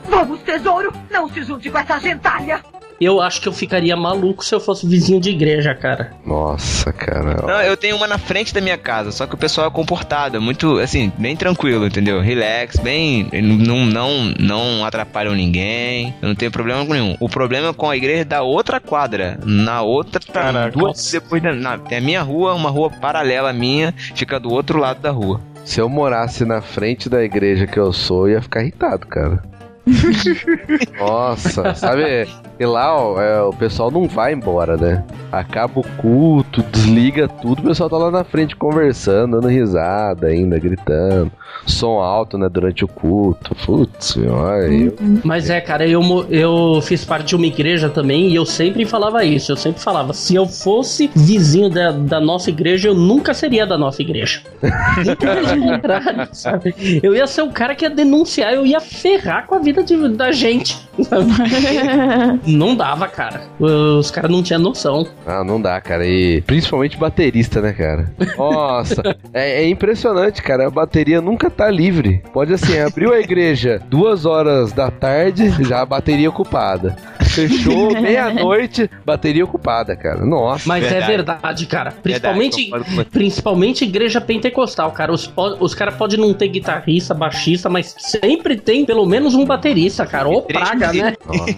Vamos, 0.09 0.41
tesouro! 0.41 0.91
Não 1.09 1.29
se 1.29 1.43
junte 1.43 1.69
com 1.69 1.77
essa 1.77 1.97
gentalha! 1.99 2.61
Eu 2.99 3.21
acho 3.21 3.41
que 3.41 3.47
eu 3.47 3.53
ficaria 3.53 3.95
maluco 3.95 4.43
se 4.43 4.53
eu 4.53 4.59
fosse 4.59 4.85
vizinho 4.87 5.19
de 5.21 5.29
igreja, 5.29 5.73
cara. 5.73 6.11
Nossa, 6.25 6.91
cara. 6.91 7.35
Não, 7.47 7.61
eu 7.61 7.77
tenho 7.77 7.95
uma 7.95 8.07
na 8.07 8.17
frente 8.17 8.53
da 8.53 8.59
minha 8.59 8.77
casa, 8.77 9.11
só 9.11 9.25
que 9.25 9.35
o 9.35 9.37
pessoal 9.37 9.67
é 9.67 9.71
comportado, 9.71 10.35
é 10.35 10.39
muito, 10.39 10.77
assim, 10.79 11.11
bem 11.17 11.35
tranquilo, 11.35 11.85
entendeu? 11.87 12.19
Relax, 12.21 12.77
bem. 12.77 13.29
Não, 13.33 13.85
não, 13.85 14.33
não 14.39 14.85
atrapalham 14.85 15.33
ninguém, 15.33 16.13
eu 16.21 16.27
não 16.29 16.35
tenho 16.35 16.51
problema 16.51 16.83
nenhum. 16.83 17.15
O 17.19 17.29
problema 17.29 17.69
é 17.69 17.73
com 17.73 17.89
a 17.89 17.95
igreja 17.95 18.25
da 18.25 18.41
outra 18.41 18.79
quadra, 18.79 19.39
na 19.45 19.81
outra. 19.81 20.19
Caraca. 20.31 20.77
Duas 20.77 21.11
depois 21.11 21.41
da. 21.41 21.53
na- 21.53 21.77
tem 21.77 21.97
a 21.97 22.01
minha 22.01 22.21
rua, 22.21 22.53
uma 22.53 22.69
rua 22.69 22.89
paralela 22.89 23.51
à 23.51 23.53
minha, 23.53 23.93
fica 24.15 24.39
do 24.39 24.51
outro 24.51 24.77
lado 24.79 24.99
da 25.01 25.11
rua. 25.11 25.39
Se 25.63 25.79
eu 25.79 25.87
morasse 25.87 26.43
na 26.45 26.61
frente 26.61 27.07
da 27.09 27.23
igreja 27.23 27.67
que 27.67 27.79
eu 27.79 27.93
sou, 27.93 28.27
eu 28.27 28.33
ia 28.35 28.41
ficar 28.41 28.61
irritado, 28.61 29.05
cara. 29.07 29.41
Nossa, 30.99 31.73
sabe? 31.75 32.27
E 32.59 32.65
lá, 32.65 32.95
ó, 32.95 33.21
é, 33.21 33.41
o 33.41 33.53
pessoal 33.53 33.89
não 33.89 34.07
vai 34.07 34.33
embora, 34.33 34.75
né? 34.75 35.03
Acaba 35.31 35.79
o 35.79 35.83
culto, 35.97 36.61
desliga 36.63 37.27
tudo, 37.27 37.59
o 37.59 37.63
pessoal 37.63 37.89
tá 37.89 37.97
lá 37.97 38.11
na 38.11 38.23
frente 38.23 38.55
conversando, 38.55 39.39
dando 39.39 39.47
risada 39.47 40.27
ainda, 40.27 40.59
gritando. 40.59 41.31
Som 41.65 41.99
alto, 41.99 42.37
né, 42.37 42.49
durante 42.49 42.83
o 42.83 42.87
culto. 42.87 43.55
Putz, 43.65 44.17
olha, 44.17 44.65
eu... 44.65 44.95
Mas 45.23 45.49
é, 45.49 45.61
cara, 45.61 45.87
eu, 45.87 46.01
eu 46.29 46.81
fiz 46.81 47.05
parte 47.05 47.27
de 47.27 47.35
uma 47.35 47.45
igreja 47.45 47.89
também 47.89 48.29
e 48.29 48.35
eu 48.35 48.45
sempre 48.45 48.85
falava 48.85 49.23
isso. 49.23 49.51
Eu 49.51 49.57
sempre 49.57 49.81
falava, 49.81 50.13
se 50.13 50.35
eu 50.35 50.45
fosse 50.45 51.09
vizinho 51.15 51.69
da, 51.69 51.91
da 51.91 52.19
nossa 52.19 52.49
igreja, 52.49 52.89
eu 52.89 52.95
nunca 52.95 53.33
seria 53.33 53.65
da 53.65 53.77
nossa 53.77 54.01
igreja. 54.01 54.41
Contrário, 55.63 56.27
sabe? 56.33 56.73
Eu 57.03 57.15
ia 57.15 57.27
ser 57.27 57.43
o 57.43 57.51
cara 57.51 57.75
que 57.75 57.85
ia 57.85 57.89
denunciar, 57.89 58.53
eu 58.53 58.65
ia 58.65 58.81
ferrar 58.81 59.45
com 59.45 59.55
a 59.55 59.59
vida 59.59 59.78
de- 59.83 60.09
da 60.09 60.31
gente. 60.31 60.77
Não 62.45 62.75
dava, 62.75 63.07
cara. 63.07 63.43
Os 63.59 64.11
caras 64.11 64.29
não 64.31 64.43
tinham 64.43 64.61
noção. 64.61 65.07
Ah, 65.25 65.43
não 65.43 65.61
dá, 65.61 65.79
cara. 65.79 66.05
E 66.05 66.41
principalmente 66.41 66.97
baterista, 66.97 67.61
né, 67.61 67.71
cara? 67.73 68.11
Nossa, 68.37 69.01
é, 69.33 69.63
é 69.63 69.69
impressionante, 69.69 70.41
cara. 70.41 70.67
A 70.67 70.69
bateria 70.69 71.21
nunca 71.21 71.49
tá 71.49 71.69
livre. 71.69 72.21
Pode 72.33 72.53
assim, 72.53 72.77
abriu 72.79 73.13
a 73.13 73.19
igreja 73.19 73.81
duas 73.89 74.25
horas 74.25 74.71
da 74.73 74.91
tarde, 74.91 75.49
já 75.63 75.81
a 75.81 75.85
bateria 75.85 76.29
ocupada. 76.29 76.95
Fechou 77.29 77.91
meia-noite, 77.99 78.89
bateria 79.05 79.43
ocupada, 79.43 79.95
cara. 79.95 80.25
Nossa. 80.25 80.67
Mas 80.67 80.83
é 80.83 80.89
Verdade. 80.89 81.07
verdade, 81.11 81.65
cara. 81.65 81.91
Principalmente, 81.91 82.69
Verdade, 82.69 83.09
principalmente 83.11 83.83
igreja 83.83 84.19
pentecostal, 84.19 84.91
cara. 84.91 85.11
Os, 85.11 85.31
os 85.59 85.73
caras 85.73 85.95
podem 85.95 86.19
não 86.19 86.33
ter 86.33 86.47
guitarrista, 86.47 87.13
baixista, 87.13 87.69
mas 87.69 87.95
sempre 87.97 88.57
tem 88.57 88.85
pelo 88.85 89.05
menos 89.05 89.35
um 89.35 89.45
baterista, 89.45 90.05
cara. 90.05 90.27
Ô 90.27 90.41
praga, 90.41 90.91
né? 90.93 91.15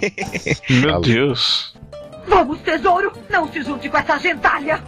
Meu. 0.70 1.02
Deus. 1.02 1.74
Vamos, 2.28 2.60
tesouro! 2.60 3.12
Não 3.30 3.52
se 3.52 3.62
junte 3.64 3.90
com 3.90 3.98
essa 3.98 4.18
gentalha! 4.18 4.82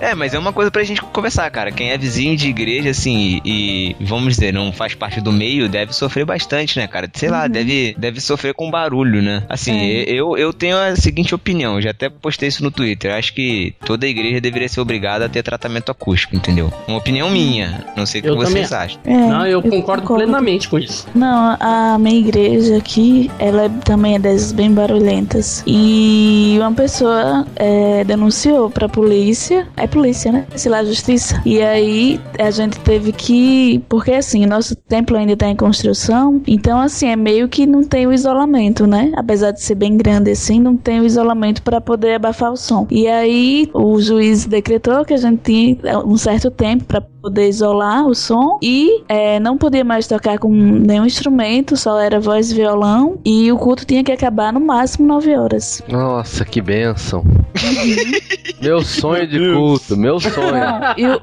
É, 0.00 0.14
mas 0.14 0.34
é 0.34 0.38
uma 0.38 0.52
coisa 0.52 0.70
pra 0.70 0.82
gente 0.82 1.02
conversar, 1.02 1.50
cara. 1.50 1.70
Quem 1.70 1.90
é 1.90 1.98
vizinho 1.98 2.36
de 2.36 2.48
igreja, 2.48 2.90
assim, 2.90 3.40
e, 3.44 3.94
vamos 4.00 4.34
dizer, 4.34 4.52
não 4.52 4.72
faz 4.72 4.94
parte 4.94 5.20
do 5.20 5.30
meio, 5.32 5.68
deve 5.68 5.92
sofrer 5.92 6.24
bastante, 6.24 6.78
né, 6.78 6.86
cara? 6.86 7.08
Sei 7.12 7.28
lá, 7.28 7.46
deve, 7.46 7.94
deve 7.98 8.20
sofrer 8.20 8.54
com 8.54 8.70
barulho, 8.70 9.20
né? 9.22 9.42
Assim, 9.48 9.72
É. 9.78 10.04
eu, 10.10 10.36
eu 10.36 10.52
tenho 10.52 10.76
a 10.78 10.96
seguinte 10.96 11.34
opinião, 11.34 11.76
eu 11.76 11.82
já 11.82 11.90
até 11.90 12.08
postei 12.08 12.48
isso 12.48 12.62
no 12.62 12.70
Twitter. 12.70 13.10
Eu 13.10 13.16
acho 13.18 13.34
que 13.34 13.74
toda 13.84 14.06
igreja 14.06 14.40
deveria 14.40 14.68
ser 14.68 14.80
obrigada 14.80 15.26
a 15.26 15.28
ter 15.28 15.42
tratamento 15.42 15.90
acústico, 15.90 16.34
entendeu? 16.34 16.72
Uma 16.88 16.98
opinião 16.98 17.28
minha. 17.30 17.84
Não 17.96 18.06
sei 18.06 18.20
o 18.20 18.24
que 18.24 18.30
Eu 18.30 18.36
vocês 18.36 18.68
também 18.70 18.84
acham. 18.86 19.00
É, 19.04 19.12
Não, 19.28 19.46
eu, 19.46 19.60
concordo, 19.62 20.06
plenamente 20.14 20.68
com 20.68 20.78
isso. 20.78 21.06
Não, 21.14 21.56
a 21.60 21.98
minha 21.98 22.18
igreja 22.18 22.76
aqui, 22.78 23.30
ela 23.38 23.64
é- 23.64 23.68
também 23.84 24.14
é 24.14 24.18
dessas 24.18 24.52
bem 24.52 24.72
barulhentas. 24.72 25.62
E 25.66 26.56
uma 26.58 26.72
pessoa 26.72 27.46
é, 27.56 28.04
denunciou 28.04 28.70
pra 28.70 28.88
polícia. 28.88 29.66
É 29.76 29.86
polícia, 29.90 30.32
né? 30.32 30.46
Sei 30.56 30.70
lá, 30.70 30.84
justiça. 30.84 31.40
E 31.44 31.60
aí 31.60 32.20
a 32.38 32.50
gente 32.50 32.78
teve 32.80 33.12
que. 33.12 33.82
Porque 33.88 34.12
assim, 34.12 34.46
nosso 34.46 34.74
templo 34.74 35.16
ainda 35.16 35.36
tá 35.36 35.48
em 35.48 35.56
construção. 35.56 36.40
Então, 36.46 36.80
assim, 36.80 37.08
é 37.08 37.16
meio 37.16 37.48
que 37.48 37.66
não 37.66 37.82
tem 37.82 38.06
o 38.06 38.12
isolamento, 38.12 38.86
né? 38.86 39.12
Apesar 39.16 39.50
de 39.50 39.62
ser 39.62 39.74
bem 39.74 39.96
grande 39.96 40.30
assim, 40.30 40.60
não 40.60 40.76
tem 40.76 41.00
o 41.00 41.04
isolamento 41.04 41.62
pra 41.62 41.80
poder 41.80 42.14
abafar 42.14 42.52
o 42.52 42.56
som. 42.56 42.86
E 42.90 43.06
aí 43.06 43.68
o 43.74 44.00
juiz 44.00 44.46
decretou 44.46 45.04
que 45.04 45.14
a 45.14 45.16
gente 45.16 45.42
tinha 45.42 45.98
um 46.04 46.16
certo 46.16 46.50
tempo 46.50 46.84
pra 46.84 47.02
poder 47.20 47.48
isolar 47.48 48.06
o 48.06 48.14
som 48.14 48.58
e 48.62 49.02
é, 49.08 49.38
não 49.40 49.56
podia 49.56 49.84
mais 49.84 50.06
tocar 50.06 50.38
com 50.38 50.50
nenhum 50.50 51.04
instrumento, 51.04 51.76
só 51.76 51.98
era 51.98 52.18
voz 52.20 52.50
e 52.50 52.54
violão 52.54 53.18
e 53.24 53.50
o 53.52 53.58
culto 53.58 53.84
tinha 53.84 54.02
que 54.02 54.12
acabar 54.12 54.52
no 54.52 54.60
máximo 54.60 55.06
9 55.06 55.36
horas. 55.36 55.82
Nossa, 55.88 56.44
que 56.44 56.60
benção. 56.60 57.24
meu 58.62 58.82
sonho 58.82 59.26
de 59.26 59.38
culto, 59.52 59.96
meu 59.96 60.20
sonho. 60.20 60.30
E 60.96 61.06
o, 61.06 61.20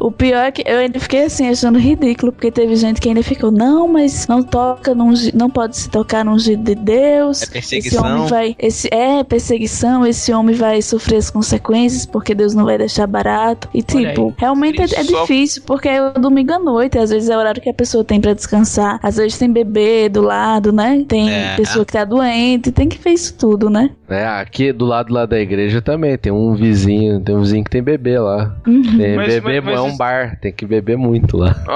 o, 0.00 0.06
o 0.08 0.10
pior 0.12 0.44
é 0.44 0.52
que 0.52 0.62
eu 0.66 0.78
ainda 0.78 0.98
fiquei 0.98 1.24
assim 1.24 1.48
achando 1.48 1.78
ridículo, 1.78 2.32
porque 2.32 2.50
teve 2.50 2.76
gente 2.76 3.00
que 3.00 3.08
ainda 3.08 3.22
ficou, 3.22 3.50
não, 3.50 3.88
mas 3.88 4.26
não 4.26 4.42
toca, 4.42 4.94
num 4.94 5.12
não 5.34 5.48
pode 5.48 5.76
se 5.76 5.88
tocar 5.88 6.24
num 6.24 6.38
jeito 6.38 6.62
de 6.62 6.74
Deus. 6.74 7.42
É 7.42 7.44
Esse 7.44 7.52
perseguição. 7.52 8.04
homem 8.04 8.26
vai. 8.28 8.56
Esse, 8.58 8.88
é 8.92 9.22
perseguição, 9.24 10.06
esse 10.06 10.32
homem 10.32 10.54
vai 10.54 10.82
sofrer 10.82 11.16
as 11.16 11.30
consequências 11.30 12.06
porque 12.06 12.34
Deus 12.34 12.54
não 12.54 12.64
vai 12.64 12.78
deixar 12.78 13.06
barato. 13.06 13.68
E 13.72 13.78
Olha 13.94 14.08
tipo, 14.08 14.28
aí. 14.28 14.34
realmente 14.38 14.80
é, 14.80 14.84
é 14.84 15.04
Só 15.04 15.21
difícil, 15.22 15.62
porque 15.66 15.88
é 15.88 16.02
o 16.02 16.12
domingo 16.12 16.52
à 16.52 16.58
noite, 16.58 16.98
às 16.98 17.10
vezes 17.10 17.28
é 17.28 17.36
o 17.36 17.40
horário 17.40 17.60
que 17.60 17.68
a 17.70 17.74
pessoa 17.74 18.04
tem 18.04 18.20
pra 18.20 18.32
descansar, 18.34 18.98
às 19.02 19.16
vezes 19.16 19.38
tem 19.38 19.50
bebê 19.52 20.08
do 20.08 20.20
lado, 20.22 20.72
né? 20.72 21.04
Tem 21.08 21.30
É. 21.32 21.56
pessoa 21.56 21.84
que 21.84 21.92
tá 21.92 22.04
doente, 22.04 22.70
tem 22.72 22.88
que 22.88 22.98
ver 22.98 23.10
isso 23.10 23.34
tudo, 23.36 23.68
né? 23.70 23.90
É, 24.08 24.26
aqui 24.26 24.72
do 24.72 24.84
lado 24.84 25.12
lá 25.12 25.24
da 25.24 25.40
igreja 25.40 25.80
também 25.80 26.18
tem 26.18 26.30
um 26.30 26.54
vizinho, 26.54 27.18
tem 27.20 27.34
um 27.34 27.40
vizinho 27.40 27.64
que 27.64 27.70
tem 27.70 27.82
bebê 27.82 28.18
lá. 28.18 28.54
Uhum. 28.66 28.82
Tem 28.98 29.16
Mas- 29.16 29.34
bebê, 29.34 29.60
mas- 29.60 29.64
mas 29.64 29.78
é 29.78 29.80
um 29.82 29.88
isso- 29.88 29.96
bar, 29.96 30.38
tem 30.40 30.52
que 30.52 30.66
beber 30.66 30.98
muito 30.98 31.36
lá. 31.38 31.56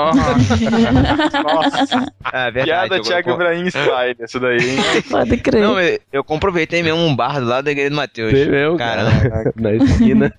Nossa, 1.42 2.12
Ah, 2.24 2.50
verdade. 2.50 2.64
piada 2.88 3.00
Thiago 3.00 3.28
pô, 3.28 3.34
Ibrahim 3.34 3.66
style, 3.68 4.16
essa 4.20 4.38
daí, 4.40 4.58
hein? 4.58 4.76
Pode 5.10 5.36
crer. 5.38 5.62
Não, 5.62 5.80
eu, 5.80 5.98
eu 6.12 6.24
comproveitei 6.24 6.82
mesmo 6.82 7.00
um 7.00 7.14
bar 7.14 7.40
do 7.40 7.46
lado 7.46 7.64
da 7.64 7.70
igreja 7.70 7.90
do 7.90 7.96
Mateus. 7.96 8.32
Tem 8.32 8.48
mesmo, 8.50 8.76
Cara, 8.76 9.04
cara, 9.28 9.52
na 9.56 9.72
esquina. 9.74 10.32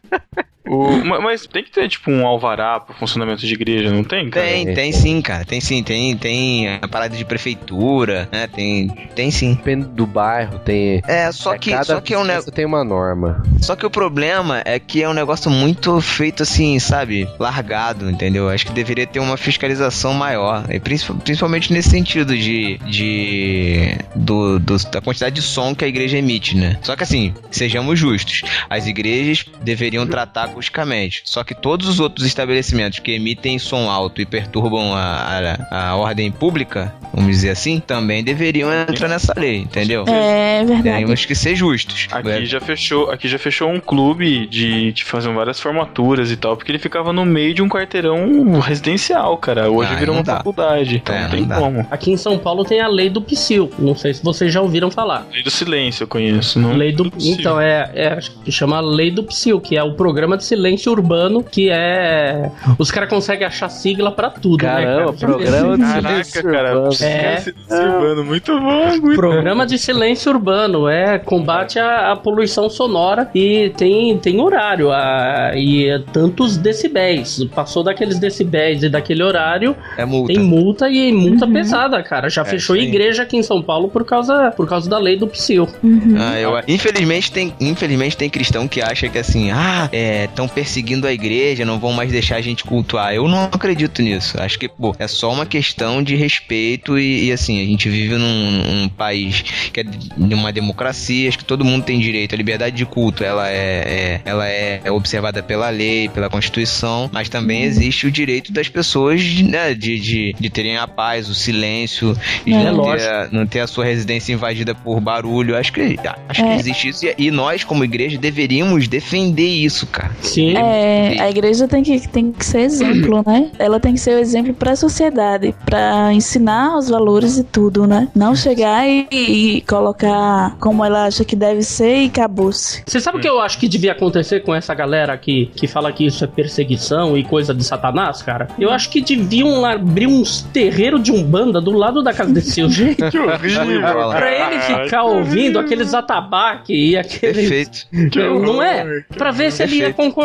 O- 0.69 1.03
ma- 1.05 1.19
mas 1.21 1.45
tem 1.47 1.63
que 1.63 1.71
ter, 1.71 1.87
tipo, 1.89 2.11
um 2.11 2.25
alvará 2.25 2.79
pro 2.79 2.93
funcionamento 2.95 3.45
de 3.45 3.53
igreja, 3.53 3.91
não 3.91 4.03
tem, 4.03 4.29
cara? 4.29 4.45
Tem, 4.45 4.73
tem 4.73 4.91
sim, 4.91 5.21
cara. 5.21 5.45
Tem 5.45 5.59
sim, 5.61 5.81
tem, 5.83 6.15
tem 6.17 6.67
a 6.81 6.87
parada 6.87 7.15
de 7.15 7.23
prefeitura, 7.25 8.27
né? 8.31 8.47
Tem, 8.47 8.87
tem 9.15 9.31
sim. 9.31 9.55
Depende 9.55 9.85
do 9.87 10.05
bairro, 10.05 10.59
tem. 10.59 11.01
É, 11.07 11.31
só 11.31 11.53
é, 11.53 11.59
que, 11.59 11.71
cada 11.71 11.83
só 11.83 12.01
que 12.01 12.13
é 12.13 12.17
um 12.17 12.21
vizinhança 12.23 12.51
tem 12.51 12.65
uma 12.65 12.83
norma. 12.83 13.43
Só 13.61 13.75
que 13.75 13.85
o 13.85 13.89
problema 13.89 14.61
é 14.65 14.79
que 14.79 15.01
é 15.03 15.09
um 15.09 15.13
negócio 15.13 15.49
muito 15.49 15.99
feito 16.01 16.43
assim, 16.43 16.77
sabe? 16.79 17.27
Largado, 17.39 18.09
entendeu? 18.09 18.49
Acho 18.49 18.65
que 18.65 18.71
deveria 18.73 19.07
ter 19.07 19.19
uma 19.19 19.37
fiscalização 19.37 20.13
maior. 20.13 20.65
E 20.69 20.79
princip- 20.79 21.21
principalmente 21.23 21.71
nesse 21.73 21.89
sentido 21.89 22.35
de. 22.37 22.77
de 22.85 23.97
do, 24.15 24.59
do- 24.59 24.77
da 24.91 25.01
quantidade 25.01 25.35
de 25.35 25.41
som 25.41 25.73
que 25.75 25.83
a 25.85 25.87
igreja 25.87 26.17
emite, 26.17 26.55
né? 26.55 26.77
Só 26.81 26.95
que 26.95 27.03
assim, 27.03 27.33
sejamos 27.51 27.99
justos. 27.99 28.41
As 28.69 28.87
igrejas 28.87 29.45
deveriam 29.61 30.05
tratar 30.07 30.49
acusticamente. 30.57 31.21
Só 31.23 31.43
que 31.43 31.53
todos 31.53 31.87
os 31.87 31.99
outros 31.99 32.25
estabelecimentos 32.25 32.99
que 32.99 33.11
emitem 33.11 33.59
som 33.59 33.89
alto 33.89 34.21
e 34.21 34.25
perturbam 34.25 34.93
a, 34.93 35.57
a, 35.71 35.89
a 35.91 35.95
ordem 35.95 36.31
pública, 36.31 36.93
vamos 37.13 37.31
dizer 37.31 37.51
assim, 37.51 37.79
também 37.79 38.23
deveriam 38.23 38.69
entrar 38.73 39.07
nessa 39.07 39.33
lei, 39.37 39.57
entendeu? 39.57 40.03
É 40.07 40.63
verdade. 40.65 41.05
Temos 41.05 41.25
que 41.25 41.35
ser 41.35 41.55
justos. 41.55 42.07
Aqui 42.11 42.45
já 42.45 42.59
fechou, 42.59 43.11
aqui 43.11 43.27
já 43.27 43.37
fechou 43.39 43.69
um 43.69 43.79
clube 43.79 44.47
de, 44.47 44.91
de 44.91 45.03
fazer 45.05 45.31
várias 45.31 45.59
formaturas 45.59 46.31
e 46.31 46.37
tal, 46.37 46.57
porque 46.57 46.71
ele 46.71 46.79
ficava 46.79 47.13
no 47.13 47.25
meio 47.25 47.53
de 47.53 47.61
um 47.61 47.69
quarteirão 47.69 48.59
residencial, 48.59 49.37
cara. 49.37 49.69
Hoje 49.69 49.91
Ah, 49.93 49.95
virou 49.97 50.15
uma 50.15 50.23
dá. 50.23 50.37
faculdade, 50.37 50.95
então 50.97 51.15
É, 51.15 51.23
não 51.23 51.29
tem 51.29 51.45
não 51.45 51.59
como. 51.59 51.87
Aqui 51.91 52.11
em 52.11 52.17
São 52.17 52.37
Paulo 52.37 52.63
tem 52.63 52.79
a 52.81 52.87
lei 52.87 53.09
do 53.09 53.21
psil. 53.21 53.69
Não 53.77 53.95
sei 53.95 54.13
se 54.13 54.23
vocês 54.23 54.51
já 54.51 54.61
ouviram 54.61 54.89
falar. 54.89 55.27
Lei 55.31 55.43
do 55.43 55.51
silêncio 55.51 56.03
eu 56.03 56.07
conheço, 56.07 56.59
não? 56.59 56.73
Lei 56.73 56.91
do, 56.91 57.11
possível. 57.11 57.39
então, 57.39 57.61
é, 57.61 57.91
é, 57.93 58.07
acho 58.13 58.31
que 58.39 58.51
chama 58.51 58.79
Lei 58.79 59.11
do 59.11 59.23
Psil, 59.23 59.59
que 59.59 59.77
é 59.77 59.83
o 59.83 59.93
programa 59.93 60.37
de 60.37 60.43
silêncio 60.47 60.91
urbano, 60.91 61.43
que 61.43 61.69
é. 61.69 62.49
Os 62.77 62.89
caras 62.91 63.09
conseguem 63.09 63.45
achar 63.45 63.69
sigla 63.69 64.11
pra 64.11 64.29
tudo, 64.29 64.57
Caramba, 64.57 64.89
né, 64.89 64.95
cara? 64.97 65.13
programa 65.13 65.77
de 65.77 65.83
Caraca, 65.83 66.01
silêncio 66.23 66.43
cara. 66.43 66.75
urbano. 66.79 66.93
É. 67.01 67.37
Silvano, 67.41 68.23
muito 68.25 68.59
bom, 68.59 68.87
muito 69.01 69.15
Programa 69.15 69.65
de 69.65 69.77
silêncio 69.77 70.31
urbano, 70.31 70.87
é 70.87 71.19
combate 71.19 71.79
à, 71.79 72.15
poluição 72.15 72.69
sonora 72.69 73.29
e 73.35 73.69
tem, 73.77 74.17
tem 74.17 74.39
horário, 74.39 74.91
a, 74.91 75.51
e 75.55 75.87
é 75.89 75.99
tantos 75.99 76.57
decibéis. 76.57 77.43
Passou 77.53 77.83
daqueles 77.83 78.19
decibéis 78.19 78.83
e 78.83 78.89
daquele 78.89 79.23
horário, 79.23 79.75
É 79.97 80.05
multa. 80.05 80.33
tem 80.33 80.41
multa 80.41 80.89
e 80.89 81.11
multa 81.11 81.45
Uhum. 81.45 81.53
pesada, 81.53 82.01
cara. 82.03 82.29
Já 82.29 82.41
É, 82.41 82.45
fechou 82.45 82.75
aí. 82.75 82.83
igreja 82.83 83.23
aqui 83.23 83.37
em 83.37 83.43
São 83.43 83.61
Paulo 83.61 83.89
por 83.89 84.05
causa, 84.05 84.51
por 84.51 84.67
causa 84.67 84.89
da 84.89 84.97
lei 84.97 85.17
do 85.17 85.27
psil. 85.27 85.67
Uhum. 85.83 86.15
Ah, 86.17 86.39
eu- 86.39 86.57
infelizmente 86.67 87.31
tem, 87.31 87.53
infelizmente 87.59 88.15
tem 88.17 88.29
cristão 88.29 88.67
que 88.67 88.81
acha 88.81 89.07
que 89.09 89.17
assim, 89.17 89.51
ah, 89.51 89.89
estão 90.37 90.47
perseguindo 90.47 91.07
a 91.07 91.11
igreja, 91.11 91.65
não 91.65 91.79
vão 91.79 91.91
mais 91.91 92.11
deixar 92.11 92.35
a 92.35 92.41
gente 92.41 92.63
cultuar. 92.63 93.11
Eu 93.13 93.27
não 93.27 93.45
acredito 93.45 94.03
nisso. 94.03 94.39
Acho 94.39 94.59
que, 94.59 94.69
pô, 94.69 94.95
é 94.99 95.07
só 95.07 95.33
uma 95.33 95.47
questão 95.47 96.03
de 96.03 96.15
respeito 96.15 96.99
e, 96.99 97.25
e, 97.25 97.31
assim, 97.31 97.59
a 97.59 97.65
gente 97.65 97.89
vive 97.89 98.15
num, 98.15 98.51
num 98.51 98.89
país 98.89 99.41
que 99.73 99.79
é 99.79 99.83
de 99.83 100.35
uma 100.35 100.53
democracia, 100.53 101.27
acho 101.27 101.39
que 101.39 101.43
todo 101.45 101.65
mundo 101.65 101.83
tem 101.83 101.99
direito. 101.99 102.35
A 102.35 102.37
liberdade 102.37 102.75
de 102.75 102.85
culto, 102.85 103.23
ela 103.23 103.49
é, 103.49 103.55
é- 103.55 104.21
ela 104.25 104.47
é, 104.47 104.79
é 104.83 104.91
observada 104.91 105.41
pela 105.41 105.69
lei, 105.71 106.07
pela 106.09 106.29
Constituição, 106.29 107.09
mas 107.11 107.29
também 107.29 107.63
existe 107.63 108.05
o 108.05 108.11
direito 108.11 108.51
das 108.53 108.69
pessoas, 108.69 109.23
né, 109.41 109.73
de, 109.73 109.99
de, 109.99 110.35
de 110.39 110.49
terem 110.51 110.77
a 110.77 110.87
paz, 110.87 111.27
o 111.29 111.33
silêncio, 111.33 112.15
e 112.45 112.53
É, 112.53 112.63
não, 112.65 112.75
lógico. 112.75 112.97
ter, 112.99 113.09
a- 113.09 113.29
não 113.31 113.47
ter 113.47 113.59
a 113.61 113.67
sua 113.67 113.85
residência 113.85 114.33
invadida 114.33 114.75
por 114.75 114.99
barulho. 115.01 115.57
Acho 115.57 115.73
que, 115.73 115.81
acho 116.29 116.43
que 116.43 116.47
É. 116.47 116.55
existe 116.55 116.87
isso. 116.89 117.05
E, 117.07 117.15
e 117.17 117.31
nós, 117.31 117.63
como 117.63 117.83
igreja, 117.83 118.17
deveríamos 118.19 118.87
defender 118.87 119.47
isso, 119.47 119.87
cara. 119.87 120.11
Sim. 120.27 120.55
É, 120.57 121.21
a 121.21 121.29
igreja 121.29 121.67
tem 121.67 121.83
que, 121.83 122.07
tem 122.07 122.31
que 122.31 122.45
ser 122.45 122.61
exemplo, 122.61 123.23
né? 123.25 123.51
Ela 123.57 123.79
tem 123.79 123.93
que 123.93 123.99
ser 123.99 124.15
o 124.15 124.19
exemplo 124.19 124.53
pra 124.53 124.75
sociedade, 124.75 125.53
pra 125.65 126.13
ensinar 126.13 126.77
os 126.77 126.89
valores 126.89 127.37
e 127.37 127.43
tudo, 127.43 127.87
né? 127.87 128.07
Não 128.15 128.35
chegar 128.35 128.87
e, 128.87 129.07
e 129.11 129.61
colocar 129.61 130.55
como 130.59 130.83
ela 130.83 131.05
acha 131.05 131.23
que 131.23 131.35
deve 131.35 131.61
ser 131.63 132.03
e 132.03 132.05
acabou-se. 132.07 132.83
Você 132.85 132.99
sabe 132.99 133.17
o 133.17 133.21
que 133.21 133.29
eu 133.29 133.39
acho 133.39 133.59
que 133.59 133.67
devia 133.67 133.91
acontecer 133.91 134.41
com 134.41 134.53
essa 134.53 134.73
galera 134.73 135.17
que, 135.17 135.47
que 135.55 135.67
fala 135.67 135.91
que 135.91 136.05
isso 136.05 136.23
é 136.23 136.27
perseguição 136.27 137.17
e 137.17 137.23
coisa 137.23 137.53
de 137.53 137.63
satanás, 137.63 138.21
cara? 138.21 138.47
Eu 138.59 138.69
acho 138.69 138.89
que 138.89 139.01
deviam 139.01 139.65
abrir 139.65 140.07
uns 140.07 140.41
terreiros 140.53 141.01
de 141.01 141.11
umbanda 141.11 141.61
do 141.61 141.71
lado 141.71 142.03
da 142.03 142.13
casa 142.13 142.31
desse 142.33 142.51
sujeito. 142.61 143.07
Que 143.07 143.19
horrível. 143.19 144.09
pra 144.09 144.31
ele 144.31 144.59
ficar 144.61 145.03
ouvindo 145.03 145.59
aqueles 145.59 145.93
atabaque 145.93 146.73
e 146.73 146.97
aqueles. 146.97 147.87
Perfeito. 147.89 148.39
Não 148.41 148.61
é? 148.61 149.03
Pra 149.17 149.31
ver 149.31 149.51
se 149.51 149.63
ele 149.63 149.77
ia 149.77 149.93
concordar, 149.93 150.16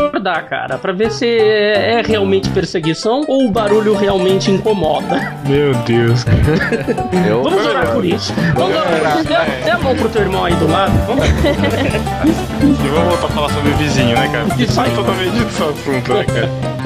cara. 0.48 0.78
Pra 0.78 0.92
ver 0.92 1.10
se 1.10 1.26
é 1.26 1.92
é 1.92 2.02
realmente 2.02 2.48
perseguição 2.50 3.24
ou 3.28 3.46
o 3.46 3.50
barulho 3.50 3.94
realmente 3.94 4.50
incomoda. 4.50 5.36
Meu 5.46 5.74
Deus. 5.84 6.24
Eu, 7.28 7.42
Vamos 7.42 7.66
orar 7.66 7.92
por 7.92 8.04
isso. 8.04 8.32
Vamos 8.54 8.76
orar 8.76 9.16
por 9.16 9.20
isso. 9.20 9.28
Dê, 9.64 9.70
a 9.70 9.78
mão 9.78 9.94
pro 9.94 10.08
teu 10.08 10.22
irmão 10.22 10.44
aí 10.44 10.54
do 10.54 10.70
lado. 10.70 10.92
Vamos. 11.06 11.26
E 11.26 12.88
vamos 12.88 13.08
voltar 13.08 13.26
a 13.26 13.30
falar 13.30 13.50
sobre 13.50 13.70
o 13.70 13.76
vizinho, 13.76 14.16
né, 14.16 14.28
cara? 14.28 14.46
Isso 14.62 14.80
aí. 14.80 14.86
Sai 14.86 14.90
totalmente 14.94 15.30
desse 15.30 15.62
assunto, 15.62 16.12
né, 16.12 16.24
cara? 16.24 16.81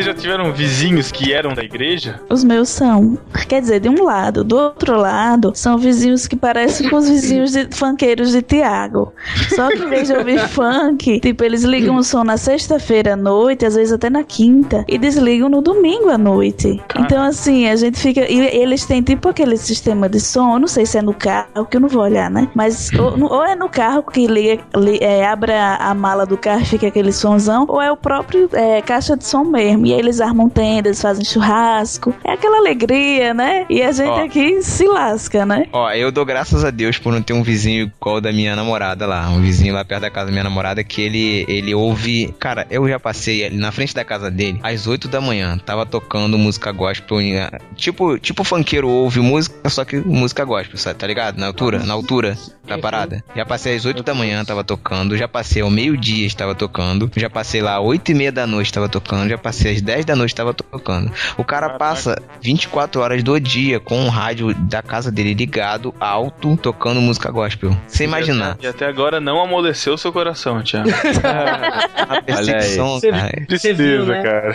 Vocês 0.00 0.06
já 0.06 0.14
tiveram 0.14 0.52
vizinhos 0.52 1.12
que 1.12 1.32
eram 1.32 1.52
da 1.54 1.62
igreja? 1.62 2.20
Os 2.30 2.42
meus 2.42 2.68
são. 2.70 3.18
Quer 3.48 3.60
dizer, 3.60 3.80
de 3.80 3.88
um 3.88 4.02
lado. 4.04 4.42
Do 4.42 4.56
outro 4.56 4.96
lado, 4.96 5.52
são 5.54 5.76
vizinhos 5.76 6.26
que 6.26 6.36
parecem 6.36 6.88
com 6.88 6.96
os 6.96 7.08
vizinhos 7.08 7.52
de 7.52 7.68
funkeiros 7.70 8.32
de 8.32 8.40
Tiago. 8.40 9.12
Só 9.54 9.68
que 9.68 9.82
em 9.82 9.88
vez 9.88 10.08
de 10.08 10.14
ouvir 10.14 10.38
funk, 10.48 11.20
tipo, 11.20 11.44
eles 11.44 11.62
ligam 11.64 11.96
o 11.96 12.02
som 12.02 12.24
na 12.24 12.36
sexta-feira 12.36 13.12
à 13.12 13.16
noite, 13.16 13.66
às 13.66 13.74
vezes 13.74 13.92
até 13.92 14.08
na 14.08 14.22
quinta, 14.24 14.84
e 14.88 14.96
desligam 14.96 15.48
no 15.48 15.60
domingo 15.60 16.08
à 16.08 16.16
noite. 16.16 16.80
Então, 16.98 17.22
assim, 17.22 17.68
a 17.68 17.76
gente 17.76 17.98
fica. 17.98 18.20
E 18.30 18.38
eles 18.56 18.86
têm 18.86 19.02
tipo 19.02 19.28
aquele 19.28 19.56
sistema 19.56 20.08
de 20.08 20.20
som, 20.20 20.58
não 20.58 20.68
sei 20.68 20.86
se 20.86 20.96
é 20.98 21.02
no 21.02 21.12
carro, 21.12 21.66
que 21.68 21.76
eu 21.76 21.80
não 21.80 21.88
vou 21.88 22.02
olhar, 22.02 22.30
né? 22.30 22.48
Mas 22.54 22.90
ou, 22.94 23.22
ou 23.34 23.44
é 23.44 23.54
no 23.54 23.68
carro 23.68 24.02
que 24.02 24.26
liga, 24.26 24.62
li- 24.76 24.98
é, 25.00 25.26
abre 25.26 25.52
a, 25.52 25.76
a 25.76 25.94
mala 25.94 26.24
do 26.24 26.36
carro 26.38 26.62
e 26.62 26.66
fica 26.66 26.86
aquele 26.86 27.12
sonzão, 27.12 27.66
ou 27.68 27.82
é 27.82 27.90
o 27.92 27.96
próprio 27.96 28.48
é, 28.52 28.80
caixa 28.80 29.16
de 29.16 29.24
som 29.26 29.44
mesmo. 29.44 29.89
E 29.90 29.94
aí 29.94 29.98
eles 30.00 30.20
armam 30.20 30.48
tendas, 30.48 31.00
fazem 31.00 31.24
churrasco. 31.24 32.14
É 32.24 32.32
aquela 32.32 32.58
alegria, 32.58 33.32
né? 33.34 33.66
E 33.68 33.82
a 33.82 33.92
gente 33.92 34.08
Ó. 34.08 34.24
aqui 34.24 34.62
se 34.62 34.86
lasca, 34.86 35.44
né? 35.46 35.66
Ó, 35.72 35.90
eu 35.92 36.10
dou 36.12 36.24
graças 36.24 36.64
a 36.64 36.70
Deus 36.70 36.98
por 36.98 37.12
não 37.12 37.22
ter 37.22 37.32
um 37.32 37.42
vizinho 37.42 37.90
igual 38.00 38.16
o 38.16 38.20
da 38.20 38.32
minha 38.32 38.54
namorada 38.56 39.06
lá. 39.06 39.28
Um 39.30 39.40
vizinho 39.40 39.74
lá 39.74 39.84
perto 39.84 40.02
da 40.02 40.10
casa 40.10 40.26
da 40.26 40.32
minha 40.32 40.44
namorada 40.44 40.82
que 40.84 41.00
ele, 41.02 41.44
ele 41.48 41.74
ouve. 41.74 42.34
Cara, 42.38 42.66
eu 42.70 42.88
já 42.88 42.98
passei 43.00 43.44
ali 43.44 43.56
na 43.56 43.72
frente 43.72 43.94
da 43.94 44.04
casa 44.04 44.30
dele 44.30 44.60
às 44.62 44.86
8 44.86 45.08
da 45.08 45.20
manhã. 45.20 45.58
Tava 45.58 45.84
tocando 45.86 46.36
música 46.38 46.70
gospel. 46.72 47.20
em- 47.20 47.40
Tipo, 47.74 48.18
tipo 48.18 48.44
funkeiro 48.44 48.88
ouve 48.88 49.20
música, 49.20 49.68
só 49.68 49.84
que 49.84 49.96
música 49.96 50.44
gospel, 50.44 50.76
sabe? 50.78 50.98
Tá 50.98 51.06
ligado? 51.06 51.38
Na 51.38 51.46
altura, 51.46 51.78
na 51.84 51.94
altura 51.94 52.36
da 52.66 52.78
parada. 52.78 53.24
Já 53.34 53.44
passei 53.46 53.76
às 53.76 53.84
8 53.84 54.02
da 54.02 54.14
manhã, 54.14 54.44
tava 54.44 54.62
tocando. 54.64 55.16
Já 55.16 55.26
passei 55.28 55.62
ao 55.62 55.70
meio-dia, 55.70 56.26
estava 56.26 56.54
tocando. 56.54 57.10
Já 57.16 57.28
passei 57.30 57.60
lá 57.62 57.76
às 57.78 57.84
8 57.84 58.10
e 58.12 58.14
meia 58.14 58.32
da 58.32 58.46
noite, 58.46 58.66
estava 58.66 58.88
tocando. 58.88 59.28
Já 59.28 59.38
passei 59.38 59.74
você, 59.76 59.79
às 59.80 59.82
10 59.82 60.04
da 60.04 60.14
noite 60.14 60.34
tava 60.34 60.52
tocando. 60.54 61.10
O 61.36 61.44
cara 61.44 61.66
Caraca. 61.66 61.78
passa 61.78 62.22
24 62.42 63.00
horas 63.00 63.22
do 63.22 63.38
dia 63.40 63.80
com 63.80 64.04
o 64.04 64.08
rádio 64.08 64.54
da 64.54 64.82
casa 64.82 65.10
dele 65.10 65.32
ligado, 65.34 65.94
alto, 65.98 66.56
tocando 66.56 67.00
música 67.00 67.30
gospel. 67.30 67.76
Sem 67.88 68.06
imaginar. 68.06 68.56
E 68.60 68.66
até 68.66 68.86
agora 68.86 69.20
não 69.20 69.40
amoleceu 69.40 69.96
seu 69.96 70.12
coração, 70.12 70.62
Thiago. 70.62 70.88
A 72.10 72.22
perseguição, 72.22 73.00
Você- 73.00 73.10
cara. 73.10 73.46
Você 73.48 73.72
viu, 73.72 74.06
né? 74.06 74.22
cara. 74.22 74.54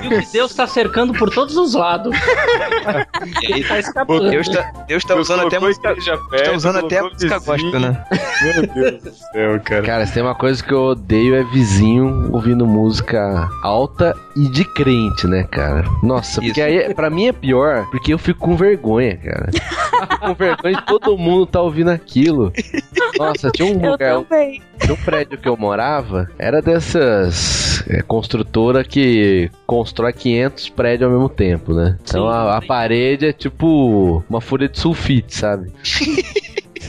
Viu 0.00 0.20
que 0.20 0.32
Deus 0.32 0.54
tá 0.54 0.66
cercando 0.66 1.12
por 1.12 1.30
todos 1.30 1.56
os 1.56 1.74
lados. 1.74 2.14
Aí, 3.52 3.64
Tá 3.66 3.78
escapando. 3.78 4.30
Deus 4.30 4.48
tá, 4.48 4.72
Deus 4.86 5.04
tá 5.04 5.14
Deus 5.14 5.28
usando 5.28 5.46
até 5.46 5.58
música. 5.58 5.94
Tá 6.44 6.52
usando 6.54 6.78
até 6.78 7.02
música 7.02 7.38
gospel, 7.38 7.80
né? 7.80 8.04
Meu 8.42 8.66
Deus 8.66 9.02
do 9.02 9.10
céu, 9.12 9.60
cara. 9.64 9.82
Cara, 9.82 10.06
se 10.06 10.14
tem 10.14 10.22
uma 10.22 10.34
coisa 10.34 10.62
que 10.62 10.72
eu 10.72 10.82
odeio 10.82 11.34
é 11.34 11.42
vizinho 11.44 12.30
ouvindo 12.32 12.66
música 12.66 13.48
alta 13.62 14.14
e 14.36 14.48
de 14.56 14.64
crente, 14.64 15.26
né, 15.26 15.42
cara? 15.44 15.84
Nossa, 16.02 16.40
porque 16.40 16.60
Isso. 16.62 16.86
aí 16.88 16.94
pra 16.94 17.10
mim 17.10 17.26
é 17.26 17.32
pior, 17.32 17.86
porque 17.90 18.14
eu 18.14 18.18
fico 18.18 18.40
com 18.40 18.56
vergonha, 18.56 19.14
cara. 19.18 19.50
Fico 19.52 20.18
com 20.18 20.34
vergonha 20.34 20.76
de 20.76 20.86
todo 20.86 21.18
mundo 21.18 21.44
tá 21.44 21.60
ouvindo 21.60 21.90
aquilo. 21.90 22.50
Nossa, 23.18 23.50
tinha 23.50 23.66
um 23.70 23.84
Eu 23.84 23.90
lugar, 23.92 24.14
também. 24.22 24.62
tinha 24.80 24.94
um 24.94 24.96
prédio 24.96 25.36
que 25.36 25.46
eu 25.46 25.58
morava, 25.58 26.26
era 26.38 26.62
dessas 26.62 27.84
é, 27.86 28.00
construtora 28.00 28.82
que 28.82 29.50
constrói 29.66 30.14
500 30.14 30.70
prédios 30.70 31.02
ao 31.10 31.10
mesmo 31.14 31.28
tempo, 31.28 31.74
né? 31.74 31.98
Então 32.02 32.22
Sim. 32.22 32.28
a, 32.28 32.56
a 32.56 32.62
parede 32.62 33.26
é 33.26 33.32
tipo 33.34 34.24
uma 34.28 34.40
folha 34.40 34.68
de 34.70 34.78
sulfite, 34.78 35.36
sabe? 35.36 35.70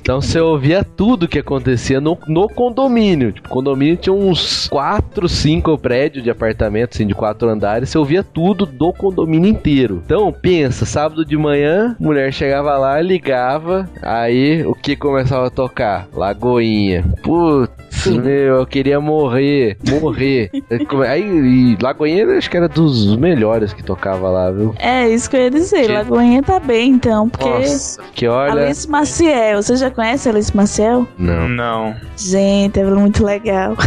Então 0.08 0.22
você 0.22 0.40
ouvia 0.40 0.86
tudo 0.86 1.28
que 1.28 1.38
acontecia 1.38 2.00
no, 2.00 2.18
no 2.30 2.48
condomínio. 2.48 3.34
Tipo, 3.34 3.50
condomínio 3.50 3.98
tinha 3.98 4.14
uns 4.14 4.66
4, 4.70 5.28
5 5.28 5.78
prédios 5.78 6.24
de 6.24 6.30
apartamentos, 6.30 6.96
assim, 6.96 7.06
de 7.06 7.14
quatro 7.14 7.50
andares. 7.50 7.90
Você 7.90 7.98
ouvia 7.98 8.24
tudo 8.24 8.66
do 8.66 8.94
condomínio 8.94 9.50
inteiro. 9.50 10.02
Então, 10.06 10.32
pensa, 10.32 10.86
sábado 10.86 11.26
de 11.26 11.36
manhã, 11.36 11.94
mulher 12.00 12.32
chegava 12.32 12.78
lá, 12.78 13.02
ligava. 13.02 13.90
Aí, 14.02 14.66
o 14.66 14.74
que 14.74 14.96
começava 14.96 15.48
a 15.48 15.52
tocar? 15.52 16.08
Lagoinha. 16.14 17.04
Meu, 17.26 17.68
eu 18.16 18.66
queria 18.66 19.00
morrer. 19.00 19.78
Morrer. 20.02 20.50
aí, 21.08 21.24
e 21.24 21.78
Lagoinha, 21.82 22.38
acho 22.38 22.50
que 22.50 22.58
era 22.58 22.68
dos 22.68 23.16
melhores 23.18 23.74
que 23.74 23.84
tocava 23.84 24.30
lá, 24.30 24.52
viu? 24.52 24.74
É 24.80 25.08
isso 25.10 25.30
que 25.30 25.36
eu 25.38 25.42
ia 25.42 25.52
dizer. 25.52 25.86
Que- 25.88 25.92
Lagoinha 25.94 26.42
tá 26.44 26.60
bem, 26.60 26.92
então. 26.92 27.30
Porque 27.30 27.48
Nossa, 27.50 28.02
que 28.14 28.28
olha. 28.28 28.66
Alice 28.66 28.90
Maciel, 28.90 29.62
você 29.62 29.76
já 29.76 29.90
conhece 29.92 30.28
a 30.28 30.32
Alice 30.32 30.56
Maciel? 30.56 31.08
Não. 31.18 31.48
Não. 31.48 31.96
Gente, 32.16 32.80
ela 32.80 32.92
é 32.92 33.00
muito 33.00 33.24
legal. 33.24 33.76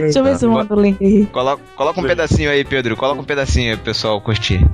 Deixa 0.00 0.18
eu 0.18 0.24
ver 0.24 0.38
se 0.38 0.44
eu 0.46 0.50
mando 0.50 0.74
o 0.74 0.80
link 0.80 1.02
aí. 1.04 1.26
Coloca, 1.26 1.62
coloca 1.76 2.00
um 2.00 2.04
pedacinho 2.04 2.50
aí, 2.50 2.64
Pedro. 2.64 2.96
Coloca 2.96 3.20
um 3.20 3.24
pedacinho 3.24 3.72
aí, 3.72 3.76
pessoal 3.76 4.20
curtir. 4.20 4.64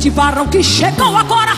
Este 0.00 0.08
varão 0.08 0.46
que 0.46 0.62
chegou 0.62 1.14
agora. 1.14 1.52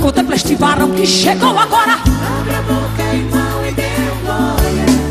Contempla 0.00 0.36
este 0.36 0.54
varão 0.54 0.92
que 0.92 1.04
chegou 1.04 1.58
agora. 1.58 1.98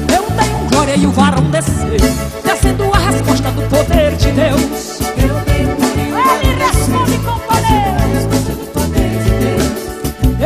Eu 0.07 0.23
tenho 0.23 0.69
glória 0.69 0.95
e 0.95 1.05
o 1.05 1.11
varão 1.11 1.43
desceu, 1.51 1.97
descendo 2.45 2.93
a 2.93 2.97
resposta 2.97 3.51
do 3.51 3.61
poder 3.63 4.15
de 4.15 4.31
Deus. 4.31 5.01
Ele 5.17 6.55
responde 6.63 7.17
com 7.17 7.37
poder. 7.37 7.97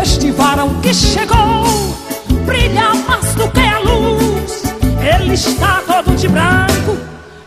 Este 0.01 0.31
varão 0.31 0.81
que 0.81 0.95
chegou 0.95 1.63
brilha 2.43 2.91
mais 3.07 3.35
do 3.35 3.47
que 3.51 3.59
a 3.59 3.77
luz. 3.77 4.63
Ele 4.99 5.35
está 5.35 5.83
todo 5.85 6.15
de 6.15 6.27
branco 6.27 6.74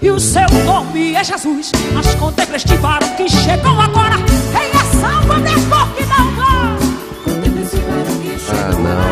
e 0.09 0.11
o 0.11 0.19
seu 0.19 0.49
nome 0.65 1.15
é 1.15 1.23
Jesus. 1.23 1.71
Mas 1.93 2.15
contempla 2.15 2.57
este 2.57 2.75
varão 2.77 3.09
que 3.15 3.29
chegou 3.29 3.79
agora 3.79 4.17
em 4.17 4.71
ação, 4.71 5.23
Vanderbilt 5.27 5.78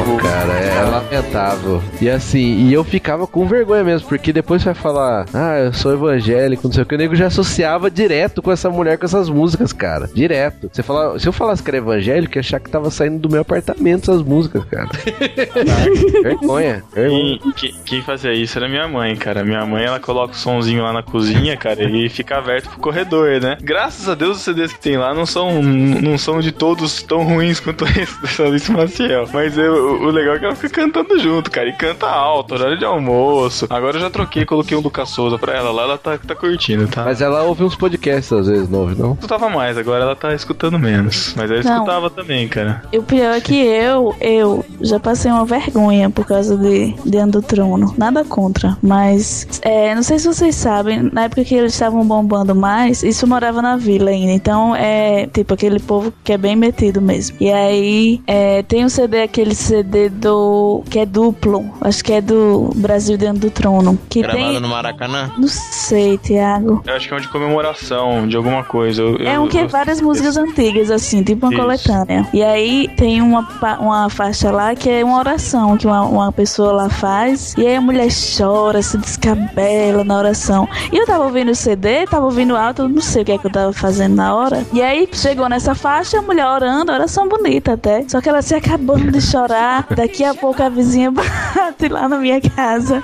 Não, 0.07 0.17
cara, 0.19 0.53
é 0.53 0.83
lamentável. 0.83 1.83
E 2.01 2.09
assim, 2.09 2.67
e 2.69 2.73
eu 2.73 2.85
ficava 2.85 3.27
com 3.27 3.47
vergonha 3.47 3.83
mesmo, 3.83 4.09
porque 4.09 4.33
depois 4.33 4.63
você 4.63 4.67
vai 4.67 4.75
falar, 4.75 5.27
ah, 5.35 5.59
eu 5.59 5.73
sou 5.73 5.93
evangélico, 5.93 6.69
não 6.69 6.73
sei 6.73 6.83
o 6.85 6.87
que, 6.87 6.95
o 6.95 6.99
nego 6.99 7.17
já 7.17 7.27
associava 7.27 7.91
direto 7.91 8.41
com 8.41 8.53
essa 8.53 8.71
mulher, 8.71 8.99
com 8.99 9.05
essas 9.05 9.29
músicas, 9.29 9.73
cara. 9.73 10.09
Direto. 10.15 10.71
Você 10.73 10.83
fala, 10.83 11.19
se 11.19 11.27
eu 11.27 11.33
falasse 11.33 11.63
que 11.63 11.71
era 11.71 11.79
evangélico, 11.79 12.37
ia 12.37 12.41
achar 12.41 12.61
que 12.61 12.71
tava 12.71 12.91
saindo 12.91 13.19
do 13.19 13.29
meu 13.29 13.41
apartamento 13.41 14.11
essas 14.11 14.23
músicas, 14.23 14.65
cara. 14.65 14.89
Vergonha, 16.23 16.83
vergonha. 16.95 17.39
Quem, 17.85 18.03
fazia 18.03 18.33
isso 18.33 18.59
era 18.59 18.69
minha 18.69 18.87
mãe, 18.87 19.17
cara. 19.17 19.45
Minha 19.45 19.65
mãe, 19.67 19.85
ela 19.85 19.99
coloca 19.99 20.35
o 20.35 20.37
somzinho 20.37 20.83
lá 20.83 20.93
na 20.93 21.03
cozinha, 21.03 21.57
cara, 21.57 21.83
e 21.83 22.09
fica 22.09 22.39
aberto 22.39 22.69
pro 22.71 22.79
corredor, 22.79 23.41
né? 23.41 23.57
Graças 23.61 24.09
a 24.09 24.15
Deus, 24.15 24.39
os 24.39 24.43
CDs 24.45 24.73
que 24.73 24.79
tem 24.81 24.97
lá 24.97 25.13
não 25.15 25.27
são, 25.27 25.63
não 25.63 26.17
são 26.17 26.41
de 26.41 26.53
todos 26.53 27.03
tão 27.03 27.25
ruins 27.25 27.59
quanto 27.61 27.85
esse 27.99 28.21
dessa 28.21 28.45
Alice 28.45 28.71
Maciel. 28.71 29.29
Mas 29.33 29.57
eu- 29.59 29.96
o, 30.05 30.11
legal 30.11 30.35
é 30.37 30.39
que 30.39 30.45
ela 30.45 30.55
fica 30.55 30.83
cantando 30.83 31.19
junto, 31.19 31.51
cara. 31.51 31.69
E 31.69 31.73
canta 31.73 32.07
alto, 32.07 32.55
horário 32.55 32.79
de 32.79 32.85
almoço. 32.85 33.67
Agora 33.71 33.97
eu 33.97 34.01
já 34.01 34.11
troquei, 34.11 34.45
coloquei 34.45 34.77
um 34.77 34.83
do 34.83 34.93
Souza 35.07 35.39
pra 35.39 35.55
ela 35.55 35.71
lá, 35.71 35.83
ela 35.83 35.99
tá, 35.99 36.19
tá 36.19 36.35
curtindo, 36.35 36.89
tá? 36.89 37.05
Mas 37.05 37.21
ela 37.21 37.43
ouve 37.43 37.63
uns 37.63 37.77
podcasts 37.77 38.33
às 38.33 38.47
vezes, 38.49 38.69
não 38.69 38.81
ouve, 38.81 39.01
não? 39.01 39.13
escutava 39.13 39.49
mais, 39.49 39.79
agora 39.79 40.03
ela 40.03 40.17
tá 40.17 40.35
escutando 40.35 40.79
menos. 40.79 41.35
Mas 41.37 41.51
eu 41.51 41.63
Não. 41.63 41.75
escutava 41.75 42.11
também, 42.11 42.49
cara. 42.49 42.83
E 42.93 42.99
o 42.99 43.03
pior 43.03 43.35
é 43.35 43.41
que 43.41 43.55
eu, 43.55 44.15
eu 44.21 44.65
já 44.81 44.99
passei 44.99 45.31
uma 45.31 45.45
vergonha 45.45 46.11
por 46.11 46.27
causa 46.27 46.57
de 46.57 46.95
Diante 47.05 47.33
do 47.33 47.43
Trono. 47.43 47.95
Nada 47.97 48.25
contra, 48.25 48.77
mas 48.83 49.47
é, 49.63 49.95
não 49.95 50.03
sei 50.03 50.19
se 50.19 50.27
vocês 50.27 50.55
sabem, 50.55 51.11
na 51.13 51.25
época 51.25 51.45
que 51.45 51.55
eles 51.55 51.73
estavam 51.73 52.05
bombando 52.07 52.55
mais, 52.55 53.03
isso 53.03 53.27
morava 53.27 53.63
na 53.63 53.77
vila 53.77 54.11
ainda. 54.11 54.33
Então 54.33 54.75
é 54.75 55.27
tipo 55.27 55.55
aquele 55.55 55.79
povo 55.79 56.13
que 56.25 56.33
é 56.33 56.39
bem 56.39 56.57
metido 56.57 57.01
mesmo. 57.01 57.37
E 57.41 57.51
aí 57.51 58.21
é, 58.27 58.63
tem 58.63 58.85
um 58.85 58.89
CD, 58.89 59.23
aquele 59.23 59.55
CD 59.55 59.86
do. 60.11 60.83
que 60.91 60.99
é 60.99 61.07
duplo, 61.07 61.71
acho 61.81 62.03
que 62.05 62.13
é 62.13 62.21
do 62.21 62.71
Brasil 62.77 63.17
Diante 63.17 63.41
do 63.41 63.51
Trono. 63.51 63.99
Que 64.09 64.23
Gravado 64.23 64.45
tem. 64.53 64.61
no 64.61 64.69
Maracanã. 64.69 65.31
Não 65.39 65.49
sei, 65.49 66.19
Thiago. 66.19 66.83
Eu 66.87 66.95
acho 66.95 67.09
que 67.09 67.15
é 67.15 67.17
um 67.17 67.21
de 67.21 67.29
comemoração 67.29 68.27
de 68.29 68.37
alguma 68.37 68.63
coisa. 68.65 69.03
Eu- 69.03 69.17
É 69.27 69.37
eu- 69.37 69.43
um 69.43 69.49
que 69.49 69.59
é 69.59 69.65
eu- 69.65 69.69
várias 69.69 70.01
músicas 70.01 70.37
antigas, 70.37 70.91
assim, 70.91 71.23
tipo 71.23 71.47
uma 71.47 71.53
Isso. 71.53 71.63
coletânea. 71.63 72.27
E 72.33 72.43
aí 72.43 72.89
tem 72.97 73.21
uma, 73.23 73.47
uma 73.81 74.09
faixa 74.11 74.51
lá 74.51 74.75
que 74.75 74.89
é 74.91 75.05
uma 75.05 75.19
oração 75.19 75.77
que 75.77 75.87
uma, 75.87 76.03
uma 76.03 76.33
pessoa 76.33 76.73
lá 76.73 76.89
faz. 76.91 77.55
E 77.57 77.67
aí 77.67 77.77
a 77.77 77.81
mulher 77.81 78.09
chora, 78.37 78.83
se 78.83 78.97
descabela 78.99 80.05
na 80.05 80.19
oração. 80.19 80.69
E 80.93 80.97
eu 80.97 81.07
tava 81.07 81.25
ouvindo 81.25 81.51
o 81.51 81.55
CD, 81.55 82.07
tava 82.07 82.25
ouvindo 82.27 82.57
alto, 82.57 82.83
eu 82.83 82.89
não 82.89 83.01
sei 83.01 83.23
o 83.23 83.25
que 83.25 83.33
é 83.33 83.39
que 83.39 83.47
eu 83.47 83.53
tava 83.53 83.73
fazendo 83.73 84.15
na 84.15 84.35
hora. 84.35 84.65
E 84.73 84.83
aí 84.83 85.09
chegou 85.13 85.49
nessa 85.49 85.75
faixa, 85.75 86.19
a 86.19 86.23
mulher 86.23 86.47
orando, 86.47 86.93
oração 86.93 87.29
bonita 87.29 87.73
até. 87.75 88.05
Só 88.09 88.21
que 88.21 88.29
ela 88.29 88.43
se 88.43 88.55
acabando 88.55 89.11
de 89.11 89.21
chorar. 89.21 89.76
Daqui 89.95 90.25
a 90.25 90.35
pouco 90.35 90.63
a 90.63 90.69
vizinha 90.69 91.11
bate 91.11 91.89
lá 91.89 92.09
na 92.09 92.19
minha 92.19 92.41
casa. 92.41 93.03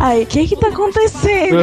Aí, 0.00 0.24
o 0.24 0.26
que 0.26 0.46
que 0.48 0.56
tá 0.56 0.68
acontecendo? 0.68 1.58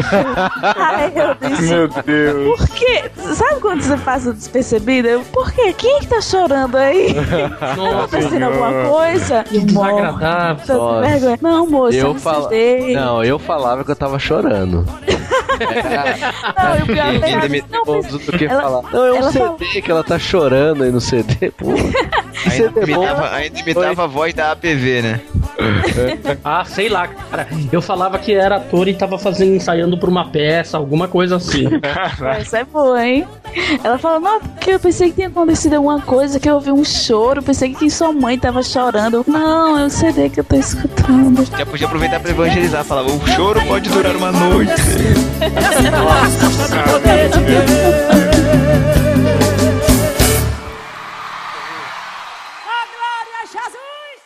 aí 0.78 1.12
eu 1.16 1.36
disse, 1.50 1.74
Meu 1.74 1.88
Deus. 1.88 2.60
por 2.60 2.68
quê? 2.70 3.12
Sabe 3.36 3.60
quando 3.62 3.82
você 3.82 3.98
passa 3.98 4.34
despercebida? 4.34 5.08
Eu, 5.10 5.22
por 5.26 5.52
quê? 5.52 5.74
Quem 5.74 5.98
é 5.98 6.00
que 6.00 6.08
tá 6.08 6.22
chorando 6.22 6.76
aí? 6.78 7.14
Tá 7.60 7.90
acontecendo 8.00 8.44
alguma 8.44 8.90
coisa? 8.90 9.44
Que 9.44 9.60
desagradável. 9.60 10.66
Tô 10.66 10.74
com 10.74 10.80
Nossa. 10.80 11.08
vergonha. 11.08 11.40
Não, 11.42 11.68
moça, 11.68 11.96
Eu. 11.98 12.16
Não, 12.94 13.24
eu 13.24 13.40
falava 13.40 13.84
que 13.84 13.92
eu 13.92 13.96
tava 13.96 14.20
chorando. 14.20 14.86
Não, 15.60 16.80
e 16.80 16.82
o 16.82 16.86
pior 16.86 17.44
é 17.44 17.50
me- 17.50 17.64
não, 17.70 17.84
Pouso 17.84 18.18
do 18.20 18.32
que 18.38 18.46
Ela- 18.46 18.62
falar. 18.62 18.82
Não, 18.92 19.06
é 19.06 19.12
um 19.12 19.16
ela 19.18 19.32
CD 19.32 19.46
fala- 19.46 19.58
que 19.84 19.92
ela 19.92 20.04
tá 20.04 20.20
chorando 20.20 20.84
aí 20.84 20.92
no 20.92 21.02
CD, 21.02 21.52
pô. 21.52 21.72
Ainda 22.44 22.50
CD 22.50 22.70
bom. 22.96 23.02
imitava, 23.04 23.30
ainda 23.36 23.60
imitava 23.60 24.04
a 24.04 24.08
voz 24.08 24.34
da 24.34 24.52
APV, 24.52 25.02
né? 25.04 25.22
Ah, 26.44 26.64
sei 26.66 26.90
lá, 26.90 27.08
cara. 27.08 27.48
Eu 27.72 27.82
falava 27.84 28.18
que 28.18 28.34
era 28.34 28.56
ator 28.56 28.88
e 28.88 28.94
tava 28.96 29.20
fazendo, 29.20 29.54
ensaiando 29.56 29.96
pra 29.98 30.10
uma 30.10 30.28
peça, 30.28 30.76
alguma 30.78 31.08
coisa 31.08 31.36
assim. 31.36 31.68
Essa 32.40 32.60
é 32.60 32.64
boa, 32.64 33.06
hein? 33.06 33.28
Ela 33.84 34.00
falou, 34.00 34.20
não, 34.20 34.40
porque 34.40 34.72
eu 34.72 34.80
pensei 34.80 35.10
que 35.10 35.16
tinha 35.16 35.28
acontecido 35.28 35.76
alguma 35.76 36.02
coisa, 36.02 36.40
que 36.40 36.50
eu 36.50 36.56
ouvi 36.56 36.72
um 36.72 36.84
choro, 36.84 37.44
pensei 37.44 37.76
que 37.76 37.90
sua 37.92 38.12
mãe 38.12 38.40
tava 38.40 38.64
chorando. 38.64 39.18
Eu, 39.18 39.26
Não, 39.28 39.78
é 39.78 39.86
o 39.86 39.90
CD 39.90 40.30
que 40.30 40.40
eu 40.40 40.44
tô 40.44 40.56
escutando. 40.56 41.46
Já 41.56 41.66
podia 41.66 41.86
aproveitar 41.86 42.20
pra 42.20 42.32
evangelizar. 42.32 42.84
Falava, 42.84 43.10
o 43.12 43.28
choro 43.28 43.62
pode 43.68 43.88
durar 43.90 44.16
uma 44.16 44.32
noite. 44.32 44.72
Essa 45.42 45.92
voz 45.92 46.36
custa 46.36 46.68
pra 46.68 46.84
poder 46.84 47.30
ver. 47.30 47.64
A 52.68 52.86
glória 52.94 53.38
a 53.42 53.46
Jesus! 53.48 54.22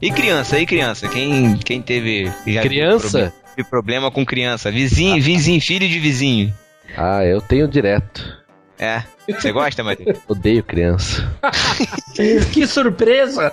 E 0.00 0.10
criança, 0.10 0.58
e 0.58 0.66
criança? 0.66 1.08
Quem, 1.08 1.56
quem 1.56 1.80
teve. 1.80 2.30
criança? 2.60 3.32
Teve 3.56 3.68
problema 3.68 4.10
com 4.10 4.26
criança. 4.26 4.70
Vizinho, 4.70 5.22
vizinho, 5.22 5.60
filho 5.60 5.88
de 5.88 5.98
vizinho. 5.98 6.54
Ah, 6.96 7.24
eu 7.24 7.40
tenho 7.40 7.66
direto. 7.66 8.41
É. 8.82 9.04
Você 9.28 9.52
gosta, 9.52 9.84
Matheus? 9.84 10.18
Odeio 10.26 10.64
criança. 10.64 11.32
que 12.52 12.66
surpresa! 12.66 13.52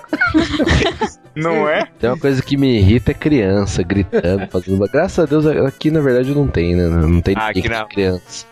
Não 1.36 1.68
é? 1.68 1.86
Tem 2.00 2.10
uma 2.10 2.18
coisa 2.18 2.42
que 2.42 2.56
me 2.56 2.78
irrita 2.80 3.12
é 3.12 3.14
criança 3.14 3.80
gritando, 3.84 4.48
fazendo. 4.48 4.84
Graças 4.90 5.20
a 5.20 5.26
Deus 5.26 5.46
aqui 5.46 5.88
na 5.88 6.00
verdade 6.00 6.34
não 6.34 6.48
tem, 6.48 6.74
né? 6.74 6.88
Não 6.88 7.20
tem 7.20 7.36
Ah, 7.38 7.52
ninguém 7.54 7.62
aqui 7.62 7.68
não. 7.68 7.86
criança. 7.88 8.44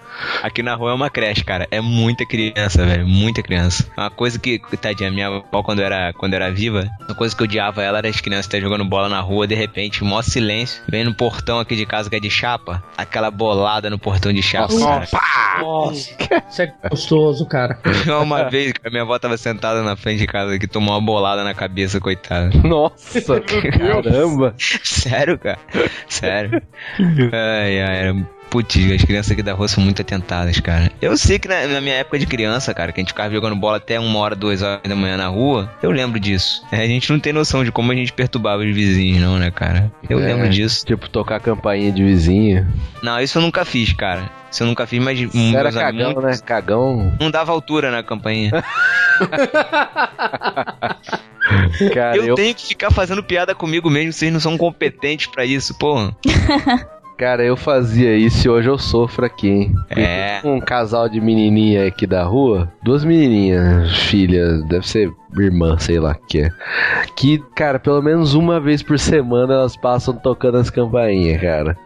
Aqui 0.42 0.62
na 0.62 0.74
rua 0.74 0.90
é 0.90 0.94
uma 0.94 1.10
creche, 1.10 1.44
cara. 1.44 1.66
É 1.70 1.80
muita 1.80 2.24
criança, 2.26 2.84
velho. 2.84 3.06
Muita 3.06 3.42
criança. 3.42 3.86
Uma 3.96 4.10
coisa 4.10 4.38
que, 4.38 4.58
tadinha, 4.80 5.10
minha 5.10 5.26
avó, 5.28 5.62
quando 5.62 5.80
era, 5.80 6.12
quando 6.12 6.34
era 6.34 6.50
viva, 6.50 6.88
uma 7.06 7.14
coisa 7.14 7.34
que 7.36 7.42
eu 7.42 7.46
odiava 7.46 7.82
ela 7.82 7.98
era 7.98 8.08
as 8.08 8.20
crianças 8.20 8.46
estarem 8.46 8.62
jogando 8.62 8.84
bola 8.84 9.08
na 9.08 9.20
rua, 9.20 9.46
de 9.46 9.54
repente, 9.54 10.02
mó 10.04 10.20
silêncio. 10.22 10.82
Vem 10.88 11.04
no 11.04 11.14
portão 11.14 11.58
aqui 11.58 11.76
de 11.76 11.86
casa 11.86 12.08
que 12.10 12.16
é 12.16 12.20
de 12.20 12.30
chapa, 12.30 12.82
aquela 12.96 13.30
bolada 13.30 13.88
no 13.90 13.98
portão 13.98 14.32
de 14.32 14.42
chapa. 14.42 14.68
cara. 14.78 15.08
Nossa, 15.60 16.16
isso 16.48 16.62
é 16.62 16.72
gostoso, 16.88 17.46
cara. 17.46 17.78
Uma 18.22 18.44
vez, 18.48 18.72
cara, 18.72 18.90
minha 18.90 19.02
avó 19.02 19.18
tava 19.18 19.36
sentada 19.36 19.82
na 19.82 19.96
frente 19.96 20.18
de 20.18 20.26
casa 20.26 20.58
que 20.58 20.66
tomou 20.66 20.94
uma 20.94 21.00
bolada 21.04 21.42
na 21.44 21.54
cabeça, 21.54 22.00
coitada. 22.00 22.50
Nossa, 22.64 23.40
caramba. 23.40 24.54
Sério, 24.58 25.38
cara? 25.38 25.58
Sério. 26.08 26.62
Ai, 27.32 27.80
ai, 27.80 27.96
era. 27.98 28.37
Putz, 28.50 28.76
as 28.94 29.04
crianças 29.04 29.32
aqui 29.32 29.42
da 29.42 29.52
rua 29.52 29.68
são 29.68 29.84
muito 29.84 30.00
atentadas, 30.00 30.58
cara. 30.60 30.90
Eu 31.02 31.16
sei 31.18 31.38
que 31.38 31.46
na, 31.46 31.66
na 31.66 31.80
minha 31.82 31.96
época 31.96 32.18
de 32.18 32.26
criança, 32.26 32.72
cara, 32.72 32.92
que 32.92 33.00
a 33.00 33.02
gente 33.02 33.10
ficava 33.10 33.30
jogando 33.32 33.54
bola 33.54 33.76
até 33.76 34.00
uma 34.00 34.18
hora, 34.18 34.34
duas 34.34 34.62
horas 34.62 34.80
da 34.88 34.96
manhã 34.96 35.18
na 35.18 35.28
rua, 35.28 35.70
eu 35.82 35.90
lembro 35.90 36.18
disso. 36.18 36.62
É, 36.72 36.82
a 36.82 36.86
gente 36.86 37.12
não 37.12 37.20
tem 37.20 37.32
noção 37.32 37.62
de 37.62 37.70
como 37.70 37.92
a 37.92 37.94
gente 37.94 38.10
perturbava 38.12 38.62
os 38.62 38.74
vizinhos, 38.74 39.20
não, 39.20 39.38
né, 39.38 39.50
cara? 39.50 39.92
Eu 40.08 40.18
É. 40.20 40.24
lembro 40.24 40.48
disso. 40.48 40.86
Tipo, 40.86 41.08
tocar 41.10 41.40
campainha 41.40 41.92
de 41.92 42.02
vizinho. 42.02 42.66
Não, 43.02 43.20
isso 43.20 43.36
eu 43.36 43.42
nunca 43.42 43.64
fiz, 43.66 43.92
cara. 43.92 44.30
Isso 44.50 44.62
eu 44.62 44.66
nunca 44.66 44.86
fiz, 44.86 44.98
mas 45.02 45.18
Era 45.20 45.64
meus 45.64 45.74
cagão, 45.74 46.06
amigos 46.06 46.24
né? 46.24 46.38
Cagão. 46.44 47.12
não 47.20 47.30
dava 47.30 47.52
altura 47.52 47.90
na 47.90 48.02
campainha. 48.02 48.50
Cara, 51.94 52.16
eu, 52.16 52.26
eu, 52.28 52.34
tenho 52.34 52.54
que 52.54 52.66
ficar 52.66 52.90
fazendo 52.90 53.22
piada 53.22 53.54
comigo 53.54 53.88
mesmo, 53.90 54.12
vocês 54.12 54.32
não 54.32 54.40
são 54.40 54.56
competentes 54.58 55.26
pra 55.26 55.44
isso, 55.44 55.74
porra. 55.78 56.14
cara, 57.18 57.44
eu 57.44 57.56
fazia 57.56 58.16
isso 58.16 58.46
e 58.46 58.50
hoje 58.50 58.70
eu 58.70 58.78
sofro 58.78 59.26
aqui, 59.26 59.48
hein? 59.48 59.74
É. 59.90 60.40
Um 60.44 60.60
casal 60.60 61.08
de 61.08 61.20
menininha 61.20 61.88
aqui 61.88 62.06
da 62.06 62.22
rua, 62.22 62.72
duas 62.80 63.04
menininhas, 63.04 63.92
filhas, 64.04 64.64
deve 64.66 64.88
ser 64.88 65.12
irmã, 65.36 65.76
sei 65.78 65.98
lá 65.98 66.12
o 66.12 66.26
que 66.26 66.42
é. 66.42 66.50
Que, 67.16 67.38
cara, 67.56 67.80
pelo 67.80 68.00
menos 68.00 68.34
uma 68.34 68.60
vez 68.60 68.82
por 68.82 68.98
semana 68.98 69.54
elas 69.54 69.76
passam 69.76 70.14
tocando 70.14 70.58
as 70.58 70.70
campainhas, 70.70 71.40
cara. 71.40 71.76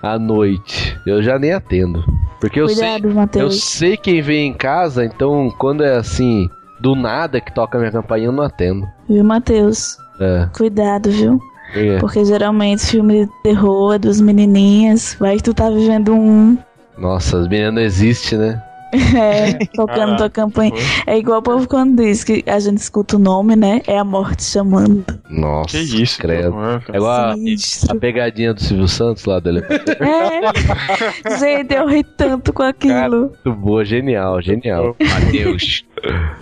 À 0.00 0.16
noite. 0.16 0.96
Eu 1.04 1.20
já 1.20 1.38
nem 1.38 1.52
atendo. 1.52 2.04
Porque 2.40 2.60
eu 2.60 2.68
sei, 2.68 3.00
Cuidado, 3.00 3.38
eu 3.40 3.50
sei 3.50 3.96
quem 3.96 4.22
vem 4.22 4.48
em 4.50 4.54
casa, 4.54 5.04
então 5.04 5.52
quando 5.58 5.82
é 5.82 5.96
assim, 5.96 6.48
do 6.80 6.94
nada 6.94 7.40
que 7.40 7.52
toca 7.52 7.76
a 7.76 7.80
minha 7.80 7.90
campainha, 7.90 8.28
eu 8.28 8.32
não 8.32 8.44
atendo. 8.44 8.86
Viu, 9.08 9.24
Matheus? 9.24 9.98
É. 10.20 10.48
Cuidado, 10.56 11.10
viu? 11.10 11.40
É. 11.74 11.98
Porque 11.98 12.24
geralmente 12.24 12.86
filme 12.86 13.26
de 13.26 13.32
terror 13.42 13.94
é 13.94 13.98
dos 13.98 14.20
menininhas. 14.20 15.16
Vai 15.18 15.36
que 15.36 15.42
tu 15.42 15.54
tá 15.54 15.70
vivendo 15.70 16.14
um. 16.14 16.56
Nossa, 16.96 17.38
as 17.38 17.48
meninas 17.48 17.74
não 17.74 17.82
existem, 17.82 18.38
né? 18.38 18.62
É, 19.14 19.52
tocando 19.76 20.16
tua 20.16 20.30
campanha. 20.30 20.72
É 21.06 21.18
igual 21.18 21.40
o 21.40 21.42
povo 21.42 21.68
quando 21.68 22.02
diz 22.02 22.24
que 22.24 22.42
a 22.46 22.58
gente 22.58 22.78
escuta 22.78 23.16
o 23.16 23.18
nome, 23.18 23.54
né? 23.54 23.82
É 23.86 23.98
a 23.98 24.04
morte 24.04 24.42
chamando. 24.42 25.04
Nossa, 25.28 25.76
Que 25.76 26.02
isso, 26.02 26.18
credo. 26.18 26.54
É 26.90 26.96
igual 26.96 27.32
a, 27.32 27.94
pegadinha 28.00 28.54
do 28.54 28.62
Silvio 28.62 28.88
Santos 28.88 29.24
lá 29.24 29.38
do 29.40 29.48
elefante. 29.50 29.84
É. 30.00 31.38
Gente, 31.38 31.74
eu 31.74 31.86
ri 31.86 32.02
tanto 32.02 32.52
com 32.52 32.62
aquilo. 32.62 33.32
Muito 33.44 33.52
boa, 33.52 33.84
genial, 33.84 34.40
genial. 34.40 34.96
Mateus. 35.00 35.84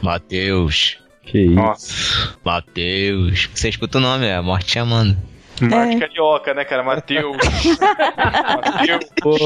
Mateus. 0.03 0.99
Que 1.27 1.41
isso. 1.41 1.55
Nossa. 1.55 2.39
Mateus. 2.45 3.51
Você 3.53 3.69
escuta 3.69 3.99
o 3.99 4.01
nome, 4.01 4.27
é 4.27 4.37
a 4.37 4.43
morte 4.43 4.73
chamando. 4.73 5.17
Marte 5.61 5.99
carioca, 5.99 6.55
né, 6.55 6.65
cara? 6.65 6.83
Matheus. 6.83 7.37
Matheus. 8.17 9.05
Pô. 9.21 9.37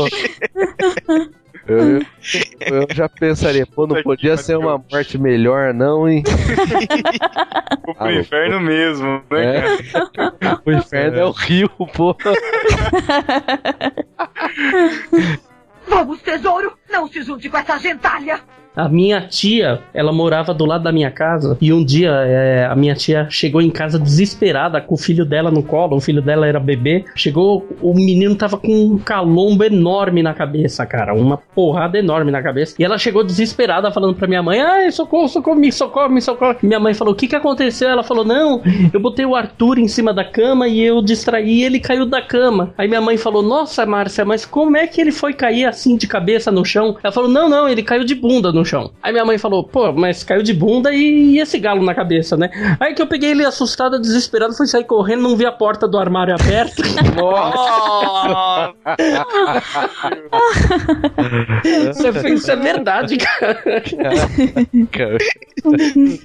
Eu, 1.66 2.00
eu 2.60 2.86
já 2.92 3.08
pensaria, 3.08 3.64
pô, 3.66 3.86
não 3.86 4.02
podia 4.02 4.36
ser 4.36 4.56
uma 4.56 4.76
morte 4.90 5.16
melhor, 5.18 5.72
não, 5.72 6.08
hein? 6.08 6.24
Vou 7.84 7.94
pro 7.94 8.10
inferno 8.12 8.58
mesmo, 8.60 9.22
né, 9.30 9.56
É. 9.58 9.60
cara? 9.60 10.60
O 10.64 10.72
inferno 10.72 11.18
é 11.18 11.24
o 11.24 11.30
rio, 11.30 11.68
pô. 11.68 12.16
Vamos, 15.86 16.20
tesouro! 16.22 16.72
Não 16.90 17.06
se 17.06 17.22
junte 17.22 17.48
com 17.48 17.56
essa 17.56 17.78
gentalha! 17.78 18.40
A 18.76 18.88
minha 18.88 19.20
tia, 19.22 19.80
ela 19.92 20.12
morava 20.12 20.54
do 20.54 20.64
lado 20.64 20.84
da 20.84 20.92
minha 20.92 21.10
casa 21.10 21.58
e 21.60 21.72
um 21.72 21.84
dia 21.84 22.10
é, 22.10 22.66
a 22.66 22.76
minha 22.76 22.94
tia 22.94 23.26
chegou 23.28 23.60
em 23.60 23.68
casa 23.68 23.98
desesperada 23.98 24.80
com 24.80 24.94
o 24.94 24.98
filho 24.98 25.24
dela 25.24 25.50
no 25.50 25.62
colo. 25.62 25.96
O 25.96 26.00
filho 26.00 26.22
dela 26.22 26.46
era 26.46 26.60
bebê. 26.60 27.04
Chegou, 27.16 27.66
o 27.82 27.92
menino 27.92 28.36
tava 28.36 28.56
com 28.56 28.72
um 28.72 28.96
calombo 28.96 29.64
enorme 29.64 30.22
na 30.22 30.32
cabeça, 30.32 30.86
cara, 30.86 31.12
uma 31.14 31.36
porrada 31.36 31.98
enorme 31.98 32.30
na 32.30 32.40
cabeça. 32.40 32.76
E 32.78 32.84
ela 32.84 32.96
chegou 32.96 33.24
desesperada 33.24 33.90
falando 33.90 34.14
pra 34.14 34.28
minha 34.28 34.42
mãe: 34.42 34.60
"Ai, 34.60 34.90
socorro, 34.92 35.28
socorro, 35.28 35.58
me 35.58 35.72
socorre, 35.72 36.14
me 36.14 36.22
socorre". 36.22 36.58
Minha 36.62 36.78
mãe 36.78 36.94
falou: 36.94 37.12
"O 37.12 37.16
que 37.16 37.26
que 37.26 37.36
aconteceu?" 37.36 37.88
Ela 37.88 38.04
falou: 38.04 38.24
"Não, 38.24 38.62
eu 38.92 39.00
botei 39.00 39.26
o 39.26 39.34
Arthur 39.34 39.78
em 39.80 39.88
cima 39.88 40.14
da 40.14 40.24
cama 40.24 40.68
e 40.68 40.80
eu 40.80 41.02
distraí 41.02 41.60
e 41.60 41.64
ele 41.64 41.80
caiu 41.80 42.06
da 42.06 42.22
cama". 42.22 42.72
Aí 42.78 42.86
minha 42.86 43.00
mãe 43.00 43.16
falou: 43.16 43.42
"Nossa, 43.42 43.84
Márcia, 43.84 44.24
mas 44.24 44.46
como 44.46 44.76
é 44.76 44.86
que 44.86 45.00
ele 45.00 45.10
foi 45.10 45.32
cair 45.32 45.64
assim 45.64 45.96
de 45.96 46.06
cabeça 46.06 46.52
no 46.52 46.64
chão?" 46.64 46.79
Ela 47.02 47.12
falou: 47.12 47.30
"Não, 47.30 47.48
não, 47.48 47.68
ele 47.68 47.82
caiu 47.82 48.04
de 48.04 48.14
bunda 48.14 48.52
no 48.52 48.64
chão". 48.64 48.92
Aí 49.02 49.12
minha 49.12 49.24
mãe 49.24 49.38
falou: 49.38 49.64
"Pô, 49.64 49.92
mas 49.92 50.24
caiu 50.24 50.42
de 50.42 50.52
bunda 50.52 50.92
e, 50.92 51.34
e 51.34 51.38
esse 51.38 51.58
galo 51.58 51.82
na 51.82 51.94
cabeça, 51.94 52.36
né?" 52.36 52.50
Aí 52.78 52.94
que 52.94 53.02
eu 53.02 53.06
peguei 53.06 53.30
ele 53.30 53.44
assustado, 53.44 54.00
desesperado, 54.00 54.54
fui 54.54 54.66
sair 54.66 54.84
correndo, 54.84 55.22
não 55.22 55.36
vi 55.36 55.46
a 55.46 55.52
porta 55.52 55.86
do 55.86 55.98
armário 55.98 56.34
aberta. 56.34 56.82
isso, 61.90 62.06
é, 62.06 62.30
isso 62.30 62.50
é 62.50 62.56
verdade, 62.56 63.16
cara. 63.16 63.62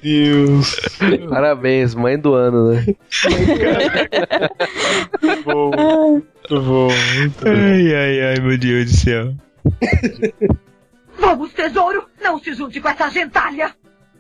Deus. 0.02 0.76
Parabéns, 1.30 1.94
mãe 1.96 2.18
do 2.18 2.34
ano, 2.34 2.72
né? 2.72 2.86
Muito 5.22 5.44
bom. 5.44 5.72
Muito 6.12 6.62
bom. 6.62 6.88
Ai, 7.46 7.96
ai, 7.96 8.22
ai, 8.22 8.40
meu 8.42 8.58
Deus 8.58 8.86
do 8.86 8.98
céu. 8.98 9.34
Vamos, 11.20 11.54
tesouro! 11.54 12.06
Não 12.22 12.40
se 12.40 12.54
junte 12.54 12.82
com 12.82 12.90
essa 12.90 13.10
gentalha! 13.10 13.72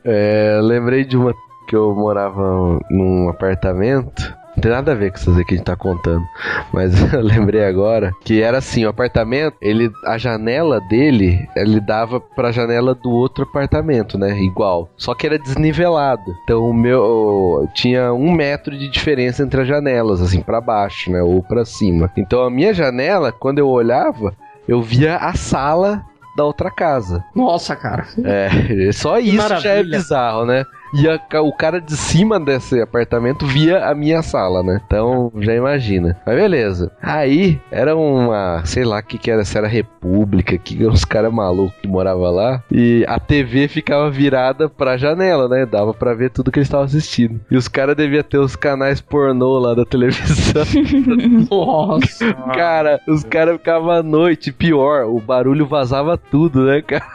É, 0.03 0.59
lembrei 0.61 1.03
de 1.03 1.17
uma 1.17 1.33
que 1.67 1.75
eu 1.75 1.93
morava 1.95 2.79
num 2.89 3.27
apartamento. 3.29 4.35
Não 4.55 4.61
tem 4.61 4.71
nada 4.71 4.93
a 4.93 4.95
ver 4.95 5.11
com 5.11 5.17
essas 5.17 5.37
aí 5.37 5.43
que 5.43 5.53
a 5.53 5.57
gente 5.57 5.65
tá 5.65 5.75
contando. 5.75 6.23
Mas 6.71 6.93
eu 7.13 7.21
lembrei 7.21 7.65
agora 7.65 8.13
que 8.23 8.41
era 8.41 8.59
assim, 8.59 8.85
o 8.85 8.89
apartamento, 8.89 9.57
ele 9.61 9.91
a 10.05 10.17
janela 10.17 10.79
dele, 10.79 11.45
ele 11.55 11.81
dava 11.81 12.21
pra 12.21 12.51
janela 12.51 12.95
do 12.95 13.11
outro 13.11 13.43
apartamento, 13.43 14.17
né? 14.17 14.37
Igual. 14.39 14.89
Só 14.95 15.13
que 15.13 15.27
era 15.27 15.37
desnivelado. 15.37 16.33
Então 16.43 16.69
o 16.69 16.73
meu 16.73 17.67
tinha 17.73 18.13
um 18.13 18.31
metro 18.31 18.77
de 18.77 18.87
diferença 18.89 19.43
entre 19.43 19.61
as 19.61 19.67
janelas, 19.67 20.21
assim, 20.21 20.41
pra 20.41 20.61
baixo, 20.61 21.11
né? 21.11 21.21
Ou 21.21 21.43
pra 21.43 21.65
cima. 21.65 22.09
Então 22.15 22.43
a 22.43 22.49
minha 22.49 22.73
janela, 22.73 23.31
quando 23.31 23.59
eu 23.59 23.67
olhava, 23.67 24.33
eu 24.67 24.81
via 24.81 25.17
a 25.17 25.33
sala 25.33 26.03
da 26.35 26.43
outra 26.43 26.69
casa. 26.69 27.23
Nossa, 27.33 27.75
cara. 27.75 28.07
É, 28.23 28.91
só 28.91 29.19
isso 29.19 29.59
já 29.59 29.71
é 29.71 29.83
bizarro, 29.83 30.45
né? 30.45 30.65
E 30.95 31.07
a 31.09 31.41
o 31.41 31.51
cara 31.51 31.81
de 31.81 31.95
cima 31.97 32.39
desse 32.39 32.79
apartamento 32.81 33.45
via 33.45 33.85
a 33.85 33.93
minha 33.93 34.21
sala, 34.21 34.63
né? 34.63 34.81
Então, 34.85 35.31
já 35.39 35.53
imagina. 35.53 36.17
Mas 36.25 36.35
beleza. 36.35 36.91
Aí, 37.01 37.59
era 37.69 37.95
uma, 37.95 38.61
sei 38.65 38.85
lá 38.85 38.99
o 38.99 39.03
que 39.03 39.17
que 39.17 39.29
era, 39.29 39.43
se 39.43 39.57
era 39.57 39.67
República, 39.67 40.57
que 40.57 40.81
eram 40.81 40.93
uns 40.93 41.03
caras 41.03 41.33
malucos 41.33 41.75
que 41.81 41.87
moravam 41.87 42.31
lá. 42.31 42.63
E 42.71 43.05
a 43.07 43.19
TV 43.19 43.67
ficava 43.67 44.09
virada 44.09 44.69
pra 44.69 44.97
janela, 44.97 45.49
né? 45.49 45.65
Dava 45.65 45.93
pra 45.93 46.13
ver 46.13 46.29
tudo 46.29 46.51
que 46.51 46.59
eles 46.59 46.67
estavam 46.67 46.85
assistindo. 46.85 47.41
E 47.51 47.57
os 47.57 47.67
caras 47.67 47.95
deviam 47.95 48.23
ter 48.23 48.37
os 48.37 48.55
canais 48.55 49.01
pornô 49.01 49.59
lá 49.59 49.73
da 49.73 49.85
televisão. 49.85 50.63
Nossa. 51.51 52.33
cara, 52.53 52.99
os 53.07 53.23
caras 53.23 53.57
ficavam 53.57 53.91
à 53.91 54.01
noite, 54.01 54.51
pior, 54.51 55.05
o 55.05 55.19
barulho 55.19 55.65
vazava 55.65 56.17
tudo, 56.17 56.65
né, 56.65 56.81
cara? 56.81 57.05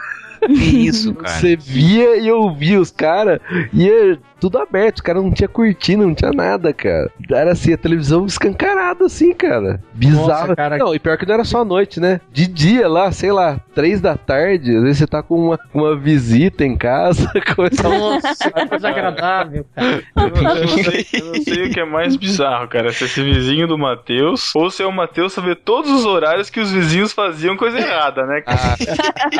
Que 0.47 0.87
isso, 0.87 1.13
cara? 1.13 1.39
Você 1.39 1.55
via 1.55 2.17
e 2.17 2.31
ouvia 2.31 2.79
os 2.79 2.91
caras, 2.91 3.39
ia 3.71 4.19
tudo 4.41 4.57
aberto, 4.57 4.95
os 4.95 5.01
caras 5.01 5.23
não 5.23 5.31
tinha 5.31 5.47
cortina, 5.47 6.03
não 6.03 6.15
tinha 6.15 6.31
nada, 6.31 6.73
cara. 6.73 7.11
Era 7.29 7.51
assim, 7.51 7.73
a 7.73 7.77
televisão 7.77 8.25
escancarada, 8.25 9.05
assim, 9.05 9.33
cara. 9.33 9.79
Bizarro. 9.93 10.27
Nossa, 10.27 10.55
cara. 10.55 10.77
Não, 10.79 10.95
e 10.95 10.99
pior 10.99 11.15
que 11.15 11.27
não 11.27 11.35
era 11.35 11.43
só 11.43 11.61
à 11.61 11.65
noite, 11.65 11.99
né? 11.99 12.19
De 12.31 12.47
dia 12.47 12.89
lá, 12.89 13.11
sei 13.11 13.31
lá, 13.31 13.59
três 13.75 14.01
da 14.01 14.17
tarde, 14.17 14.75
às 14.75 14.81
vezes 14.81 14.97
você 14.97 15.07
tá 15.07 15.21
com 15.21 15.35
uma, 15.35 15.59
uma 15.71 15.95
visita 15.95 16.65
em 16.65 16.75
casa, 16.75 17.31
coisa 17.55 17.83
Nossa, 17.83 18.49
coisa 18.67 18.89
agradável, 18.89 19.63
cara. 19.75 20.03
Eu, 20.15 20.23
eu 20.23 20.43
não 20.43 20.67
sei, 20.67 21.05
eu 21.13 21.25
não 21.25 21.43
sei 21.43 21.67
o 21.67 21.69
que 21.71 21.79
é 21.79 21.85
mais 21.85 22.15
bizarro, 22.15 22.67
cara. 22.67 22.91
Se 22.91 23.03
é 23.03 23.07
esse 23.07 23.21
vizinho 23.21 23.67
do 23.67 23.77
Matheus, 23.77 24.55
ou 24.55 24.71
se 24.71 24.81
é 24.81 24.87
o 24.87 24.91
Matheus 24.91 25.33
saber 25.33 25.57
todos 25.57 25.91
os 25.91 26.03
horários 26.03 26.49
que 26.49 26.59
os 26.59 26.71
vizinhos 26.71 27.13
faziam 27.13 27.55
coisa 27.55 27.77
errada, 27.77 28.25
né? 28.25 28.41
cara? 28.41 28.57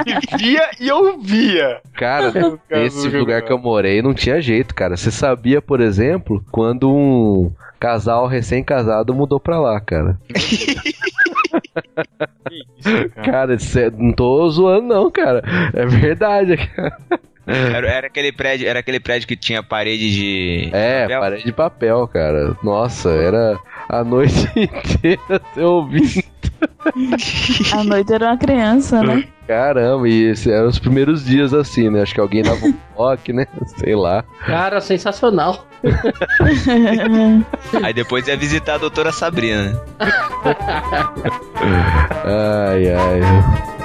E 0.06 0.38
via 0.38 0.70
e 0.80 0.92
ouvia. 0.92 1.82
Cara, 1.94 2.32
esse 2.70 3.08
lugar 3.10 3.42
que 3.42 3.52
eu 3.52 3.58
morei 3.58 4.02
não 4.02 4.14
tinha 4.14 4.42
jeito, 4.42 4.74
cara. 4.74 4.91
Você 4.98 5.12
sabia, 5.12 5.62
por 5.62 5.82
exemplo, 5.82 6.44
quando 6.52 6.92
um 6.94 7.52
casal 7.80 8.28
recém-casado 8.28 9.14
mudou 9.14 9.40
pra 9.40 9.60
lá, 9.60 9.80
cara. 9.80 10.20
Isso, 12.78 13.10
cara? 13.16 13.58
Cara, 13.58 13.58
não 13.98 14.14
tô 14.14 14.50
zoando, 14.50 14.88
não, 14.88 15.12
cara. 15.12 15.42
É 15.74 15.86
verdade, 15.86 16.58
cara. 16.58 16.98
Era, 17.48 17.88
era 17.88 18.08
aquele 18.08 18.32
prédio, 18.32 18.68
era 18.68 18.80
aquele 18.80 19.00
prédio 19.00 19.28
que 19.28 19.36
tinha 19.36 19.64
parede 19.64 20.12
de. 20.12 20.70
É, 20.72 21.02
papel? 21.04 21.20
parede 21.20 21.44
de 21.44 21.52
papel, 21.52 22.08
cara. 22.08 22.56
Nossa, 22.64 23.10
era 23.10 23.60
a 23.90 24.04
noite 24.04 24.48
inteira 24.56 25.42
você 25.54 25.62
ouvindo. 25.62 26.24
A 27.74 27.84
noite 27.84 28.14
era 28.14 28.28
uma 28.28 28.38
criança, 28.38 29.02
né? 29.04 29.26
Caramba, 29.48 30.08
e 30.08 30.30
esses 30.30 30.48
eram 30.48 30.70
os 30.70 30.80
primeiros 30.80 31.26
dias 31.26 31.54
assim, 31.54 31.90
né? 31.90 32.02
Acho 32.02 32.14
que 32.14 32.22
alguém 32.22 32.42
dava 32.42 32.66
um 32.66 32.74
toque, 32.96 33.34
né? 33.34 33.46
Sei 33.78 33.96
lá. 33.96 34.24
Cara, 34.46 34.80
sensacional. 34.80 35.66
Aí 37.84 37.94
depois 37.94 38.28
ia 38.28 38.38
visitar 38.38 38.76
a 38.76 38.78
doutora 38.78 39.12
Sabrina. 39.12 39.78
Ai, 42.24 42.94
ai. 42.94 43.81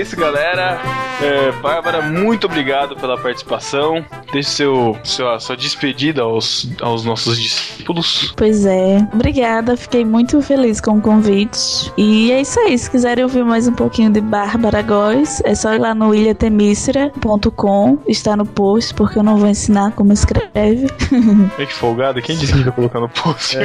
Isso, 0.00 0.16
galera. 0.16 0.97
É, 1.20 1.50
Bárbara, 1.60 2.02
muito 2.02 2.46
obrigado 2.46 2.94
pela 2.96 3.18
participação. 3.18 4.04
Deixe 4.32 4.50
seu, 4.50 4.96
sua 5.02 5.56
despedida 5.56 6.22
aos, 6.22 6.70
aos 6.80 7.04
nossos 7.04 7.38
discípulos. 7.40 8.32
Pois 8.36 8.64
é. 8.64 8.98
Obrigada, 9.12 9.76
fiquei 9.76 10.04
muito 10.04 10.40
feliz 10.40 10.80
com 10.80 10.98
o 10.98 11.00
convite. 11.00 11.92
E 11.96 12.30
é 12.30 12.40
isso 12.40 12.60
aí. 12.60 12.78
Se 12.78 12.88
quiserem 12.90 13.24
ouvir 13.24 13.44
mais 13.44 13.66
um 13.66 13.72
pouquinho 13.72 14.10
de 14.12 14.20
Bárbara 14.20 14.80
Góes, 14.82 15.42
é 15.44 15.54
só 15.54 15.74
ir 15.74 15.78
lá 15.78 15.92
no 15.94 16.14
ilhatemícera.com. 16.14 17.98
Está 18.06 18.36
no 18.36 18.46
post, 18.46 18.94
porque 18.94 19.18
eu 19.18 19.22
não 19.22 19.36
vou 19.38 19.48
ensinar 19.48 19.92
como 19.92 20.12
escreve. 20.12 20.86
É 21.58 21.66
que 21.66 21.74
folgado, 21.74 22.20
quem 22.22 22.36
disse 22.36 22.52
que 22.52 22.60
ia 22.60 22.70
colocar 22.70 23.00
no 23.00 23.08
post? 23.08 23.56
ai, 23.58 23.64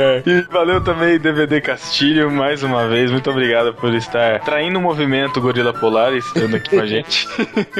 ai. 0.00 0.22
E 0.26 0.40
valeu 0.50 0.82
também, 0.82 1.18
DVD 1.18 1.60
Castilho, 1.60 2.30
mais 2.30 2.62
uma 2.62 2.88
vez. 2.88 3.10
Muito 3.10 3.27
obrigado 3.30 3.74
por 3.74 3.94
estar 3.94 4.40
traindo 4.40 4.78
o 4.78 4.82
movimento 4.82 5.40
Gorila 5.40 5.72
Polar 5.72 6.12
e 6.12 6.18
estando 6.18 6.56
aqui 6.56 6.70
com 6.70 6.80
a 6.82 6.86
gente. 6.86 7.28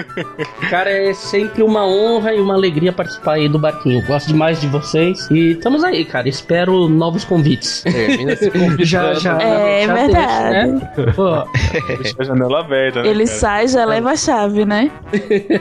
Cara, 0.70 0.90
é 0.90 1.12
sempre 1.14 1.62
uma 1.62 1.86
honra 1.86 2.34
e 2.34 2.40
uma 2.40 2.54
alegria 2.54 2.92
participar 2.92 3.34
aí 3.34 3.48
do 3.48 3.58
barquinho. 3.58 4.04
Gosto 4.06 4.28
demais 4.28 4.60
de 4.60 4.66
vocês. 4.68 5.28
E 5.30 5.52
estamos 5.52 5.82
aí, 5.84 6.04
cara. 6.04 6.28
Espero 6.28 6.88
novos 6.88 7.24
convites. 7.24 7.82
Termina 7.82 8.36
se. 8.36 8.50
Já, 8.84 9.14
já. 9.14 9.38
É 9.40 9.86
já 9.86 9.94
verdade. 9.94 10.12
deixa, 10.12 10.66
né? 10.66 11.12
Pô, 11.14 11.48
Deixa 11.96 12.16
a 12.18 12.24
janela 12.24 12.60
aberta, 12.60 13.02
né? 13.02 13.08
Ele 13.08 13.24
cara? 13.24 13.38
sai, 13.38 13.68
já 13.68 13.84
leva 13.84 14.10
a 14.12 14.16
chave, 14.16 14.64
né? 14.64 14.90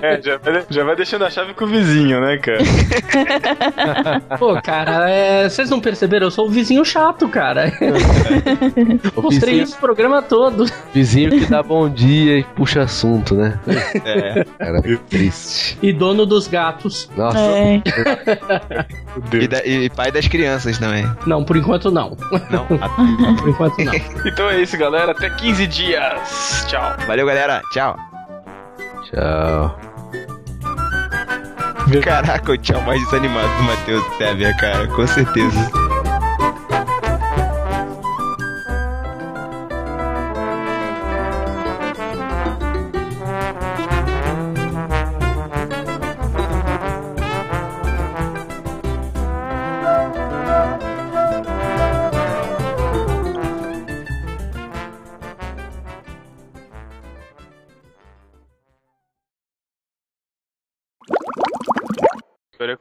É, 0.01 0.21
já, 0.21 0.37
vai, 0.37 0.63
já 0.69 0.83
vai 0.83 0.95
deixando 0.95 1.25
a 1.25 1.29
chave 1.29 1.53
com 1.53 1.65
o 1.65 1.67
vizinho, 1.67 2.21
né, 2.21 2.37
cara? 2.37 2.59
pô, 4.39 4.59
cara, 4.61 5.09
é, 5.09 5.49
vocês 5.49 5.69
não 5.69 5.79
perceberam? 5.79 6.27
Eu 6.27 6.31
sou 6.31 6.47
o 6.47 6.49
vizinho 6.49 6.83
chato, 6.85 7.27
cara. 7.27 7.71
Mostrei 9.15 9.61
isso 9.61 9.76
o 9.77 9.79
programa 9.79 10.21
todo. 10.21 10.65
vizinho 10.93 11.29
que 11.31 11.45
dá 11.45 11.61
bom 11.63 11.87
dia 11.89 12.39
e 12.39 12.43
puxa 12.43 12.81
assunto, 12.81 13.35
né? 13.35 13.59
É. 14.05 14.43
Cara, 14.57 14.81
triste. 15.09 15.77
E 15.81 15.93
dono 15.93 16.25
dos 16.25 16.47
gatos. 16.47 17.09
Nossa, 17.15 17.37
É. 17.39 17.81
E, 19.33 19.47
da- 19.47 19.65
e 19.65 19.89
pai 19.89 20.11
das 20.11 20.27
crianças 20.27 20.77
também. 20.77 21.09
Não, 21.25 21.43
por 21.43 21.55
enquanto 21.57 21.91
não. 21.91 22.17
Não? 22.49 22.65
Por 23.37 23.49
enquanto 23.49 23.77
não. 23.79 23.93
Então 24.25 24.49
é 24.49 24.61
isso, 24.61 24.77
galera. 24.77 25.11
Até 25.11 25.29
15 25.29 25.67
dias. 25.67 26.65
Tchau. 26.67 26.95
Valeu, 27.07 27.25
galera. 27.25 27.61
Tchau. 27.71 27.95
tchau. 29.05 29.79
Caraca, 32.03 32.51
o 32.51 32.57
tchau 32.57 32.81
mais 32.81 33.01
desanimado 33.05 33.47
do 33.57 33.63
Matheus 33.63 34.03
Tevia, 34.17 34.53
cara. 34.57 34.87
Com 34.87 35.07
certeza. 35.07 35.86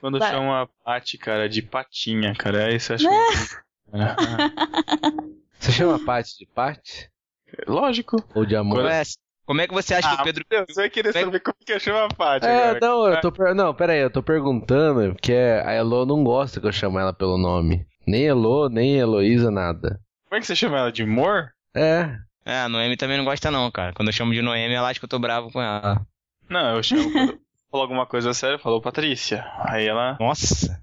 Quando 0.06 0.20
Vai. 0.20 0.30
chama 0.30 0.62
a 0.62 0.66
Paty, 0.84 1.18
cara, 1.18 1.48
de 1.48 1.62
patinha, 1.62 2.32
cara. 2.34 2.66
Aí 2.66 2.78
você 2.78 2.94
acha 2.94 3.08
que... 3.08 3.66
Você 5.58 5.72
chama 5.72 5.98
Paty 6.04 6.38
de 6.38 6.46
Paty? 6.46 7.10
Lógico. 7.66 8.22
Ou 8.34 8.44
de 8.46 8.54
amor? 8.54 8.76
Como 8.76 8.88
é, 8.88 9.02
como 9.46 9.60
é 9.62 9.66
que 9.66 9.74
você 9.74 9.94
acha 9.94 10.14
que 10.14 10.20
o 10.20 10.24
Pedro. 10.24 10.44
Deus, 10.48 10.66
você 10.68 10.80
vai 10.82 10.90
querer 10.90 11.12
saber 11.12 11.40
como 11.40 11.56
que 11.64 11.72
eu 11.72 11.80
chamo 11.80 11.98
a 11.98 12.08
Paty 12.08 12.46
É, 12.46 12.70
agora. 12.70 12.80
não, 12.80 13.08
eu 13.08 13.20
tô 13.20 13.32
per... 13.32 13.54
Não, 13.54 13.74
pera 13.74 13.92
aí, 13.94 14.00
eu 14.00 14.10
tô 14.10 14.22
perguntando, 14.22 15.12
porque 15.14 15.32
a 15.32 15.72
Elo 15.72 16.04
não 16.06 16.22
gosta 16.22 16.60
que 16.60 16.66
eu 16.66 16.72
chame 16.72 16.98
ela 16.98 17.12
pelo 17.12 17.36
nome. 17.38 17.84
Nem 18.06 18.26
Elo, 18.26 18.68
nem 18.68 18.96
Heloísa, 18.96 19.50
nada. 19.50 19.98
Como 20.28 20.36
é 20.36 20.40
que 20.40 20.46
você 20.46 20.54
chama 20.54 20.78
ela? 20.78 20.92
De 20.92 21.04
Mor? 21.04 21.50
É, 21.74 22.16
É, 22.44 22.60
a 22.60 22.68
Noemi 22.68 22.96
também 22.96 23.16
não 23.16 23.24
gosta, 23.24 23.50
não, 23.50 23.70
cara. 23.72 23.92
Quando 23.92 24.08
eu 24.08 24.14
chamo 24.14 24.32
de 24.34 24.42
Noemi, 24.42 24.74
ela 24.74 24.88
acha 24.88 25.00
que 25.00 25.04
eu 25.04 25.08
tô 25.08 25.18
bravo 25.18 25.50
com 25.50 25.60
ela. 25.60 26.06
Não, 26.48 26.76
eu 26.76 26.82
chamo 26.82 27.10
quando 27.76 27.80
eu 27.80 27.80
falo 27.80 27.80
alguma 27.82 28.06
coisa 28.06 28.32
séria, 28.34 28.58
falou 28.58 28.80
Patrícia. 28.80 29.44
Aí 29.58 29.86
ela... 29.86 30.16
Nossa. 30.20 30.82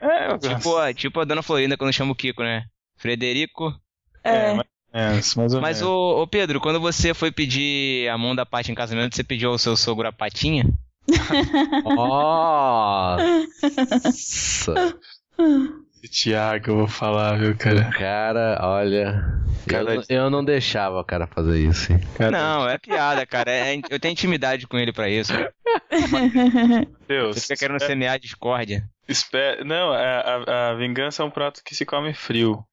É, 0.00 0.36
Tipo, 0.38 0.76
a- 0.76 0.92
tipo 0.92 1.20
a 1.20 1.24
Dona 1.24 1.42
Florinda 1.42 1.76
quando 1.76 1.92
chama 1.92 2.12
o 2.12 2.16
Kiko, 2.16 2.42
né? 2.42 2.66
Frederico. 2.96 3.72
É. 4.22 4.52
mais, 4.54 4.68
é, 4.92 5.10
mais 5.36 5.54
ou 5.54 5.60
Mas, 5.60 5.80
menos. 5.80 5.82
ô, 5.94 6.22
ô 6.22 6.26
Pedro, 6.26 6.60
quando 6.60 6.80
você 6.80 7.14
foi 7.14 7.30
pedir 7.32 8.08
a 8.10 8.18
mão 8.18 8.34
da 8.34 8.44
Paty 8.44 8.72
em 8.72 8.74
casamento, 8.74 9.14
você 9.16 9.24
pediu 9.24 9.50
ao 9.50 9.58
seu 9.58 9.76
sogro 9.76 10.06
a 10.08 10.12
patinha? 10.12 10.64
Nossa! 11.84 13.16
Tiago, 16.08 16.70
eu 16.70 16.76
vou 16.78 16.88
falar, 16.88 17.38
viu, 17.38 17.56
cara? 17.56 17.90
Cara, 17.90 18.58
olha. 18.62 19.24
Cara, 19.68 19.94
eu, 19.96 20.02
eu 20.08 20.30
não 20.30 20.44
deixava 20.44 20.98
o 21.00 21.04
cara 21.04 21.26
fazer 21.26 21.58
isso. 21.58 21.92
hein? 21.92 22.00
Cara, 22.16 22.30
Não, 22.30 22.68
é 22.68 22.78
piada, 22.78 23.24
cara. 23.26 23.50
É- 23.50 23.80
eu 23.90 23.98
tenho 23.98 24.12
intimidade 24.12 24.66
com 24.66 24.78
ele 24.78 24.92
pra 24.92 25.08
isso. 25.08 25.32
Deus. 27.08 27.36
Você 27.36 27.40
fica 27.42 27.56
querendo 27.56 27.80
semear 27.82 28.18
discórdia. 28.18 28.84
Espera, 29.08 29.64
não, 29.64 29.92
a, 29.92 30.00
a, 30.00 30.70
a 30.70 30.74
vingança 30.74 31.22
é 31.22 31.26
um 31.26 31.30
prato 31.30 31.62
que 31.64 31.74
se 31.74 31.84
come 31.84 32.12
frio. 32.12 32.64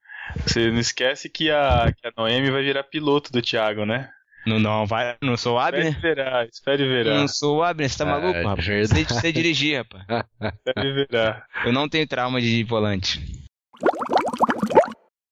Você 0.46 0.72
não 0.72 0.80
esquece 0.80 1.30
que 1.30 1.52
a, 1.52 1.92
que 1.96 2.08
a 2.08 2.12
Noemi 2.18 2.50
vai 2.50 2.64
virar 2.64 2.84
piloto 2.84 3.32
do 3.32 3.42
Thiago, 3.42 3.86
né? 3.86 4.10
Não, 4.46 4.60
não, 4.60 4.86
vai, 4.86 5.16
não 5.22 5.38
sou 5.38 5.56
o 5.58 5.60
Espere 5.62 5.88
Abner? 5.88 6.02
verá, 6.02 6.46
espere 6.46 6.84
Eu 6.84 6.90
verá. 6.90 7.14
não 7.18 7.28
sou 7.28 7.58
o 7.58 7.64
Abner, 7.64 7.90
você 7.90 7.98
tá 7.98 8.04
Ah, 8.04 8.20
maluco, 8.20 8.38
é 8.38 8.44
rapaz? 8.44 8.66
verdade. 8.68 9.06
Sei, 9.08 9.20
sei 9.22 9.32
dirigir, 9.32 9.78
rapaz. 9.78 10.26
Espere 10.66 10.94
verá. 10.94 11.46
Eu 11.66 11.72
não 11.72 11.88
tenho 11.88 12.06
trauma 12.08 12.42
de 12.42 12.64
volante. 12.64 13.22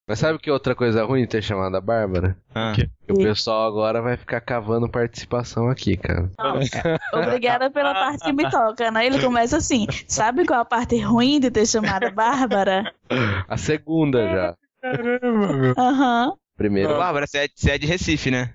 Mas 0.08 0.20
sabe 0.20 0.40
que 0.40 0.52
outra 0.52 0.76
coisa 0.76 1.06
ruim 1.06 1.22
de 1.22 1.28
ter 1.28 1.42
chamado 1.42 1.76
a 1.78 1.80
Bárbara? 1.82 2.36
Ah. 2.54 2.74
Que- 2.76 2.90
o 3.10 3.16
pessoal 3.18 3.66
agora 3.68 4.02
vai 4.02 4.18
ficar 4.18 4.42
cavando 4.42 4.90
participação 4.90 5.70
aqui, 5.70 5.96
cara. 5.96 6.30
Obrigada 7.14 7.70
pela 7.70 7.94
parte 7.94 8.24
que 8.26 8.34
me 8.34 8.50
toca, 8.50 8.92
né? 8.92 9.06
Ele 9.06 9.20
começa 9.22 9.58
assim. 9.58 9.86
Sabe 10.08 10.46
qual 10.46 10.62
a 10.62 10.66
parte 10.66 11.00
ruim 11.00 11.40
de 11.40 11.50
ter 11.52 11.66
chamado 11.66 12.06
a 12.06 12.12
Bárbara? 12.12 12.94
A 13.48 13.58
segunda 13.58 14.28
já. 14.30 14.56
Caramba, 14.82 15.54
meu. 15.54 15.74
Aham. 15.78 16.34
Primeiro. 16.58 16.98
Bárbara, 16.98 17.26
você 17.28 17.38
é, 17.40 17.48
você 17.54 17.72
é 17.72 17.78
de 17.78 17.86
Recife, 17.86 18.32
né? 18.32 18.54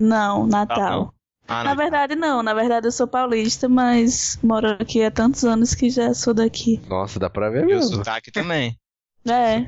Não, 0.00 0.46
Natal. 0.46 1.14
Ah, 1.46 1.64
Na 1.64 1.74
verdade, 1.74 2.14
não. 2.14 2.42
Na 2.42 2.52
verdade, 2.52 2.86
eu 2.86 2.92
sou 2.92 3.06
paulista, 3.06 3.68
mas 3.68 4.38
moro 4.42 4.68
aqui 4.78 5.02
há 5.02 5.10
tantos 5.10 5.44
anos 5.44 5.74
que 5.74 5.88
já 5.88 6.12
sou 6.12 6.34
daqui. 6.34 6.80
Nossa, 6.88 7.18
dá 7.18 7.30
pra 7.30 7.48
ver 7.48 7.62
E 7.62 7.64
o 7.64 7.66
mesmo. 7.66 7.96
sotaque 7.96 8.30
também. 8.30 8.76
É. 9.28 9.66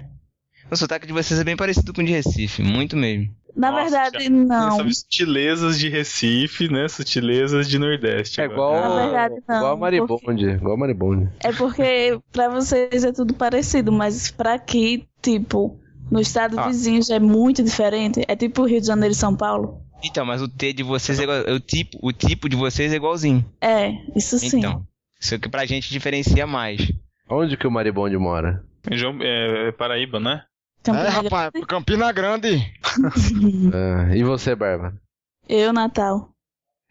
O 0.71 0.77
sotaque 0.77 1.07
de 1.07 1.13
vocês 1.13 1.39
é 1.39 1.45
bem 1.45 1.57
parecido 1.57 1.93
com 1.93 2.01
o 2.01 2.05
de 2.05 2.13
Recife, 2.13 2.63
muito 2.63 2.97
mesmo. 2.97 3.35
Na 3.55 3.71
Nossa, 3.73 3.83
verdade, 3.83 4.25
já- 4.25 4.31
não. 4.31 4.77
Sabe, 4.79 4.95
sutilezas 4.95 5.79
de 5.79 5.89
Recife, 5.89 6.73
né? 6.73 6.87
Sutilezas 6.89 7.69
de 7.69 7.79
Nordeste. 7.79 8.41
É 8.41 8.45
agora. 8.45 8.79
igual, 8.79 8.95
Na 8.95 9.03
verdade, 9.05 9.35
não, 9.49 9.57
igual 9.57 9.73
a 9.73 9.77
Maribonde. 9.77 10.49
Igual 10.51 10.75
a 10.75 10.79
Maribonde. 10.79 11.29
É 11.41 11.53
porque 11.53 12.19
pra 12.33 12.49
vocês 12.49 13.05
é 13.05 13.13
tudo 13.13 13.35
parecido, 13.35 13.91
mas 13.91 14.31
pra 14.31 14.55
aqui, 14.55 15.07
tipo, 15.21 15.79
no 16.11 16.21
estado 16.21 16.59
Ah. 16.59 16.69
vizinho 16.69 17.03
já 17.03 17.17
é 17.17 17.21
muito 17.21 17.63
diferente. 17.63 18.23
É 18.29 18.37
tipo 18.37 18.65
Rio 18.65 18.81
de 18.81 18.87
Janeiro 18.87 19.13
e 19.13 19.17
São 19.17 19.35
Paulo. 19.37 19.83
Então, 20.03 20.25
mas 20.25 20.41
o 20.43 20.49
T 20.49 20.73
de 20.73 20.83
vocês 20.83 21.19
é 21.19 21.23
igual. 21.23 21.39
O 21.55 21.61
tipo, 21.61 21.99
o 22.03 22.13
tipo 22.13 22.49
de 22.49 22.57
vocês 22.57 22.93
é 22.93 22.97
igualzinho. 22.97 23.45
É, 23.61 23.91
isso 24.17 24.39
sim. 24.39 24.59
Então. 24.59 24.87
Isso 25.21 25.39
que 25.39 25.49
pra 25.49 25.67
gente 25.67 25.91
diferencia 25.91 26.47
mais. 26.47 26.91
Onde 27.29 27.57
que 27.57 27.67
o 27.67 27.71
Maribonde 27.71 28.17
mora? 28.17 28.65
João, 28.91 29.19
é, 29.21 29.71
Paraíba, 29.73 30.19
né? 30.19 30.43
Campina 30.83 31.07
é, 31.07 31.11
rapaz, 31.11 31.51
Campina 31.69 32.11
Grande. 32.13 32.73
Ah, 33.75 34.17
e 34.17 34.25
você, 34.25 34.55
Bárbara? 34.55 34.95
Eu, 35.49 35.73
Natal. 35.73 36.31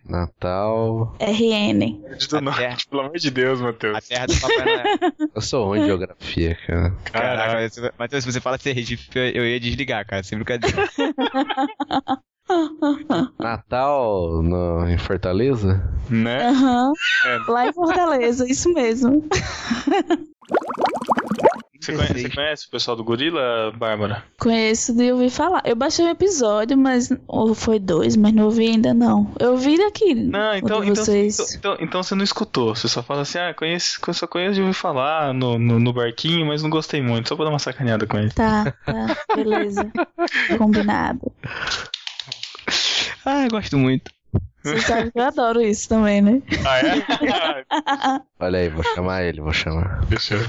Natal. 0.06 1.16
RN. 1.20 2.00
Do 2.30 2.38
A 2.38 2.42
norte, 2.42 2.58
terra- 2.60 2.78
pelo 2.90 3.02
amor 3.02 3.18
de 3.18 3.32
Deus, 3.32 3.60
A 3.60 3.64
Matheus. 3.64 4.08
terra 4.08 4.26
do 4.28 4.40
Papai 4.40 4.66
Noel. 4.66 4.84
Eu 5.36 5.42
sou 5.42 5.66
ruim 5.66 5.82
de 5.82 5.86
geografia, 5.88 6.56
cara. 6.68 6.92
Caraca, 7.04 7.94
Matheus, 7.98 8.24
se 8.24 8.32
você 8.32 8.40
fala 8.40 8.58
ser 8.58 8.74
Recife, 8.74 9.10
eu, 9.14 9.24
eu 9.24 9.46
ia 9.48 9.60
desligar, 9.60 10.06
cara, 10.06 10.24
sem 10.24 10.38
brincadeira. 10.38 10.88
Natal 13.40 14.42
no, 14.42 14.88
em 14.88 14.98
Fortaleza? 14.98 15.82
Né? 16.10 16.48
Aham. 16.48 16.94
É. 17.26 17.40
Lá 17.48 17.68
em 17.68 17.74
Fortaleza, 17.74 18.50
isso 18.50 18.74
mesmo. 18.74 19.24
Você 21.80 21.94
conhece, 21.94 22.22
você 22.22 22.30
conhece 22.30 22.68
o 22.68 22.70
pessoal 22.72 22.98
do 22.98 23.04
Gorila, 23.04 23.72
Bárbara? 23.72 24.24
Conheço 24.40 24.94
de 24.94 25.12
ouvir 25.12 25.30
falar. 25.30 25.62
Eu 25.66 25.76
baixei 25.76 26.06
um 26.06 26.10
episódio, 26.10 26.78
mas. 26.78 27.10
Ou 27.26 27.56
foi 27.56 27.80
dois, 27.80 28.18
mas 28.18 28.34
não 28.34 28.46
ouvi 28.46 28.68
ainda 28.68 28.94
não. 28.94 29.32
Eu 29.40 29.52
ouvi 29.52 29.78
daqui. 29.78 30.14
Não, 30.14 30.56
então, 30.56 30.84
então, 30.84 30.96
vocês. 30.96 31.40
então, 31.40 31.74
então, 31.74 31.78
então 31.80 32.04
você 32.04 32.16
não 32.16 32.24
escutou. 32.24 32.76
Você 32.76 32.88
só 32.88 33.02
fala 33.02 33.22
assim, 33.22 33.38
ah, 33.38 33.54
conheço, 33.54 34.00
eu 34.06 34.14
só 34.14 34.28
conheço 34.28 34.56
de 34.56 34.62
ouvir 34.62 34.74
falar 34.74 35.34
no, 35.34 35.58
no, 35.58 35.80
no 35.80 35.94
barquinho, 35.94 36.46
mas 36.46 36.62
não 36.62 36.70
gostei 36.70 37.02
muito. 37.02 37.30
Só 37.30 37.36
pra 37.36 37.46
dar 37.46 37.52
uma 37.52 37.60
sacaneada 37.60 38.06
com 38.06 38.18
ele. 38.18 38.32
Tá, 38.32 38.74
tá, 38.86 39.18
beleza. 39.36 39.90
Combinado. 40.58 41.32
Ah, 43.30 43.44
eu 43.46 43.50
gosto 43.50 43.78
muito. 43.78 44.12
Você 44.64 44.82
sabe 44.82 45.12
que 45.12 45.20
eu 45.20 45.24
adoro 45.24 45.62
isso 45.62 45.88
também, 45.88 46.22
né? 46.22 46.42
Ah, 46.68 46.80
é? 46.80 48.22
Olha 48.46 48.60
aí, 48.60 48.70
vou 48.70 48.84
chamar 48.84 49.24
ele, 49.24 49.42
vou 49.42 49.54
chamar. 49.54 50.06
Deixa 50.06 50.36
eu... 50.36 50.42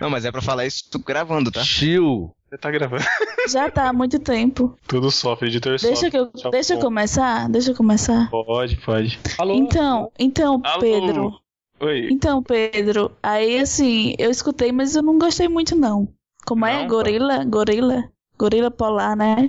Não, 0.00 0.10
mas 0.10 0.24
é 0.24 0.30
pra 0.30 0.42
falar 0.42 0.66
isso 0.66 0.90
tô 0.90 0.98
gravando, 0.98 1.50
tá? 1.50 1.62
Tio! 1.62 2.30
Você 2.48 2.58
tá 2.58 2.70
gravando. 2.70 3.04
Já 3.48 3.70
tá 3.70 3.88
há 3.88 3.92
muito 3.92 4.18
tempo. 4.18 4.78
Tudo 4.86 5.10
sofre, 5.10 5.48
editor 5.48 5.72
Deixa 5.80 5.94
sofre. 5.94 6.10
que 6.10 6.18
eu, 6.18 6.26
Tchau, 6.32 6.50
deixa 6.50 6.74
eu 6.74 6.78
começar, 6.78 7.48
deixa 7.48 7.70
eu 7.70 7.74
começar. 7.74 8.30
Pode, 8.30 8.76
pode. 8.76 9.18
Alô? 9.38 9.54
Então, 9.54 10.12
então, 10.18 10.60
Alô? 10.64 10.80
Pedro. 10.80 11.40
Oi. 11.80 12.08
Então, 12.10 12.42
Pedro, 12.42 13.10
aí 13.22 13.58
assim, 13.58 14.14
eu 14.18 14.30
escutei, 14.30 14.72
mas 14.72 14.94
eu 14.94 15.02
não 15.02 15.18
gostei 15.18 15.48
muito 15.48 15.74
não. 15.74 16.08
Como 16.46 16.64
é? 16.64 16.82
Não, 16.82 16.88
Gorila? 16.88 17.44
Gorila? 17.44 18.04
Gorila 18.38 18.70
polar, 18.70 19.16
né? 19.16 19.48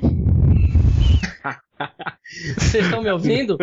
Vocês 2.57 2.85
estão 2.85 3.01
me 3.01 3.11
ouvindo? 3.11 3.57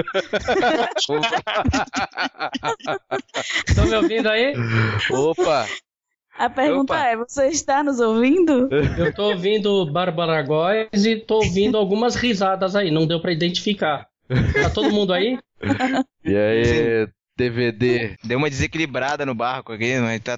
Estão 3.68 3.86
me 3.86 3.96
ouvindo 3.96 4.28
aí? 4.28 4.54
Opa! 5.10 5.66
A 6.36 6.50
pergunta 6.50 6.94
Opa. 6.94 7.06
é, 7.06 7.16
você 7.16 7.46
está 7.46 7.82
nos 7.82 8.00
ouvindo? 8.00 8.68
Eu 8.98 9.14
tô 9.14 9.30
ouvindo 9.30 9.86
Bárbara 9.86 10.42
Góes 10.42 11.06
e 11.06 11.16
tô 11.16 11.36
ouvindo 11.36 11.78
algumas 11.78 12.16
risadas 12.16 12.74
aí, 12.74 12.90
não 12.90 13.06
deu 13.06 13.20
pra 13.20 13.32
identificar. 13.32 14.08
Tá 14.60 14.70
todo 14.70 14.90
mundo 14.90 15.12
aí? 15.12 15.38
E 16.24 16.36
aí, 16.36 17.08
DVD? 17.36 18.16
Deu 18.24 18.38
uma 18.38 18.50
desequilibrada 18.50 19.24
no 19.24 19.34
barco 19.34 19.72
aqui, 19.72 19.96
mas 19.98 20.20
tá. 20.22 20.36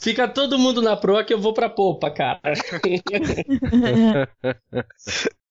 Fica 0.00 0.26
todo 0.26 0.58
mundo 0.58 0.82
na 0.82 0.96
proa 0.96 1.22
que 1.22 1.34
eu 1.34 1.40
vou 1.40 1.54
pra 1.54 1.68
popa, 1.68 2.10
cara. 2.10 2.40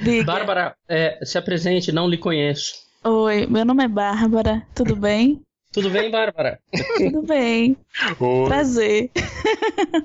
Diga. 0.00 0.24
Bárbara, 0.24 0.74
é, 0.88 1.18
se 1.24 1.38
apresente, 1.38 1.92
não 1.92 2.08
lhe 2.08 2.18
conheço. 2.18 2.74
Oi, 3.04 3.46
meu 3.46 3.64
nome 3.64 3.84
é 3.84 3.88
Bárbara, 3.88 4.66
tudo 4.74 4.96
bem? 4.96 5.40
Tudo 5.72 5.90
bem, 5.90 6.10
Bárbara? 6.10 6.58
Tudo 6.98 7.22
bem, 7.22 7.76
Oi. 8.20 8.48
prazer. 8.48 9.10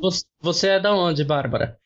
Você- 0.01 0.25
Você 0.41 0.67
é 0.69 0.79
da 0.79 0.93
onde, 0.95 1.23
Bárbara? 1.23 1.77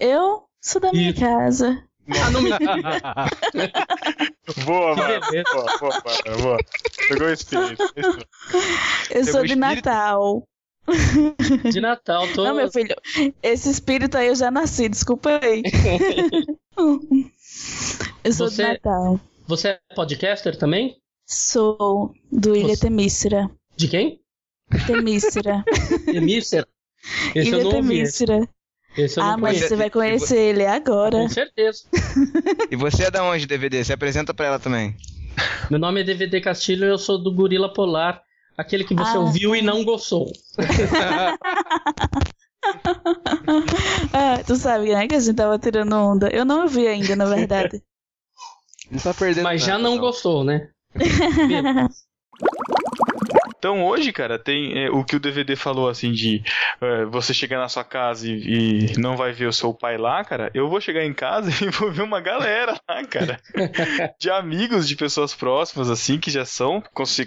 Eu 0.00 0.44
sou 0.60 0.80
da 0.80 0.90
minha 0.92 1.14
casa. 1.14 1.82
Ah, 2.10 2.30
não 2.30 2.40
me... 2.42 2.50
Boa, 4.64 4.96
mano. 4.96 5.20
Boa, 5.52 5.78
boa, 5.78 6.00
Bárbara, 6.02 6.36
boa. 6.42 6.58
Pegou 7.08 7.28
o 7.28 7.32
espírito. 7.32 7.82
Eu 9.10 9.24
sou 9.24 9.42
Pegou 9.42 9.46
de 9.46 9.52
espírito? 9.52 9.58
Natal. 9.58 10.42
De 11.72 11.80
Natal, 11.80 12.26
tô... 12.34 12.44
Não, 12.44 12.54
meu 12.54 12.70
filho, 12.70 12.94
esse 13.42 13.70
espírito 13.70 14.16
aí 14.16 14.28
eu 14.28 14.34
já 14.34 14.50
nasci, 14.50 14.88
desculpa 14.88 15.40
aí. 15.42 15.62
eu 18.24 18.32
sou 18.32 18.48
Você- 18.48 18.62
de 18.62 18.68
Natal. 18.68 19.20
Você 19.46 19.68
é 19.68 19.80
podcaster 19.94 20.56
também? 20.56 20.96
Sou 21.26 22.12
do 22.30 22.54
Ilha 22.56 22.74
Você- 22.74 22.82
Temícera. 22.82 23.50
De 23.76 23.88
quem? 23.88 24.20
Temícera. 24.86 25.64
Emícer? 26.08 26.66
Esse 27.34 27.50
eu 27.50 27.60
Ilha. 27.60 27.70
Temícera. 27.70 28.48
Esse 28.96 29.18
eu 29.18 29.24
não 29.24 29.30
Ah, 29.32 29.36
mas 29.36 29.58
você 29.60 29.76
vai 29.76 29.88
conhecer 29.90 30.38
ele 30.38 30.66
agora. 30.66 31.18
Com 31.18 31.28
certeza. 31.28 31.84
E 32.70 32.76
você 32.76 33.04
é 33.04 33.10
da 33.10 33.24
onde, 33.24 33.46
DVD? 33.46 33.84
Se 33.84 33.92
apresenta 33.92 34.34
pra 34.34 34.46
ela 34.46 34.58
também. 34.58 34.96
Meu 35.70 35.78
nome 35.78 36.00
é 36.00 36.04
DVD 36.04 36.40
Castilho 36.40 36.84
e 36.86 36.90
eu 36.90 36.98
sou 36.98 37.22
do 37.22 37.32
Gorila 37.32 37.72
Polar, 37.72 38.20
aquele 38.58 38.82
que 38.84 38.94
você 38.94 39.16
Ah. 39.16 39.20
ouviu 39.20 39.54
e 39.54 39.62
não 39.62 39.84
gostou. 39.84 40.30
Ah, 44.12 44.42
tu 44.44 44.56
sabe, 44.56 44.92
né, 44.92 45.06
que 45.06 45.14
a 45.14 45.20
gente 45.20 45.36
tava 45.36 45.58
tirando 45.58 45.94
onda. 45.94 46.28
Eu 46.28 46.44
não 46.44 46.62
ouvi 46.62 46.86
ainda, 46.88 47.14
na 47.14 47.24
verdade. 47.24 47.80
Não 48.90 48.98
tá 48.98 49.14
perdendo 49.14 49.44
Mas 49.44 49.62
já 49.62 49.78
nada, 49.78 49.84
não 49.84 49.96
gostou, 49.98 50.42
né? 50.44 50.70
Então 53.58 53.84
hoje, 53.84 54.12
cara, 54.12 54.38
tem 54.38 54.84
é, 54.84 54.90
o 54.90 55.04
que 55.04 55.16
o 55.16 55.20
DVD 55.20 55.56
falou 55.56 55.88
assim 55.88 56.12
de 56.12 56.42
é, 56.80 57.04
você 57.06 57.34
chegar 57.34 57.58
na 57.58 57.68
sua 57.68 57.82
casa 57.82 58.28
e, 58.28 58.92
e 58.92 58.98
não 58.98 59.16
vai 59.16 59.32
ver 59.32 59.46
o 59.46 59.52
seu 59.52 59.74
pai 59.74 59.98
lá, 59.98 60.24
cara. 60.24 60.50
Eu 60.54 60.68
vou 60.68 60.80
chegar 60.80 61.04
em 61.04 61.12
casa 61.12 61.50
e 61.64 61.68
vou 61.70 61.90
ver 61.90 62.02
uma 62.02 62.20
galera 62.20 62.78
lá, 62.88 63.04
cara, 63.04 63.40
de 64.18 64.30
amigos, 64.30 64.86
de 64.86 64.94
pessoas 64.94 65.34
próximas 65.34 65.90
assim 65.90 66.18
que 66.18 66.30
já 66.30 66.44
são 66.44 66.82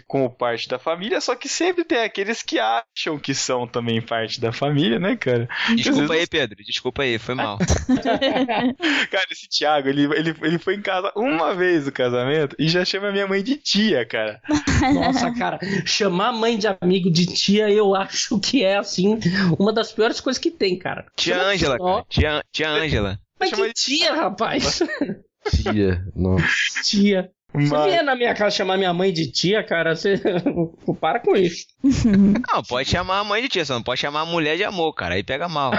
como 0.07 0.29
parte 0.29 0.69
da 0.69 0.79
família, 0.79 1.19
só 1.19 1.35
que 1.35 1.49
sempre 1.49 1.83
tem 1.83 2.03
aqueles 2.03 2.41
que 2.41 2.59
acham 2.59 3.19
que 3.19 3.33
são 3.33 3.67
também 3.67 4.01
parte 4.01 4.39
da 4.39 4.51
família, 4.51 4.99
né, 4.99 5.15
cara? 5.15 5.49
Desculpa 5.75 6.13
aí, 6.13 6.27
Pedro. 6.27 6.63
Desculpa 6.63 7.03
aí, 7.03 7.19
foi 7.19 7.35
mal. 7.35 7.57
Cara, 9.11 9.25
esse 9.31 9.47
Thiago, 9.49 9.89
ele, 9.89 10.03
ele, 10.03 10.35
ele 10.41 10.59
foi 10.59 10.75
em 10.75 10.81
casa 10.81 11.11
uma 11.15 11.53
vez 11.53 11.85
no 11.85 11.91
casamento 11.91 12.55
e 12.57 12.67
já 12.67 12.85
chama 12.85 13.11
minha 13.11 13.27
mãe 13.27 13.43
de 13.43 13.55
tia, 13.57 14.05
cara. 14.05 14.41
Nossa, 14.93 15.31
cara, 15.33 15.59
chamar 15.85 16.20
a 16.21 16.31
mãe 16.31 16.57
de 16.57 16.67
amigo 16.81 17.09
de 17.11 17.25
tia, 17.27 17.69
eu 17.69 17.93
acho 17.95 18.39
que 18.39 18.63
é, 18.63 18.77
assim, 18.77 19.19
uma 19.59 19.71
das 19.73 19.91
piores 19.91 20.19
coisas 20.19 20.41
que 20.41 20.51
tem, 20.51 20.77
cara. 20.77 21.05
Tia 21.15 21.35
Chama 21.35 21.49
Ângela, 21.49 21.77
só- 21.77 21.93
cara. 21.93 22.05
Tia, 22.09 22.43
tia 22.51 22.69
Ângela. 22.69 23.19
Mas 23.39 23.49
Chama 23.49 23.67
que 23.67 23.73
tia, 23.73 24.13
rapaz? 24.15 24.79
Tia, 25.63 26.05
nossa. 26.15 26.45
tia. 26.83 27.31
Você 27.53 27.67
Mas- 27.67 27.85
vier 27.85 28.03
na 28.03 28.15
minha 28.15 28.33
casa 28.33 28.55
chamar 28.55 28.77
minha 28.77 28.93
mãe 28.93 29.11
de 29.11 29.29
tia, 29.31 29.61
cara, 29.63 29.95
você. 29.95 30.21
Para 31.01 31.19
com 31.19 31.35
isso. 31.35 31.65
Não, 31.83 32.63
pode 32.63 32.87
chamar 32.87 33.19
a 33.19 33.23
mãe 33.23 33.41
de 33.41 33.49
tia, 33.49 33.65
só 33.65 33.73
não 33.73 33.83
pode 33.83 33.99
chamar 33.99 34.21
a 34.21 34.25
mulher 34.25 34.55
de 34.55 34.63
amor, 34.63 34.93
cara. 34.93 35.15
Aí 35.15 35.23
pega 35.23 35.49
mal. 35.49 35.71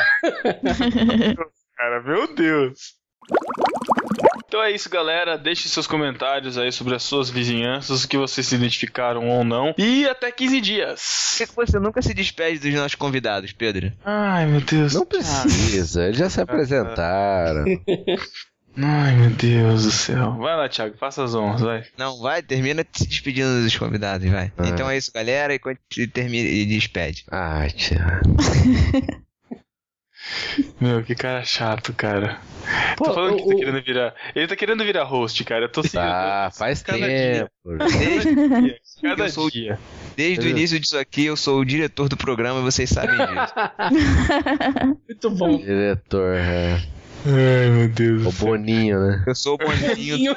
Cara, 1.77 2.03
meu 2.03 2.35
Deus. 2.35 2.95
Então 4.53 4.63
é 4.63 4.71
isso, 4.71 4.91
galera. 4.91 5.39
Deixe 5.39 5.67
seus 5.67 5.87
comentários 5.87 6.59
aí 6.59 6.71
sobre 6.71 6.95
as 6.95 7.03
suas 7.03 7.31
vizinhanças, 7.31 8.05
o 8.05 8.09
que 8.09 8.19
vocês 8.19 8.47
se 8.47 8.55
identificaram 8.55 9.27
ou 9.31 9.43
não. 9.43 9.75
E 9.79 10.07
até 10.07 10.31
15 10.31 10.57
Por 10.57 10.63
dias. 10.63 11.35
que 11.39 11.47
que 11.47 11.57
você 11.57 11.79
nunca 11.79 12.03
se 12.03 12.13
despede 12.13 12.59
dos 12.59 12.75
nossos 12.75 12.95
convidados, 12.95 13.51
Pedro? 13.53 13.91
Ai, 14.05 14.45
meu 14.45 14.61
Deus. 14.61 14.93
Não 14.93 15.07
precisa, 15.07 16.05
eles 16.05 16.19
já 16.19 16.29
se 16.29 16.39
apresentaram. 16.39 17.65
Ai, 18.77 19.17
meu 19.17 19.31
Deus 19.31 19.85
do 19.85 19.91
céu. 19.91 20.33
Vai 20.33 20.55
lá, 20.55 20.69
Thiago, 20.69 20.99
faça 20.99 21.25
as 21.25 21.35
honras, 21.35 21.63
vai. 21.63 21.85
Não, 21.97 22.21
vai, 22.21 22.43
termina 22.43 22.85
se 22.93 23.07
despedindo 23.07 23.63
dos 23.63 23.79
convidados, 23.79 24.31
vai. 24.31 24.53
Ah. 24.59 24.69
Então 24.69 24.91
é 24.91 24.99
isso, 24.99 25.11
galera, 25.15 25.55
e, 25.55 26.07
termina 26.07 26.47
e 26.47 26.67
despede. 26.67 27.25
Ai, 27.31 27.71
tia. 27.71 28.21
Meu, 30.81 31.03
que 31.03 31.15
cara 31.15 31.45
chato, 31.45 31.93
cara. 31.93 32.39
Pô, 32.97 33.05
Tô 33.07 33.15
falando 33.15 33.37
que 33.37 33.43
o- 33.43 33.49
tá 33.49 33.55
o- 33.55 33.59
querendo 33.59 33.83
virar. 33.83 34.15
Ele 34.35 34.47
tá 34.47 34.55
querendo 34.57 34.85
virar 34.85 35.05
host, 35.05 35.43
cara. 35.45 35.65
Eu 35.65 35.69
tô 35.69 35.83
seguindo. 35.83 36.01
Tá, 36.01 36.51
faz 36.57 36.83
Cada 36.83 36.99
tempo. 36.99 37.51
dia. 37.89 38.79
Cada 39.03 39.25
Eu 39.27 39.31
sou- 39.31 39.51
dia. 39.51 39.79
Desde 40.17 40.47
o 40.47 40.49
É. 40.49 40.51
início 40.51 40.79
disso 40.79 40.97
aqui, 40.99 41.25
eu 41.27 41.37
sou 41.37 41.61
o 41.61 41.65
diretor 41.65 42.09
do 42.09 42.17
programa 42.17 42.61
e 42.61 42.63
vocês 42.63 42.89
sabem 42.91 43.17
disso. 43.17 43.55
Muito 45.09 45.31
bom. 45.31 45.57
Diretor, 45.59 46.35
é. 46.37 46.83
Ai, 47.25 47.69
meu 47.71 47.89
Deus. 47.89 48.27
O 48.27 48.33
Boninho, 48.45 49.01
né? 49.01 49.25
Eu 49.27 49.35
sou 49.35 49.55
o 49.55 49.59
Boninho. 49.59 50.37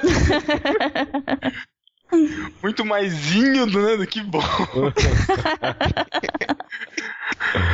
Muito 2.62 2.86
maisinho, 2.86 3.66
né? 3.66 4.06
Que 4.06 4.22
bom. 4.22 4.42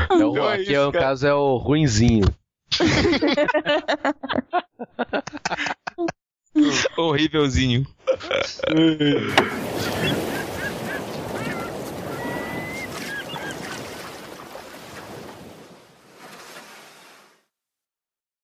O- 0.10 0.16
Então 0.16 0.49
é 0.49 0.53
aqui 0.56 0.64
isso, 0.64 0.74
é, 0.74 0.86
o 0.88 0.91
cara. 0.91 1.06
caso 1.06 1.28
é 1.28 1.34
o 1.34 1.58
ruinzinho. 1.58 2.26
Horrívelzinho. 6.98 7.86